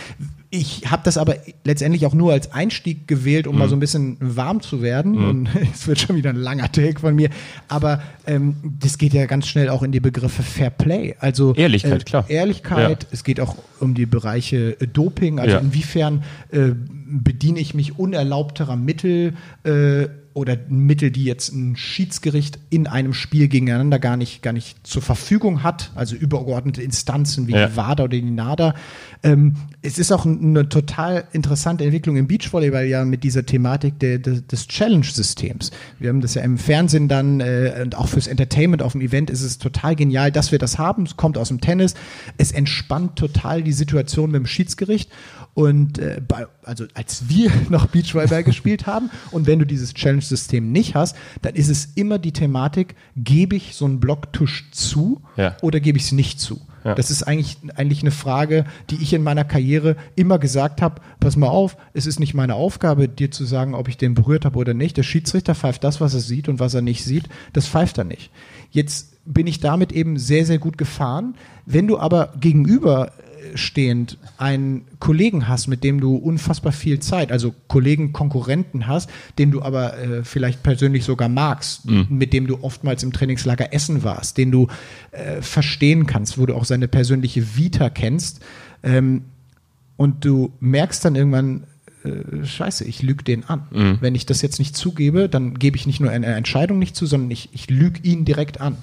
Ich 0.51 0.91
habe 0.91 1.03
das 1.05 1.19
aber 1.19 1.37
letztendlich 1.65 2.07
auch 2.07 2.15
nur 2.15 2.33
als 2.33 2.53
Einstieg 2.53 3.09
gewählt, 3.09 3.47
um 3.47 3.55
mhm. 3.55 3.59
mal 3.61 3.69
so 3.69 3.77
ein 3.77 3.81
bisschen 3.81 4.17
warm 4.21 4.61
zu 4.61 4.83
werden. 4.83 5.13
Mhm. 5.13 5.29
Und 5.29 5.49
es 5.73 5.87
wird 5.87 5.99
schon 5.99 6.17
wieder 6.17 6.31
ein 6.31 6.37
langer 6.37 6.71
Take 6.71 7.01
von 7.01 7.15
mir. 7.15 7.31
Aber 7.69 8.03
ähm, 8.27 8.57
das 8.81 8.99
geht 8.99 9.15
ja 9.15 9.27
ganz 9.27 9.49
schnell 9.49 9.71
auch 9.71 9.83
in 9.83 9.93
die 9.93 10.01
Begriffe 10.01 10.43
Fair 10.43 10.71
Play. 10.71 11.17
Also 11.19 11.55
Ehrlichkeit, 11.55 12.03
äh, 12.03 12.05
klar. 12.05 12.25
Ehrlichkeit. 12.29 13.05
Ja. 13.05 13.09
Es 13.13 13.25
geht 13.25 13.41
auch 13.41 13.57
um 13.81 13.95
die 13.95 14.07
Bereiche 14.07 14.77
äh, 14.81 14.87
Doping. 14.87 15.41
Also 15.41 15.57
ja. 15.57 15.59
inwiefern 15.59 16.23
äh, 16.51 16.73
bediene 16.75 17.61
ich 17.61 17.75
mich 17.75 17.99
unerlaubterer 17.99 18.77
Mittel 18.77 19.35
äh, 19.65 20.09
oder 20.37 20.59
Mittel, 20.69 21.11
die 21.11 21.25
jetzt 21.25 21.51
ein 21.55 21.77
Schiedsgericht 21.77 22.59
in 22.69 22.87
einem 22.87 23.15
Spiel 23.15 23.49
gegeneinander 23.49 23.99
gar 23.99 24.19
nicht, 24.19 24.43
gar 24.43 24.53
nicht 24.53 24.87
zur 24.87 25.01
Verfügung 25.01 25.63
hat, 25.63 25.91
also 25.95 26.15
übergeordnete 26.15 26.83
Instanzen 26.83 27.47
wie 27.47 27.53
Ja. 27.53 27.69
die 27.69 27.77
WADA 27.77 28.05
oder 28.05 28.17
die 28.19 28.31
NADA. 28.31 28.75
Ähm, 29.23 29.55
es 29.81 29.99
ist 29.99 30.13
auch 30.13 30.27
eine 30.27 30.69
total 30.69 31.25
interessante 31.33 31.85
Entwicklung 31.85 32.19
im 32.19 32.27
Beachvolleyball 32.27 32.85
ja 32.85 33.07
mit 33.07 33.25
dieser 33.25 33.47
Thematik 33.47 33.99
der, 33.99 34.19
des, 34.19 34.47
des 34.47 34.69
Challenge-Systems. 34.69 35.71
Wir 35.99 36.11
haben 36.11 36.21
das 36.21 36.35
ja 36.35 36.43
im 36.43 36.59
Fernsehen 36.59 37.09
dann 37.09 37.41
äh, 37.41 37.81
und 37.83 37.95
auch 37.95 38.09
fürs 38.09 38.27
Entertainment 38.27 38.83
auf 38.83 38.93
dem 38.93 39.01
Event 39.01 39.31
ist 39.31 39.41
es 39.41 39.57
total 39.57 39.97
genial, 39.97 40.31
dass 40.31 40.53
wir 40.53 40.59
das 40.59 40.77
haben. 40.77 41.05
Es 41.05 41.17
kommt 41.17 41.39
aus 41.39 41.49
dem 41.49 41.63
Tennis. 41.63 41.95
Es 42.37 42.53
entspannt 42.53 43.17
total 43.17 43.63
die 43.63 43.73
Situation 43.73 44.33
mit 44.33 44.41
dem 44.41 44.47
Schiedsgericht. 44.47 45.11
Und 45.57 45.99
äh, 45.99 46.21
bei, 46.29 46.47
also 46.65 46.85
als 46.93 47.31
wir 47.31 47.51
noch 47.71 47.87
Beachvolleyball 47.87 48.45
gespielt 48.45 48.87
haben 48.87 49.09
und 49.31 49.47
wenn 49.47 49.59
du 49.59 49.65
dieses 49.65 49.95
Challenge-System 49.95 50.71
nicht 50.71 50.95
hast, 50.95 51.17
dann 51.41 51.55
ist 51.55 51.71
es 51.71 51.87
immer 51.95 52.19
die 52.19 52.33
Thematik, 52.33 52.95
gebe 53.17 53.57
ich 53.57 53.75
so 53.75 53.87
einen 53.87 53.99
Blocktusch 53.99 54.71
zu 54.73 55.23
Ja. 55.39 55.57
oder 55.63 55.81
gebe 55.81 55.97
ich 55.97 56.05
es 56.05 56.13
nicht 56.13 56.41
zu? 56.41 56.61
Ja. 56.85 56.95
Das 56.95 57.11
ist 57.11 57.23
eigentlich, 57.23 57.57
eigentlich 57.75 58.03
eine 58.03 58.11
Frage, 58.11 58.67
die 58.91 58.97
ich 58.97 59.15
in 59.15 59.23
meiner 59.23 59.45
Karriere 59.45 59.97
immer 60.15 60.39
gesagt 60.39 60.83
habe, 60.83 61.01
pass 61.21 61.37
mal 61.37 61.49
auf, 61.49 61.79
es 61.95 62.05
ist 62.05 62.21
nicht 62.21 62.35
meine 62.35 62.55
Aufgabe, 62.55 63.09
dir 63.09 63.31
zu 63.31 63.47
sagen, 63.47 63.75
ob 63.75 63.89
ich 63.89 63.97
den 63.97 64.13
berührt 64.13 64.45
habe 64.45 64.59
oder 64.59 64.75
nicht. 64.75 64.99
Der 64.99 65.05
Schiedsrichter 65.05 65.55
pfeift 65.55 65.83
das, 65.85 66.03
was 66.03 66.13
er 66.13 66.21
sieht 66.21 66.51
und 66.51 66.61
was 66.61 66.75
er 66.75 66.83
nicht 66.83 67.03
sieht, 67.03 67.31
das 67.55 67.67
pfeift 67.67 67.97
er 67.97 68.05
nicht. 68.05 68.31
Jetzt 68.71 69.15
bin 69.25 69.47
ich 69.47 69.59
damit 69.59 69.91
eben 69.91 70.19
sehr, 70.19 70.45
sehr 70.45 70.59
gut 70.59 70.77
gefahren. 70.77 71.35
Wenn 71.65 71.87
du 71.87 71.99
aber 71.99 72.35
gegenüber 72.39 73.11
stehend 73.55 74.19
einen 74.39 74.87
Kollegen 74.99 75.49
hast, 75.49 75.67
mit 75.67 75.85
dem 75.85 76.01
du 76.01 76.17
unfassbar 76.17 76.73
viel 76.73 77.01
Zeit, 77.01 77.33
also 77.33 77.55
Kollegen, 77.69 78.13
Konkurrenten 78.13 78.87
hast, 78.87 79.11
den 79.39 79.51
du 79.51 79.63
aber 79.63 79.99
äh, 79.99 80.25
vielleicht 80.25 80.63
persönlich 80.63 81.05
sogar 81.05 81.29
magst, 81.29 81.83
mit 82.11 82.33
dem 82.33 82.47
du 82.47 82.63
oftmals 82.63 83.03
im 83.03 83.13
Trainingslager 83.13 83.73
essen 83.73 84.03
warst, 84.05 84.39
den 84.39 84.51
du 84.51 84.69
äh, 85.13 85.41
verstehen 85.43 86.07
kannst, 86.07 86.39
wo 86.39 86.47
du 86.47 86.55
auch 86.55 86.65
seine 86.65 86.89
persönliche 86.89 87.57
Vita 87.57 87.91
kennst, 87.91 88.41
ähm, 88.83 89.23
und 89.97 90.25
du 90.25 90.53
merkst 90.61 91.05
dann 91.05 91.17
irgendwann, 91.17 91.65
äh, 92.07 92.45
scheiße, 92.45 92.85
ich 92.85 93.03
lüge 93.03 93.25
den 93.25 93.45
an. 93.45 93.63
Wenn 94.01 94.15
ich 94.15 94.27
das 94.27 94.43
jetzt 94.43 94.59
nicht 94.59 94.77
zugebe, 94.77 95.29
dann 95.29 95.59
gebe 95.59 95.77
ich 95.77 95.87
nicht 95.87 96.01
nur 96.01 96.11
eine 96.11 96.27
Entscheidung 96.27 96.79
nicht 96.79 96.97
zu, 96.97 97.07
sondern 97.07 97.31
ich, 97.31 97.51
ich 97.53 97.69
lüge 97.71 98.01
ihn 98.03 98.25
direkt 98.25 98.61
an. 98.61 98.77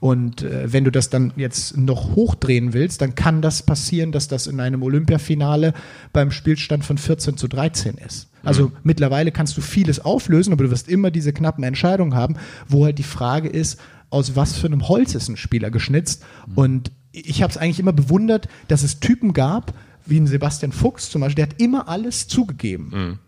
Und 0.00 0.42
äh, 0.42 0.72
wenn 0.72 0.84
du 0.84 0.90
das 0.90 1.10
dann 1.10 1.32
jetzt 1.36 1.76
noch 1.76 2.14
hochdrehen 2.14 2.72
willst, 2.72 3.00
dann 3.00 3.14
kann 3.14 3.42
das 3.42 3.62
passieren, 3.62 4.12
dass 4.12 4.28
das 4.28 4.46
in 4.46 4.60
einem 4.60 4.82
Olympiafinale 4.82 5.72
beim 6.12 6.30
Spielstand 6.30 6.84
von 6.84 6.98
14 6.98 7.36
zu 7.36 7.48
13 7.48 7.96
ist. 7.96 8.28
Also 8.44 8.72
mittlerweile 8.82 9.32
kannst 9.32 9.56
du 9.56 9.60
vieles 9.60 10.00
auflösen, 10.00 10.52
aber 10.52 10.64
du 10.64 10.70
wirst 10.70 10.88
immer 10.88 11.10
diese 11.10 11.32
knappen 11.32 11.64
Entscheidungen 11.64 12.14
haben, 12.14 12.36
wo 12.68 12.84
halt 12.84 12.98
die 12.98 13.02
Frage 13.02 13.48
ist, 13.48 13.80
aus 14.10 14.36
was 14.36 14.56
für 14.56 14.66
einem 14.66 14.88
Holz 14.88 15.14
ist 15.14 15.28
ein 15.28 15.36
Spieler 15.36 15.70
geschnitzt. 15.70 16.24
Und 16.54 16.92
ich 17.10 17.42
habe 17.42 17.50
es 17.50 17.56
eigentlich 17.56 17.80
immer 17.80 17.92
bewundert, 17.92 18.48
dass 18.68 18.82
es 18.82 19.00
Typen 19.00 19.32
gab, 19.32 19.74
wie 20.06 20.18
ein 20.20 20.26
Sebastian 20.26 20.72
Fuchs 20.72 21.10
zum 21.10 21.20
Beispiel, 21.20 21.44
der 21.46 21.52
hat 21.54 21.60
immer 21.60 21.88
alles 21.88 22.28
zugegeben. 22.28 23.18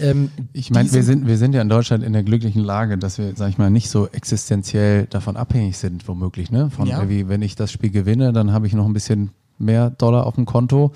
Ähm, 0.00 0.30
Ich 0.52 0.70
meine, 0.70 0.92
wir 0.92 1.02
sind, 1.02 1.26
wir 1.26 1.38
sind 1.38 1.54
ja 1.54 1.62
in 1.62 1.68
Deutschland 1.68 2.04
in 2.04 2.12
der 2.12 2.22
glücklichen 2.22 2.62
Lage, 2.62 2.98
dass 2.98 3.18
wir, 3.18 3.32
sag 3.36 3.50
ich 3.50 3.58
mal, 3.58 3.70
nicht 3.70 3.88
so 3.90 4.08
existenziell 4.08 5.06
davon 5.06 5.36
abhängig 5.36 5.76
sind, 5.78 6.06
womöglich, 6.08 6.50
ne? 6.50 6.70
Von 6.70 6.86
Ja. 6.86 6.98
irgendwie, 6.98 7.28
wenn 7.28 7.42
ich 7.42 7.56
das 7.56 7.72
Spiel 7.72 7.90
gewinne, 7.90 8.32
dann 8.32 8.52
habe 8.52 8.66
ich 8.66 8.74
noch 8.74 8.86
ein 8.86 8.92
bisschen 8.92 9.30
mehr 9.58 9.90
Dollar 9.90 10.26
auf 10.26 10.34
dem 10.36 10.44
Konto. 10.46 10.92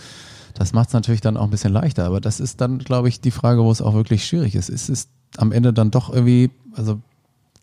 Das 0.54 0.72
macht 0.72 0.88
es 0.88 0.94
natürlich 0.94 1.20
dann 1.20 1.36
auch 1.36 1.44
ein 1.44 1.50
bisschen 1.50 1.72
leichter. 1.72 2.04
Aber 2.04 2.20
das 2.20 2.38
ist 2.38 2.60
dann, 2.60 2.78
glaube 2.78 3.08
ich, 3.08 3.20
die 3.20 3.30
Frage, 3.30 3.62
wo 3.64 3.70
es 3.70 3.80
auch 3.82 3.94
wirklich 3.94 4.26
schwierig 4.26 4.54
ist. 4.54 4.68
Es 4.68 4.88
ist 4.88 5.08
am 5.38 5.50
Ende 5.50 5.72
dann 5.72 5.90
doch 5.90 6.12
irgendwie, 6.12 6.50
also 6.74 7.00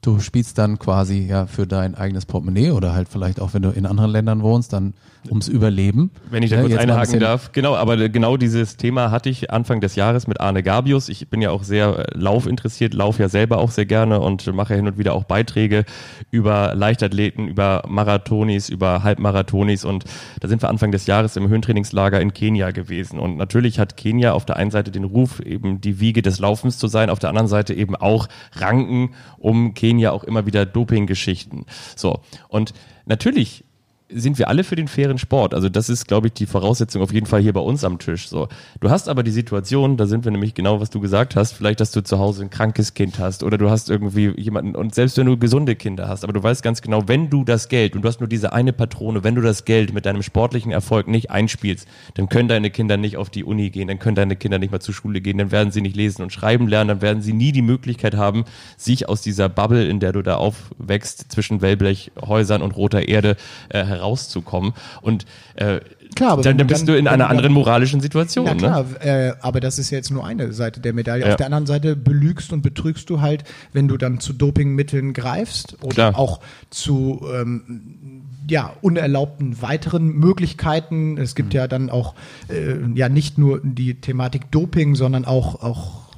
du 0.01 0.19
spielst 0.19 0.57
dann 0.57 0.79
quasi 0.79 1.27
ja 1.27 1.45
für 1.45 1.67
dein 1.67 1.95
eigenes 1.95 2.25
Portemonnaie 2.25 2.71
oder 2.71 2.93
halt 2.93 3.09
vielleicht 3.09 3.41
auch, 3.41 3.53
wenn 3.53 3.61
du 3.61 3.69
in 3.69 3.85
anderen 3.85 4.11
Ländern 4.11 4.41
wohnst, 4.41 4.71
dann 4.71 4.93
ums 5.27 5.49
Überleben. 5.49 6.11
Wenn 6.29 6.43
ich 6.43 6.49
da 6.49 6.57
Ja, 6.57 6.61
kurz 6.61 6.73
ein 6.75 6.89
einhaken 6.89 7.19
darf. 7.19 7.51
Genau, 7.51 7.75
aber 7.75 8.07
genau 8.07 8.37
dieses 8.37 8.77
Thema 8.77 9.11
hatte 9.11 9.29
ich 9.29 9.51
Anfang 9.51 9.81
des 9.81 9.95
Jahres 9.95 10.27
mit 10.27 10.39
Arne 10.39 10.63
Gabius. 10.63 11.09
Ich 11.09 11.27
bin 11.27 11.41
ja 11.41 11.51
auch 11.51 11.63
sehr 11.63 11.99
äh, 11.99 12.17
laufinteressiert, 12.17 12.93
laufe 12.93 13.21
ja 13.21 13.27
selber 13.27 13.57
auch 13.57 13.71
sehr 13.71 13.85
gerne 13.85 14.21
und 14.21 14.47
mache 14.53 14.75
hin 14.75 14.87
und 14.87 14.97
wieder 14.97 15.13
auch 15.13 15.25
Beiträge 15.25 15.83
über 16.31 16.73
Leichtathleten, 16.75 17.49
über 17.49 17.83
Marathonis, 17.87 18.69
über 18.69 19.03
Halbmarathonis 19.03 19.83
und 19.83 20.05
da 20.39 20.47
sind 20.47 20.61
wir 20.63 20.69
Anfang 20.69 20.91
des 20.91 21.05
Jahres 21.05 21.35
im 21.35 21.49
Höhentrainingslager 21.49 22.21
in 22.21 22.33
Kenia 22.33 22.71
gewesen 22.71 23.19
und 23.19 23.35
natürlich 23.35 23.79
hat 23.79 23.97
Kenia 23.97 24.31
auf 24.31 24.45
der 24.45 24.55
einen 24.55 24.71
Seite 24.71 24.91
den 24.91 25.03
Ruf, 25.03 25.41
eben 25.41 25.81
die 25.81 25.99
Wiege 25.99 26.21
des 26.21 26.39
Laufens 26.39 26.77
zu 26.77 26.87
sein, 26.87 27.09
auf 27.09 27.19
der 27.19 27.29
anderen 27.29 27.47
Seite 27.49 27.73
eben 27.73 27.95
auch 27.95 28.27
Ranken 28.55 29.11
um 29.37 29.73
Kenia 29.73 29.88
auch 30.11 30.23
immer 30.23 30.45
wieder 30.45 30.65
Dopinggeschichten. 30.65 31.65
So, 31.95 32.21
und 32.47 32.73
natürlich 33.05 33.63
sind 34.11 34.39
wir 34.39 34.47
alle 34.47 34.63
für 34.63 34.75
den 34.75 34.87
fairen 34.87 35.17
Sport. 35.17 35.53
Also 35.53 35.69
das 35.69 35.89
ist, 35.89 36.07
glaube 36.07 36.27
ich, 36.27 36.33
die 36.33 36.47
Voraussetzung 36.47 37.01
auf 37.01 37.13
jeden 37.13 37.27
Fall 37.27 37.41
hier 37.41 37.53
bei 37.53 37.59
uns 37.59 37.83
am 37.83 37.99
Tisch. 37.99 38.27
So, 38.27 38.47
du 38.79 38.89
hast 38.89 39.07
aber 39.07 39.23
die 39.23 39.31
Situation, 39.31 39.97
da 39.97 40.07
sind 40.07 40.25
wir 40.25 40.31
nämlich 40.31 40.55
genau, 40.55 40.81
was 40.81 40.89
du 40.89 40.99
gesagt 40.99 41.35
hast, 41.35 41.53
vielleicht, 41.53 41.79
dass 41.79 41.91
du 41.91 42.01
zu 42.01 42.17
Hause 42.17 42.43
ein 42.43 42.49
krankes 42.49 42.93
Kind 42.95 43.19
hast 43.19 43.43
oder 43.43 43.57
du 43.57 43.69
hast 43.69 43.89
irgendwie 43.89 44.33
jemanden 44.37 44.75
und 44.75 44.95
selbst 44.95 45.17
wenn 45.17 45.27
du 45.27 45.37
gesunde 45.37 45.75
Kinder 45.75 46.07
hast, 46.07 46.23
aber 46.23 46.33
du 46.33 46.41
weißt 46.41 46.63
ganz 46.63 46.81
genau, 46.81 47.07
wenn 47.07 47.29
du 47.29 47.43
das 47.43 47.69
Geld 47.69 47.95
und 47.95 48.01
du 48.01 48.07
hast 48.07 48.19
nur 48.19 48.29
diese 48.29 48.51
eine 48.51 48.73
Patrone, 48.73 49.23
wenn 49.23 49.35
du 49.35 49.41
das 49.41 49.65
Geld 49.65 49.93
mit 49.93 50.05
deinem 50.05 50.23
sportlichen 50.23 50.71
Erfolg 50.71 51.07
nicht 51.07 51.29
einspielst, 51.29 51.87
dann 52.15 52.29
können 52.29 52.49
deine 52.49 52.71
Kinder 52.71 52.97
nicht 52.97 53.17
auf 53.17 53.29
die 53.29 53.43
Uni 53.43 53.69
gehen, 53.69 53.87
dann 53.87 53.99
können 53.99 54.15
deine 54.15 54.35
Kinder 54.35 54.57
nicht 54.57 54.71
mal 54.71 54.79
zur 54.79 54.95
Schule 54.95 55.21
gehen, 55.21 55.37
dann 55.37 55.51
werden 55.51 55.71
sie 55.71 55.81
nicht 55.81 55.95
lesen 55.95 56.23
und 56.23 56.33
schreiben 56.33 56.67
lernen, 56.67 56.87
dann 56.87 57.01
werden 57.01 57.21
sie 57.21 57.33
nie 57.33 57.51
die 57.51 57.61
Möglichkeit 57.61 58.15
haben, 58.15 58.45
sich 58.75 59.07
aus 59.07 59.21
dieser 59.21 59.49
Bubble, 59.49 59.85
in 59.85 59.99
der 59.99 60.13
du 60.13 60.23
da 60.23 60.35
aufwächst, 60.35 61.31
zwischen 61.31 61.61
Wellblechhäusern 61.61 62.63
und 62.63 62.75
roter 62.75 63.07
Erde 63.07 63.37
äh, 63.69 63.98
herauszukommen. 63.99 64.73
Und 65.01 65.25
äh, 65.55 65.79
Klar, 66.15 66.41
dann, 66.41 66.57
dann 66.57 66.65
bist 66.67 66.81
dann- 66.81 66.87
du 66.87 66.97
in 66.97 67.07
einer 67.07 67.29
anderen 67.29 67.53
moralischen 67.53 68.01
Situation. 68.01 68.45
Na 68.45 68.53
Ne? 68.53 68.57
klar, 68.59 68.85
äh, 69.01 69.33
aber 69.41 69.59
das 69.59 69.77
ist 69.77 69.91
ja 69.91 69.97
jetzt 69.97 70.09
nur 70.11 70.25
eine 70.25 70.53
Seite 70.53 70.79
der 70.79 70.93
Medaille. 70.93 71.23
Ja. 71.23 71.29
Auf 71.31 71.35
der 71.35 71.45
anderen 71.45 71.67
Seite 71.67 71.95
belügst 71.95 72.51
und 72.51 72.61
betrügst 72.63 73.09
du 73.11 73.21
halt, 73.21 73.43
wenn 73.73 73.87
du 73.87 73.95
dann 73.97 74.19
zu 74.19 74.33
Dopingmitteln 74.33 75.13
greifst 75.13 75.77
oder 75.81 75.93
Klar. 75.93 76.17
auch 76.17 76.39
zu 76.71 77.21
ähm, 77.33 78.23
ja, 78.49 78.73
unerlaubten 78.81 79.61
weiteren 79.61 80.07
Möglichkeiten. 80.15 81.17
Es 81.19 81.33
Mhm. 81.33 81.35
gibt 81.35 81.53
ja 81.53 81.67
dann 81.67 81.91
auch 81.91 82.15
äh, 82.49 82.75
ja 82.95 83.07
nicht 83.07 83.37
nur 83.37 83.61
die 83.63 84.01
Thematik 84.01 84.49
Doping, 84.49 84.95
sondern 84.95 85.25
auch, 85.25 85.61
auch 85.61 86.09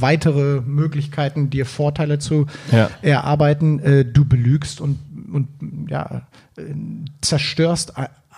weitere 0.00 0.60
Möglichkeiten, 0.62 1.50
dir 1.50 1.66
Vorteile 1.66 2.18
zu 2.18 2.46
Ja. 2.72 2.90
erarbeiten. 3.02 3.80
Äh, 3.80 4.04
du 4.04 4.24
belügst 4.24 4.80
und, 4.80 4.98
und 5.32 5.48
ja, 5.88 6.26
äh, 6.56 6.74
zerstörst 7.20 7.94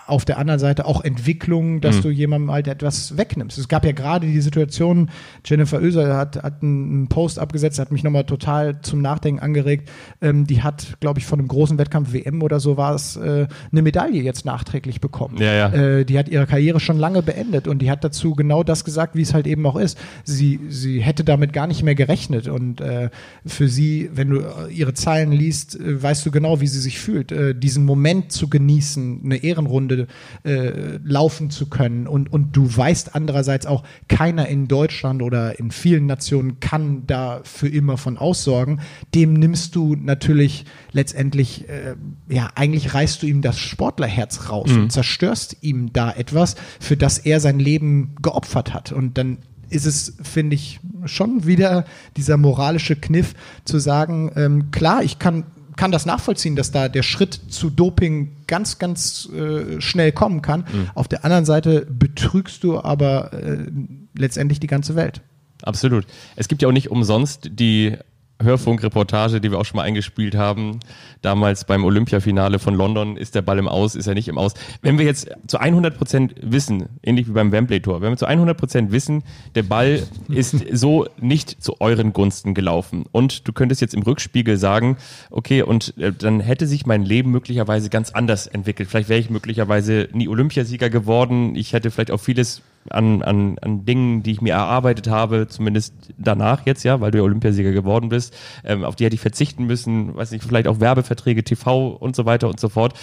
auf 0.09 0.25
der 0.25 0.37
anderen 0.37 0.59
Seite 0.59 0.85
auch 0.85 1.03
Entwicklung, 1.03 1.81
dass 1.81 2.01
du 2.01 2.09
jemandem 2.09 2.51
halt 2.51 2.67
etwas 2.67 3.17
wegnimmst. 3.17 3.57
Es 3.57 3.67
gab 3.67 3.85
ja 3.85 3.91
gerade 3.91 4.27
die 4.27 4.41
Situation, 4.41 5.09
Jennifer 5.45 5.81
Oeser 5.81 6.17
hat, 6.17 6.41
hat 6.41 6.61
einen 6.61 7.07
Post 7.07 7.39
abgesetzt, 7.39 7.79
hat 7.79 7.91
mich 7.91 8.03
nochmal 8.03 8.25
total 8.25 8.81
zum 8.81 9.01
Nachdenken 9.01 9.39
angeregt. 9.39 9.89
Ähm, 10.21 10.45
die 10.45 10.61
hat, 10.61 10.97
glaube 10.99 11.19
ich, 11.19 11.25
von 11.25 11.39
einem 11.39 11.47
großen 11.47 11.77
Wettkampf 11.77 12.13
WM 12.13 12.41
oder 12.41 12.59
so 12.59 12.77
war 12.77 12.95
es, 12.95 13.15
äh, 13.15 13.47
eine 13.71 13.81
Medaille 13.81 14.21
jetzt 14.21 14.45
nachträglich 14.45 15.01
bekommen. 15.01 15.37
Ja, 15.37 15.53
ja. 15.53 15.73
Äh, 15.73 16.05
die 16.05 16.17
hat 16.17 16.29
ihre 16.29 16.47
Karriere 16.47 16.79
schon 16.79 16.97
lange 16.97 17.21
beendet 17.21 17.67
und 17.67 17.79
die 17.79 17.91
hat 17.91 18.03
dazu 18.03 18.33
genau 18.33 18.63
das 18.63 18.85
gesagt, 18.85 19.15
wie 19.15 19.21
es 19.21 19.33
halt 19.33 19.47
eben 19.47 19.65
auch 19.65 19.75
ist. 19.75 19.97
Sie, 20.23 20.59
sie 20.69 21.01
hätte 21.01 21.23
damit 21.23 21.53
gar 21.53 21.67
nicht 21.67 21.83
mehr 21.83 21.95
gerechnet 21.95 22.47
und 22.47 22.81
äh, 22.81 23.09
für 23.45 23.67
sie, 23.67 24.09
wenn 24.13 24.29
du 24.29 24.39
äh, 24.39 24.71
ihre 24.71 24.93
Zeilen 24.93 25.31
liest, 25.31 25.79
äh, 25.79 26.01
weißt 26.01 26.25
du 26.25 26.31
genau, 26.31 26.61
wie 26.61 26.67
sie 26.67 26.79
sich 26.79 26.99
fühlt. 26.99 27.31
Äh, 27.31 27.55
diesen 27.55 27.85
Moment 27.85 28.31
zu 28.31 28.49
genießen, 28.49 29.21
eine 29.23 29.37
Ehrenrunde 29.37 29.98
äh, 30.43 30.97
laufen 31.03 31.49
zu 31.49 31.67
können 31.67 32.07
und, 32.07 32.31
und 32.31 32.55
du 32.55 32.75
weißt 32.75 33.15
andererseits 33.15 33.65
auch, 33.65 33.83
keiner 34.07 34.47
in 34.47 34.67
Deutschland 34.67 35.21
oder 35.21 35.59
in 35.59 35.71
vielen 35.71 36.05
Nationen 36.05 36.59
kann 36.59 37.05
da 37.07 37.41
für 37.43 37.67
immer 37.67 37.97
von 37.97 38.17
aussorgen. 38.17 38.81
Dem 39.15 39.33
nimmst 39.33 39.75
du 39.75 39.95
natürlich 39.95 40.65
letztendlich, 40.91 41.67
äh, 41.69 41.95
ja, 42.27 42.49
eigentlich 42.55 42.93
reißt 42.93 43.21
du 43.23 43.27
ihm 43.27 43.41
das 43.41 43.59
Sportlerherz 43.59 44.49
raus 44.49 44.71
und 44.71 44.91
zerstörst 44.91 45.57
ihm 45.61 45.93
da 45.93 46.11
etwas, 46.11 46.55
für 46.79 46.97
das 46.97 47.19
er 47.19 47.39
sein 47.39 47.59
Leben 47.59 48.15
geopfert 48.21 48.73
hat. 48.73 48.91
Und 48.91 49.17
dann 49.17 49.39
ist 49.69 49.85
es, 49.85 50.15
finde 50.21 50.55
ich, 50.55 50.79
schon 51.05 51.45
wieder 51.45 51.85
dieser 52.17 52.37
moralische 52.37 52.95
Kniff 52.95 53.33
zu 53.65 53.79
sagen, 53.79 54.31
ähm, 54.35 54.71
klar, 54.71 55.03
ich 55.03 55.19
kann 55.19 55.45
kann 55.79 55.93
das 55.93 56.05
nachvollziehen, 56.05 56.57
dass 56.57 56.71
da 56.71 56.89
der 56.89 57.03
Schritt 57.03 57.39
zu 57.47 57.69
Doping 57.69 58.35
ganz, 58.47 58.79
ganz 58.79 59.29
äh, 59.29 59.79
schnell 59.79 60.11
kommen 60.11 60.41
kann. 60.41 60.65
Auf 60.93 61.07
der 61.07 61.23
anderen 61.23 61.45
Seite 61.45 61.87
betrügst 61.89 62.65
du 62.65 62.81
aber 62.81 63.31
äh, 63.31 63.65
letztendlich 64.13 64.59
die 64.59 64.67
ganze 64.67 64.95
Welt. 64.95 65.21
Absolut. 65.63 66.05
Es 66.35 66.49
gibt 66.49 66.61
ja 66.61 66.67
auch 66.67 66.73
nicht 66.73 66.91
umsonst 66.91 67.49
die 67.53 67.95
Hörfunkreportage, 68.41 69.41
die 69.41 69.51
wir 69.51 69.59
auch 69.59 69.65
schon 69.65 69.77
mal 69.77 69.83
eingespielt 69.83 70.35
haben. 70.35 70.79
Damals 71.21 71.65
beim 71.65 71.83
Olympiafinale 71.83 72.59
von 72.59 72.73
London 72.73 73.17
ist 73.17 73.35
der 73.35 73.41
Ball 73.41 73.59
im 73.59 73.67
Aus, 73.67 73.95
ist 73.95 74.07
er 74.07 74.13
nicht 74.13 74.29
im 74.29 74.37
Aus. 74.37 74.53
Wenn 74.81 74.97
wir 74.97 75.05
jetzt 75.05 75.29
zu 75.47 75.57
100 75.59 75.97
Prozent 75.97 76.35
wissen, 76.41 76.87
ähnlich 77.03 77.27
wie 77.27 77.31
beim 77.31 77.51
Wembley-Tor, 77.51 78.01
wenn 78.01 78.11
wir 78.11 78.17
zu 78.17 78.25
100 78.25 78.57
Prozent 78.57 78.91
wissen, 78.91 79.23
der 79.55 79.63
Ball 79.63 80.03
ist 80.29 80.55
so 80.71 81.07
nicht 81.19 81.61
zu 81.61 81.81
euren 81.81 82.13
Gunsten 82.13 82.53
gelaufen 82.53 83.05
und 83.11 83.47
du 83.47 83.51
könntest 83.51 83.81
jetzt 83.81 83.93
im 83.93 84.03
Rückspiegel 84.03 84.57
sagen, 84.57 84.97
okay, 85.31 85.61
und 85.61 85.97
äh, 85.97 86.13
dann 86.13 86.39
hätte 86.39 86.67
sich 86.67 86.85
mein 86.85 87.03
Leben 87.03 87.31
möglicherweise 87.31 87.89
ganz 87.89 88.11
anders 88.11 88.47
entwickelt. 88.47 88.89
Vielleicht 88.89 89.09
wäre 89.09 89.19
ich 89.19 89.29
möglicherweise 89.29 90.07
nie 90.13 90.29
Olympiasieger 90.29 90.89
geworden. 90.89 91.55
Ich 91.55 91.73
hätte 91.73 91.91
vielleicht 91.91 92.11
auch 92.11 92.19
vieles 92.19 92.61
an, 92.89 93.21
an, 93.21 93.57
an 93.59 93.85
Dingen, 93.85 94.23
die 94.23 94.31
ich 94.31 94.41
mir 94.41 94.53
erarbeitet 94.53 95.07
habe, 95.07 95.47
zumindest 95.47 95.93
danach 96.17 96.65
jetzt, 96.65 96.83
ja, 96.83 97.01
weil 97.01 97.11
du 97.11 97.19
ja 97.19 97.23
Olympiasieger 97.23 97.71
geworden 97.71 98.09
bist, 98.09 98.35
ähm, 98.63 98.83
auf 98.83 98.95
die 98.95 99.05
hätte 99.05 99.15
ich 99.15 99.21
verzichten 99.21 99.65
müssen, 99.65 100.15
weiß 100.15 100.31
nicht, 100.31 100.43
vielleicht 100.43 100.67
auch 100.67 100.79
Werbeverträge, 100.79 101.43
TV 101.43 101.89
und 101.89 102.15
so 102.15 102.25
weiter 102.25 102.49
und 102.49 102.59
so 102.59 102.69
fort. 102.69 102.93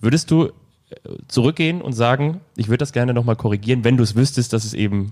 Würdest 0.00 0.30
du 0.30 0.46
äh, 0.46 0.50
zurückgehen 1.28 1.82
und 1.82 1.92
sagen, 1.92 2.40
ich 2.56 2.68
würde 2.68 2.78
das 2.78 2.92
gerne 2.92 3.14
nochmal 3.14 3.36
korrigieren, 3.36 3.84
wenn 3.84 3.96
du 3.96 4.02
es 4.02 4.16
wüsstest, 4.16 4.52
dass 4.52 4.64
es 4.64 4.74
eben 4.74 5.10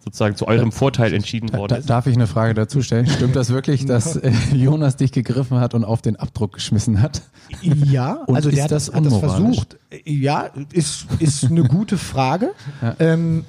sozusagen 0.00 0.36
zu 0.36 0.48
eurem 0.48 0.72
Vorteil 0.72 1.12
entschieden 1.12 1.52
worden 1.52 1.68
Da, 1.70 1.76
ist? 1.76 1.90
darf 1.90 2.06
ich 2.06 2.14
eine 2.14 2.26
Frage 2.26 2.54
dazu 2.54 2.82
stellen? 2.82 3.06
Stimmt 3.06 3.36
das 3.36 3.50
wirklich, 3.50 3.84
dass 3.86 4.16
äh, 4.16 4.32
Jonas 4.52 4.96
dich 4.96 5.12
gegriffen 5.12 5.60
hat 5.60 5.74
und 5.74 5.84
auf 5.84 6.02
den 6.02 6.16
Abdruck 6.16 6.54
geschmissen 6.54 7.00
hat? 7.02 7.22
Ja, 7.62 8.14
Und 8.26 8.36
also 8.36 8.50
der 8.50 8.58
ist 8.58 8.64
hat 8.64 8.70
das 8.72 8.86
das, 8.86 8.94
hat 8.94 9.06
das 9.06 9.16
versucht. 9.18 9.76
Ja, 10.04 10.50
ist, 10.72 11.06
ist 11.18 11.44
eine 11.44 11.62
gute 11.64 11.96
Frage. 11.98 12.50
Ähm, 12.98 13.44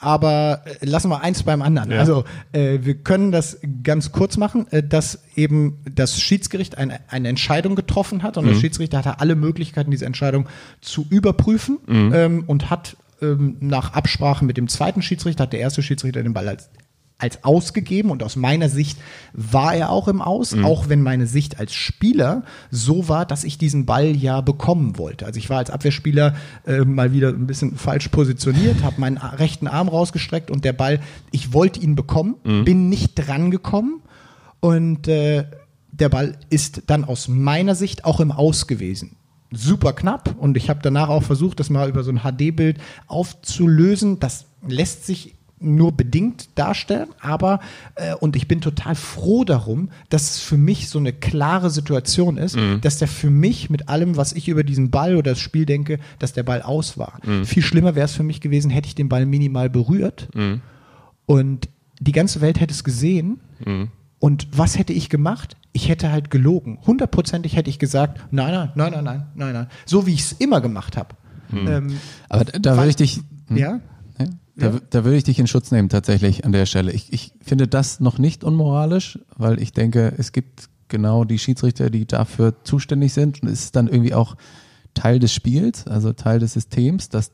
aber 0.00 0.62
äh, 0.80 0.86
lassen 0.86 1.08
wir 1.10 1.22
eins 1.22 1.42
beim 1.44 1.62
anderen. 1.62 1.90
Ja. 1.90 1.98
Also 2.00 2.24
äh, 2.52 2.78
wir 2.82 2.94
können 2.96 3.32
das 3.32 3.58
ganz 3.82 4.12
kurz 4.12 4.36
machen, 4.36 4.66
äh, 4.70 4.82
dass 4.82 5.20
eben 5.34 5.78
das 5.94 6.20
Schiedsgericht 6.20 6.76
eine, 6.78 7.00
eine 7.08 7.28
Entscheidung 7.28 7.74
getroffen 7.76 8.22
hat 8.22 8.36
und 8.36 8.46
der 8.46 8.54
Schiedsrichter 8.54 8.98
hatte 8.98 9.20
alle 9.20 9.34
Möglichkeiten, 9.36 9.90
diese 9.90 10.06
Entscheidung 10.06 10.48
zu 10.80 11.06
überprüfen 11.08 11.78
ähm, 11.88 12.44
und 12.46 12.70
hat 12.70 12.96
ähm, 13.20 13.56
nach 13.60 13.92
Absprache 13.92 14.44
mit 14.44 14.56
dem 14.56 14.68
zweiten 14.68 15.02
Schiedsrichter, 15.02 15.44
hat 15.44 15.52
der 15.52 15.60
erste 15.60 15.82
Schiedsrichter 15.82 16.22
den 16.22 16.34
Ball 16.34 16.48
als 16.48 16.70
als 17.18 17.42
ausgegeben 17.42 18.10
und 18.10 18.22
aus 18.22 18.36
meiner 18.36 18.68
Sicht 18.68 18.96
war 19.32 19.74
er 19.74 19.90
auch 19.90 20.06
im 20.06 20.22
Aus, 20.22 20.54
auch 20.62 20.88
wenn 20.88 21.02
meine 21.02 21.26
Sicht 21.26 21.58
als 21.58 21.74
Spieler 21.74 22.44
so 22.70 23.08
war, 23.08 23.26
dass 23.26 23.42
ich 23.42 23.58
diesen 23.58 23.86
Ball 23.86 24.14
ja 24.14 24.40
bekommen 24.40 24.98
wollte. 24.98 25.26
Also 25.26 25.38
ich 25.38 25.50
war 25.50 25.58
als 25.58 25.70
Abwehrspieler 25.70 26.36
äh, 26.64 26.84
mal 26.84 27.12
wieder 27.12 27.30
ein 27.30 27.48
bisschen 27.48 27.76
falsch 27.76 28.08
positioniert, 28.08 28.84
habe 28.84 29.00
meinen 29.00 29.16
rechten 29.16 29.66
Arm 29.66 29.88
rausgestreckt 29.88 30.48
und 30.48 30.64
der 30.64 30.72
Ball, 30.72 31.00
ich 31.32 31.52
wollte 31.52 31.80
ihn 31.80 31.96
bekommen, 31.96 32.36
bin 32.64 32.88
nicht 32.88 33.16
dran 33.16 33.50
gekommen 33.50 34.00
und 34.60 35.08
äh, 35.08 35.44
der 35.90 36.08
Ball 36.10 36.36
ist 36.50 36.82
dann 36.86 37.04
aus 37.04 37.26
meiner 37.26 37.74
Sicht 37.74 38.04
auch 38.04 38.20
im 38.20 38.30
Aus 38.30 38.68
gewesen. 38.68 39.16
Super 39.50 39.92
knapp 39.94 40.34
und 40.38 40.56
ich 40.56 40.68
habe 40.68 40.80
danach 40.82 41.08
auch 41.08 41.22
versucht, 41.22 41.58
das 41.60 41.70
mal 41.70 41.88
über 41.88 42.02
so 42.02 42.10
ein 42.12 42.20
HD-Bild 42.20 42.78
aufzulösen. 43.06 44.20
Das 44.20 44.46
lässt 44.66 45.06
sich 45.06 45.34
nur 45.60 45.90
bedingt 45.90 46.50
darstellen, 46.54 47.08
aber 47.20 47.58
äh, 47.96 48.14
und 48.14 48.36
ich 48.36 48.46
bin 48.46 48.60
total 48.60 48.94
froh 48.94 49.42
darum, 49.44 49.90
dass 50.08 50.30
es 50.30 50.40
für 50.40 50.56
mich 50.56 50.88
so 50.88 51.00
eine 51.00 51.12
klare 51.12 51.68
Situation 51.70 52.36
ist, 52.36 52.56
dass 52.80 52.98
der 52.98 53.08
für 53.08 53.30
mich 53.30 53.68
mit 53.68 53.88
allem, 53.88 54.16
was 54.16 54.32
ich 54.34 54.48
über 54.48 54.62
diesen 54.62 54.90
Ball 54.90 55.16
oder 55.16 55.32
das 55.32 55.40
Spiel 55.40 55.66
denke, 55.66 55.98
dass 56.20 56.32
der 56.32 56.44
Ball 56.44 56.62
aus 56.62 56.96
war. 56.96 57.18
Viel 57.44 57.62
schlimmer 57.64 57.96
wäre 57.96 58.04
es 58.04 58.12
für 58.14 58.22
mich 58.22 58.40
gewesen, 58.40 58.70
hätte 58.70 58.86
ich 58.86 58.94
den 58.94 59.08
Ball 59.08 59.26
minimal 59.26 59.68
berührt 59.68 60.28
und 61.26 61.68
die 61.98 62.12
ganze 62.12 62.40
Welt 62.40 62.60
hätte 62.60 62.72
es 62.72 62.84
gesehen. 62.84 63.40
Und 64.20 64.46
was 64.52 64.78
hätte 64.78 64.92
ich 64.92 65.08
gemacht? 65.08 65.56
Ich 65.72 65.88
hätte 65.88 66.10
halt 66.10 66.30
gelogen. 66.30 66.78
Hundertprozentig 66.86 67.56
hätte 67.56 67.70
ich 67.70 67.78
gesagt, 67.78 68.20
nein, 68.30 68.52
nein, 68.52 68.70
nein, 68.74 68.92
nein, 68.92 69.04
nein, 69.04 69.26
nein, 69.34 69.52
nein. 69.52 69.66
So 69.86 70.06
wie 70.06 70.14
ich 70.14 70.20
es 70.20 70.32
immer 70.32 70.60
gemacht 70.60 70.96
habe. 70.96 71.14
Ähm, 71.52 71.96
Aber 72.28 72.44
da, 72.44 72.58
da 72.58 72.76
würde 72.76 72.90
ich 72.90 72.96
dich, 72.96 73.20
hm? 73.48 73.56
ja? 73.56 73.80
Ja, 74.60 74.70
da, 74.72 74.80
da 74.90 75.04
würde 75.04 75.16
ich 75.16 75.22
dich 75.24 75.38
in 75.38 75.46
Schutz 75.46 75.70
nehmen 75.70 75.88
tatsächlich 75.88 76.44
an 76.44 76.50
der 76.50 76.66
Stelle. 76.66 76.90
Ich, 76.90 77.12
ich 77.12 77.32
finde 77.40 77.68
das 77.68 78.00
noch 78.00 78.18
nicht 78.18 78.42
unmoralisch, 78.42 79.20
weil 79.36 79.62
ich 79.62 79.72
denke, 79.72 80.12
es 80.18 80.32
gibt 80.32 80.68
genau 80.88 81.22
die 81.24 81.38
Schiedsrichter, 81.38 81.90
die 81.90 82.06
dafür 82.06 82.64
zuständig 82.64 83.12
sind 83.12 83.40
und 83.42 83.48
es 83.48 83.64
ist 83.66 83.76
dann 83.76 83.86
irgendwie 83.86 84.14
auch 84.14 84.36
Teil 84.94 85.20
des 85.20 85.32
Spiels, 85.32 85.86
also 85.86 86.12
Teil 86.12 86.40
des 86.40 86.54
Systems, 86.54 87.08
dass 87.08 87.30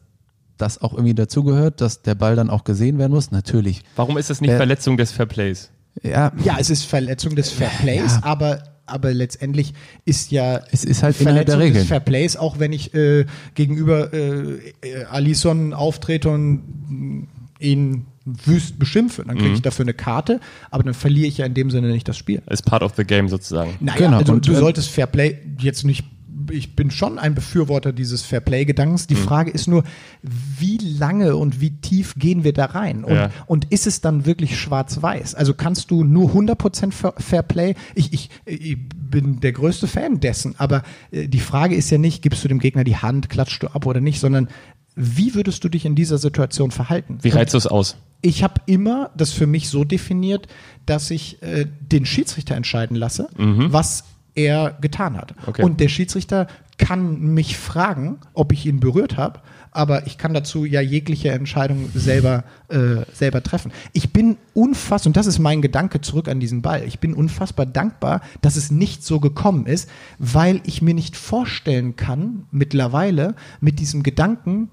das 0.59 0.83
auch 0.83 0.93
irgendwie 0.93 1.15
dazugehört, 1.15 1.81
dass 1.81 2.03
der 2.03 2.15
Ball 2.15 2.37
dann 2.37 2.51
auch 2.51 2.63
gesehen 2.65 2.99
werden 2.99 3.13
muss. 3.13 3.31
Natürlich. 3.31 3.83
Warum 3.97 4.19
ist 4.19 4.29
das 4.29 4.43
nicht 4.43 4.51
Äh, 4.51 4.57
Verletzung 4.59 4.97
des 4.99 5.11
Fairplays? 5.13 5.71
Ja, 6.03 6.33
Ja, 6.45 6.57
es 6.59 6.71
ist 6.71 6.85
Verletzung 6.85 7.37
des 7.37 7.51
Fairplays, 7.51 8.15
Ja. 8.17 8.21
aber, 8.25 8.63
aber 8.87 9.13
letztendlich 9.15 9.73
ist 10.05 10.31
ja 10.31 10.61
Es 10.73 10.85
ist 10.85 11.03
halt 11.03 11.21
innerhalb 11.21 11.47
der 11.47 11.55
Verletzung 11.55 11.61
Regeln. 11.61 11.75
des 11.83 11.89
Fairplays, 11.89 12.37
auch 12.37 12.59
wenn 12.59 12.73
ich 12.73 12.93
äh, 12.95 13.25
gegenüber 13.55 14.13
äh, 14.13 14.59
äh, 14.83 15.05
Alisson 15.11 15.73
auftrete 15.73 16.29
und 16.31 17.29
ihn 17.61 18.07
wüst 18.27 18.79
beschimpfe, 18.79 19.23
dann 19.27 19.37
Mhm. 19.37 19.41
kriege 19.41 19.55
ich 19.55 19.63
dafür 19.63 19.85
eine 19.85 19.95
Karte, 19.95 20.41
aber 20.71 20.83
dann 20.83 20.95
verliere 20.95 21.27
ich 21.29 21.39
ja 21.39 21.47
in 21.47 21.55
dem 21.55 21.71
Sinne 21.71 21.89
nicht 21.89 22.09
das 22.09 22.17
Spiel. 22.17 22.43
Ist 22.49 22.65
part 22.65 22.83
of 22.83 22.95
the 22.97 23.05
game 23.05 23.29
sozusagen. 23.29 23.75
Naja, 23.81 23.99
Genau, 24.07 24.19
also 24.19 24.33
und, 24.33 24.47
du 24.49 24.53
äh, 24.53 24.57
solltest 24.57 24.89
Fairplay 24.91 25.39
jetzt 25.61 25.85
nicht. 25.85 26.05
Ich 26.51 26.77
bin 26.77 26.91
schon 26.91 27.19
ein 27.19 27.35
Befürworter 27.35 27.93
dieses 27.93 28.23
Fairplay-Gedankens. 28.23 29.07
Die 29.07 29.15
Frage 29.15 29.51
ist 29.51 29.67
nur, 29.69 29.85
wie 30.23 30.79
lange 30.79 31.37
und 31.37 31.61
wie 31.61 31.71
tief 31.71 32.15
gehen 32.17 32.45
wir 32.45 32.53
da 32.53 32.67
rein? 32.67 33.05
Und, 33.05 33.15
Ja. 33.15 33.31
und 33.47 33.71
ist 33.71 33.87
es 33.87 34.01
dann 34.01 34.27
wirklich 34.27 34.59
schwarz-weiß? 34.59 35.35
Also 35.35 35.55
kannst 35.55 35.91
du 35.91 36.05
nur 36.05 36.31
100% 36.33 36.93
Fair- 36.93 37.15
Fairplay? 37.19 37.75
Ich, 37.95 38.13
ich, 38.13 38.31
ich 38.47 38.77
bin 38.89 39.41
der 39.41 39.53
größte 39.53 39.87
Fan 39.87 40.21
dessen, 40.21 40.55
aber 40.59 40.83
äh, 41.11 41.29
die 41.29 41.41
Frage 41.41 41.75
ist 41.75 41.91
ja 41.91 41.99
nicht, 41.99 42.23
gibst 42.23 42.43
du 42.45 42.49
dem 42.49 42.59
Gegner 42.59 42.85
die 42.85 42.97
Hand, 42.97 43.29
klatschst 43.31 43.63
du 43.63 43.69
ab 43.69 43.87
oder 43.87 44.01
nicht, 44.01 44.21
sondern 44.21 44.49
wie 44.97 45.35
würdest 45.35 45.65
du 45.65 45.69
dich 45.69 45.85
in 45.85 45.95
dieser 45.97 46.19
Situation 46.19 46.71
verhalten? 46.71 47.19
Wie 47.23 47.31
reizt 47.31 47.55
du 47.55 47.59
es 47.59 47.67
aus? 47.67 47.97
ich 48.27 48.43
habe 48.43 48.55
immer 48.65 49.11
das 49.15 49.33
für 49.33 49.47
mich 49.47 49.69
so 49.69 49.85
definiert, 49.85 50.49
dass 50.87 51.11
ich 51.11 51.43
äh, 51.43 51.67
den 51.93 52.07
Schiedsrichter 52.07 52.55
entscheiden 52.57 52.97
lasse, 52.97 53.29
was 53.37 54.05
er 54.35 54.77
getan 54.81 55.17
hat. 55.17 55.35
Okay. 55.47 55.63
Und 55.63 55.81
der 55.81 55.89
Schiedsrichter 55.89 56.47
kann 56.77 57.21
mich 57.35 57.57
fragen, 57.57 58.19
ob 58.33 58.53
ich 58.53 58.67
ihn 58.67 58.81
berührt 58.81 59.17
habe, 59.17 59.41
aber 59.71 60.07
ich 60.07 60.19
kann 60.19 60.35
dazu 60.35 60.65
ja 60.65 60.81
jegliche 60.81 61.31
Entscheidung 61.31 61.89
selber, 61.95 62.45
äh, 62.69 63.05
selber 63.13 63.43
treffen. 63.43 63.73
Ich 63.93 64.13
bin 64.13 64.37
unfassbar, 64.55 65.11
und 65.11 65.17
das 65.17 65.27
ist 65.27 65.39
mein 65.39 65.63
Gedanke 65.63 66.01
zurück 66.01 66.29
an 66.29 66.41
diesen 66.41 66.63
Ball, 66.63 66.83
ich 66.85 66.99
bin 66.99 67.15
unfassbar 67.15 67.67
dankbar, 67.67 68.23
dass 68.41 68.57
es 68.57 68.71
nicht 68.71 69.05
so 69.05 69.21
gekommen 69.21 69.67
ist, 69.67 69.89
weil 70.19 70.61
ich 70.65 70.83
mir 70.83 70.95
nicht 70.95 71.17
vorstellen 71.17 71.97
kann, 71.97 72.47
mittlerweile 72.51 73.35
mit 73.61 73.79
diesem 73.79 74.03
Gedanken, 74.03 74.71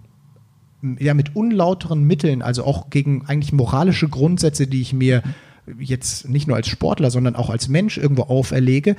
ja 1.00 1.14
mit 1.14 1.36
unlauteren 1.36 2.04
Mitteln, 2.04 2.42
also 2.42 2.64
auch 2.64 2.90
gegen 2.90 3.26
eigentlich 3.28 3.54
moralische 3.54 4.10
Grundsätze, 4.10 4.66
die 4.66 4.82
ich 4.82 4.94
mir 4.94 5.22
jetzt 5.80 6.28
nicht 6.28 6.48
nur 6.48 6.58
als 6.58 6.68
Sportler, 6.68 7.12
sondern 7.12 7.36
auch 7.36 7.50
als 7.50 7.68
Mensch 7.68 7.98
irgendwo 7.98 8.24
auferlege. 8.24 8.96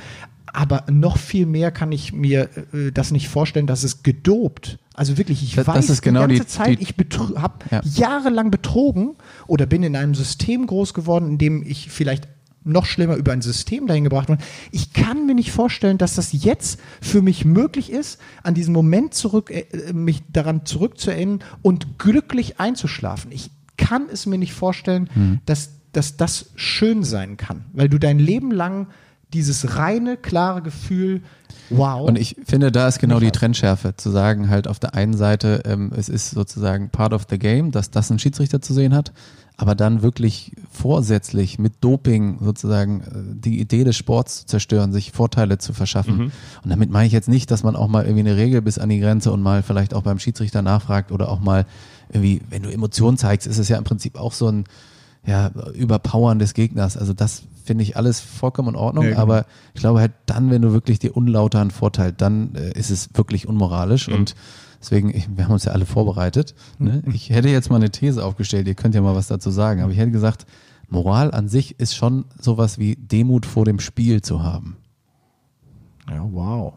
Aber 0.53 0.84
noch 0.90 1.16
viel 1.16 1.46
mehr 1.46 1.70
kann 1.70 1.92
ich 1.92 2.12
mir 2.12 2.48
äh, 2.74 2.92
das 2.92 3.11
nicht 3.11 3.28
vorstellen, 3.28 3.66
dass 3.66 3.84
es 3.84 4.03
gedopt. 4.03 4.78
Also 4.94 5.16
wirklich, 5.16 5.42
ich 5.42 5.55
Das- 5.55 5.64
das 5.66 5.88
weiß 5.88 6.03
genau 6.03 6.26
die 6.26 6.36
ganze 6.36 6.44
die- 6.44 6.48
Zeit, 6.59 6.78
die- 6.80 6.82
ich 6.82 6.94
habe 7.36 7.55
Ja. 7.70 7.80
jahrelang 7.84 8.50
betrogen 8.50 9.16
oder 9.46 9.64
bin 9.66 9.82
in 9.82 9.96
einem 9.96 10.14
System 10.14 10.66
groß 10.66 10.92
geworden, 10.94 11.28
in 11.28 11.38
dem 11.38 11.62
ich 11.66 11.90
vielleicht 11.90 12.28
noch 12.64 12.86
schlimmer 12.86 13.16
über 13.16 13.32
ein 13.32 13.42
System 13.42 13.86
dahin 13.88 14.05
gebracht 14.05 14.28
wurde. 14.28 14.42
Ich 14.70 14.92
kann 14.92 15.26
mir 15.26 15.34
nicht 15.34 15.50
vorstellen, 15.50 15.98
dass 15.98 16.14
das 16.14 16.32
jetzt 16.32 16.78
für 17.00 17.20
mich 17.22 17.44
möglich 17.44 17.90
ist, 17.90 18.20
an 18.44 18.55
diesen 18.55 18.72
Moment 18.72 19.14
zurück, 19.14 19.50
äh, 19.50 19.92
mich 19.92 20.22
daran 20.32 20.64
zurückzuerinnern 20.64 21.40
und 21.62 21.98
glücklich 21.98 22.61
einzuschlafen. 22.61 23.32
Ich 23.32 23.50
kann 23.78 24.03
es 24.12 24.26
mir 24.26 24.38
nicht 24.38 24.53
vorstellen, 24.53 25.09
Hm. 25.14 25.40
dass, 25.46 25.70
dass 25.92 26.16
das 26.16 26.50
schön 26.55 27.03
sein 27.03 27.36
kann, 27.36 27.64
weil 27.72 27.88
du 27.88 27.98
dein 27.98 28.18
Leben 28.20 28.53
lang 28.53 28.86
dieses 29.33 29.76
reine, 29.76 30.16
klare 30.16 30.62
Gefühl, 30.62 31.22
wow. 31.70 32.07
Und 32.07 32.18
ich 32.18 32.37
finde, 32.45 32.70
da 32.72 32.89
ist 32.89 32.99
genau 32.99 33.18
die. 33.18 33.30
Trennschärfe, 33.30 33.97
zu 33.97 34.11
sagen 34.11 34.51
halt 34.51 34.68
auf 34.68 34.78
der 34.78 34.95
einen 34.95 35.16
Seite, 35.16 35.62
ähm, 35.64 35.91
es 35.97 36.09
ist 36.09 36.30
sozusagen 36.30 36.91
part 36.91 37.12
of 37.12 37.26
the 37.30 37.39
game, 37.39 37.70
dass 37.70 37.91
das 37.91 38.11
ein 38.11 38.18
Schiedsrichter 38.18 38.61
zu 38.61 38.74
sehen 38.74 38.95
hat, 38.95 39.12
aber 39.57 39.74
dann 39.74 40.03
wirklich 40.03 40.53
vorsätzlich 40.70 41.59
mit 41.59 41.74
Doping 41.80 42.39
sozusagen 42.41 43.01
äh, 43.01 43.05
die 43.41 43.61
Idee 43.61 43.85
des 43.85 43.97
Sports 43.97 44.41
zu 44.41 44.47
zerstören, 44.47 44.93
sich 44.93 45.12
Vorteile 45.12 45.59
zu 45.59 45.72
verschaffen. 45.72 46.33
Und 46.62 46.70
damit 46.70 46.91
meine 46.91 47.07
ich 47.07 47.12
jetzt 47.12 47.28
nicht, 47.28 47.51
dass 47.51 47.62
man 47.62 47.76
auch 47.76 47.89
mal 47.89 48.05
irgendwie 48.05 48.28
eine 48.28 48.37
Regel 48.37 48.61
bis 48.61 48.78
an 48.78 48.89
die 48.89 49.01
Grenze 49.01 49.33
und 49.33 49.43
mal 49.43 49.62
vielleicht 49.62 49.95
auch 49.95 50.03
beim 50.03 50.18
Schiedsrichter 50.18 50.62
nachfragt 50.62 51.11
oder 51.11 51.28
auch 51.30 51.41
mal 51.41 51.64
irgendwie, 52.11 52.43
wenn 52.51 52.62
du 52.62 52.70
Emotionen 52.70 53.16
zeigst, 53.16 53.47
ist 53.47 53.59
es 53.59 53.68
ja 53.68 53.78
im 53.78 53.85
Prinzip 53.85 54.18
auch 54.18 54.33
so 54.33 54.49
ein 54.49 54.64
ja, 55.25 55.51
Überpowern 55.75 56.39
des 56.39 56.55
Gegners. 56.55 56.97
Also 56.97 57.12
das 57.12 57.45
finde 57.64 57.85
ich 57.85 57.97
alles 57.97 58.20
vollkommen 58.20 58.70
in 58.70 58.77
Ordnung, 58.77 59.05
Ja, 59.05 59.11
genau. 59.11 59.23
aber 59.23 59.47
ich 59.75 59.81
glaube 59.81 60.01
halt 60.01 60.12
dann, 60.27 60.51
wenn 60.51 60.62
du 60.62 60.73
wirklich 60.73 60.99
dir 60.99 61.16
unlauteren 61.16 61.70
Vorteil, 61.70 62.12
dann 62.12 62.55
äh, 62.57 62.73
ist 62.77 62.91
es 62.91 63.11
wirklich 63.14 63.47
unmoralisch 63.47 64.09
und 64.09 64.35
deswegen, 64.81 65.14
ich, 65.14 65.29
wir 65.37 65.45
haben 65.45 65.53
uns 65.53 65.64
ja 65.64 65.73
alle 65.73 65.87
vorbereitet. 65.87 66.57
Ne? 66.79 67.03
Ich 67.12 67.31
hätte 67.31 67.49
jetzt 67.49 67.70
mal 67.70 67.77
eine 67.77 67.91
These 67.91 68.25
aufgestellt, 68.25 68.66
ihr 68.66 68.75
könnt 68.75 68.97
ja 68.97 69.01
mal 69.01 69.14
was 69.14 69.29
dazu 69.29 69.51
sagen, 69.51 69.81
aber 69.81 69.93
ich 69.93 69.99
hätte 69.99 70.11
gesagt, 70.11 70.45
Moral 70.89 71.33
an 71.33 71.49
sich 71.49 71.79
ist 71.79 71.95
schon 71.95 72.25
sowas 72.41 72.79
wie 72.79 72.97
Demut 72.97 73.47
vor 73.47 73.64
dem 73.64 73.79
Spiel 73.79 74.23
zu 74.23 74.43
haben. 74.43 74.77
Ja, 76.11 76.27
wow. 76.33 76.75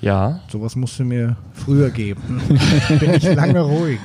Ja. 0.00 0.40
Sowas 0.50 0.76
musst 0.76 0.98
du 0.98 1.04
mir 1.04 1.36
früher 1.52 1.90
geben. 1.90 2.42
Bin 3.00 3.14
ich 3.14 3.22
lange 3.34 3.60
ruhig. 3.60 3.98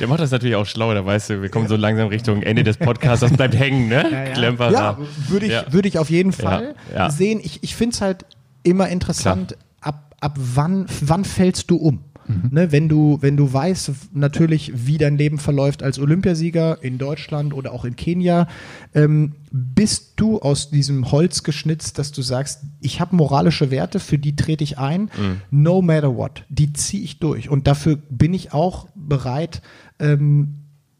Der 0.00 0.08
macht 0.08 0.20
das 0.20 0.30
natürlich 0.30 0.56
auch 0.56 0.66
schlau, 0.66 0.92
da 0.92 1.04
weißt 1.04 1.30
du, 1.30 1.42
wir 1.42 1.50
kommen 1.50 1.68
so 1.68 1.76
langsam 1.76 2.08
Richtung 2.08 2.42
Ende 2.42 2.64
des 2.64 2.76
Podcasts, 2.78 3.20
das 3.20 3.32
bleibt 3.32 3.54
hängen, 3.56 3.88
ne? 3.88 4.04
Ja, 4.10 4.24
ja. 4.24 4.32
Klemperer. 4.32 4.72
Ja, 4.72 4.98
würde 5.28 5.46
ich, 5.46 5.52
Ja. 5.52 5.64
würde 5.72 5.86
ich 5.88 5.98
auf 5.98 6.10
jeden 6.10 6.32
Fall 6.32 6.74
Ja, 6.94 7.10
sehen. 7.10 7.40
Ich, 7.42 7.62
ich 7.62 7.76
finde 7.76 7.94
es 7.94 8.00
halt 8.00 8.24
immer 8.64 8.88
interessant, 8.88 9.56
ab, 9.80 10.16
ab 10.20 10.34
wann, 10.36 10.86
wann 11.00 11.24
fällst 11.24 11.70
du 11.70 11.76
um? 11.76 12.00
Mhm. 12.28 12.50
Ne, 12.52 12.72
wenn 12.72 12.88
du, 12.88 13.18
wenn 13.20 13.36
du 13.36 13.52
weißt, 13.52 13.90
natürlich, 14.12 14.72
wie 14.86 14.98
dein 14.98 15.16
Leben 15.16 15.38
verläuft 15.38 15.82
als 15.82 15.98
Olympiasieger 15.98 16.82
in 16.82 16.98
Deutschland 16.98 17.54
oder 17.54 17.72
auch 17.72 17.84
in 17.84 17.96
Kenia, 17.96 18.46
ähm, 18.94 19.32
bist 19.50 20.12
du 20.16 20.38
aus 20.40 20.70
diesem 20.70 21.10
Holz 21.10 21.42
geschnitzt, 21.42 21.98
dass 21.98 22.12
du 22.12 22.22
sagst, 22.22 22.60
ich 22.80 23.00
habe 23.00 23.16
moralische 23.16 23.70
Werte, 23.70 23.98
für 23.98 24.18
die 24.18 24.36
trete 24.36 24.62
ich 24.62 24.78
ein, 24.78 25.10
Mhm. 25.18 25.40
no 25.50 25.82
matter 25.82 26.16
what, 26.16 26.44
die 26.48 26.72
ziehe 26.72 27.02
ich 27.02 27.18
durch. 27.18 27.48
Und 27.48 27.66
dafür 27.66 27.96
bin 28.10 28.34
ich 28.34 28.52
auch 28.52 28.88
bereit, 28.94 29.62
ähm, 29.98 30.54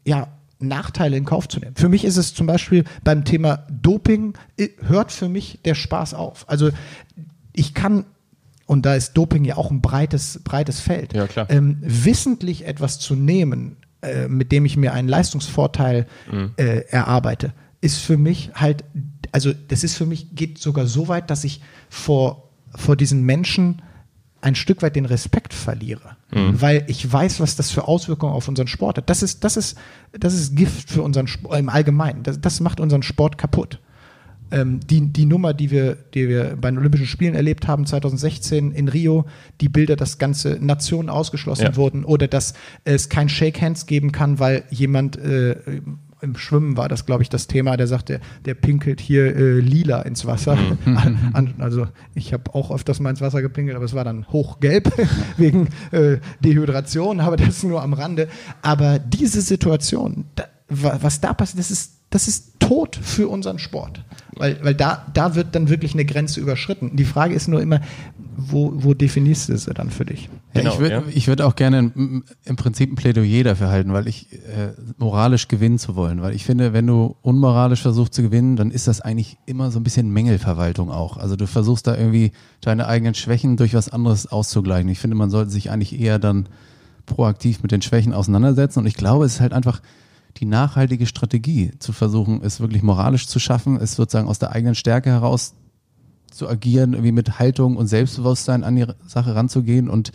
ja, 0.05 0.27
Nachteile 0.61 1.15
in 1.15 1.23
Kauf 1.23 1.47
zu 1.47 1.59
nehmen. 1.59 1.75
Für 1.75 1.87
mich 1.87 2.03
ist 2.03 2.17
es 2.17 2.33
zum 2.33 2.45
Beispiel 2.45 2.83
beim 3.03 3.23
Thema 3.23 3.65
Doping, 3.69 4.33
äh, 4.57 4.67
hört 4.81 5.11
für 5.11 5.29
mich 5.29 5.59
der 5.63 5.73
Spaß 5.75 6.13
auf. 6.13 6.43
Also 6.49 6.71
ich 7.53 7.73
kann, 7.73 8.03
und 8.69 8.85
da 8.85 8.93
ist 8.93 9.13
Doping 9.13 9.45
ja 9.45 9.57
auch 9.57 9.71
ein 9.71 9.81
breites, 9.81 10.41
breites 10.43 10.79
Feld, 10.79 11.13
Ja. 11.13 11.27
Ähm, 11.49 11.77
wissentlich 11.81 12.67
etwas 12.67 12.99
zu 12.99 13.15
nehmen, 13.15 13.77
äh, 14.03 14.27
mit 14.27 14.51
dem 14.51 14.63
ich 14.63 14.77
mir 14.77 14.93
einen 14.93 15.07
Leistungsvorteil 15.07 16.05
Mhm. 16.31 16.51
äh, 16.57 16.81
erarbeite, 16.89 17.53
ist 17.81 17.97
für 17.97 18.17
mich 18.17 18.51
halt, 18.53 18.83
also 19.31 19.53
das 19.69 19.83
ist 19.83 19.95
für 19.97 20.05
mich, 20.05 20.35
geht 20.35 20.59
sogar 20.59 20.85
so 20.85 21.07
weit, 21.07 21.31
dass 21.31 21.43
ich 21.45 21.61
vor, 21.89 22.49
vor 22.75 22.95
diesen 22.95 23.23
Menschen 23.23 23.81
ein 24.41 24.53
Stück 24.53 24.83
weit 24.83 24.95
den 24.95 25.05
Respekt 25.05 25.53
verliere, 25.53 26.15
weil 26.31 26.83
ich 26.87 27.11
weiß, 27.11 27.39
was 27.39 27.55
das 27.55 27.71
für 27.71 27.87
Auswirkungen 27.87 28.33
auf 28.33 28.47
unseren 28.47 28.67
Sport 28.67 28.97
hat. 28.99 29.09
Das 29.09 29.23
ist, 29.23 29.43
das 29.43 29.57
ist, 29.57 29.77
das 30.11 30.33
ist 30.35 30.55
Gift 30.55 30.91
für 30.91 31.01
unseren 31.01 31.25
Sport 31.25 31.57
im 31.59 31.69
Allgemeinen. 31.69 32.21
Das, 32.21 32.39
das 32.39 32.59
macht 32.59 32.79
unseren 32.79 33.01
Sport 33.01 33.39
kaputt. 33.39 33.79
Ähm, 34.51 34.79
die, 34.79 35.11
die 35.13 35.25
Nummer, 35.25 35.53
die 35.53 35.69
wir, 35.71 35.95
die 36.13 36.27
wir 36.27 36.57
bei 36.59 36.69
den 36.71 36.77
Olympischen 36.79 37.05
Spielen 37.07 37.35
erlebt 37.35 37.67
haben, 37.67 37.85
2016 37.85 38.71
in 38.71 38.87
Rio, 38.87 39.25
die 39.61 39.69
Bilder, 39.69 39.95
dass 39.95 40.17
ganze 40.17 40.57
Nationen 40.59 41.09
ausgeschlossen 41.09 41.63
Ja. 41.65 41.75
wurden 41.75 42.03
oder 42.05 42.27
dass 42.27 42.53
es 42.83 43.09
kein 43.09 43.29
Shake 43.29 43.61
Hands 43.61 43.85
geben 43.85 44.11
kann, 44.11 44.39
weil 44.39 44.63
jemand 44.71 45.17
äh, 45.17 45.55
im 46.21 46.35
Schwimmen 46.35 46.75
war 46.75 46.89
das, 46.89 47.05
glaube 47.05 47.23
ich, 47.23 47.29
das 47.29 47.47
Thema, 47.47 47.77
der 47.77 47.87
sagte, 47.87 48.19
der 48.43 48.53
pinkelt 48.53 48.99
hier 48.99 49.33
äh, 49.37 49.59
lila 49.61 50.01
ins 50.01 50.25
Wasser. 50.25 50.57
An, 51.33 51.53
also 51.59 51.87
ich 52.13 52.33
habe 52.33 52.53
auch 52.53 52.71
öfters 52.71 52.99
mal 52.99 53.09
ins 53.11 53.21
Wasser 53.21 53.41
gepinkelt, 53.41 53.75
aber 53.77 53.85
es 53.85 53.93
war 53.93 54.03
dann 54.03 54.27
hochgelb 54.27 54.91
wegen 55.37 55.69
äh, 55.91 56.17
Dehydration, 56.43 57.21
aber 57.21 57.37
das 57.37 57.63
nur 57.63 57.81
am 57.81 57.93
Rande. 57.93 58.27
Aber 58.61 58.99
diese 58.99 59.39
Situation, 59.41 60.25
da, 60.35 60.43
wa- 60.67 60.97
was 61.01 61.21
da 61.21 61.33
passiert, 61.33 61.59
das 61.59 61.71
ist, 61.71 61.98
das 62.09 62.27
ist 62.27 62.59
tot 62.59 62.99
für 63.01 63.27
unseren 63.29 63.59
Sport. 63.59 64.03
Weil, 64.35 64.57
weil 64.63 64.73
da, 64.73 65.05
da 65.13 65.35
wird 65.35 65.53
dann 65.53 65.69
wirklich 65.69 65.93
eine 65.93 66.05
Grenze 66.05 66.39
überschritten. 66.39 66.95
Die 66.95 67.03
Frage 67.03 67.35
ist 67.35 67.47
nur 67.47 67.61
immer, 67.61 67.81
wo, 68.37 68.71
wo 68.73 68.93
definierst 68.93 69.49
du 69.49 69.57
sie 69.57 69.73
dann 69.73 69.89
für 69.89 70.05
dich? 70.05 70.29
Ja, 70.53 70.61
Genau, 70.61 70.73
ich 70.73 70.79
würde 70.79 70.95
ja. 70.95 71.03
ich 71.13 71.27
würd 71.27 71.41
auch 71.41 71.55
gerne 71.55 71.81
mm, 71.81 72.23
im 72.45 72.55
Prinzip 72.55 72.91
ein 72.91 72.95
Plädoyer 72.95 73.43
dafür 73.43 73.69
halten, 73.69 73.91
weil 73.91 74.07
ich 74.07 74.31
äh, 74.31 74.71
moralisch 74.97 75.47
gewinnen 75.49 75.77
zu 75.77 75.95
wollen. 75.95 76.21
Weil 76.21 76.33
ich 76.35 76.45
finde, 76.45 76.71
wenn 76.71 76.87
du 76.87 77.17
unmoralisch 77.21 77.81
versuchst 77.81 78.13
zu 78.13 78.21
gewinnen, 78.21 78.55
dann 78.55 78.71
ist 78.71 78.87
das 78.87 79.01
eigentlich 79.01 79.37
immer 79.45 79.71
so 79.71 79.79
ein 79.79 79.83
bisschen 79.83 80.09
Mängelverwaltung 80.11 80.89
auch. 80.89 81.17
Also 81.17 81.35
du 81.35 81.45
versuchst 81.47 81.85
da 81.87 81.97
irgendwie 81.97 82.31
deine 82.61 82.87
eigenen 82.87 83.15
Schwächen 83.15 83.57
durch 83.57 83.73
was 83.73 83.89
anderes 83.89 84.27
auszugleichen. 84.27 84.89
Ich 84.89 84.99
finde, 84.99 85.17
man 85.17 85.29
sollte 85.29 85.51
sich 85.51 85.69
eigentlich 85.69 85.99
eher 85.99 86.17
dann 86.17 86.47
proaktiv 87.05 87.61
mit 87.61 87.71
den 87.71 87.81
Schwächen 87.81 88.13
auseinandersetzen. 88.13 88.79
Und 88.79 88.85
ich 88.85 88.95
glaube, 88.95 89.25
es 89.25 89.35
ist 89.35 89.41
halt 89.41 89.53
einfach 89.53 89.81
die 90.37 90.45
nachhaltige 90.45 91.05
Strategie, 91.05 91.71
zu 91.79 91.91
versuchen, 91.91 92.41
es 92.43 92.59
wirklich 92.59 92.83
moralisch 92.83 93.27
zu 93.27 93.39
schaffen, 93.39 93.77
es 93.77 93.95
sozusagen 93.95 94.27
aus 94.27 94.39
der 94.39 94.51
eigenen 94.51 94.75
Stärke 94.75 95.09
heraus 95.09 95.53
zu 96.31 96.47
agieren, 96.47 96.93
irgendwie 96.93 97.11
mit 97.11 97.39
Haltung 97.39 97.75
und 97.75 97.87
Selbstbewusstsein 97.87 98.63
an 98.63 98.75
die 98.75 98.85
Sache 99.07 99.35
ranzugehen 99.35 99.89
und 99.89 100.11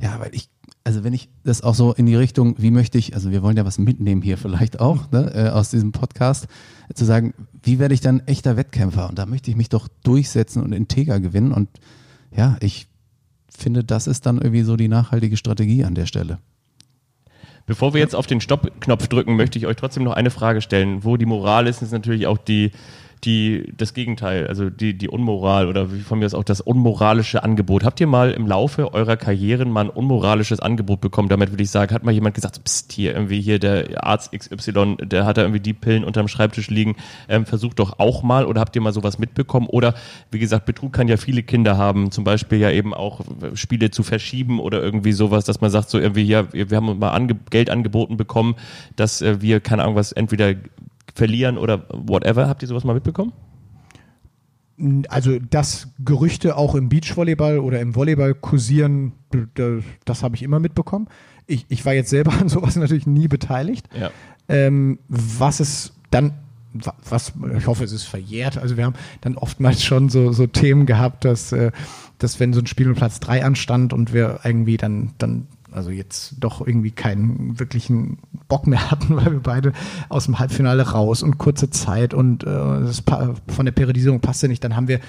ja, 0.00 0.18
weil 0.18 0.34
ich, 0.34 0.48
also 0.82 1.04
wenn 1.04 1.12
ich 1.12 1.28
das 1.44 1.62
auch 1.62 1.74
so 1.74 1.92
in 1.92 2.06
die 2.06 2.14
Richtung, 2.14 2.54
wie 2.58 2.70
möchte 2.70 2.96
ich, 2.96 3.14
also 3.14 3.30
wir 3.30 3.42
wollen 3.42 3.56
ja 3.56 3.66
was 3.66 3.78
mitnehmen 3.78 4.22
hier 4.22 4.38
vielleicht 4.38 4.80
auch, 4.80 5.10
ne, 5.10 5.32
äh, 5.34 5.48
aus 5.50 5.70
diesem 5.70 5.92
Podcast, 5.92 6.46
äh, 6.88 6.94
zu 6.94 7.04
sagen, 7.04 7.34
wie 7.62 7.78
werde 7.78 7.94
ich 7.94 8.00
dann 8.00 8.20
echter 8.20 8.56
Wettkämpfer? 8.56 9.08
Und 9.08 9.18
da 9.18 9.26
möchte 9.26 9.50
ich 9.50 9.56
mich 9.56 9.68
doch 9.68 9.88
durchsetzen 10.02 10.62
und 10.62 10.72
integer 10.72 11.20
gewinnen. 11.20 11.52
Und 11.52 11.68
ja, 12.34 12.56
ich 12.60 12.88
finde, 13.54 13.84
das 13.84 14.06
ist 14.06 14.24
dann 14.24 14.38
irgendwie 14.38 14.62
so 14.62 14.76
die 14.76 14.88
nachhaltige 14.88 15.36
Strategie 15.36 15.84
an 15.84 15.94
der 15.94 16.06
Stelle. 16.06 16.38
Bevor 17.70 17.94
wir 17.94 18.00
jetzt 18.00 18.16
auf 18.16 18.26
den 18.26 18.40
Stopp-Knopf 18.40 19.06
drücken, 19.06 19.36
möchte 19.36 19.56
ich 19.56 19.64
euch 19.68 19.76
trotzdem 19.76 20.02
noch 20.02 20.14
eine 20.14 20.30
Frage 20.30 20.60
stellen. 20.60 21.04
Wo 21.04 21.16
die 21.16 21.24
Moral 21.24 21.68
ist, 21.68 21.82
ist 21.82 21.92
natürlich 21.92 22.26
auch 22.26 22.36
die, 22.36 22.72
die, 23.24 23.72
das 23.76 23.92
Gegenteil, 23.92 24.46
also 24.46 24.70
die, 24.70 24.96
die 24.96 25.08
Unmoral 25.08 25.68
oder 25.68 25.92
wie 25.92 26.00
von 26.00 26.18
mir 26.18 26.26
aus 26.26 26.34
auch 26.34 26.44
das 26.44 26.60
unmoralische 26.60 27.42
Angebot. 27.42 27.84
Habt 27.84 28.00
ihr 28.00 28.06
mal 28.06 28.30
im 28.30 28.46
Laufe 28.46 28.94
eurer 28.94 29.16
Karrieren 29.16 29.70
mal 29.70 29.86
ein 29.86 29.90
unmoralisches 29.90 30.60
Angebot 30.60 31.00
bekommen? 31.00 31.28
Damit 31.28 31.50
würde 31.50 31.62
ich 31.62 31.70
sagen, 31.70 31.94
hat 31.94 32.02
mal 32.02 32.12
jemand 32.12 32.34
gesagt, 32.34 32.62
pst, 32.64 32.92
hier 32.92 33.12
irgendwie 33.14 33.40
hier 33.40 33.58
der 33.58 34.04
Arzt 34.04 34.32
XY, 34.32 34.96
der 35.02 35.26
hat 35.26 35.36
da 35.36 35.42
irgendwie 35.42 35.60
die 35.60 35.74
Pillen 35.74 36.04
unterm 36.04 36.28
Schreibtisch 36.28 36.70
liegen, 36.70 36.96
ähm, 37.28 37.44
versucht 37.44 37.78
doch 37.78 37.98
auch 37.98 38.22
mal 38.22 38.46
oder 38.46 38.60
habt 38.60 38.74
ihr 38.74 38.82
mal 38.82 38.92
sowas 38.92 39.18
mitbekommen? 39.18 39.66
Oder 39.66 39.94
wie 40.30 40.38
gesagt, 40.38 40.64
Betrug 40.64 40.92
kann 40.92 41.08
ja 41.08 41.18
viele 41.18 41.42
Kinder 41.42 41.76
haben, 41.76 42.10
zum 42.10 42.24
Beispiel 42.24 42.58
ja 42.58 42.70
eben 42.70 42.94
auch 42.94 43.20
äh, 43.20 43.54
Spiele 43.54 43.90
zu 43.90 44.02
verschieben 44.02 44.60
oder 44.60 44.82
irgendwie 44.82 45.12
sowas, 45.12 45.44
dass 45.44 45.60
man 45.60 45.70
sagt 45.70 45.90
so 45.90 45.98
irgendwie, 45.98 46.22
ja, 46.22 46.52
wir 46.52 46.70
wir 46.70 46.76
haben 46.76 46.98
mal 46.98 47.10
ange 47.10 47.36
Geld 47.50 47.68
angeboten 47.70 48.16
bekommen, 48.16 48.54
dass 48.96 49.20
äh, 49.20 49.42
wir, 49.42 49.60
keine 49.60 49.82
Ahnung 49.82 49.96
was, 49.96 50.12
entweder 50.12 50.54
verlieren 51.14 51.58
oder 51.58 51.86
whatever. 51.92 52.48
Habt 52.48 52.62
ihr 52.62 52.68
sowas 52.68 52.84
mal 52.84 52.94
mitbekommen? 52.94 53.32
Also, 55.08 55.38
dass 55.38 55.88
Gerüchte 56.02 56.56
auch 56.56 56.74
im 56.74 56.88
Beachvolleyball 56.88 57.58
oder 57.58 57.80
im 57.80 57.94
Volleyball 57.94 58.32
kursieren, 58.34 59.12
das 60.06 60.22
habe 60.22 60.36
ich 60.36 60.42
immer 60.42 60.58
mitbekommen. 60.58 61.06
Ich, 61.46 61.66
ich 61.68 61.84
war 61.84 61.92
jetzt 61.92 62.08
selber 62.08 62.32
an 62.40 62.48
sowas 62.48 62.76
natürlich 62.76 63.06
nie 63.06 63.28
beteiligt. 63.28 63.86
Ja. 63.98 64.10
Ähm, 64.48 64.98
was 65.08 65.60
es 65.60 65.92
dann, 66.10 66.32
wa- 66.72 66.94
was, 67.08 67.34
ich 67.58 67.66
hoffe, 67.66 67.84
es 67.84 67.92
ist 67.92 68.04
verjährt. 68.04 68.56
Also 68.56 68.78
wir 68.78 68.84
haben 68.86 68.94
dann 69.20 69.36
oftmals 69.36 69.84
schon 69.84 70.08
so, 70.08 70.32
so 70.32 70.46
Themen 70.46 70.86
gehabt, 70.86 71.26
dass, 71.26 71.52
äh, 71.52 71.72
dass 72.18 72.40
wenn 72.40 72.54
so 72.54 72.60
ein 72.60 72.66
Spiel 72.66 72.88
um 72.88 72.94
Platz 72.94 73.20
drei 73.20 73.44
anstand 73.44 73.92
und 73.92 74.14
wir 74.14 74.40
irgendwie 74.44 74.78
dann, 74.78 75.12
dann 75.18 75.46
also 75.72 75.90
jetzt 75.90 76.34
doch 76.40 76.66
irgendwie 76.66 76.90
keinen 76.90 77.58
wirklichen 77.58 78.18
Bock 78.48 78.66
mehr 78.66 78.90
hatten, 78.90 79.16
weil 79.16 79.32
wir 79.32 79.40
beide 79.40 79.72
aus 80.08 80.26
dem 80.26 80.38
Halbfinale 80.38 80.90
raus 80.90 81.22
und 81.22 81.38
kurze 81.38 81.70
Zeit 81.70 82.14
und 82.14 82.44
äh, 82.44 82.46
das 82.46 83.02
von 83.48 83.64
der 83.64 83.72
Periodisierung 83.72 84.20
passte 84.20 84.48
nicht, 84.48 84.62
dann 84.64 84.76
haben 84.76 84.88
wir 84.88 85.00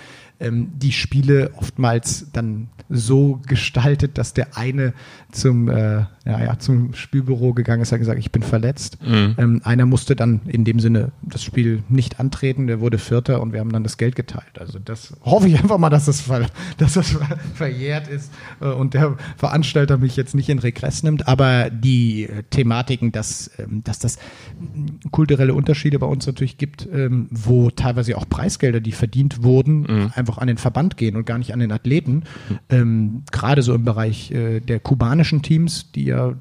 ähm, 0.41 0.71
die 0.75 0.91
Spiele 0.91 1.51
oftmals 1.55 2.27
dann 2.33 2.67
so 2.91 3.39
gestaltet, 3.47 4.17
dass 4.17 4.33
der 4.33 4.57
eine 4.57 4.93
zum, 5.31 5.69
äh, 5.69 6.05
ja, 6.25 6.43
ja, 6.43 6.59
zum 6.59 6.93
Spielbüro 6.93 7.53
gegangen 7.53 7.81
ist, 7.81 7.91
hat 7.91 7.99
gesagt, 7.99 8.19
ich 8.19 8.31
bin 8.31 8.43
verletzt. 8.43 8.97
Ähm, 9.37 9.61
einer 9.63 9.85
musste 9.85 10.15
dann 10.15 10.41
in 10.45 10.65
dem 10.65 10.79
Sinne 10.79 11.11
das 11.21 11.43
Spiel 11.43 11.83
nicht 11.87 12.19
antreten, 12.19 12.67
der 12.67 12.81
wurde 12.81 12.97
Vierter 12.97 13.41
und 13.41 13.53
wir 13.53 13.61
haben 13.61 13.71
dann 13.71 13.83
das 13.83 13.97
Geld 13.97 14.15
geteilt. 14.15 14.59
Also 14.59 14.77
das 14.77 15.13
hoffe 15.23 15.47
ich 15.47 15.57
einfach 15.57 15.77
mal, 15.77 15.89
dass 15.89 16.05
das, 16.05 16.21
ver 16.21 16.47
dass 16.77 16.93
das 16.93 17.11
ver 17.11 17.37
verjährt 17.55 18.07
ist 18.07 18.31
äh, 18.59 18.65
und 18.65 18.93
der 18.93 19.15
Veranstalter 19.37 19.97
mich 19.97 20.17
jetzt 20.17 20.35
nicht 20.35 20.49
in 20.49 20.59
Regress 20.59 21.03
nimmt. 21.03 21.27
Aber 21.27 21.69
die 21.69 22.23
äh, 22.23 22.43
Thematiken, 22.49 23.11
dass, 23.11 23.51
ähm, 23.57 23.83
dass 23.83 23.99
das 23.99 24.19
kulturelle 25.11 25.53
Unterschiede 25.53 25.97
bei 25.97 26.07
uns 26.07 26.27
natürlich 26.27 26.57
gibt, 26.57 26.87
ähm, 26.91 27.27
wo 27.31 27.71
teilweise 27.71 28.17
auch 28.17 28.27
Preisgelder, 28.27 28.81
die 28.81 28.91
verdient 28.91 29.43
wurden, 29.43 30.11
einfach 30.15 30.30
an 30.37 30.47
den 30.47 30.57
Verband 30.57 30.97
gehen 30.97 31.15
und 31.15 31.25
gar 31.25 31.37
nicht 31.37 31.53
an 31.53 31.59
den 31.59 31.71
Athleten. 31.71 32.23
Ähm, 32.69 33.23
Gerade 33.31 33.61
so 33.61 33.73
im 33.73 33.85
Bereich 33.85 34.31
äh, 34.31 34.59
der 34.59 34.79
kubanischen 34.79 35.41
Teams, 35.41 35.91
die 35.91 36.05
ja 36.05 36.33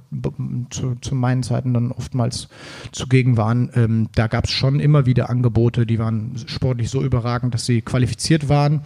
zu, 0.70 0.96
zu 1.00 1.14
meinen 1.14 1.42
Zeiten 1.42 1.74
dann 1.74 1.92
oftmals 1.92 2.48
zugegen 2.92 3.36
waren, 3.36 3.70
ähm, 3.74 4.08
da 4.14 4.26
gab 4.26 4.44
es 4.44 4.50
schon 4.50 4.80
immer 4.80 5.06
wieder 5.06 5.30
Angebote, 5.30 5.86
die 5.86 5.98
waren 5.98 6.34
sportlich 6.46 6.90
so 6.90 7.02
überragend, 7.02 7.54
dass 7.54 7.66
sie 7.66 7.82
qualifiziert 7.82 8.48
waren. 8.48 8.82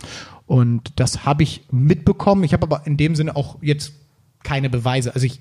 Und 0.47 0.93
das 0.97 1.25
habe 1.25 1.43
ich 1.43 1.63
mitbekommen. 1.71 2.45
Ich 2.45 2.53
habe 2.53 2.65
aber 2.65 2.87
in 2.87 2.97
dem 2.97 3.15
Sinne 3.15 3.35
auch 3.35 3.57
jetzt 3.63 3.95
keine 4.43 4.69
Beweise. 4.69 5.15
Also 5.15 5.27
ich 5.27 5.41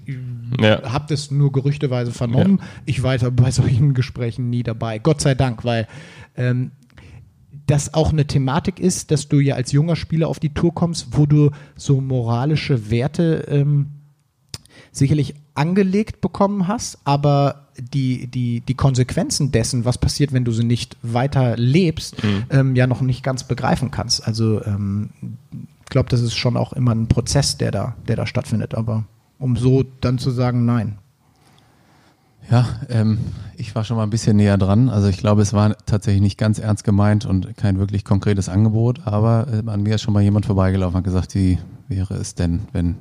Ja. 0.62 0.92
habe 0.94 1.06
das 1.10 1.30
nur 1.30 1.52
gerüchteweise 1.52 2.12
vernommen. 2.12 2.62
Ich 2.86 3.04
war 3.04 3.18
bei 3.18 3.52
solchen 3.52 3.94
Gesprächen 3.94 4.50
nie 4.50 4.64
dabei. 4.64 4.98
Gott 5.00 5.20
sei 5.20 5.36
Dank, 5.36 5.66
weil 5.66 5.88
ähm, 6.38 6.72
das 7.66 7.94
auch 7.94 8.12
eine 8.12 8.26
Thematik 8.26 8.80
ist, 8.80 9.12
dass 9.12 9.30
du 9.30 9.40
ja 9.40 9.56
als 9.56 9.72
junger 9.72 9.96
Spieler 9.96 10.28
auf 10.28 10.40
die 10.40 10.54
Tour 10.54 10.74
kommst, 10.74 11.18
wo 11.18 11.26
du 11.26 11.52
so 11.76 12.02
moralische 12.02 12.90
Werte 12.90 13.46
ähm, 13.48 13.88
sicherlich 14.92 15.36
angelegt 15.56 16.22
bekommen 16.22 16.68
hast, 16.68 17.00
aber 17.06 17.68
die, 17.78 18.28
die, 18.28 18.62
die 18.62 18.74
Konsequenzen 18.76 19.52
dessen, 19.52 19.86
was 19.86 19.98
passiert, 19.98 20.34
wenn 20.34 20.46
du 20.46 20.52
sie 20.52 20.64
nicht 20.64 20.98
weiter 21.02 21.58
lebst, 21.58 22.18
ähm, 22.50 22.76
ja 22.76 22.88
noch 22.88 23.02
nicht 23.02 23.24
ganz 23.24 23.44
begreifen 23.46 23.92
kannst. 23.92 24.28
Also 24.28 24.64
ähm, 24.64 25.10
ich 25.52 25.90
glaube, 25.90 26.10
das 26.10 26.22
ist 26.22 26.36
schon 26.36 26.58
auch 26.58 26.74
immer 26.74 26.92
ein 26.94 27.08
Prozess, 27.08 27.58
der 27.58 27.72
da, 27.72 27.96
der 28.08 28.16
da 28.16 28.28
stattfindet. 28.28 28.76
Aber 28.76 29.06
um 29.40 29.56
so 29.56 29.84
dann 30.02 30.18
zu 30.18 30.32
sagen, 30.32 30.66
nein. 30.66 30.98
Ja, 32.50 32.68
ähm, 32.90 33.20
ich 33.58 33.74
war 33.76 33.84
schon 33.84 33.98
mal 33.98 34.04
ein 34.04 34.10
bisschen 34.10 34.38
näher 34.38 34.58
dran. 34.58 34.90
Also 34.90 35.08
ich 35.08 35.18
glaube, 35.18 35.42
es 35.42 35.54
war 35.54 35.76
tatsächlich 35.86 36.22
nicht 36.22 36.38
ganz 36.38 36.60
ernst 36.60 36.84
gemeint 36.84 37.26
und 37.26 37.56
kein 37.58 37.80
wirklich 37.80 38.04
konkretes 38.04 38.50
Angebot, 38.50 39.02
aber 39.06 39.48
äh, 39.52 39.70
an 39.70 39.84
mir 39.84 39.96
ist 39.96 40.02
schon 40.02 40.14
mal 40.14 40.22
jemand 40.24 40.46
vorbeigelaufen 40.46 40.96
und 40.96 41.00
hat 41.00 41.04
gesagt, 41.06 41.36
wie 41.36 41.58
wäre 41.88 42.16
es 42.16 42.36
denn, 42.36 42.62
wenn 42.72 42.98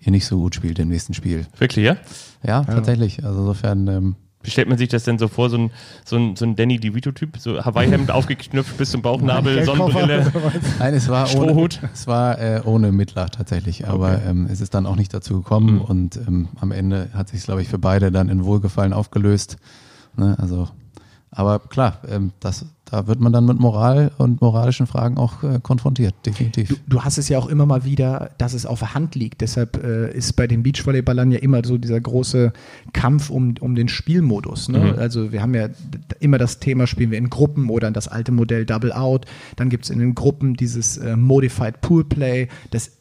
ihr 0.00 0.12
nicht 0.12 0.26
so 0.26 0.38
gut 0.38 0.54
spielt 0.54 0.78
im 0.78 0.88
nächsten 0.88 1.14
Spiel? 1.14 1.46
Wirklich, 1.58 1.84
ja? 1.84 1.96
Ja, 2.44 2.64
tatsächlich. 2.64 3.24
Also 3.24 3.40
insofern, 3.40 3.88
ähm, 3.88 4.16
Wie 4.46 4.50
stellt 4.50 4.68
man 4.68 4.78
sich 4.78 4.88
das 4.88 5.02
denn 5.04 5.18
so 5.18 5.28
vor, 5.28 5.50
so 5.50 5.58
ein, 5.58 5.70
so 6.04 6.16
ein, 6.16 6.36
so 6.36 6.44
ein 6.44 6.54
Danny 6.56 6.78
DeVito-Typ, 6.78 7.36
so 7.38 7.64
Hawaii-Hemd 7.64 8.10
aufgeknüpft 8.12 8.76
bis 8.78 8.90
zum 8.92 9.02
Bauchnabel, 9.02 9.64
Sonnenbrille. 9.64 10.32
nein, 10.78 10.94
es 10.94 11.08
war 11.08 11.24
ohne, 11.36 11.50
Strohhut. 11.50 11.80
es 11.92 12.06
war 12.06 12.38
äh, 12.40 12.60
ohne 12.64 12.92
Mittler 12.92 13.28
tatsächlich, 13.28 13.86
aber 13.88 14.22
ähm, 14.24 14.48
es 14.50 14.60
ist 14.60 14.72
dann 14.74 14.86
auch 14.86 14.96
nicht 14.96 15.12
dazu 15.12 15.42
gekommen 15.42 15.74
Mhm. 15.74 15.80
und 15.80 16.16
ähm, 16.16 16.48
am 16.60 16.70
Ende 16.72 17.08
hat 17.12 17.28
sich, 17.28 17.42
glaube 17.42 17.60
ich, 17.62 17.68
für 17.68 17.78
beide 17.78 18.10
dann 18.12 18.28
in 18.28 18.44
Wohlgefallen 18.44 18.92
aufgelöst. 18.92 19.56
Ne? 20.16 20.36
Also, 20.38 20.68
aber 21.30 21.58
klar, 21.58 21.98
ähm, 22.08 22.32
das, 22.40 22.66
da 22.96 23.06
wird 23.06 23.20
man 23.20 23.30
dann 23.30 23.44
mit 23.44 23.60
Moral 23.60 24.10
und 24.16 24.40
moralischen 24.40 24.86
Fragen 24.86 25.18
auch 25.18 25.42
äh, 25.42 25.60
konfrontiert, 25.62 26.14
definitiv. 26.24 26.70
Du, 26.70 26.76
du 26.86 27.02
hast 27.02 27.18
es 27.18 27.28
ja 27.28 27.38
auch 27.38 27.46
immer 27.46 27.66
mal 27.66 27.84
wieder, 27.84 28.30
dass 28.38 28.54
es 28.54 28.64
auf 28.64 28.78
der 28.78 28.94
Hand 28.94 29.14
liegt. 29.14 29.42
Deshalb 29.42 29.84
äh, 29.84 30.10
ist 30.16 30.32
bei 30.32 30.46
den 30.46 30.62
Beachvolleyballern 30.62 31.30
ja 31.30 31.38
immer 31.40 31.62
so 31.62 31.76
dieser 31.76 32.00
große 32.00 32.54
Kampf 32.94 33.28
um, 33.28 33.54
um 33.60 33.74
den 33.74 33.88
Spielmodus. 33.88 34.70
Ne? 34.70 34.78
Mhm. 34.78 34.98
Also 34.98 35.30
wir 35.30 35.42
haben 35.42 35.52
ja 35.52 35.68
immer 36.20 36.38
das 36.38 36.58
Thema, 36.58 36.86
spielen 36.86 37.10
wir 37.10 37.18
in 37.18 37.28
Gruppen 37.28 37.68
oder 37.68 37.90
das 37.90 38.08
alte 38.08 38.32
Modell 38.32 38.64
Double 38.64 38.92
Out. 38.92 39.26
Dann 39.56 39.68
gibt 39.68 39.84
es 39.84 39.90
in 39.90 39.98
den 39.98 40.14
Gruppen 40.14 40.54
dieses 40.54 40.96
äh, 40.96 41.16
Modified 41.16 41.82
Pool 41.82 42.02
Play. 42.02 42.48
Das 42.70 42.92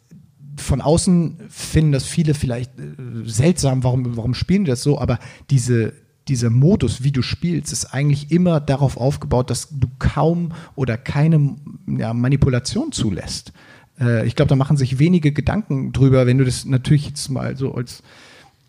von 0.57 0.81
außen 0.81 1.37
finden 1.47 1.93
das 1.93 2.03
viele 2.03 2.33
vielleicht 2.33 2.77
äh, 2.77 2.83
seltsam, 3.23 3.85
warum, 3.85 4.17
warum 4.17 4.33
spielen 4.33 4.65
die 4.65 4.71
das 4.71 4.83
so, 4.83 4.99
aber 4.99 5.19
diese, 5.49 5.93
dieser 6.27 6.49
Modus, 6.49 7.03
wie 7.03 7.11
du 7.11 7.21
spielst, 7.21 7.71
ist 7.71 7.85
eigentlich 7.93 8.31
immer 8.31 8.59
darauf 8.59 8.97
aufgebaut, 8.97 9.49
dass 9.49 9.69
du 9.69 9.87
kaum 9.99 10.51
oder 10.75 10.97
keine 10.97 11.55
ja, 11.87 12.13
Manipulation 12.13 12.91
zulässt. 12.91 13.53
Äh, 13.99 14.25
ich 14.25 14.35
glaube, 14.35 14.49
da 14.49 14.55
machen 14.55 14.77
sich 14.77 14.99
wenige 14.99 15.31
Gedanken 15.31 15.91
drüber, 15.91 16.25
wenn 16.25 16.37
du 16.37 16.45
das 16.45 16.65
natürlich 16.65 17.07
jetzt 17.07 17.29
mal 17.29 17.55
so 17.55 17.75
als 17.75 18.03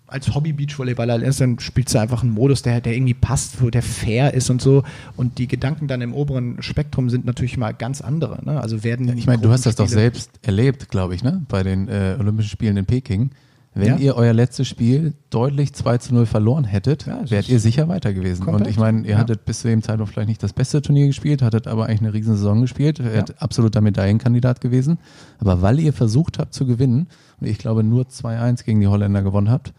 als 0.09 0.35
Hobby-Beachvolleyballer 0.35 1.19
lernst, 1.19 1.41
dann 1.41 1.59
spielst 1.59 1.95
du 1.95 1.99
einfach 1.99 2.23
einen 2.23 2.33
Modus, 2.33 2.63
der, 2.63 2.81
der 2.81 2.95
irgendwie 2.95 3.15
passt, 3.15 3.61
wo 3.61 3.71
der 3.71 3.83
fair 3.83 4.35
ist 4.35 4.51
und 4.51 4.63
so. 4.63 4.85
Und 5.17 5.39
die 5.39 5.49
Gedanken 5.49 5.89
dann 5.89 6.01
im 6.01 6.15
oberen 6.15 6.63
Spektrum 6.63 7.11
sind 7.11 7.25
natürlich 7.25 7.57
mal 7.57 7.73
ganz 7.73 8.01
andere. 8.01 8.45
Ne? 8.45 8.61
Also 8.61 8.85
werden 8.85 9.09
Ich 9.19 9.27
meine, 9.27 9.43
du 9.43 9.51
hast 9.51 9.67
das 9.67 9.75
doch 9.75 9.89
selbst 9.89 10.31
erlebt, 10.43 10.89
glaube 10.91 11.15
ich, 11.15 11.25
ne? 11.25 11.45
bei 11.49 11.63
den 11.63 11.89
äh, 11.89 12.17
Olympischen 12.19 12.51
Spielen 12.51 12.77
in 12.77 12.87
Peking. 12.87 13.31
Wenn 13.79 13.89
Ja. 13.89 13.97
ihr 13.99 14.17
euer 14.17 14.33
letztes 14.33 14.67
Spiel 14.67 15.13
deutlich 15.29 15.75
2 15.75 15.99
zu 15.99 16.15
0 16.15 16.25
verloren 16.25 16.65
hättet, 16.65 17.05
Ja, 17.07 17.31
wärt 17.31 17.49
ihr 17.51 17.61
sicher 17.61 17.89
weiter 17.89 18.15
gewesen. 18.15 18.43
Und 18.45 18.53
komplett. 18.53 18.71
ich 18.71 18.79
meine, 18.79 19.03
ihr 19.03 19.11
Ja. 19.13 19.19
hattet 19.19 19.45
bis 19.45 19.61
zu 19.61 19.69
dem 19.69 19.83
Zeitpunkt 19.83 20.13
vielleicht 20.13 20.29
nicht 20.29 20.43
das 20.43 20.55
beste 20.55 20.81
Turnier 20.81 21.07
gespielt, 21.07 21.43
hattet 21.43 21.67
aber 21.67 21.85
eigentlich 21.87 22.01
eine 22.01 22.15
riesen 22.15 22.37
Saison 22.37 22.63
gespielt, 22.63 23.05
wärt 23.05 23.41
absoluter 23.43 23.83
Medaillenkandidat 23.83 24.63
gewesen. 24.63 24.99
Aber 25.39 25.61
weil 25.61 25.79
ihr 25.79 25.93
versucht 25.93 26.39
habt 26.39 26.55
zu 26.55 26.65
gewinnen, 26.65 27.07
und 27.41 27.47
ich 27.47 27.59
glaube 27.59 27.85
nur 27.85 28.09
2-1 28.09 28.65
gegen 28.65 28.81
die 28.81 28.87
Holländer 28.87 29.23
gewonnen 29.23 29.51
habt, 29.51 29.75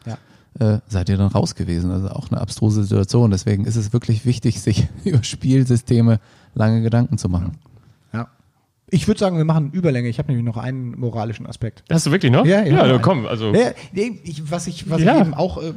äh, 0.60 0.78
seid 0.88 1.10
ihr 1.10 1.18
dann 1.18 1.28
raus 1.32 1.56
gewesen. 1.56 1.90
Also 1.90 2.10
auch 2.10 2.30
eine 2.32 2.40
abstruse 2.40 2.84
Situation. 2.84 3.32
Deswegen 3.32 3.66
ist 3.66 3.76
es 3.78 3.94
wirklich 3.94 4.26
wichtig, 4.28 4.62
sich 4.62 4.88
über 5.06 5.24
Spielsysteme 5.24 6.20
lange 6.54 6.82
Gedanken 6.84 7.18
zu 7.18 7.30
machen. 7.30 7.54
Ich 8.90 9.08
würde 9.08 9.20
sagen, 9.20 9.38
wir 9.38 9.46
machen 9.46 9.72
Überlänge. 9.72 10.08
Ich 10.08 10.18
habe 10.18 10.30
nämlich 10.30 10.46
noch 10.46 10.58
einen 10.58 10.98
moralischen 11.00 11.46
Aspekt. 11.46 11.84
Hast 11.92 12.06
du 12.06 12.12
wirklich 12.12 12.32
noch? 12.32 12.46
Ja, 12.46 12.64
ja. 12.64 12.86
ja 12.88 12.98
komm, 13.00 13.26
also. 13.26 13.54
Ja, 13.54 13.72
ich, 13.94 14.50
was 14.50 14.68
ich, 14.68 14.90
was 14.90 15.02
Ja. 15.02 15.16
ich 15.16 15.22
eben 15.22 15.34
auch 15.34 15.62
äh, 15.62 15.74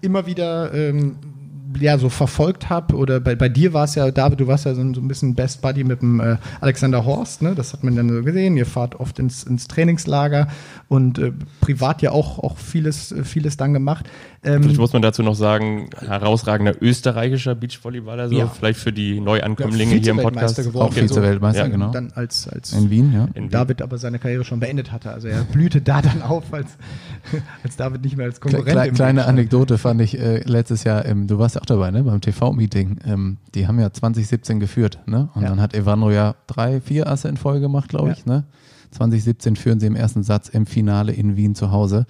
immer 0.00 0.26
wieder 0.26 0.74
ähm, 0.74 1.16
ja, 1.80 1.96
so 1.96 2.08
verfolgt 2.10 2.68
habe, 2.68 2.96
oder 2.96 3.18
bei, 3.20 3.34
bei 3.34 3.48
dir 3.48 3.72
war 3.72 3.84
es 3.84 3.94
ja, 3.94 4.10
David, 4.10 4.40
du 4.40 4.46
warst 4.46 4.66
ja 4.66 4.74
so, 4.74 4.82
ein- 4.82 4.92
so 4.92 5.00
ein 5.00 5.08
bisschen 5.08 5.34
Best 5.34 5.62
Buddy 5.62 5.84
mit 5.84 6.02
dem 6.02 6.20
äh, 6.20 6.36
Alexander 6.60 7.04
Horst, 7.06 7.40
ne? 7.40 7.54
Das 7.54 7.72
hat 7.72 7.82
man 7.82 7.96
dann 7.96 8.10
so 8.10 8.22
gesehen. 8.22 8.56
Ihr 8.58 8.66
fahrt 8.66 8.96
oft 9.00 9.18
ins, 9.18 9.44
ins 9.44 9.68
Trainingslager 9.68 10.48
und 10.88 11.18
äh, 11.18 11.32
privat 11.60 12.02
ja 12.02 12.10
auch, 12.10 12.38
auch 12.40 12.58
vieles, 12.58 13.12
äh, 13.12 13.24
vieles 13.24 13.56
dann 13.56 13.72
gemacht. 13.72 14.06
Ähm, 14.44 14.60
Vielleicht 14.62 14.80
muss 14.80 14.92
man 14.92 15.02
dazu 15.02 15.22
noch 15.22 15.36
sagen, 15.36 15.88
herausragender 16.00 16.74
österreichischer 16.82 17.54
Beachvolleyballer, 17.54 18.28
so 18.28 18.34
Ja. 18.36 18.48
vielleicht 18.48 18.80
für 18.80 18.92
die 18.92 19.14
ja, 19.14 19.20
Neuankömmlinge 19.22 19.94
hier 19.94 20.10
im 20.10 20.16
Podcast. 20.16 20.56
geworden. 20.56 20.88
Auch 20.88 20.92
Vize-Weltmeister, 20.92 21.62
Ja. 21.62 21.68
genau. 21.68 21.92
Dann 21.92 22.10
als, 22.16 22.48
als 22.48 22.72
In 22.72 22.90
Wien, 22.90 23.12
ja. 23.12 23.28
In 23.34 23.44
Wien. 23.44 23.50
David 23.50 23.82
aber 23.82 23.98
seine 23.98 24.18
Karriere 24.18 24.42
schon 24.44 24.58
beendet 24.58 24.90
hatte. 24.90 25.12
Also 25.12 25.28
er 25.28 25.44
blühte 25.44 25.80
da 25.80 26.02
dann 26.02 26.22
auf, 26.22 26.52
als, 26.52 26.76
als 27.62 27.76
David 27.76 28.02
nicht 28.02 28.16
mehr 28.16 28.26
als 28.26 28.40
Konkurrent 28.40 28.66
kle 28.68 28.88
im 28.88 28.94
kleine 28.94 29.20
stand. 29.20 29.38
Anekdote 29.38 29.78
fand 29.78 30.00
ich 30.00 30.18
äh, 30.18 30.38
letztes 30.44 30.82
Jahr, 30.82 31.04
ähm, 31.06 31.28
du 31.28 31.38
warst 31.38 31.54
ja 31.54 31.60
auch 31.60 31.66
dabei, 31.66 31.92
ne, 31.92 32.02
beim 32.02 32.20
TV-Meeting. 32.20 32.98
Ähm, 33.06 33.36
die 33.54 33.68
haben 33.68 33.78
ja 33.78 33.92
2017 33.92 34.58
geführt, 34.58 34.98
ne? 35.06 35.28
Und 35.34 35.42
Ja. 35.42 35.50
dann 35.50 35.60
hat 35.60 35.72
Evandro 35.72 36.10
ja 36.10 36.34
drei, 36.48 36.80
vier 36.80 37.06
Asse 37.06 37.28
in 37.28 37.36
Folge 37.36 37.60
gemacht, 37.60 37.88
glaube 37.90 38.08
Ja. 38.08 38.14
ich, 38.14 38.26
ne? 38.26 38.42
2017 38.90 39.54
führen 39.56 39.78
sie 39.78 39.86
im 39.86 39.94
ersten 39.96 40.24
Satz 40.24 40.48
im 40.48 40.66
Finale 40.66 41.12
in 41.12 41.36
Wien 41.36 41.54
zu 41.54 41.70
Hause. 41.70 42.06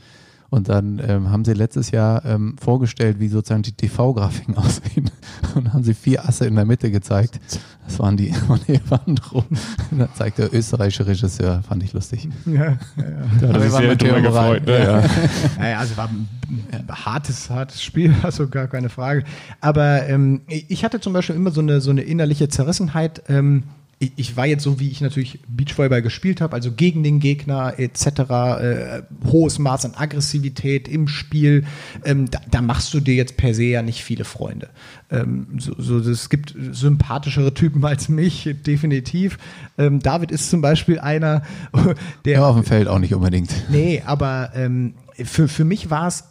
Und 0.53 0.68
dann 0.68 1.00
ähm, 1.09 1.30
haben 1.30 1.46
sie 1.46 1.55
letztes 1.55 1.92
Jahr 1.92 2.26
ähm, 2.26 2.57
vorgestellt, 2.61 3.18
wie 3.20 3.28
sozusagen 3.28 3.62
die 3.62 3.72
TV-Grafiken 3.72 4.55
aussehen. 4.59 5.11
Und 5.55 5.72
haben 5.72 5.82
sie 5.82 5.94
vier 5.94 6.28
Asse 6.28 6.44
in 6.44 6.55
der 6.57 6.66
Mitte 6.66 6.90
gezeigt. 6.90 7.40
Das 7.86 7.98
waren 7.98 8.18
die 8.18 8.34
von 8.34 8.61
Evandro. 8.68 9.46
Und 9.90 9.98
dann 9.98 10.11
zeigt 10.14 10.36
der 10.36 10.53
österreichische 10.53 11.07
Regisseur, 11.07 11.62
fand 11.66 11.82
ich 11.82 11.94
lustig. 11.94 12.28
Ja, 12.44 12.53
ja, 12.53 12.66
ja. 12.66 12.76
Da 13.40 13.48
hat 13.48 13.62
sich 13.62 13.72
waren 13.72 13.80
sehr 13.80 13.90
mit 13.90 14.03
drüber 14.03 14.20
gefreut. 14.20 14.66
Ne? 14.66 14.78
Ja. 14.78 15.05
Naja, 15.59 15.78
also 15.78 15.96
war 15.96 16.09
ein 16.09 16.28
hartes, 16.90 17.48
hartes 17.48 17.82
Spiel, 17.82 18.14
also 18.22 18.46
gar 18.46 18.66
keine 18.66 18.90
Frage. 18.90 19.24
Aber 19.62 20.07
ähm, 20.07 20.42
ich 20.48 20.84
hatte 20.84 21.00
zum 21.00 21.14
Beispiel 21.14 21.34
immer 21.34 21.50
so 21.50 21.62
eine, 21.62 21.80
so 21.80 21.90
eine 21.90 22.03
innerliche 22.03 22.48
Zerrissenheit. 22.48 23.22
Ähm, 23.28 23.62
ich, 24.03 24.12
ich 24.16 24.36
war 24.36 24.46
jetzt 24.46 24.64
so, 24.64 24.80
wie 24.80 24.90
ich 24.90 25.00
natürlich 25.00 25.38
Beachvolleyball 25.46 26.03
gespielt 26.03 26.40
habe, 26.40 26.55
also 26.55 26.72
gegen 26.72 27.05
den 27.05 27.20
Gegner 27.20 27.74
etc., 27.78 28.07
äh, 28.07 29.03
hohes 29.30 29.61
Maß 29.61 29.84
an 29.84 29.94
Aggressivität 29.94 30.88
im 30.88 31.07
Spiel. 31.07 31.64
Ähm, 32.05 32.28
da, 32.28 32.40
da 32.50 32.62
machst 32.62 32.92
du 32.94 33.00
dir 33.00 33.14
jetzt 33.14 33.36
per 33.36 33.55
se 33.55 33.64
ja 33.64 33.82
nicht 33.82 34.03
viele 34.03 34.24
Freunde. 34.24 34.70
Ähm, 35.11 35.46
so, 35.59 35.74
so, 35.78 35.98
es 35.98 36.28
gibt 36.30 36.55
sympathischere 36.72 37.55
Typen 37.55 37.84
als 37.84 38.09
mich, 38.09 38.50
definitiv. 38.66 39.38
Ähm, 39.78 40.00
David 40.00 40.32
ist 40.32 40.50
zum 40.50 40.62
Beispiel 40.62 40.98
einer, 40.98 41.42
der 42.24 42.32
Ja, 42.32 42.48
auf 42.48 42.57
dem 42.57 42.64
Feld 42.64 42.88
auch 42.88 42.98
nicht 42.98 43.14
unbedingt. 43.14 43.53
Nee, 43.70 44.03
aber 44.05 44.50
ähm, 44.57 44.94
für, 45.14 45.46
für 45.46 45.64
mich 45.64 45.90
war 45.90 46.09
es, 46.09 46.24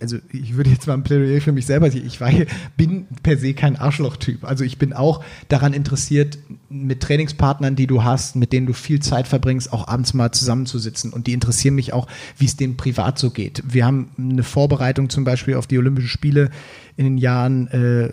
also 0.00 0.18
ich 0.30 0.56
würde 0.56 0.70
jetzt 0.70 0.86
mal 0.86 0.94
ein 0.94 1.04
Plädoyer 1.04 1.40
für 1.40 1.52
mich 1.52 1.66
selber 1.66 1.86
ich 1.86 2.20
war, 2.20 2.30
bin 2.76 3.06
per 3.22 3.38
se 3.38 3.54
kein 3.54 3.76
Arschloch-Typ. 3.76 4.44
Also 4.44 4.64
ich 4.64 4.78
bin 4.78 4.92
auch 4.92 5.24
daran 5.48 5.72
interessiert, 5.72 6.38
mit 6.68 7.00
Trainingspartnern, 7.00 7.76
die 7.76 7.86
du 7.86 8.04
hast, 8.04 8.36
mit 8.36 8.52
denen 8.52 8.66
du 8.66 8.72
viel 8.72 9.00
Zeit 9.00 9.28
verbringst, 9.28 9.72
auch 9.72 9.88
abends 9.88 10.12
mal 10.12 10.32
zusammenzusitzen. 10.32 11.12
Und 11.12 11.26
die 11.26 11.32
interessieren 11.32 11.74
mich 11.74 11.92
auch, 11.92 12.06
wie 12.36 12.46
es 12.46 12.56
denen 12.56 12.76
privat 12.76 13.18
so 13.18 13.30
geht. 13.30 13.62
Wir 13.66 13.86
haben 13.86 14.10
eine 14.18 14.42
Vorbereitung 14.42 15.08
zum 15.08 15.24
Beispiel 15.24 15.54
auf 15.54 15.66
die 15.66 15.78
Olympischen 15.78 16.08
Spiele 16.08 16.50
in 16.96 17.04
den 17.04 17.18
Jahren 17.18 17.68
äh, 17.68 18.10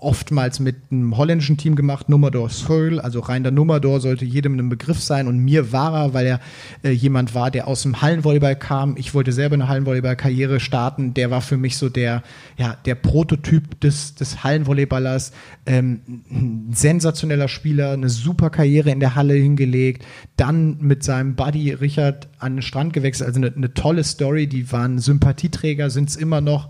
oftmals 0.00 0.60
mit 0.60 0.76
einem 0.90 1.16
holländischen 1.16 1.56
Team 1.56 1.74
gemacht, 1.74 2.08
Nummerdor 2.08 2.50
Seul, 2.50 3.00
also 3.00 3.20
Reinder 3.20 3.50
Nummerdor 3.50 4.00
sollte 4.00 4.24
jedem 4.24 4.58
ein 4.58 4.68
Begriff 4.68 5.00
sein 5.00 5.26
und 5.26 5.38
mir 5.38 5.72
war 5.72 5.94
er, 5.94 6.14
weil 6.14 6.26
er 6.26 6.40
äh, 6.84 6.90
jemand 6.90 7.34
war, 7.34 7.50
der 7.50 7.66
aus 7.66 7.82
dem 7.82 8.00
Hallenvolleyball 8.00 8.56
kam. 8.56 8.96
Ich 8.96 9.14
wollte 9.14 9.32
selber 9.32 9.54
eine 9.54 9.68
Hallenvolleyball-Karriere 9.68 10.60
starten. 10.60 11.14
Der 11.14 11.30
war 11.30 11.40
für 11.40 11.56
mich 11.56 11.76
so 11.76 11.88
der, 11.88 12.22
ja, 12.56 12.76
der 12.84 12.94
Prototyp 12.94 13.80
des, 13.80 14.14
des 14.14 14.44
Hallenvolleyballers. 14.44 15.32
Ähm, 15.66 16.00
ein 16.30 16.68
sensationeller 16.72 17.48
Spieler, 17.48 17.92
eine 17.92 18.08
super 18.08 18.50
Karriere 18.50 18.90
in 18.90 19.00
der 19.00 19.14
Halle 19.14 19.34
hingelegt, 19.34 20.04
dann 20.36 20.78
mit 20.80 21.02
seinem 21.02 21.34
Buddy 21.34 21.72
Richard 21.72 22.28
an 22.38 22.56
den 22.56 22.62
Strand 22.62 22.92
gewechselt. 22.92 23.28
Also 23.28 23.40
eine, 23.40 23.52
eine 23.54 23.74
tolle 23.74 24.04
Story, 24.04 24.46
die 24.46 24.70
waren 24.70 24.98
Sympathieträger, 24.98 25.90
sind 25.90 26.08
es 26.08 26.16
immer 26.16 26.40
noch. 26.40 26.68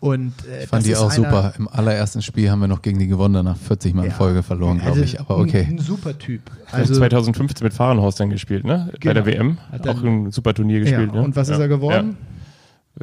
Und, 0.00 0.32
äh, 0.50 0.62
Ich 0.64 0.68
fand 0.70 0.80
das 0.80 0.84
die 0.84 0.92
ist 0.92 0.98
auch 0.98 1.10
einer- 1.10 1.14
super. 1.28 1.52
Im 1.58 1.68
allerersten 1.68 2.22
Spiel 2.22 2.50
haben 2.50 2.60
wir 2.60 2.68
noch 2.68 2.80
gegen 2.80 2.98
die 2.98 3.06
gewonnen, 3.06 3.34
danach 3.34 3.56
40 3.58 3.94
Mal 3.94 4.04
in 4.04 4.10
Ja. 4.10 4.16
Folge 4.16 4.42
verloren, 4.42 4.78
glaube 4.78 4.92
Also 4.92 5.02
ich. 5.02 5.20
Aber 5.20 5.36
Ein, 5.36 5.40
okay. 5.42 5.66
ein 5.68 5.78
super 5.78 6.18
Typ. 6.18 6.40
Also 6.66 6.76
Also, 6.78 6.94
2015 6.94 7.64
mit 7.64 7.74
Fahrenhaus 7.74 8.14
dann 8.16 8.30
gespielt, 8.30 8.64
ne? 8.64 8.88
Bei 9.04 9.12
der 9.12 9.22
Genau. 9.22 9.26
WM. 9.26 9.58
Hat 9.70 9.86
Auch 9.86 10.02
ein 10.02 10.30
super 10.30 10.54
Turnier 10.54 10.78
ja, 10.78 10.84
gespielt, 10.84 11.12
ne? 11.12 11.20
und 11.22 11.36
was 11.36 11.48
ist 11.50 11.56
ja. 11.58 11.64
er 11.64 11.68
geworden? 11.68 12.16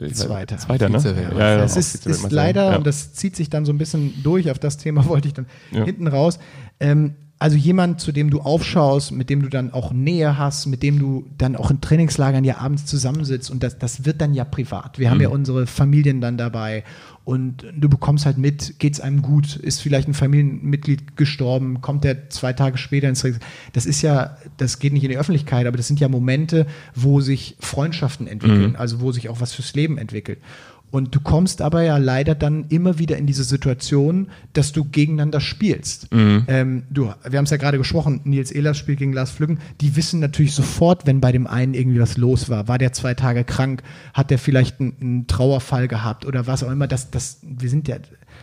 Ja. 0.01 0.11
Zweiter. 0.11 0.57
Zweiter, 0.57 0.89
ne? 0.89 0.97
Ja, 0.97 1.39
ja, 1.57 1.63
Es 1.63 1.73
auch 1.73 1.77
ist, 1.77 2.05
ist 2.07 2.31
leider, 2.31 2.71
ja. 2.71 2.77
und 2.77 2.85
das 2.85 3.13
zieht 3.13 3.35
sich 3.35 3.49
dann 3.49 3.65
so 3.65 3.71
ein 3.71 3.77
bisschen 3.77 4.13
durch, 4.23 4.49
auf 4.51 4.59
das 4.59 4.77
Thema 4.77 5.05
wollte 5.07 5.27
ich 5.27 5.33
dann 5.35 5.45
Ja. 5.71 5.85
hinten 5.85 6.07
raus. 6.07 6.39
Ähm, 6.79 7.15
also 7.39 7.55
jemand, 7.55 8.01
zu 8.01 8.11
dem 8.11 8.29
du 8.29 8.41
aufschaust, 8.41 9.11
mit 9.11 9.29
dem 9.29 9.43
du 9.43 9.49
dann 9.49 9.71
auch 9.71 9.91
Nähe 9.91 10.38
hast, 10.38 10.65
mit 10.65 10.81
dem 10.81 10.97
du 10.97 11.25
dann 11.38 11.55
auch 11.55 11.69
in 11.69 11.81
Trainingslagern 11.81 12.43
ja 12.43 12.57
abends 12.57 12.85
zusammensitzt 12.85 13.51
und 13.51 13.61
das, 13.61 13.77
das 13.77 14.05
wird 14.05 14.21
dann 14.21 14.33
ja 14.33 14.43
privat. 14.43 14.97
Wir 14.97 15.11
haben 15.11 15.21
ja 15.21 15.29
unsere 15.29 15.67
Familien 15.67 16.19
dann 16.19 16.38
dabei 16.38 16.83
und 17.25 17.65
du 17.75 17.89
bekommst 17.89 18.25
halt 18.25 18.38
mit, 18.38 18.79
geht's 18.79 18.99
einem 18.99 19.21
gut, 19.21 19.55
ist 19.55 19.81
vielleicht 19.81 20.07
ein 20.07 20.15
Familienmitglied 20.15 21.15
gestorben, 21.15 21.81
kommt 21.81 22.05
der 22.05 22.29
zwei 22.29 22.53
Tage 22.53 22.77
später 22.77 23.07
ins 23.07 23.19
Training. 23.19 23.39
Das 23.73 23.85
ist 23.85 24.01
ja, 24.01 24.38
das 24.57 24.79
geht 24.79 24.93
nicht 24.93 25.03
in 25.03 25.09
die 25.09 25.17
Öffentlichkeit, 25.17 25.67
aber 25.67 25.77
das 25.77 25.88
sind 25.88 25.99
ja 25.99 26.07
Momente, 26.07 26.65
wo 26.95 27.21
sich 27.21 27.55
Freundschaften 27.59 28.27
entwickeln, 28.27 28.75
also 28.75 29.01
wo 29.01 29.11
sich 29.11 29.30
auch 29.30 29.41
was 29.41 29.53
fürs 29.53 29.76
Leben 29.76 29.97
entwickelt. 29.97 30.39
Und 30.89 31.14
du 31.14 31.19
kommst 31.19 31.61
aber 31.61 31.84
ja 31.84 31.97
leider 31.97 32.34
dann 32.34 32.65
immer 32.69 32.97
wieder 32.97 33.18
in 33.18 33.27
diese 33.27 33.43
Situation, 33.43 34.30
dass 34.53 34.72
du 34.72 34.85
gegeneinander 34.85 35.41
spielst. 35.41 36.07
Ähm, 36.47 36.84
du, 36.89 37.14
wir 37.27 37.38
haben 37.38 37.43
es 37.45 37.51
ja 37.51 37.57
gerade 37.57 37.77
gesprochen, 37.77 38.22
Nils 38.23 38.51
Ehlers 38.51 38.77
spielt 38.77 38.99
gegen 38.99 39.11
Lars 39.11 39.31
Flüggen. 39.31 39.59
Die 39.81 39.97
wissen 39.97 40.22
natürlich 40.22 40.53
sofort, 40.53 41.05
wenn 41.05 41.19
bei 41.19 41.34
dem 41.34 41.45
einen 41.45 41.73
irgendwie 41.73 41.99
was 41.99 42.15
los 42.18 42.49
war. 42.49 42.69
War 42.69 42.77
der 42.77 42.93
zwei 42.93 43.14
Tage 43.15 43.43
krank? 43.43 43.84
Hat 44.14 44.31
der 44.31 44.39
vielleicht 44.39 44.80
einen, 44.80 44.95
einen 45.01 45.27
Trauerfall 45.27 45.89
gehabt 45.89 46.26
oder 46.26 46.47
was 46.47 46.64
auch 46.64 46.72
immer? 46.72 46.88
Das, 46.88 47.11
das, 47.11 47.39
wir 47.43 47.69
sind 47.69 47.89
ja, 47.89 47.97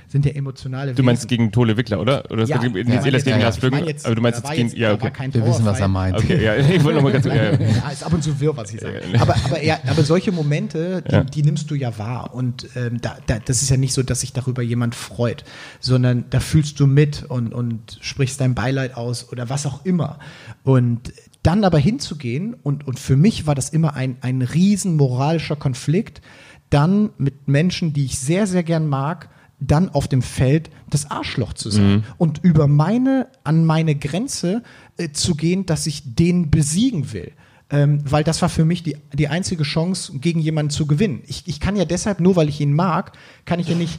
sind 0.09 0.25
ja 0.27 0.33
emotionale 0.33 0.95
Du 0.95 1.03
meinst 1.03 1.23
Wesen. 1.23 1.29
gegen 1.29 1.53
Tole 1.53 1.77
Wickler, 1.77 2.01
oder? 2.01 2.31
Oder 2.31 2.45
ja, 2.45 2.59
gegen, 2.59 2.75
jetzt- 2.77 2.87
gegen 3.05 3.13
Lars 3.13 3.27
ich 3.27 3.33
meine 3.35 3.53
Flüggen? 3.53 3.87
jetzt, 3.87 4.07
Aber 4.07 4.15
du 4.15 4.23
meinst 4.23 4.41
jetzt 4.45 4.53
gegen, 4.55 4.69
ja, 4.77 4.93
da 4.95 5.01
war 5.01 5.09
okay. 5.09 5.17
kein 5.17 5.35
Wir 5.35 5.47
wissen, 5.47 5.65
was 5.65 5.81
er 5.81 5.89
meint. 5.89 6.17
Okay, 6.19 6.43
ja, 6.45 6.57
ich 6.57 6.83
wollte 6.85 6.97
nochmal 6.97 7.13
ganz, 7.13 7.25
ja, 7.27 7.35
ja. 7.35 7.53
Ja, 7.53 7.91
ist 7.91 8.05
ab 8.05 8.13
und 8.13 8.23
zu 8.23 8.39
wirr, 8.41 8.57
was 8.57 8.73
ich 8.73 8.81
sage. 8.81 9.01
Aber, 9.19 9.35
aber, 9.45 9.63
ja, 9.63 9.79
aber 9.87 10.03
solche 10.03 10.33
Momente, 10.33 11.03
die, 11.09 11.13
Ja. 11.13 11.25
die 11.25 11.43
nimmst 11.43 11.71
du 11.71 11.75
ja 11.75 11.97
wahr. 11.99 12.35
Und 12.35 12.69
ähm, 12.77 13.01
da, 13.01 13.17
da, 13.27 13.39
das 13.39 13.63
ist 13.63 13.71
ja 13.71 13.77
nicht 13.77 13.93
so, 13.95 14.03
dass 14.03 14.21
sich 14.21 14.33
darüber 14.33 14.63
jemand 14.63 14.95
freut, 14.95 15.45
sondern 15.81 16.25
da 16.31 16.41
fühlst 16.41 16.79
du 16.81 16.87
mit 16.87 17.25
und, 17.29 17.53
und 17.55 17.99
sprichst 18.01 18.41
dein 18.41 18.55
Beileid 18.55 18.97
aus 18.97 19.31
oder 19.33 19.49
was 19.49 19.67
auch 19.67 19.85
immer. 19.85 20.19
Und 20.63 21.13
dann 21.43 21.65
aber 21.65 21.79
hinzugehen, 21.79 22.55
und, 22.63 22.87
und 22.87 22.99
für 22.99 23.17
mich 23.17 23.47
war 23.47 23.55
das 23.55 23.69
immer 23.69 23.95
ein, 23.95 24.17
ein 24.23 24.41
riesen 24.41 24.97
moralischer 24.97 25.57
Konflikt, 25.57 26.23
dann 26.71 27.11
mit 27.19 27.49
Menschen, 27.49 27.93
die 27.93 28.07
ich 28.07 28.19
sehr, 28.19 28.47
sehr 28.47 28.63
gern 28.63 28.89
mag, 28.89 29.29
dann 29.67 29.89
auf 29.89 30.09
dem 30.09 30.23
Feld 30.23 30.71
das 30.91 31.11
Arschloch 31.11 31.53
zu 31.53 31.71
sein 31.71 32.05
und 32.19 32.41
über 32.43 32.67
meine, 32.67 33.29
an 33.45 33.65
meine 33.65 33.95
Grenze 33.95 34.63
äh, 34.97 35.11
zu 35.11 35.35
gehen, 35.35 35.67
dass 35.67 35.87
ich 35.87 36.15
den 36.15 36.51
besiegen 36.51 37.13
will. 37.13 37.33
Ähm, 37.71 38.01
weil 38.05 38.25
das 38.25 38.43
war 38.43 38.49
für 38.49 38.65
mich 38.65 38.83
die, 38.83 38.97
die 39.13 39.29
einzige 39.29 39.65
Chance, 39.65 40.19
gegen 40.19 40.41
jemanden 40.41 40.71
zu 40.71 40.87
gewinnen. 40.87 41.23
Ich, 41.27 41.45
ich 41.47 41.61
kann 41.61 41.77
ja 41.77 41.85
deshalb, 41.85 42.21
nur 42.21 42.37
weil 42.37 42.49
ich 42.49 42.61
ihn 42.61 42.75
mag, 42.75 43.13
kann 43.47 43.59
ich 43.59 43.69
ja 43.69 43.75
nicht 43.75 43.99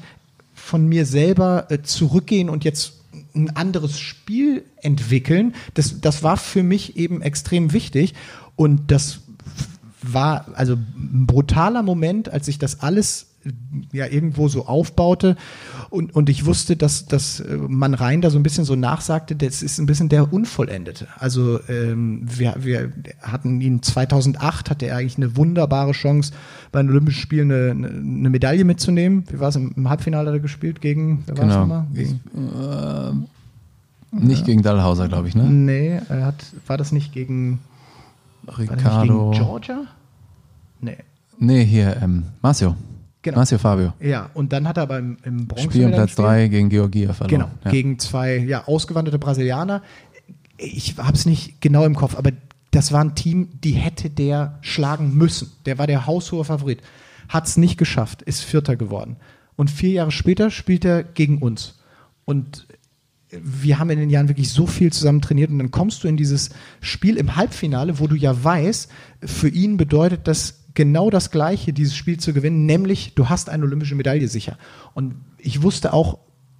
von 0.53 0.87
mir 0.87 1.05
selber 1.05 1.69
äh, 1.69 1.81
zurückgehen 1.81 2.49
und 2.49 2.63
jetzt 2.63 2.93
ein 3.33 3.55
anderes 3.55 3.99
Spiel 3.99 4.63
entwickeln. 4.81 5.55
Das, 5.73 5.99
das 5.99 6.23
war 6.23 6.37
für 6.37 6.63
mich 6.63 6.95
eben 6.95 7.21
extrem 7.21 7.73
wichtig 7.73 8.13
und 8.55 8.91
das 8.91 9.19
war 10.01 10.47
also 10.53 10.73
ein 10.73 11.25
brutaler 11.25 11.83
Moment, 11.83 12.29
als 12.29 12.47
ich 12.47 12.59
das 12.59 12.81
alles 12.81 13.27
ja 13.93 14.07
irgendwo 14.07 14.47
so 14.47 14.65
aufbaute 14.65 15.35
und, 15.91 16.15
und 16.15 16.29
ich 16.29 16.45
wusste, 16.45 16.75
dass, 16.75 17.05
dass 17.05 17.39
äh, 17.39 17.55
man 17.57 17.93
rein 17.93 18.21
da 18.21 18.29
so 18.31 18.39
ein 18.39 18.43
bisschen 18.43 18.65
so 18.65 18.75
nachsagte, 18.75 19.35
das 19.35 19.61
ist 19.61 19.77
ein 19.79 19.85
bisschen 19.85 20.09
der 20.09 20.33
Unvollendete. 20.33 21.07
Also 21.19 21.59
ähm, 21.69 22.21
wir, 22.25 22.55
wir 22.59 22.91
hatten 23.21 23.61
ihn 23.61 23.81
2008, 23.83 24.69
hatte 24.71 24.87
er 24.87 24.97
eigentlich 24.97 25.17
eine 25.17 25.37
wunderbare 25.37 25.91
Chance, 25.91 26.33
bei 26.71 26.81
den 26.81 26.89
Olympischen 26.89 27.21
Spielen 27.21 27.51
eine, 27.51 27.71
eine, 27.71 27.87
eine 27.87 28.29
Medaille 28.29 28.63
mitzunehmen. 28.65 29.23
Wie 29.29 29.39
war 29.39 29.49
es? 29.49 29.55
Im, 29.55 29.73
im 29.77 29.89
Halbfinale 29.89 30.27
hat 30.29 30.35
er 30.35 30.39
gespielt 30.39 30.81
gegen, 30.81 31.23
wer 31.27 31.37
war 31.37 31.43
es 31.45 31.49
Genau. 31.53 31.59
nochmal? 31.61 31.85
Gegen, 31.93 32.19
Nicht 34.11 34.45
gegen 34.45 34.61
Dallhauser, 34.63 35.07
glaube 35.07 35.27
ich, 35.27 35.35
ne? 35.35 35.43
nee, 35.43 35.99
er 36.09 36.25
hat, 36.25 36.45
war 36.67 36.77
das 36.77 36.91
nicht 36.91 37.11
gegen, 37.13 37.59
war 38.43 38.55
das 38.55 38.59
nicht 38.59 38.71
Ricardo. 38.71 39.31
gegen 39.31 39.43
Georgia? 39.43 39.81
Nee. 40.81 40.97
Nee, 41.37 41.65
hier, 41.65 41.97
ähm, 42.01 42.23
Marcio. 42.41 42.75
Genau. 43.25 43.37
Marcio 43.37 43.57
Fabio. 43.57 43.93
Ja, 43.99 44.29
und 44.35 44.53
dann 44.53 44.67
hat 44.67 44.77
er 44.77 44.85
beim 44.85 45.17
im 45.23 45.47
Bronze 45.47 45.63
Spiel 45.65 45.85
um 45.85 45.91
Platz 45.91 46.13
3 46.13 46.47
gegen 46.47 46.69
Georgia 46.69 47.11
verloren. 47.11 47.29
Genau, 47.29 47.51
Ja. 47.65 47.71
gegen 47.71 47.97
zwei 47.97 48.37
ja, 48.37 48.67
ausgewanderte 48.67 49.17
Brasilianer. 49.17 49.81
Ich 50.57 50.95
habe 50.99 51.13
es 51.13 51.25
nicht 51.25 51.59
genau 51.59 51.85
im 51.85 51.95
Kopf, 51.95 52.15
aber 52.15 52.31
das 52.69 52.91
war 52.91 53.03
ein 53.03 53.15
Team, 53.15 53.49
die 53.63 53.71
hätte 53.71 54.11
der 54.11 54.59
schlagen 54.61 55.15
müssen. 55.15 55.51
Der 55.65 55.79
war 55.79 55.87
der 55.87 56.05
haushohe 56.05 56.45
Favorit. 56.45 56.81
Hat 57.27 57.47
es 57.47 57.57
nicht 57.57 57.77
geschafft, 57.77 58.21
ist 58.21 58.43
Vierter 58.43 58.75
geworden. 58.75 59.15
Und 59.55 59.71
vier 59.71 59.89
Jahre 59.89 60.11
später 60.11 60.51
spielt 60.51 60.85
er 60.85 61.01
gegen 61.03 61.39
uns. 61.39 61.79
Und 62.25 62.67
wir 63.31 63.79
haben 63.79 63.89
in 63.89 63.97
den 63.97 64.11
Jahren 64.11 64.27
wirklich 64.27 64.51
so 64.51 64.67
viel 64.67 64.93
zusammen 64.93 65.21
trainiert 65.21 65.49
und 65.49 65.57
dann 65.57 65.71
kommst 65.71 66.03
du 66.03 66.07
in 66.07 66.15
dieses 66.15 66.51
Spiel 66.79 67.17
im 67.17 67.35
Halbfinale, 67.35 67.99
wo 67.99 68.05
du 68.05 68.15
ja 68.15 68.43
weißt, 68.43 68.87
für 69.23 69.49
ihn 69.49 69.77
bedeutet 69.77 70.27
das 70.27 70.64
genau 70.75 71.09
das 71.09 71.31
Gleiche, 71.31 71.73
dieses 71.73 71.95
Spiel 71.95 72.19
zu 72.19 72.33
gewinnen, 72.33 72.65
nämlich 72.65 73.15
du 73.15 73.29
hast 73.29 73.49
eine 73.49 73.63
olympische 73.63 73.95
Medaille 73.95 74.27
sicher. 74.27 74.57
Und 74.93 75.15
ich 75.37 75.63
wusste 75.63 75.93
auch, 75.93 76.19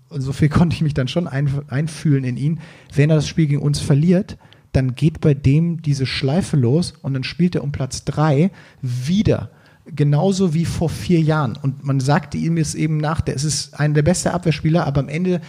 so 0.09 0.33
viel 0.33 0.49
konnte 0.49 0.75
ich 0.75 0.81
mich 0.81 0.93
dann 0.93 1.07
schon 1.07 1.27
ein, 1.27 1.49
einfühlen 1.67 2.23
in 2.23 2.37
ihn, 2.37 2.59
wenn 2.93 3.09
er 3.09 3.17
das 3.17 3.27
Spiel 3.27 3.47
gegen 3.47 3.61
uns 3.61 3.79
verliert, 3.79 4.37
dann 4.71 4.95
geht 4.95 5.21
bei 5.21 5.33
dem 5.33 5.81
diese 5.81 6.05
Schleife 6.05 6.57
los 6.57 6.93
und 7.01 7.13
dann 7.13 7.23
spielt 7.23 7.55
er 7.55 7.63
um 7.63 7.71
Platz 7.71 8.03
drei 8.03 8.51
wieder. 8.81 9.51
Genauso 9.87 10.53
wie 10.53 10.65
vor 10.65 10.89
vier 10.89 11.21
Jahren. 11.21 11.55
Und 11.61 11.85
man 11.85 11.99
sagte 11.99 12.37
ihm 12.37 12.57
es 12.57 12.73
eben 12.73 12.97
nach, 12.97 13.21
der 13.21 13.35
ist 13.35 13.79
einer 13.79 13.93
der 13.93 14.01
beste 14.01 14.33
Abwehrspieler, 14.33 14.85
aber 14.85 14.99
am 15.01 15.09
Ende 15.09 15.41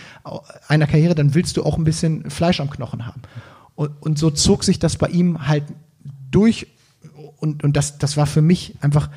einer 0.69 0.87
Karriere, 0.87 1.15
dann 1.15 1.35
willst 1.35 1.57
du 1.57 1.65
auch 1.65 1.79
ein 1.79 1.85
bisschen 1.85 2.31
Fleisch 2.31 2.61
am 2.61 2.69
Knochen 2.69 3.07
haben. 3.07 3.23
Und, 3.75 3.91
und 4.01 4.19
so 4.19 4.31
zog 4.31 4.63
sich 4.63 4.79
das 4.79 4.97
bei 4.97 5.09
ihm 5.09 5.49
halt 5.49 5.65
durch. 6.31 6.67
Und, 7.39 7.65
und 7.65 7.77
das, 7.77 7.99
das 7.99 8.17
war 8.17 8.27
für 8.27 8.43
mich 8.43 8.75
einfach 8.81 9.11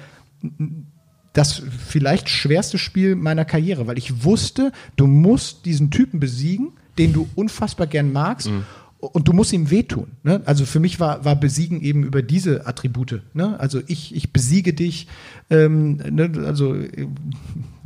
das 1.33 1.61
vielleicht 1.87 2.29
schwerste 2.29 2.77
Spiel 2.77 3.15
meiner 3.15 3.45
Karriere, 3.45 3.87
weil 3.87 3.97
ich 3.97 4.23
wusste, 4.23 4.71
du 4.95 5.07
musst 5.07 5.65
diesen 5.65 5.91
Typen 5.91 6.19
besiegen, 6.19 6.71
den 6.97 7.13
du 7.13 7.27
unfassbar 7.35 7.87
gern 7.87 8.11
magst. 8.11 8.49
Und 9.01 9.29
du 9.29 9.31
musst 9.31 9.53
ihm 9.53 9.69
wehtun. 9.69 10.07
Ne? 10.23 10.41
Also 10.43 10.65
für 10.65 10.81
mich 10.81 10.99
war, 10.99 11.23
war 11.23 11.37
Besiegen 11.37 11.79
eben 11.79 12.03
über 12.03 12.21
diese 12.21 12.67
Attribute. 12.67 13.21
Ne? 13.33 13.57
Also 13.57 13.79
ich, 13.87 14.13
ich 14.13 14.33
besiege 14.33 14.73
dich, 14.73 15.07
ähm, 15.49 16.01
ne? 16.09 16.29
also 16.45 16.75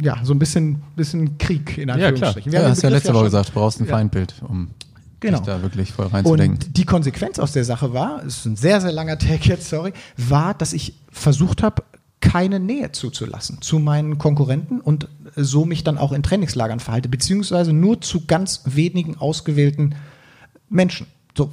ja, 0.01 0.19
so 0.23 0.33
ein 0.33 0.39
bisschen, 0.39 0.81
bisschen 0.95 1.37
Krieg 1.37 1.77
in 1.77 1.83
klar. 1.83 1.97
Anführungsstrichen. 1.97 2.51
Ja, 2.51 2.59
haben 2.61 2.65
den 2.65 2.71
hast 2.71 2.81
ja 2.81 2.89
letzte 2.89 3.13
Woche 3.13 3.25
gesagt, 3.25 3.49
du 3.49 3.53
brauchst 3.53 3.79
ein 3.79 3.85
Ja. 3.85 3.91
Feindbild, 3.91 4.41
um 4.41 4.69
Genau. 5.23 5.37
dich 5.39 5.47
da 5.47 5.61
wirklich 5.61 5.91
voll 5.91 6.07
reinzudenken. 6.07 6.67
Und 6.67 6.77
die 6.77 6.85
Konsequenz 6.85 7.39
aus 7.39 7.53
der 7.53 7.63
Sache 7.63 7.93
war, 7.93 8.23
es 8.25 8.37
ist 8.37 8.45
ein 8.45 8.55
sehr, 8.55 8.81
sehr 8.81 8.91
langer 8.91 9.17
Take 9.17 9.49
jetzt, 9.49 9.69
sorry, 9.69 9.93
war, 10.17 10.53
dass 10.53 10.73
ich 10.73 10.95
versucht 11.11 11.63
habe, 11.63 11.83
keine 12.19 12.59
Nähe 12.59 12.91
zuzulassen 12.91 13.61
zu 13.61 13.79
meinen 13.79 14.17
Konkurrenten 14.17 14.79
und 14.79 15.09
so 15.35 15.65
mich 15.65 15.83
dann 15.83 15.97
auch 15.97 16.13
in 16.13 16.23
Trainingslagern 16.23 16.79
verhalte, 16.79 17.09
beziehungsweise 17.09 17.73
nur 17.73 17.99
zu 17.99 18.25
ganz 18.25 18.61
wenigen 18.65 19.17
ausgewählten 19.17 19.95
Menschen. 20.69 21.07
So 21.37 21.51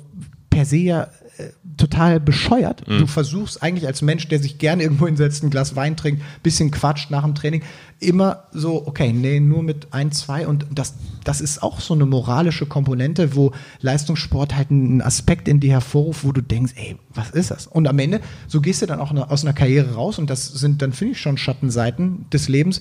per 0.48 0.64
se 0.64 0.76
ja 0.76 1.02
äh, 1.38 1.50
total 1.76 2.20
bescheuert. 2.20 2.82
Du 2.86 3.06
versuchst 3.06 3.62
eigentlich 3.62 3.86
als 3.86 4.02
Mensch, 4.02 4.28
der 4.28 4.38
sich 4.38 4.58
gerne 4.58 4.82
irgendwo 4.82 5.06
hinsetzt, 5.06 5.42
ein 5.42 5.50
Glas 5.50 5.76
Wein 5.76 5.96
trinkt, 5.96 6.22
bisschen 6.42 6.70
quatscht 6.70 7.10
nach 7.10 7.24
dem 7.24 7.34
Training, 7.34 7.62
immer 8.00 8.44
so, 8.52 8.86
okay, 8.86 9.12
nee, 9.12 9.40
nur 9.40 9.62
mit 9.62 9.88
ein, 9.92 10.10
zwei 10.10 10.46
und 10.46 10.66
das, 10.74 10.94
das 11.22 11.42
ist 11.42 11.62
auch 11.62 11.80
so 11.80 11.92
eine 11.92 12.06
moralische 12.06 12.64
Komponente, 12.64 13.36
wo 13.36 13.52
Leistungssport 13.80 14.56
halt 14.56 14.70
einen 14.70 15.02
Aspekt 15.02 15.48
in 15.48 15.60
dir 15.60 15.72
hervorruft, 15.72 16.24
wo 16.24 16.32
du 16.32 16.40
denkst, 16.40 16.72
ey, 16.76 16.96
was 17.14 17.30
ist 17.30 17.50
das? 17.50 17.66
Und 17.66 17.86
am 17.86 17.98
Ende, 17.98 18.20
so 18.48 18.62
gehst 18.62 18.80
du 18.80 18.86
dann 18.86 19.00
auch 19.00 19.12
aus 19.12 19.44
einer 19.44 19.52
Karriere 19.52 19.94
raus 19.94 20.18
und 20.18 20.30
das 20.30 20.46
sind 20.46 20.80
dann, 20.80 20.92
finde 20.92 21.12
ich, 21.12 21.20
schon 21.20 21.36
Schattenseiten 21.36 22.24
des 22.32 22.48
Lebens. 22.48 22.80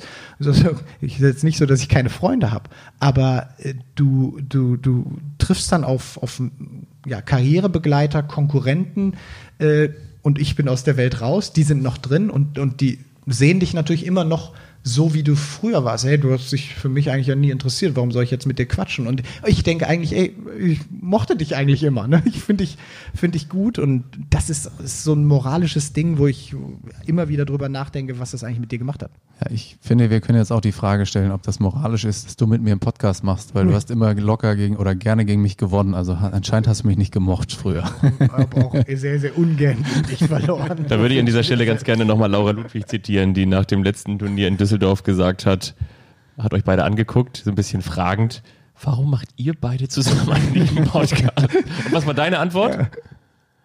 Ich 1.01 1.15
ist 1.15 1.21
jetzt 1.21 1.43
nicht 1.43 1.57
so, 1.57 1.65
dass 1.65 1.81
ich 1.81 1.89
keine 1.89 2.09
Freunde 2.09 2.51
habe, 2.51 2.69
aber 2.99 3.49
äh, 3.57 3.73
du, 3.95 4.39
du, 4.47 4.77
du 4.77 5.17
triffst 5.37 5.71
dann 5.71 5.83
auf, 5.83 6.17
auf 6.23 6.41
ja, 7.05 7.21
Karrierebegleiter, 7.21 8.23
Konkurrenten 8.23 9.15
äh, 9.57 9.89
und 10.21 10.39
ich 10.39 10.55
bin 10.55 10.69
aus 10.69 10.85
der 10.85 10.95
Welt 10.95 11.19
raus, 11.19 11.51
die 11.51 11.63
sind 11.63 11.83
noch 11.83 11.97
drin 11.97 12.29
und, 12.29 12.57
und 12.57 12.79
die 12.79 12.99
sehen 13.25 13.59
dich 13.59 13.73
natürlich 13.73 14.05
immer 14.05 14.23
noch 14.23 14.53
so, 14.83 15.13
wie 15.13 15.23
du 15.23 15.35
früher 15.35 15.83
warst. 15.83 16.05
Hey, 16.05 16.17
du 16.17 16.31
hast 16.31 16.51
dich 16.51 16.73
für 16.73 16.89
mich 16.89 17.11
eigentlich 17.11 17.27
ja 17.27 17.35
nie 17.35 17.51
interessiert, 17.51 17.95
warum 17.95 18.11
soll 18.11 18.23
ich 18.23 18.31
jetzt 18.31 18.45
mit 18.45 18.59
dir 18.59 18.65
quatschen? 18.65 19.07
Und 19.07 19.23
ich 19.45 19.63
denke 19.63 19.87
eigentlich, 19.87 20.15
ey, 20.15 20.35
ich 20.59 20.79
mochte 20.89 21.35
dich 21.35 21.55
eigentlich 21.55 21.83
immer. 21.83 22.07
Ne? 22.07 22.23
Ich 22.25 22.41
finde 22.41 22.63
dich, 22.63 22.77
find 23.13 23.35
dich 23.35 23.49
gut 23.49 23.79
und 23.79 24.03
das 24.29 24.49
ist, 24.49 24.71
ist 24.83 25.03
so 25.03 25.13
ein 25.13 25.25
moralisches 25.25 25.93
Ding, 25.93 26.17
wo 26.17 26.27
ich 26.27 26.55
immer 27.05 27.27
wieder 27.27 27.45
drüber 27.45 27.67
nachdenke, 27.67 28.19
was 28.19 28.31
das 28.31 28.43
eigentlich 28.43 28.59
mit 28.59 28.71
dir 28.71 28.79
gemacht 28.79 29.03
hat. 29.03 29.11
Ja, 29.41 29.51
ich 29.51 29.77
finde, 29.81 30.09
wir 30.09 30.21
können 30.21 30.37
jetzt 30.37 30.51
auch 30.51 30.61
die 30.61 30.71
Frage 30.71 31.05
stellen, 31.05 31.31
ob 31.31 31.43
das 31.43 31.59
moralisch 31.59 32.05
ist, 32.05 32.25
dass 32.25 32.35
du 32.35 32.47
mit 32.47 32.61
mir 32.61 32.71
einen 32.71 32.79
Podcast 32.79 33.23
machst, 33.23 33.55
weil 33.55 33.65
du 33.65 33.73
hast 33.73 33.91
immer 33.91 34.13
locker 34.13 34.55
gegen 34.55 34.77
oder 34.77 34.95
gerne 34.95 35.25
gegen 35.25 35.41
mich 35.41 35.57
gewonnen. 35.57 35.93
Also 35.93 36.13
anscheinend 36.13 36.67
hast 36.67 36.83
du 36.83 36.87
mich 36.87 36.97
nicht 36.97 37.11
gemocht 37.11 37.53
früher. 37.53 37.83
Aber 38.31 38.65
auch 38.65 38.75
sehr, 38.87 39.19
sehr 39.19 39.37
ungern 39.37 39.77
gegen 39.83 40.07
dich 40.07 40.27
verloren. 40.27 40.85
Da 40.87 40.99
würde 40.99 41.13
ich 41.13 41.19
an 41.19 41.25
dieser 41.25 41.43
Stelle 41.43 41.65
ganz 41.65 41.83
gerne 41.83 42.05
nochmal 42.05 42.29
Laura 42.29 42.51
Ludwig 42.51 42.87
zitieren, 42.87 43.33
die 43.33 43.45
nach 43.45 43.65
dem 43.65 43.83
letzten 43.83 44.19
Turnier 44.19 44.47
in 44.47 44.57
Düsseldorf 44.57 44.68
gesagt 44.77 45.45
hat, 45.45 45.75
hat 46.37 46.53
euch 46.53 46.63
beide 46.63 46.83
angeguckt, 46.83 47.37
so 47.43 47.51
ein 47.51 47.55
bisschen 47.55 47.81
fragend, 47.81 48.43
Warum 48.81 49.09
macht 49.09 49.27
ihr 49.35 49.53
beide 49.59 49.89
zusammen 49.89 50.31
einen 50.31 50.85
Podcast? 50.85 51.53
Und 51.53 51.91
was 51.91 52.05
war 52.05 52.13
deine 52.13 52.39
Antwort? 52.39 52.75
Ja. 52.75 52.87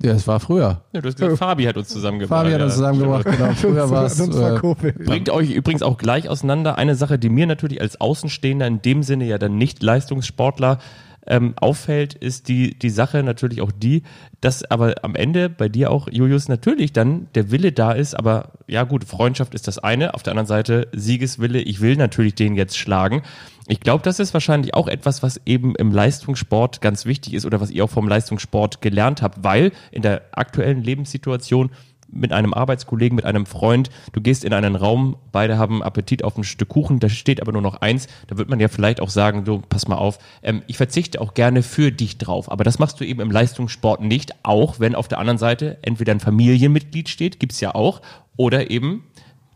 Ja, 0.02 0.12
es 0.12 0.26
war 0.26 0.40
früher. 0.40 0.82
Ja, 0.92 1.00
du 1.00 1.08
hast 1.08 1.16
gesagt, 1.16 1.38
Fabi 1.38 1.64
hat 1.64 1.76
uns 1.76 1.88
zusammengebracht. 1.88 2.42
Fabi 2.42 2.52
hat 2.52 2.62
uns 2.62 2.74
zusammengebracht, 2.74 3.24
genau. 3.24 3.52
Früher 3.54 3.88
war 3.90 4.04
es. 4.04 4.18
Äh, 4.20 4.92
bringt 5.04 5.30
euch 5.30 5.52
übrigens 5.52 5.82
auch 5.82 5.96
gleich 5.98 6.28
auseinander. 6.28 6.76
Eine 6.76 6.96
Sache, 6.96 7.18
die 7.18 7.28
mir 7.28 7.46
natürlich 7.46 7.80
als 7.80 8.00
Außenstehender 8.00 8.66
in 8.66 8.82
dem 8.82 9.02
Sinne 9.04 9.24
ja 9.24 9.38
dann 9.38 9.56
nicht 9.56 9.82
Leistungssportler 9.82 10.78
ähm, 11.26 11.54
auffällt, 11.56 12.14
ist 12.14 12.48
die, 12.48 12.78
die 12.78 12.90
Sache 12.90 13.22
natürlich 13.22 13.60
auch 13.60 13.72
die, 13.72 14.02
dass 14.40 14.68
aber 14.70 14.94
am 15.02 15.14
Ende 15.14 15.48
bei 15.48 15.68
dir 15.68 15.90
auch, 15.90 16.08
Julius, 16.10 16.48
natürlich 16.48 16.92
dann 16.92 17.28
der 17.34 17.50
Wille 17.50 17.72
da 17.72 17.92
ist, 17.92 18.14
aber 18.14 18.52
ja 18.66 18.84
gut, 18.84 19.04
Freundschaft 19.04 19.54
ist 19.54 19.68
das 19.68 19.78
eine, 19.78 20.14
auf 20.14 20.22
der 20.22 20.32
anderen 20.32 20.46
Seite 20.46 20.88
Siegeswille, 20.92 21.60
ich 21.60 21.80
will 21.80 21.96
natürlich 21.96 22.34
den 22.34 22.54
jetzt 22.54 22.76
schlagen. 22.76 23.22
Ich 23.66 23.80
glaube, 23.80 24.04
das 24.04 24.20
ist 24.20 24.34
wahrscheinlich 24.34 24.74
auch 24.74 24.88
etwas, 24.88 25.22
was 25.22 25.40
eben 25.46 25.74
im 25.76 25.90
Leistungssport 25.90 26.82
ganz 26.82 27.06
wichtig 27.06 27.32
ist 27.32 27.46
oder 27.46 27.60
was 27.60 27.70
ihr 27.70 27.84
auch 27.84 27.90
vom 27.90 28.08
Leistungssport 28.08 28.82
gelernt 28.82 29.22
habt, 29.22 29.42
weil 29.42 29.72
in 29.90 30.02
der 30.02 30.22
aktuellen 30.32 30.82
Lebenssituation 30.82 31.70
mit 32.14 32.32
einem 32.32 32.54
Arbeitskollegen, 32.54 33.16
mit 33.16 33.24
einem 33.24 33.46
Freund, 33.46 33.90
du 34.12 34.20
gehst 34.20 34.44
in 34.44 34.52
einen 34.52 34.76
Raum, 34.76 35.16
beide 35.32 35.58
haben 35.58 35.82
Appetit 35.82 36.24
auf 36.24 36.36
ein 36.36 36.44
Stück 36.44 36.68
Kuchen, 36.68 37.00
da 37.00 37.08
steht 37.08 37.40
aber 37.40 37.52
nur 37.52 37.62
noch 37.62 37.80
eins, 37.80 38.06
da 38.28 38.38
wird 38.38 38.48
man 38.48 38.60
ja 38.60 38.68
vielleicht 38.68 39.00
auch 39.00 39.10
sagen, 39.10 39.44
du, 39.44 39.62
pass 39.68 39.88
mal 39.88 39.96
auf, 39.96 40.18
ähm, 40.42 40.62
ich 40.66 40.76
verzichte 40.76 41.20
auch 41.20 41.34
gerne 41.34 41.62
für 41.62 41.92
dich 41.92 42.18
drauf, 42.18 42.50
aber 42.50 42.64
das 42.64 42.78
machst 42.78 43.00
du 43.00 43.04
eben 43.04 43.20
im 43.20 43.30
Leistungssport 43.30 44.00
nicht, 44.00 44.34
auch 44.42 44.80
wenn 44.80 44.94
auf 44.94 45.08
der 45.08 45.18
anderen 45.18 45.38
Seite 45.38 45.78
entweder 45.82 46.12
ein 46.12 46.20
Familienmitglied 46.20 47.08
steht, 47.08 47.40
gibt's 47.40 47.60
ja 47.60 47.74
auch, 47.74 48.00
oder 48.36 48.70
eben 48.70 49.04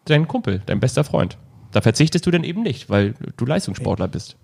dein 0.04 0.28
Kumpel, 0.28 0.62
dein 0.66 0.80
bester 0.80 1.04
Freund. 1.04 1.36
Da 1.72 1.80
verzichtest 1.80 2.26
du 2.26 2.30
dann 2.30 2.44
eben 2.44 2.62
nicht, 2.62 2.88
weil 2.88 3.14
du 3.36 3.44
Leistungssportler 3.44 4.08
bist. 4.08 4.36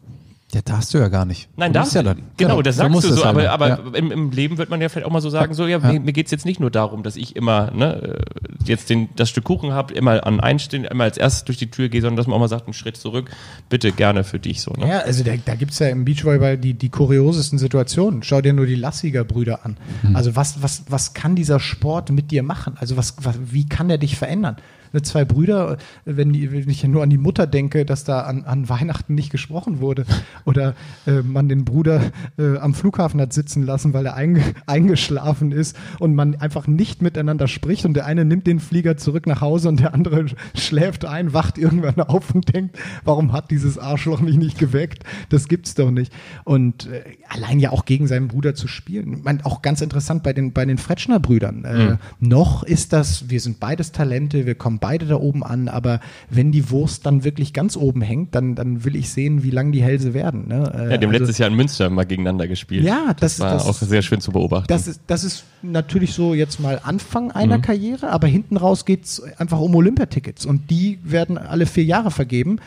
Ja, 0.55 0.61
darfst 0.63 0.95
du 0.95 0.99
ja 0.99 1.09
gar 1.09 1.25
nicht. 1.25 1.49
Nein, 1.57 1.73
darfst 1.73 1.95
ja 1.95 2.03
dann. 2.05 2.23
Genau, 2.37 2.63
das 2.63 2.77
sagst 2.77 3.05
du 3.05 3.13
so, 3.13 3.25
aber, 3.25 3.51
aber 3.51 3.69
ja. 3.69 3.79
im, 3.95 4.13
im, 4.13 4.31
Leben 4.31 4.57
wird 4.57 4.71
man 4.71 4.81
ja 4.81 4.89
vielleicht 4.89 5.07
auch 5.07 5.11
mal 5.11 5.21
so 5.21 5.29
sagen, 5.29 5.53
so, 5.53 5.67
ja, 5.67 5.79
ja. 5.79 5.93
mir, 5.93 6.01
mir 6.01 6.13
geht 6.13 6.27
es 6.27 6.33
jetzt 6.33 6.47
nicht 6.47 6.61
nur 6.61 6.71
darum, 6.71 7.03
dass 7.03 7.17
ich 7.17 7.35
immer 7.35 7.73
ne, 7.73 8.21
jetzt 8.65 8.89
den, 8.89 9.09
das 9.17 9.31
Stück 9.31 9.45
Kuchen 9.45 9.73
habe, 9.73 9.93
immer 9.95 10.25
an 10.25 10.39
einstehen, 10.39 10.85
immer 10.85 11.05
als 11.05 11.19
erstes 11.19 11.45
durch 11.45 11.59
die 11.59 11.71
Tür 11.71 11.89
gehe, 11.89 12.01
sondern 12.01 12.17
dass 12.17 12.29
man 12.29 12.37
auch 12.37 12.41
mal 12.41 12.49
sagt, 12.49 12.67
einen 12.67 12.75
Schritt 12.75 12.97
zurück, 12.97 13.31
bitte 13.69 13.91
gerne 13.91 14.23
für 14.23 14.39
dich 14.39 14.63
so. 14.63 14.73
Ne? 14.73 14.89
Ja, 14.89 14.99
also 15.01 15.25
da, 15.25 15.33
da 15.45 15.57
gibt 15.57 15.73
es 15.73 15.81
ja 15.81 15.89
im 15.89 16.05
Beachvolleyball 16.05 16.57
die, 16.57 16.75
die 16.75 16.89
kuriosesten 16.89 17.59
Situationen. 17.59 18.23
Schau 18.23 18.41
dir 18.41 18.53
nur 18.53 18.67
die 18.67 18.77
Lassiger-Brüder 18.77 19.65
an. 19.65 19.77
Mhm. 20.03 20.15
Also 20.15 20.37
was, 20.37 20.63
was, 20.63 20.85
was 20.89 21.15
kann 21.15 21.35
dieser 21.35 21.59
Sport 21.59 22.11
mit 22.11 22.31
dir 22.31 22.45
machen? 22.45 22.75
Also 22.79 22.97
was, 22.97 23.17
was, 23.23 23.37
wie 23.45 23.69
kann 23.69 23.89
der 23.89 23.99
dich 23.99 24.17
verändern? 24.17 24.57
Ne, 24.95 25.03
zwei 25.03 25.25
Brüder, 25.25 25.77
wenn, 26.05 26.33
die, 26.33 26.53
wenn 26.53 26.71
ich 26.71 26.85
nur 26.85 27.03
an 27.03 27.11
die 27.11 27.19
Mutter 27.19 27.49
denke, 27.49 27.85
dass 27.85 28.05
da 28.05 28.21
an, 28.21 28.45
an 28.45 28.69
Weihnachten 28.69 29.17
nicht 29.17 29.31
gesprochen 29.31 29.81
wurde 29.81 30.05
oder 30.45 30.77
äh, 31.05 31.21
man 31.23 31.49
den 31.49 31.65
Bruder 31.65 32.01
äh, 32.39 32.59
am 32.59 32.75
Flughafen 32.75 33.21
hat 33.21 33.33
sitzen 33.33 33.65
lassen, 33.65 33.93
weil 33.93 34.07
er 34.07 34.15
einge, 34.15 34.41
eingeschlafen 34.67 35.51
ist 35.51 35.77
und 35.99 36.15
man 36.15 36.37
einfach 36.37 36.69
nicht 36.69 37.03
miteinander 37.03 37.49
spricht 37.49 37.85
und 37.87 37.95
der 37.95 38.07
eine 38.07 38.25
nimmt 38.25 38.47
den 38.47 38.61
Flieger 38.61 38.97
zurück 38.97 39.27
nach 39.27 39.41
Hause 39.41 39.69
und 39.69 39.81
der 39.81 39.95
andere 39.95 40.27
schläft 40.55 41.05
ein, 41.05 41.33
wacht 41.33 41.59
irgendwann 41.59 41.99
auf 41.99 42.33
und 42.33 42.55
denkt, 42.55 42.79
warum 43.05 43.33
hat 43.33 43.51
dieses 43.51 43.79
Arschloch 43.79 44.21
mich 44.21 44.37
nicht 44.37 44.59
geweckt? 44.59 45.03
Das 45.29 45.49
gibt's 45.49 45.75
doch 45.75 45.91
nicht. 45.91 46.13
Und 46.45 46.87
äh, 46.87 47.03
allein 47.29 47.59
ja 47.59 47.71
auch 47.71 47.85
gegen 47.85 48.07
seinen 48.07 48.29
Bruder 48.29 48.55
zu 48.55 48.69
spielen. 48.69 49.15
Ich 49.15 49.25
meine, 49.25 49.45
auch 49.45 49.61
ganz 49.61 49.81
interessant 49.81 50.23
bei 50.23 50.33
den, 50.33 50.53
bei 50.53 50.65
den 50.65 50.79
Fretschner-Brüdern. 50.79 51.65
Äh, 51.65 51.75
mhm. 51.75 51.99
Noch 52.21 52.63
ist 52.63 52.93
das, 52.93 53.29
wir 53.29 53.41
sind 53.41 53.59
beides 53.59 53.91
Talente, 53.91 54.47
wir 54.47 54.55
kommen 54.55 54.79
beide 54.85 55.07
da 55.07 55.17
oben 55.17 55.43
an, 55.43 55.69
aber 55.69 55.99
wenn 56.29 56.53
die 56.53 56.69
Wurst 56.69 57.07
dann 57.07 57.25
wirklich 57.25 57.55
ganz 57.55 57.75
oben 57.75 58.03
hängt, 58.03 58.35
dann, 58.35 58.55
dann 58.55 58.85
will 58.85 58.97
ich 58.97 59.09
sehen, 59.09 59.43
wie 59.43 59.49
lang 59.49 59.73
die 59.73 59.83
Hälse 59.83 60.13
werden. 60.13 60.47
Ne? 60.47 60.71
Äh, 60.75 60.91
ja, 60.91 60.97
dem 60.99 61.09
also, 61.09 61.21
letztes 61.21 61.39
Jahr 61.39 61.49
in 61.49 61.57
Münster 61.57 61.89
mal 61.89 62.05
gegeneinander 62.05 62.47
gespielt. 62.47 62.85
Ja, 62.85 63.15
das, 63.19 63.37
das 63.37 63.41
war 63.41 63.53
das, 63.55 63.67
auch 63.67 63.75
sehr 63.75 64.03
schön 64.03 64.21
zu 64.21 64.31
beobachten. 64.31 64.67
Das 64.69 64.87
ist, 64.87 65.01
das 65.07 65.25
ist 65.25 65.45
natürlich 65.63 66.13
so 66.13 66.35
jetzt 66.35 66.61
mal 66.61 66.83
Anfang 66.85 67.31
einer 67.31 67.57
mhm. 67.57 67.63
Karriere, 67.63 68.11
aber 68.11 68.27
hinten 68.27 68.59
raus 68.59 68.85
geht 68.85 69.05
es 69.05 69.23
einfach 69.39 69.59
um 69.59 69.75
Olympiatickets 69.75 70.45
und 70.45 70.71
die 70.71 70.99
werden 71.03 71.39
alle 71.39 71.65
vier 71.65 71.85
Jahre 71.85 72.11
vergeben 72.11 72.59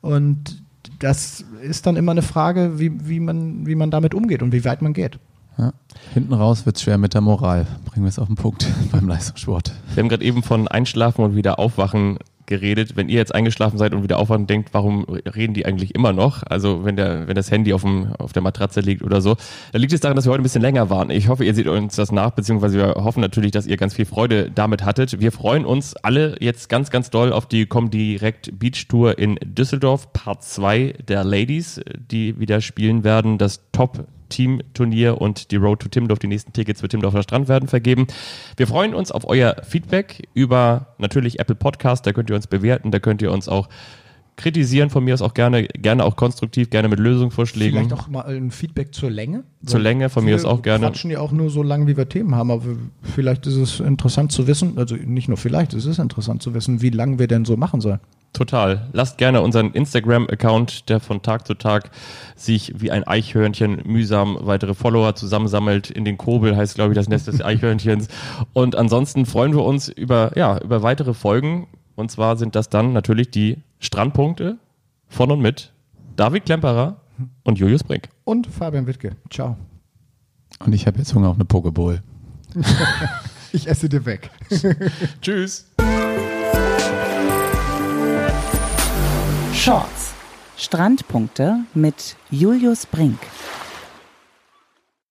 und 0.00 0.62
das 0.98 1.44
ist 1.60 1.84
dann 1.84 1.96
immer 1.96 2.12
eine 2.12 2.22
Frage, 2.22 2.78
wie, 2.78 3.06
wie, 3.06 3.20
man, 3.20 3.66
wie 3.66 3.74
man 3.74 3.90
damit 3.90 4.14
umgeht 4.14 4.42
und 4.42 4.52
wie 4.52 4.64
weit 4.64 4.80
man 4.80 4.94
geht. 4.94 5.18
Ja. 5.58 5.72
Hinten 6.12 6.34
raus 6.34 6.66
wird 6.66 6.76
es 6.76 6.82
schwer 6.82 6.98
mit 6.98 7.14
der 7.14 7.20
Moral. 7.20 7.66
Bringen 7.86 8.04
wir 8.04 8.08
es 8.08 8.18
auf 8.18 8.26
den 8.26 8.36
Punkt 8.36 8.66
beim 8.92 9.08
Leistungssport. 9.08 9.72
Wir 9.94 10.02
haben 10.02 10.08
gerade 10.08 10.24
eben 10.24 10.42
von 10.42 10.68
Einschlafen 10.68 11.24
und 11.24 11.34
wieder 11.34 11.58
aufwachen 11.58 12.18
geredet. 12.46 12.96
Wenn 12.96 13.08
ihr 13.08 13.16
jetzt 13.16 13.34
eingeschlafen 13.34 13.76
seid 13.76 13.92
und 13.92 14.02
wieder 14.02 14.18
aufwacht 14.18 14.40
und 14.40 14.50
denkt, 14.50 14.72
warum 14.72 15.04
reden 15.04 15.52
die 15.52 15.66
eigentlich 15.66 15.94
immer 15.94 16.12
noch? 16.12 16.42
Also 16.44 16.84
wenn 16.84 16.96
der, 16.96 17.28
wenn 17.28 17.34
das 17.34 17.50
Handy 17.50 17.72
auf, 17.72 17.82
dem, 17.82 18.12
auf 18.18 18.32
der 18.32 18.42
Matratze 18.42 18.80
liegt 18.80 19.02
oder 19.02 19.20
so, 19.20 19.36
dann 19.72 19.80
liegt 19.80 19.92
es 19.92 20.00
daran, 20.00 20.16
dass 20.16 20.24
wir 20.24 20.30
heute 20.30 20.42
ein 20.42 20.44
bisschen 20.44 20.62
länger 20.62 20.88
waren. 20.88 21.10
Ich 21.10 21.28
hoffe, 21.28 21.44
ihr 21.44 21.54
seht 21.54 21.66
uns 21.66 21.96
das 21.96 22.12
nach, 22.12 22.30
beziehungsweise 22.30 22.78
wir 22.78 22.94
hoffen 23.04 23.20
natürlich, 23.20 23.50
dass 23.50 23.66
ihr 23.66 23.76
ganz 23.76 23.94
viel 23.94 24.06
Freude 24.06 24.50
damit 24.50 24.84
hattet. 24.84 25.20
Wir 25.20 25.32
freuen 25.32 25.64
uns 25.64 25.96
alle 25.96 26.36
jetzt 26.40 26.68
ganz, 26.68 26.90
ganz 26.90 27.10
doll 27.10 27.32
auf 27.32 27.46
die 27.46 27.66
Komm 27.66 27.90
Direkt 27.90 28.58
Beach 28.58 28.86
Tour 28.88 29.18
in 29.18 29.38
Düsseldorf, 29.44 30.12
Part 30.12 30.44
2 30.44 30.94
der 31.08 31.24
Ladies, 31.24 31.80
die 31.96 32.38
wieder 32.38 32.60
spielen 32.60 33.04
werden. 33.04 33.38
Das 33.38 33.60
Top 33.72 34.06
Team-Turnier 34.28 35.20
und 35.20 35.50
die 35.50 35.56
Road 35.56 35.80
to 35.80 35.88
Timdorf, 35.88 36.18
die 36.18 36.26
nächsten 36.26 36.52
Tickets 36.52 36.80
für 36.80 36.88
Timdorfer 36.88 37.22
Strand 37.22 37.48
werden 37.48 37.68
vergeben. 37.68 38.06
Wir 38.56 38.66
freuen 38.66 38.94
uns 38.94 39.12
auf 39.12 39.28
euer 39.28 39.56
Feedback 39.62 40.28
über 40.34 40.94
natürlich 40.98 41.38
Apple 41.40 41.56
Podcast, 41.56 42.06
da 42.06 42.12
könnt 42.12 42.30
ihr 42.30 42.36
uns 42.36 42.46
bewerten, 42.46 42.90
da 42.90 42.98
könnt 42.98 43.22
ihr 43.22 43.32
uns 43.32 43.48
auch 43.48 43.68
kritisieren 44.36 44.90
von 44.90 45.04
mir 45.04 45.14
aus 45.14 45.22
auch 45.22 45.34
gerne, 45.34 45.64
gerne 45.64 46.04
auch 46.04 46.16
konstruktiv, 46.16 46.70
gerne 46.70 46.88
mit 46.88 46.98
Lösungsvorschlägen. 46.98 47.86
Vielleicht 47.86 48.00
auch 48.00 48.08
mal 48.08 48.26
ein 48.26 48.50
Feedback 48.50 48.94
zur 48.94 49.10
Länge. 49.10 49.44
Zur 49.64 49.80
Länge 49.80 50.10
von 50.10 50.24
mir 50.24 50.34
aus 50.34 50.44
auch 50.44 50.62
gerne. 50.62 50.82
Wir 50.82 50.88
quatschen 50.88 51.10
ja 51.10 51.20
auch 51.20 51.32
nur 51.32 51.50
so 51.50 51.62
lange, 51.62 51.86
wie 51.86 51.96
wir 51.96 52.08
Themen 52.08 52.34
haben, 52.34 52.50
aber 52.50 52.64
vielleicht 53.02 53.46
ist 53.46 53.56
es 53.56 53.80
interessant 53.80 54.32
zu 54.32 54.46
wissen, 54.46 54.76
also 54.76 54.94
nicht 54.94 55.28
nur 55.28 55.38
vielleicht, 55.38 55.74
es 55.74 55.86
ist 55.86 55.98
interessant 55.98 56.42
zu 56.42 56.54
wissen, 56.54 56.82
wie 56.82 56.90
lange 56.90 57.18
wir 57.18 57.26
denn 57.28 57.44
so 57.44 57.56
machen 57.56 57.80
sollen. 57.80 58.00
Total. 58.36 58.88
Lasst 58.92 59.16
gerne 59.16 59.40
unseren 59.40 59.72
Instagram-Account, 59.72 60.90
der 60.90 61.00
von 61.00 61.22
Tag 61.22 61.46
zu 61.46 61.54
Tag 61.54 61.90
sich 62.34 62.74
wie 62.76 62.90
ein 62.90 63.04
Eichhörnchen 63.04 63.80
mühsam 63.86 64.36
weitere 64.42 64.74
Follower 64.74 65.14
zusammensammelt. 65.14 65.90
In 65.90 66.04
den 66.04 66.18
Kobel 66.18 66.54
heißt, 66.54 66.74
glaube 66.74 66.92
ich, 66.92 66.96
das 66.96 67.08
Nest 67.08 67.28
des 67.28 67.40
Eichhörnchens. 67.44 68.08
Und 68.52 68.76
ansonsten 68.76 69.24
freuen 69.24 69.54
wir 69.54 69.64
uns 69.64 69.88
über, 69.88 70.36
ja, 70.36 70.58
über 70.58 70.82
weitere 70.82 71.14
Folgen. 71.14 71.66
Und 71.96 72.10
zwar 72.10 72.36
sind 72.36 72.54
das 72.54 72.68
dann 72.68 72.92
natürlich 72.92 73.30
die 73.30 73.58
Strandpunkte 73.80 74.58
von 75.08 75.30
und 75.30 75.40
mit 75.40 75.72
David 76.14 76.44
Klemperer 76.44 77.00
und 77.42 77.58
Julius 77.58 77.82
Brink. 77.82 78.08
Und 78.24 78.46
Fabian 78.46 78.86
Wittke. 78.86 79.16
Ciao. 79.30 79.56
Und 80.60 80.72
ich 80.74 80.86
habe 80.86 80.98
jetzt 80.98 81.14
Hunger 81.14 81.30
auf 81.30 81.36
eine 81.36 81.46
Pokeball. 81.46 82.02
ich 83.52 83.66
esse 83.66 83.88
dir 83.88 84.04
weg. 84.04 84.30
Tschüss. 85.22 85.66
Shorts. 89.54 90.14
Strandpunkte 90.58 91.60
mit 91.74 92.16
Julius 92.30 92.86
Brink. 92.86 93.18